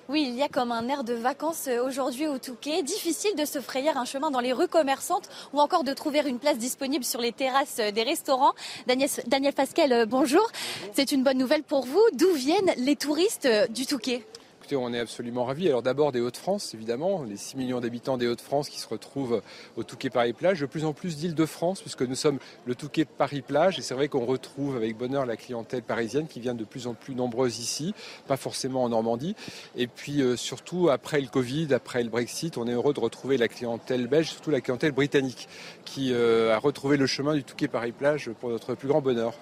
Oui, 0.08 0.26
il 0.28 0.34
y 0.34 0.42
a 0.42 0.48
comme 0.48 0.72
un 0.72 0.86
air 0.88 1.04
de 1.04 1.14
vacances 1.14 1.66
euh, 1.68 1.82
aujourd'hui 1.82 2.26
au 2.26 2.38
Touquet. 2.38 2.82
Difficile 2.82 3.36
de 3.36 3.44
se 3.44 3.60
frayer 3.60 3.90
un 3.90 4.04
chemin 4.04 4.32
dans 4.32 4.40
les 4.40 4.52
rues 4.52 4.68
commerçantes 4.68 5.30
ou 5.52 5.60
encore 5.60 5.84
de 5.84 5.92
trouver 5.94 6.22
une 6.26 6.40
place 6.40 6.58
disponible 6.58 7.04
sur 7.04 7.20
les 7.20 7.32
terrasses 7.32 7.78
euh, 7.78 7.92
des 7.92 8.02
restaurants. 8.02 8.54
Daniel, 8.88 9.08
Daniel 9.28 9.54
Pascal, 9.54 10.06
bonjour. 10.06 10.50
C'est 10.92 11.12
une 11.12 11.22
bonne 11.22 11.38
nouvelle 11.38 11.62
pour 11.62 11.86
vous. 11.86 12.02
D'où 12.14 12.32
viennent 12.32 12.72
les 12.78 12.96
touristes 12.96 13.48
du 13.70 13.86
Touquet? 13.86 14.26
On 14.72 14.92
est 14.92 14.98
absolument 14.98 15.44
ravis. 15.44 15.68
Alors 15.68 15.82
d'abord 15.82 16.12
des 16.12 16.20
Hauts-de-France, 16.20 16.74
évidemment, 16.74 17.24
les 17.24 17.36
6 17.36 17.56
millions 17.56 17.80
d'habitants 17.80 18.16
des 18.16 18.26
Hauts-de-France 18.26 18.68
qui 18.68 18.78
se 18.80 18.88
retrouvent 18.88 19.42
au 19.76 19.82
Touquet 19.82 20.10
Paris-Plage, 20.10 20.60
de 20.60 20.66
plus 20.66 20.84
en 20.84 20.92
plus 20.92 21.16
d'Île-de-France, 21.16 21.82
puisque 21.82 22.02
nous 22.02 22.14
sommes 22.14 22.38
le 22.64 22.74
Touquet 22.74 23.04
Paris-Plage, 23.04 23.78
et 23.78 23.82
c'est 23.82 23.94
vrai 23.94 24.08
qu'on 24.08 24.24
retrouve 24.24 24.76
avec 24.76 24.96
bonheur 24.96 25.26
la 25.26 25.36
clientèle 25.36 25.82
parisienne 25.82 26.26
qui 26.26 26.40
vient 26.40 26.54
de 26.54 26.64
plus 26.64 26.86
en 26.86 26.94
plus 26.94 27.14
nombreuse 27.14 27.58
ici, 27.58 27.94
pas 28.26 28.36
forcément 28.36 28.84
en 28.84 28.88
Normandie. 28.88 29.36
Et 29.76 29.86
puis 29.86 30.22
euh, 30.22 30.36
surtout, 30.36 30.88
après 30.88 31.20
le 31.20 31.28
Covid, 31.28 31.74
après 31.74 32.02
le 32.02 32.08
Brexit, 32.08 32.56
on 32.56 32.66
est 32.66 32.72
heureux 32.72 32.94
de 32.94 33.00
retrouver 33.00 33.36
la 33.36 33.48
clientèle 33.48 34.06
belge, 34.06 34.30
surtout 34.30 34.50
la 34.50 34.60
clientèle 34.60 34.92
britannique, 34.92 35.48
qui 35.84 36.12
euh, 36.12 36.54
a 36.54 36.58
retrouvé 36.58 36.96
le 36.96 37.06
chemin 37.06 37.34
du 37.34 37.44
Touquet 37.44 37.68
Paris-Plage 37.68 38.30
pour 38.40 38.50
notre 38.50 38.74
plus 38.74 38.88
grand 38.88 39.00
bonheur 39.00 39.34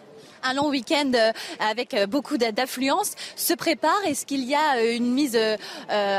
un 0.43 0.55
long 0.55 0.69
week-end 0.69 1.13
euh, 1.15 1.33
avec 1.61 1.95
euh, 1.95 2.07
beaucoup 2.07 2.37
d'affluence 2.37 3.13
se 3.37 3.55
prépare 3.55 3.99
Est-ce 4.07 4.27
qu'il 4.27 4.45
y 4.45 4.55
a 4.55 4.77
euh, 4.77 4.97
une 4.97 5.13
mise 5.13 5.39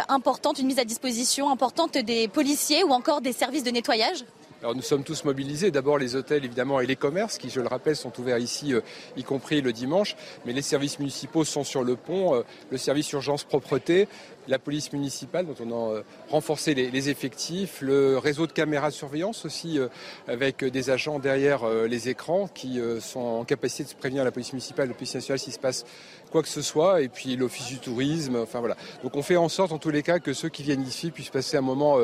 importante, 0.08 0.60
une 0.60 0.68
mise 0.68 0.80
à 0.80 0.86
disposition 0.86 1.50
importante 1.50 1.98
des 1.98 2.28
policiers 2.28 2.84
ou 2.84 2.92
encore 2.92 3.22
des 3.22 3.34
services 3.34 3.64
de 3.64 3.72
nettoyage? 3.72 4.26
Alors 4.62 4.76
nous 4.76 4.82
sommes 4.82 5.04
tous 5.04 5.26
mobilisés. 5.26 5.72
D'abord 5.72 5.98
les 5.98 6.16
hôtels 6.16 6.46
évidemment 6.46 6.80
et 6.80 6.86
les 6.86 6.96
commerces 6.96 7.38
qui, 7.38 7.50
je 7.50 7.60
le 7.60 7.68
rappelle, 7.68 7.98
sont 7.98 8.18
ouverts 8.20 8.38
ici, 8.38 8.74
y 9.18 9.24
compris 9.24 9.62
le 9.62 9.74
dimanche. 9.74 10.16
Mais 10.46 10.54
les 10.54 10.62
services 10.62 11.00
municipaux 11.00 11.44
sont 11.44 11.66
sur 11.66 11.84
le 11.84 11.98
pont. 11.98 12.44
le 12.72 12.78
service 12.78 13.12
urgence 13.12 13.44
propreté, 13.44 14.08
la 14.48 14.60
police 14.60 14.92
municipale, 14.94 15.46
dont 15.46 15.56
on 15.60 15.72
a 15.72 15.96
euh, 15.96 16.04
renforcé 16.30 16.74
les, 16.74 17.10
effectifs, 17.10 17.82
le 17.82 18.18
réseau 18.18 18.48
de 18.48 18.52
caméras 18.52 18.90
de 18.90 18.94
surveillance 18.94 19.46
aussi, 19.46 19.80
euh, 19.80 19.88
avec 20.28 20.64
des 20.64 20.90
agents 20.90 21.20
derrière 21.20 21.64
euh, 21.64 21.88
les 21.88 22.10
écrans 22.10 22.48
qui 22.48 22.80
sont 23.00 23.20
en 23.20 23.44
capacité 23.44 23.84
de 23.84 23.98
prévenir 23.98 24.24
la 24.24 24.32
police 24.32 24.54
municipale, 24.54 24.88
la 24.88 24.94
police 24.94 25.16
nationale 25.16 25.40
s'il 25.40 25.54
se 25.54 25.60
passe 25.60 25.86
quoi 26.32 26.42
que 26.42 26.48
ce 26.48 26.62
soit, 26.62 27.02
et 27.02 27.10
puis 27.10 27.36
l'office 27.36 27.68
du 27.68 27.80
tourisme. 27.80 28.38
Enfin 28.38 28.60
voilà. 28.60 28.76
Donc 29.04 29.16
on 29.16 29.22
fait 29.22 29.38
en 29.38 29.50
sorte, 29.50 29.72
en 29.72 29.78
tous 29.78 29.92
les 29.92 30.04
cas, 30.04 30.20
que 30.20 30.34
ceux 30.34 30.50
qui 30.50 30.64
viennent 30.64 30.82
ici 30.82 31.12
puissent 31.12 31.30
passer 31.30 31.58
un 31.58 31.62
moment 31.62 31.98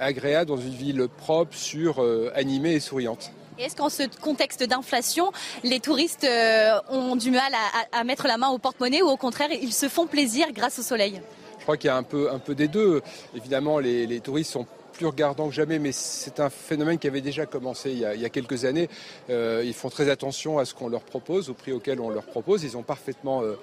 agréable 0.00 0.48
dans 0.48 0.56
une 0.56 0.74
ville 0.74 1.06
propre, 1.18 1.54
sûre, 1.56 2.04
animée 2.34 2.74
et 2.74 2.80
souriante. 2.80 3.30
Est-ce 3.58 3.76
qu'en 3.76 3.88
ce 3.88 4.02
contexte 4.20 4.64
d'inflation, 4.64 5.32
les 5.62 5.80
touristes 5.80 6.26
ont 6.88 7.16
du 7.16 7.30
mal 7.30 7.52
à, 7.92 8.04
mettre 8.04 8.26
la 8.26 8.38
main 8.38 8.48
au 8.48 8.58
porte-monnaie 8.58 9.02
ou 9.02 9.08
au 9.08 9.16
contraire, 9.16 9.48
ils 9.50 9.72
se 9.72 9.88
font 9.88 10.06
plaisir 10.06 10.52
grâce 10.52 10.78
au 10.78 10.82
soleil? 10.82 11.20
Crois 11.66 11.76
qu'il 11.76 11.88
y 11.88 11.90
a 11.90 11.96
un 11.96 12.04
peu, 12.04 12.30
un 12.30 12.38
peu 12.38 12.54
des 12.54 12.68
deux. 12.68 13.02
Évidemment, 13.34 13.80
les, 13.80 14.20
touristes 14.20 14.52
sont 14.52 14.66
plus 14.92 15.06
regardants 15.06 15.48
que 15.48 15.54
jamais, 15.54 15.80
mais 15.80 15.90
c'est 15.90 16.38
un 16.38 16.48
phénomène 16.48 16.96
qui 16.96 17.08
avait 17.08 17.20
déjà 17.20 17.44
commencé 17.44 17.90
il 17.90 17.98
y 17.98 18.24
a, 18.24 18.28
quelques 18.28 18.64
années. 18.64 18.88
Euh, 19.30 19.64
ils 19.66 19.74
font 19.74 19.90
très 19.90 20.08
attention 20.08 20.58
à 20.60 20.64
ce 20.64 20.74
qu'on 20.74 20.88
leur 20.88 21.02
propose, 21.02 21.50
au 21.50 21.54
prix 21.54 21.72
auquel 21.72 22.00
on 22.00 22.08
leur 22.08 22.22
propose. 22.22 22.62
Ils 22.62 22.76
ont 22.76 22.84
parfaitement 22.84 23.42
euh, 23.42 23.56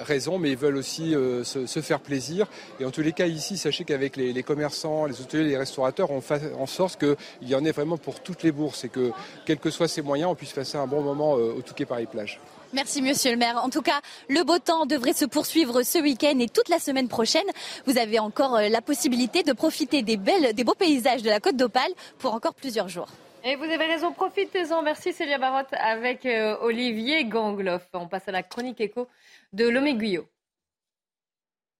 raison, 0.00 0.36
mais 0.36 0.50
ils 0.50 0.56
veulent 0.56 0.76
aussi 0.76 1.14
euh, 1.14 1.44
se, 1.44 1.80
faire 1.80 2.00
plaisir. 2.00 2.48
Et 2.80 2.84
en 2.84 2.90
tous 2.90 3.02
les 3.02 3.12
cas, 3.12 3.26
ici, 3.26 3.56
sachez 3.56 3.84
qu'avec 3.84 4.16
les, 4.16 4.42
commerçants, 4.42 5.06
les 5.06 5.20
hôteliers, 5.20 5.44
les 5.44 5.56
restaurateurs, 5.56 6.10
on 6.10 6.20
fait 6.20 6.52
en 6.58 6.66
sorte 6.66 6.98
qu'il 6.98 7.48
y 7.48 7.54
en 7.54 7.64
ait 7.64 7.70
vraiment 7.70 7.98
pour 7.98 8.18
toutes 8.18 8.42
les 8.42 8.50
bourses 8.50 8.82
et 8.82 8.88
que, 8.88 9.12
quels 9.46 9.58
que 9.58 9.70
soient 9.70 9.86
ces 9.86 10.02
moyens, 10.02 10.28
on 10.28 10.34
puisse 10.34 10.52
passer 10.52 10.76
un 10.76 10.88
bon 10.88 11.02
moment 11.02 11.34
au 11.34 11.62
Touquet 11.62 11.86
Paris-Plage. 11.86 12.40
Merci, 12.74 13.02
monsieur 13.02 13.30
le 13.30 13.36
maire. 13.36 13.62
En 13.62 13.70
tout 13.70 13.82
cas, 13.82 14.00
le 14.28 14.42
beau 14.42 14.58
temps 14.58 14.84
devrait 14.84 15.12
se 15.12 15.24
poursuivre 15.24 15.84
ce 15.84 15.98
week-end 15.98 16.36
et 16.40 16.48
toute 16.48 16.68
la 16.68 16.80
semaine 16.80 17.06
prochaine. 17.06 17.46
Vous 17.86 17.98
avez 17.98 18.18
encore 18.18 18.56
euh, 18.56 18.68
la 18.68 18.82
possibilité 18.82 19.44
de 19.44 19.52
profiter 19.52 20.02
des, 20.02 20.16
belles, 20.16 20.54
des 20.54 20.64
beaux 20.64 20.74
paysages 20.74 21.22
de 21.22 21.30
la 21.30 21.38
Côte 21.38 21.56
d'Opale 21.56 21.92
pour 22.18 22.34
encore 22.34 22.54
plusieurs 22.54 22.88
jours. 22.88 23.06
Et 23.44 23.54
vous 23.54 23.62
avez 23.62 23.86
raison, 23.86 24.12
profitez-en. 24.12 24.82
Merci 24.82 25.12
Célia 25.12 25.38
Barotte 25.38 25.72
avec 25.72 26.26
euh, 26.26 26.56
Olivier 26.62 27.24
Gangloff. 27.26 27.86
On 27.92 28.08
passe 28.08 28.26
à 28.26 28.32
la 28.32 28.42
chronique 28.42 28.80
écho 28.80 29.06
de 29.52 29.68
Lomé 29.68 29.94
Guyot. 29.94 30.26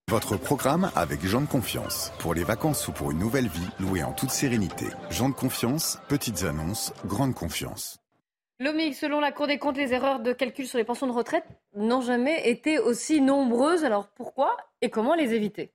Votre 0.09 0.37
programme 0.37 0.91
avec 0.95 1.25
Jean 1.25 1.41
de 1.41 1.47
Confiance. 1.47 2.13
Pour 2.19 2.33
les 2.33 2.45
vacances 2.45 2.87
ou 2.87 2.93
pour 2.93 3.11
une 3.11 3.19
nouvelle 3.19 3.49
vie, 3.49 3.67
louée 3.81 4.03
en 4.03 4.13
toute 4.13 4.29
sérénité. 4.29 4.85
Jean 5.09 5.27
de 5.27 5.35
Confiance, 5.35 5.99
petites 6.07 6.43
annonces, 6.43 6.93
grande 7.05 7.33
confiance. 7.33 7.99
Lomique, 8.61 8.95
selon 8.95 9.19
la 9.19 9.33
Cour 9.33 9.47
des 9.47 9.57
comptes, 9.57 9.75
les 9.75 9.91
erreurs 9.91 10.21
de 10.21 10.31
calcul 10.31 10.65
sur 10.65 10.77
les 10.77 10.85
pensions 10.85 11.07
de 11.07 11.11
retraite 11.11 11.43
n'ont 11.75 11.99
jamais 11.99 12.49
été 12.49 12.79
aussi 12.79 13.19
nombreuses. 13.19 13.83
Alors 13.83 14.07
pourquoi 14.07 14.55
et 14.81 14.89
comment 14.89 15.13
les 15.13 15.33
éviter? 15.33 15.73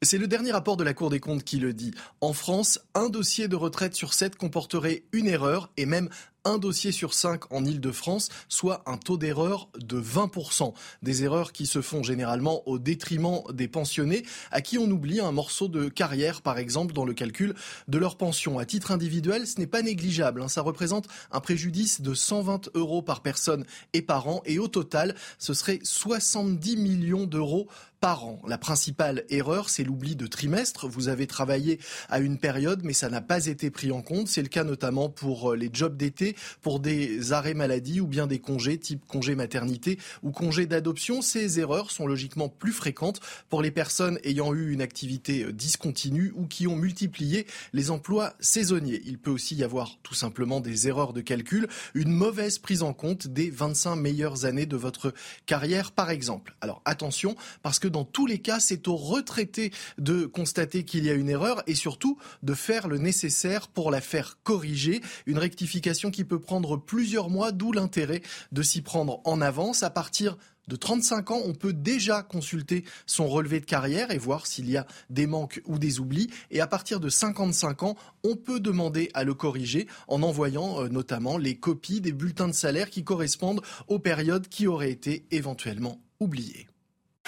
C'est 0.00 0.16
le 0.16 0.28
dernier 0.28 0.52
rapport 0.52 0.78
de 0.78 0.84
la 0.84 0.94
Cour 0.94 1.10
des 1.10 1.20
comptes 1.20 1.44
qui 1.44 1.58
le 1.58 1.74
dit. 1.74 1.92
En 2.22 2.32
France, 2.32 2.80
un 2.94 3.10
dossier 3.10 3.48
de 3.48 3.56
retraite 3.56 3.94
sur 3.94 4.14
sept 4.14 4.36
comporterait 4.36 5.04
une 5.12 5.26
erreur 5.26 5.70
et 5.76 5.84
même 5.84 6.08
un 6.46 6.58
dossier 6.58 6.92
sur 6.92 7.12
cinq 7.12 7.52
en 7.52 7.64
Ile-de-France, 7.64 8.28
soit 8.48 8.82
un 8.86 8.96
taux 8.96 9.18
d'erreur 9.18 9.68
de 9.78 10.00
20%. 10.00 10.72
Des 11.02 11.24
erreurs 11.24 11.52
qui 11.52 11.66
se 11.66 11.82
font 11.82 12.02
généralement 12.02 12.66
au 12.68 12.78
détriment 12.78 13.42
des 13.52 13.68
pensionnés, 13.68 14.24
à 14.52 14.60
qui 14.60 14.78
on 14.78 14.88
oublie 14.90 15.20
un 15.20 15.32
morceau 15.32 15.68
de 15.68 15.88
carrière, 15.88 16.42
par 16.42 16.58
exemple, 16.58 16.94
dans 16.94 17.04
le 17.04 17.14
calcul 17.14 17.54
de 17.88 17.98
leur 17.98 18.16
pension. 18.16 18.58
À 18.58 18.64
titre 18.64 18.92
individuel, 18.92 19.46
ce 19.46 19.58
n'est 19.58 19.66
pas 19.66 19.82
négligeable. 19.82 20.40
Hein. 20.40 20.48
Ça 20.48 20.62
représente 20.62 21.08
un 21.32 21.40
préjudice 21.40 22.00
de 22.00 22.14
120 22.14 22.70
euros 22.74 23.02
par 23.02 23.22
personne 23.22 23.64
et 23.92 24.02
par 24.02 24.28
an. 24.28 24.42
Et 24.44 24.58
au 24.58 24.68
total, 24.68 25.16
ce 25.38 25.52
serait 25.52 25.80
70 25.82 26.76
millions 26.76 27.26
d'euros 27.26 27.66
par 28.00 28.24
an. 28.26 28.40
La 28.46 28.58
principale 28.58 29.24
erreur, 29.30 29.70
c'est 29.70 29.84
l'oubli 29.84 30.16
de 30.16 30.26
trimestre. 30.26 30.86
Vous 30.86 31.08
avez 31.08 31.26
travaillé 31.26 31.80
à 32.08 32.20
une 32.20 32.38
période, 32.38 32.82
mais 32.84 32.92
ça 32.92 33.08
n'a 33.08 33.20
pas 33.20 33.46
été 33.46 33.70
pris 33.70 33.90
en 33.90 34.02
compte. 34.02 34.28
C'est 34.28 34.42
le 34.42 34.48
cas 34.48 34.64
notamment 34.64 35.08
pour 35.08 35.52
euh, 35.52 35.56
les 35.56 35.70
jobs 35.72 35.96
d'été 35.96 36.35
pour 36.62 36.80
des 36.80 37.32
arrêts 37.32 37.54
maladie 37.54 38.00
ou 38.00 38.06
bien 38.06 38.26
des 38.26 38.38
congés 38.38 38.78
type 38.78 39.04
congé 39.06 39.34
maternité 39.34 39.98
ou 40.22 40.30
congé 40.30 40.66
d'adoption. 40.66 41.22
Ces 41.22 41.60
erreurs 41.60 41.90
sont 41.90 42.06
logiquement 42.06 42.48
plus 42.48 42.72
fréquentes 42.72 43.20
pour 43.48 43.62
les 43.62 43.70
personnes 43.70 44.18
ayant 44.24 44.54
eu 44.54 44.72
une 44.72 44.82
activité 44.82 45.44
euh, 45.44 45.52
discontinue 45.52 46.32
ou 46.36 46.46
qui 46.46 46.66
ont 46.66 46.76
multiplié 46.76 47.46
les 47.72 47.90
emplois 47.90 48.34
saisonniers. 48.40 49.02
Il 49.06 49.18
peut 49.18 49.30
aussi 49.30 49.54
y 49.54 49.64
avoir 49.64 49.98
tout 50.02 50.14
simplement 50.14 50.60
des 50.60 50.88
erreurs 50.88 51.12
de 51.12 51.20
calcul, 51.20 51.68
une 51.94 52.10
mauvaise 52.10 52.58
prise 52.58 52.82
en 52.82 52.92
compte 52.92 53.26
des 53.26 53.50
25 53.50 53.96
meilleures 53.96 54.44
années 54.44 54.66
de 54.66 54.76
votre 54.76 55.12
carrière 55.46 55.92
par 55.92 56.10
exemple. 56.10 56.54
Alors 56.60 56.82
attention 56.84 57.36
parce 57.62 57.78
que 57.78 57.88
dans 57.88 58.04
tous 58.04 58.26
les 58.26 58.38
cas, 58.38 58.60
c'est 58.60 58.88
aux 58.88 58.96
retraités 58.96 59.72
de 59.98 60.26
constater 60.26 60.84
qu'il 60.84 61.04
y 61.04 61.10
a 61.10 61.14
une 61.14 61.28
erreur 61.28 61.62
et 61.66 61.74
surtout 61.74 62.18
de 62.42 62.54
faire 62.54 62.88
le 62.88 62.98
nécessaire 62.98 63.68
pour 63.68 63.90
la 63.90 64.00
faire 64.00 64.38
corriger. 64.42 65.00
Une 65.26 65.38
rectification 65.38 66.10
qui 66.10 66.24
peut 66.26 66.40
prendre 66.40 66.76
plusieurs 66.76 67.30
mois, 67.30 67.52
d'où 67.52 67.72
l'intérêt 67.72 68.22
de 68.52 68.62
s'y 68.62 68.82
prendre 68.82 69.20
en 69.24 69.40
avance 69.40 69.82
à 69.82 69.90
partir 69.90 70.36
de 70.68 70.76
35 70.76 71.30
ans, 71.30 71.40
on 71.44 71.54
peut 71.54 71.72
déjà 71.72 72.22
consulter 72.22 72.84
son 73.06 73.28
relevé 73.28 73.60
de 73.60 73.66
carrière 73.66 74.10
et 74.10 74.18
voir 74.18 74.46
s'il 74.46 74.68
y 74.68 74.76
a 74.76 74.86
des 75.10 75.26
manques 75.26 75.62
ou 75.64 75.78
des 75.78 76.00
oublis. 76.00 76.28
Et 76.50 76.60
à 76.60 76.66
partir 76.66 76.98
de 76.98 77.08
55 77.08 77.84
ans, 77.84 77.96
on 78.24 78.36
peut 78.36 78.60
demander 78.60 79.10
à 79.14 79.24
le 79.24 79.34
corriger 79.34 79.86
en 80.08 80.22
envoyant 80.22 80.82
euh, 80.82 80.88
notamment 80.88 81.38
les 81.38 81.56
copies 81.56 82.00
des 82.00 82.12
bulletins 82.12 82.48
de 82.48 82.52
salaire 82.52 82.90
qui 82.90 83.04
correspondent 83.04 83.62
aux 83.86 83.98
périodes 83.98 84.48
qui 84.48 84.66
auraient 84.66 84.90
été 84.90 85.26
éventuellement 85.30 86.00
oubliées. 86.18 86.66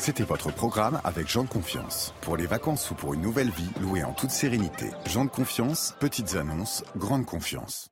C'était 0.01 0.25
votre 0.25 0.53
programme 0.53 1.01
avec 1.03 1.29
Jean 1.29 1.43
de 1.43 1.49
Confiance. 1.49 2.15
Pour 2.21 2.37
les 2.37 2.47
vacances 2.47 2.91
ou 2.91 2.95
pour 2.95 3.15
une 3.15 3.21
nouvelle 3.21 3.51
vie, 3.51 3.71
louée 3.81 4.05
en 4.05 4.13
toute 4.13 4.31
sérénité. 4.31 4.91
Jean 5.07 5.25
de 5.25 5.31
Confiance, 5.31 5.95
petites 5.99 6.37
annonces, 6.37 6.85
grande 6.97 7.27
confiance. 7.27 7.91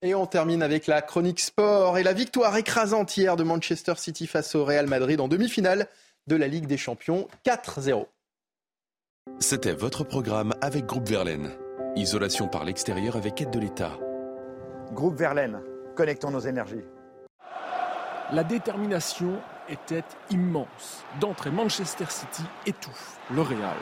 Et 0.00 0.14
on 0.14 0.26
termine 0.26 0.62
avec 0.62 0.86
la 0.86 1.02
chronique 1.02 1.40
sport 1.40 1.98
et 1.98 2.04
la 2.04 2.12
victoire 2.12 2.56
écrasante 2.56 3.16
hier 3.16 3.34
de 3.34 3.42
Manchester 3.42 3.94
City 3.96 4.28
face 4.28 4.54
au 4.54 4.64
Real 4.64 4.86
Madrid 4.86 5.20
en 5.20 5.26
demi-finale 5.26 5.88
de 6.28 6.36
la 6.36 6.46
Ligue 6.46 6.66
des 6.66 6.76
Champions 6.76 7.26
4-0. 7.44 8.06
C'était 9.40 9.72
votre 9.72 10.04
programme 10.04 10.54
avec 10.60 10.86
Groupe 10.86 11.08
Verlaine. 11.08 11.50
Isolation 11.96 12.46
par 12.46 12.64
l'extérieur 12.64 13.16
avec 13.16 13.40
aide 13.40 13.50
de 13.50 13.58
l'État. 13.58 13.98
Groupe 14.92 15.16
Verlaine, 15.16 15.60
connectons 15.96 16.30
nos 16.30 16.38
énergies. 16.38 16.84
La 18.32 18.44
détermination 18.44 19.40
était 19.68 20.04
immense. 20.30 21.02
D'entrée, 21.20 21.50
Manchester 21.50 22.06
City 22.08 22.44
étouffe 22.66 23.18
le 23.32 23.42
Real. 23.42 23.76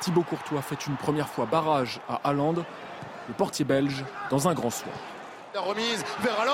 Thibaut 0.00 0.22
Courtois 0.22 0.62
fait 0.62 0.86
une 0.86 0.96
première 0.96 1.28
fois 1.28 1.44
barrage 1.44 2.00
à 2.08 2.22
Haaland, 2.24 2.54
le 2.54 3.34
portier 3.36 3.66
belge, 3.66 4.02
dans 4.30 4.48
un 4.48 4.54
grand 4.54 4.70
soir. 4.70 4.94
La 5.56 5.62
remise 5.62 6.04
vers 6.20 6.38
Haaland 6.38 6.52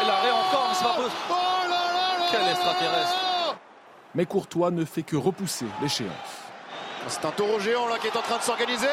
Et 0.00 0.06
l'arrêt 0.06 0.30
encore, 0.30 0.66
mais 0.68 0.74
c'est 0.76 0.84
pas 0.84 0.94
possible. 0.94 1.16
Oh 1.28 1.34
là 1.68 1.68
là 1.68 2.18
là 2.20 2.26
Quel 2.30 2.48
extraterrestre 2.48 3.56
Mais 4.14 4.26
Courtois 4.26 4.70
ne 4.70 4.84
fait 4.84 5.02
que 5.02 5.16
repousser 5.16 5.66
l'échéance. 5.82 6.12
C'est 7.08 7.24
un 7.24 7.32
taureau 7.32 7.58
géant 7.58 7.88
là 7.88 7.98
qui 7.98 8.06
est 8.06 8.16
en 8.16 8.22
train 8.22 8.36
de 8.38 8.42
s'organiser. 8.42 8.86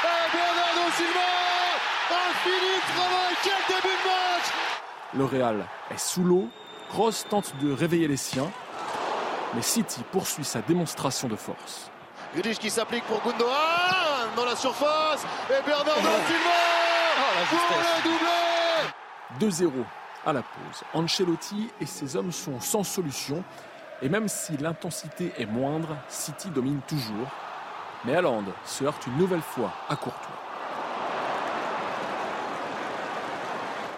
Et 0.00 0.32
Bernardo 0.32 0.90
Silva 0.96 1.28
Un 2.12 2.32
fini 2.44 2.80
travail 2.96 3.36
Quel 3.44 3.76
début 3.76 3.94
de 3.94 4.08
match 4.08 4.48
Le 5.12 5.24
Real 5.26 5.66
est 5.90 5.98
sous 5.98 6.24
l'eau. 6.24 6.48
Kroos 6.88 7.24
tente 7.28 7.54
de 7.60 7.70
réveiller 7.74 8.08
les 8.08 8.16
siens. 8.16 8.50
Mais 9.54 9.60
City 9.60 10.00
poursuit 10.12 10.44
sa 10.44 10.62
démonstration 10.62 11.28
de 11.28 11.36
force. 11.36 11.90
Grealish 12.32 12.58
qui 12.58 12.70
s'applique 12.70 13.04
pour 13.04 13.20
Gundogan 13.20 14.30
dans 14.34 14.46
la 14.46 14.56
surface. 14.56 15.26
Et 15.50 15.62
Bernardo 15.66 15.92
Silva 16.26 16.67
pour 17.46 17.78
le 17.78 18.02
doublé 19.38 19.70
2-0 19.70 19.70
à 20.26 20.32
la 20.32 20.42
pause. 20.42 20.82
Ancelotti 20.94 21.70
et 21.80 21.86
ses 21.86 22.16
hommes 22.16 22.32
sont 22.32 22.60
sans 22.60 22.82
solution. 22.82 23.44
Et 24.02 24.08
même 24.08 24.28
si 24.28 24.56
l'intensité 24.56 25.32
est 25.38 25.46
moindre, 25.46 25.96
City 26.08 26.50
domine 26.50 26.80
toujours. 26.86 27.28
Mais 28.04 28.16
Haaland 28.16 28.44
se 28.64 28.84
heurte 28.84 29.06
une 29.06 29.16
nouvelle 29.16 29.42
fois 29.42 29.72
à 29.88 29.96
Courtois. 29.96 30.36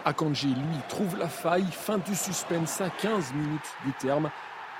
Akanji, 0.04 0.48
lui, 0.48 0.76
trouve 0.88 1.18
la 1.18 1.28
faille. 1.28 1.66
Fin 1.70 1.98
du 1.98 2.14
suspense 2.14 2.80
à 2.80 2.90
15 2.90 3.32
minutes 3.34 3.74
du 3.84 3.92
terme. 3.92 4.30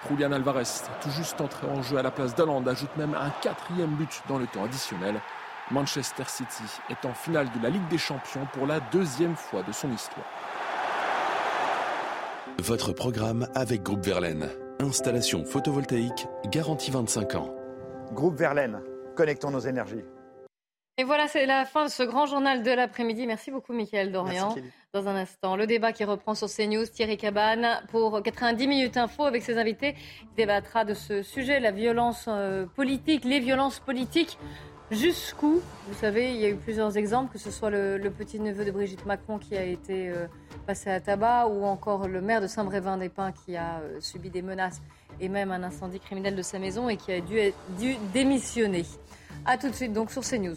Julian 0.09 0.33
Alvarez, 0.33 0.65
tout 1.03 1.11
juste 1.11 1.41
entré 1.41 1.67
en 1.67 1.83
jeu 1.83 1.99
à 1.99 2.03
la 2.03 2.11
place 2.11 2.35
d'Haaland, 2.35 2.67
ajoute 2.67 2.97
même 2.97 3.15
un 3.15 3.31
quatrième 3.43 3.91
but 3.91 4.23
dans 4.29 4.39
le 4.39 4.47
temps 4.47 4.65
additionnel. 4.65 5.21
Manchester 5.71 6.25
City 6.27 6.65
est 6.91 7.07
en 7.07 7.15
finale 7.15 7.49
de 7.57 7.63
la 7.63 7.71
Ligue 7.71 7.87
des 7.89 7.99
Champions 7.99 8.47
pour 8.53 8.67
la 8.67 8.81
deuxième 8.81 9.37
fois 9.37 9.63
de 9.63 9.71
son 9.73 9.93
histoire. 9.93 10.27
Votre 12.59 12.93
programme 12.93 13.47
avec 13.55 13.83
Groupe 13.83 14.05
Verlaine. 14.05 14.49
Installation 14.81 15.45
photovoltaïque, 15.45 16.27
garantie 16.47 16.91
25 16.91 17.35
ans. 17.37 17.55
Groupe 18.13 18.37
Verlaine, 18.37 18.81
connectons 19.15 19.51
nos 19.53 19.61
énergies. 19.61 20.03
Et 20.99 21.05
voilà, 21.05 21.29
c'est 21.29 21.47
la 21.47 21.65
fin 21.65 21.87
de 21.87 21.91
ce 21.91 22.03
grand 22.03 22.27
journal 22.27 22.63
de 22.63 22.71
l'après-midi. 22.71 23.27
Merci 23.27 23.51
beaucoup, 23.51 23.73
Michael 23.73 24.13
Dorian. 24.13 24.55
Dans 24.93 25.09
un 25.09 25.17
instant, 25.17 25.57
le 25.57 25.67
débat 25.67 25.93
qui 25.93 26.05
reprend 26.05 26.35
sur 26.35 26.49
CNews, 26.49 26.85
Thierry 26.87 27.17
Cabane, 27.17 27.83
pour 27.89 28.23
90 28.23 28.67
minutes 28.67 28.97
info 28.97 29.25
avec 29.25 29.43
ses 29.43 29.57
invités, 29.57 29.95
il 30.23 30.35
débattra 30.37 30.85
de 30.85 30.93
ce 30.93 31.23
sujet, 31.23 31.61
la 31.61 31.71
violence 31.71 32.27
euh, 32.29 32.67
politique, 32.67 33.25
les 33.25 33.41
violences 33.41 33.79
politiques. 33.79 34.37
Jusqu'où 34.91 35.61
Vous 35.87 35.95
savez, 36.01 36.33
il 36.33 36.41
y 36.41 36.45
a 36.45 36.49
eu 36.49 36.57
plusieurs 36.57 36.97
exemples, 36.97 37.33
que 37.33 37.39
ce 37.39 37.53
soit 37.53 37.71
le, 37.71 38.11
petit-neveu 38.11 38.65
de 38.65 38.73
Brigitte 38.73 39.07
Macron 39.07 39.39
qui 39.39 39.57
a 39.57 39.65
été 39.65 40.09
euh, 40.09 40.27
passé 40.67 40.91
à 40.91 40.99
tabac, 40.99 41.47
ou 41.47 41.65
encore 41.65 42.09
le 42.09 42.21
maire 42.21 42.41
de 42.41 42.49
Saint-Brévin-des-Pins 42.49 43.31
qui 43.31 43.57
a 43.57 43.79
euh, 43.79 44.01
subi 44.01 44.31
des 44.31 44.43
menaces 44.43 44.83
et 45.21 45.29
même 45.29 45.53
un 45.53 45.63
incendie 45.63 46.01
criminel 46.01 46.35
de 46.35 46.43
sa 46.43 46.59
maison 46.59 46.89
et 46.89 46.97
qui 46.97 47.13
a 47.13 47.21
dû, 47.21 47.39
dû 47.79 47.97
démissionner. 48.13 48.85
A 49.47 49.57
tout 49.59 49.69
de 49.69 49.75
suite 49.75 49.93
donc 49.93 50.11
sur 50.11 50.23
CNews. 50.23 50.57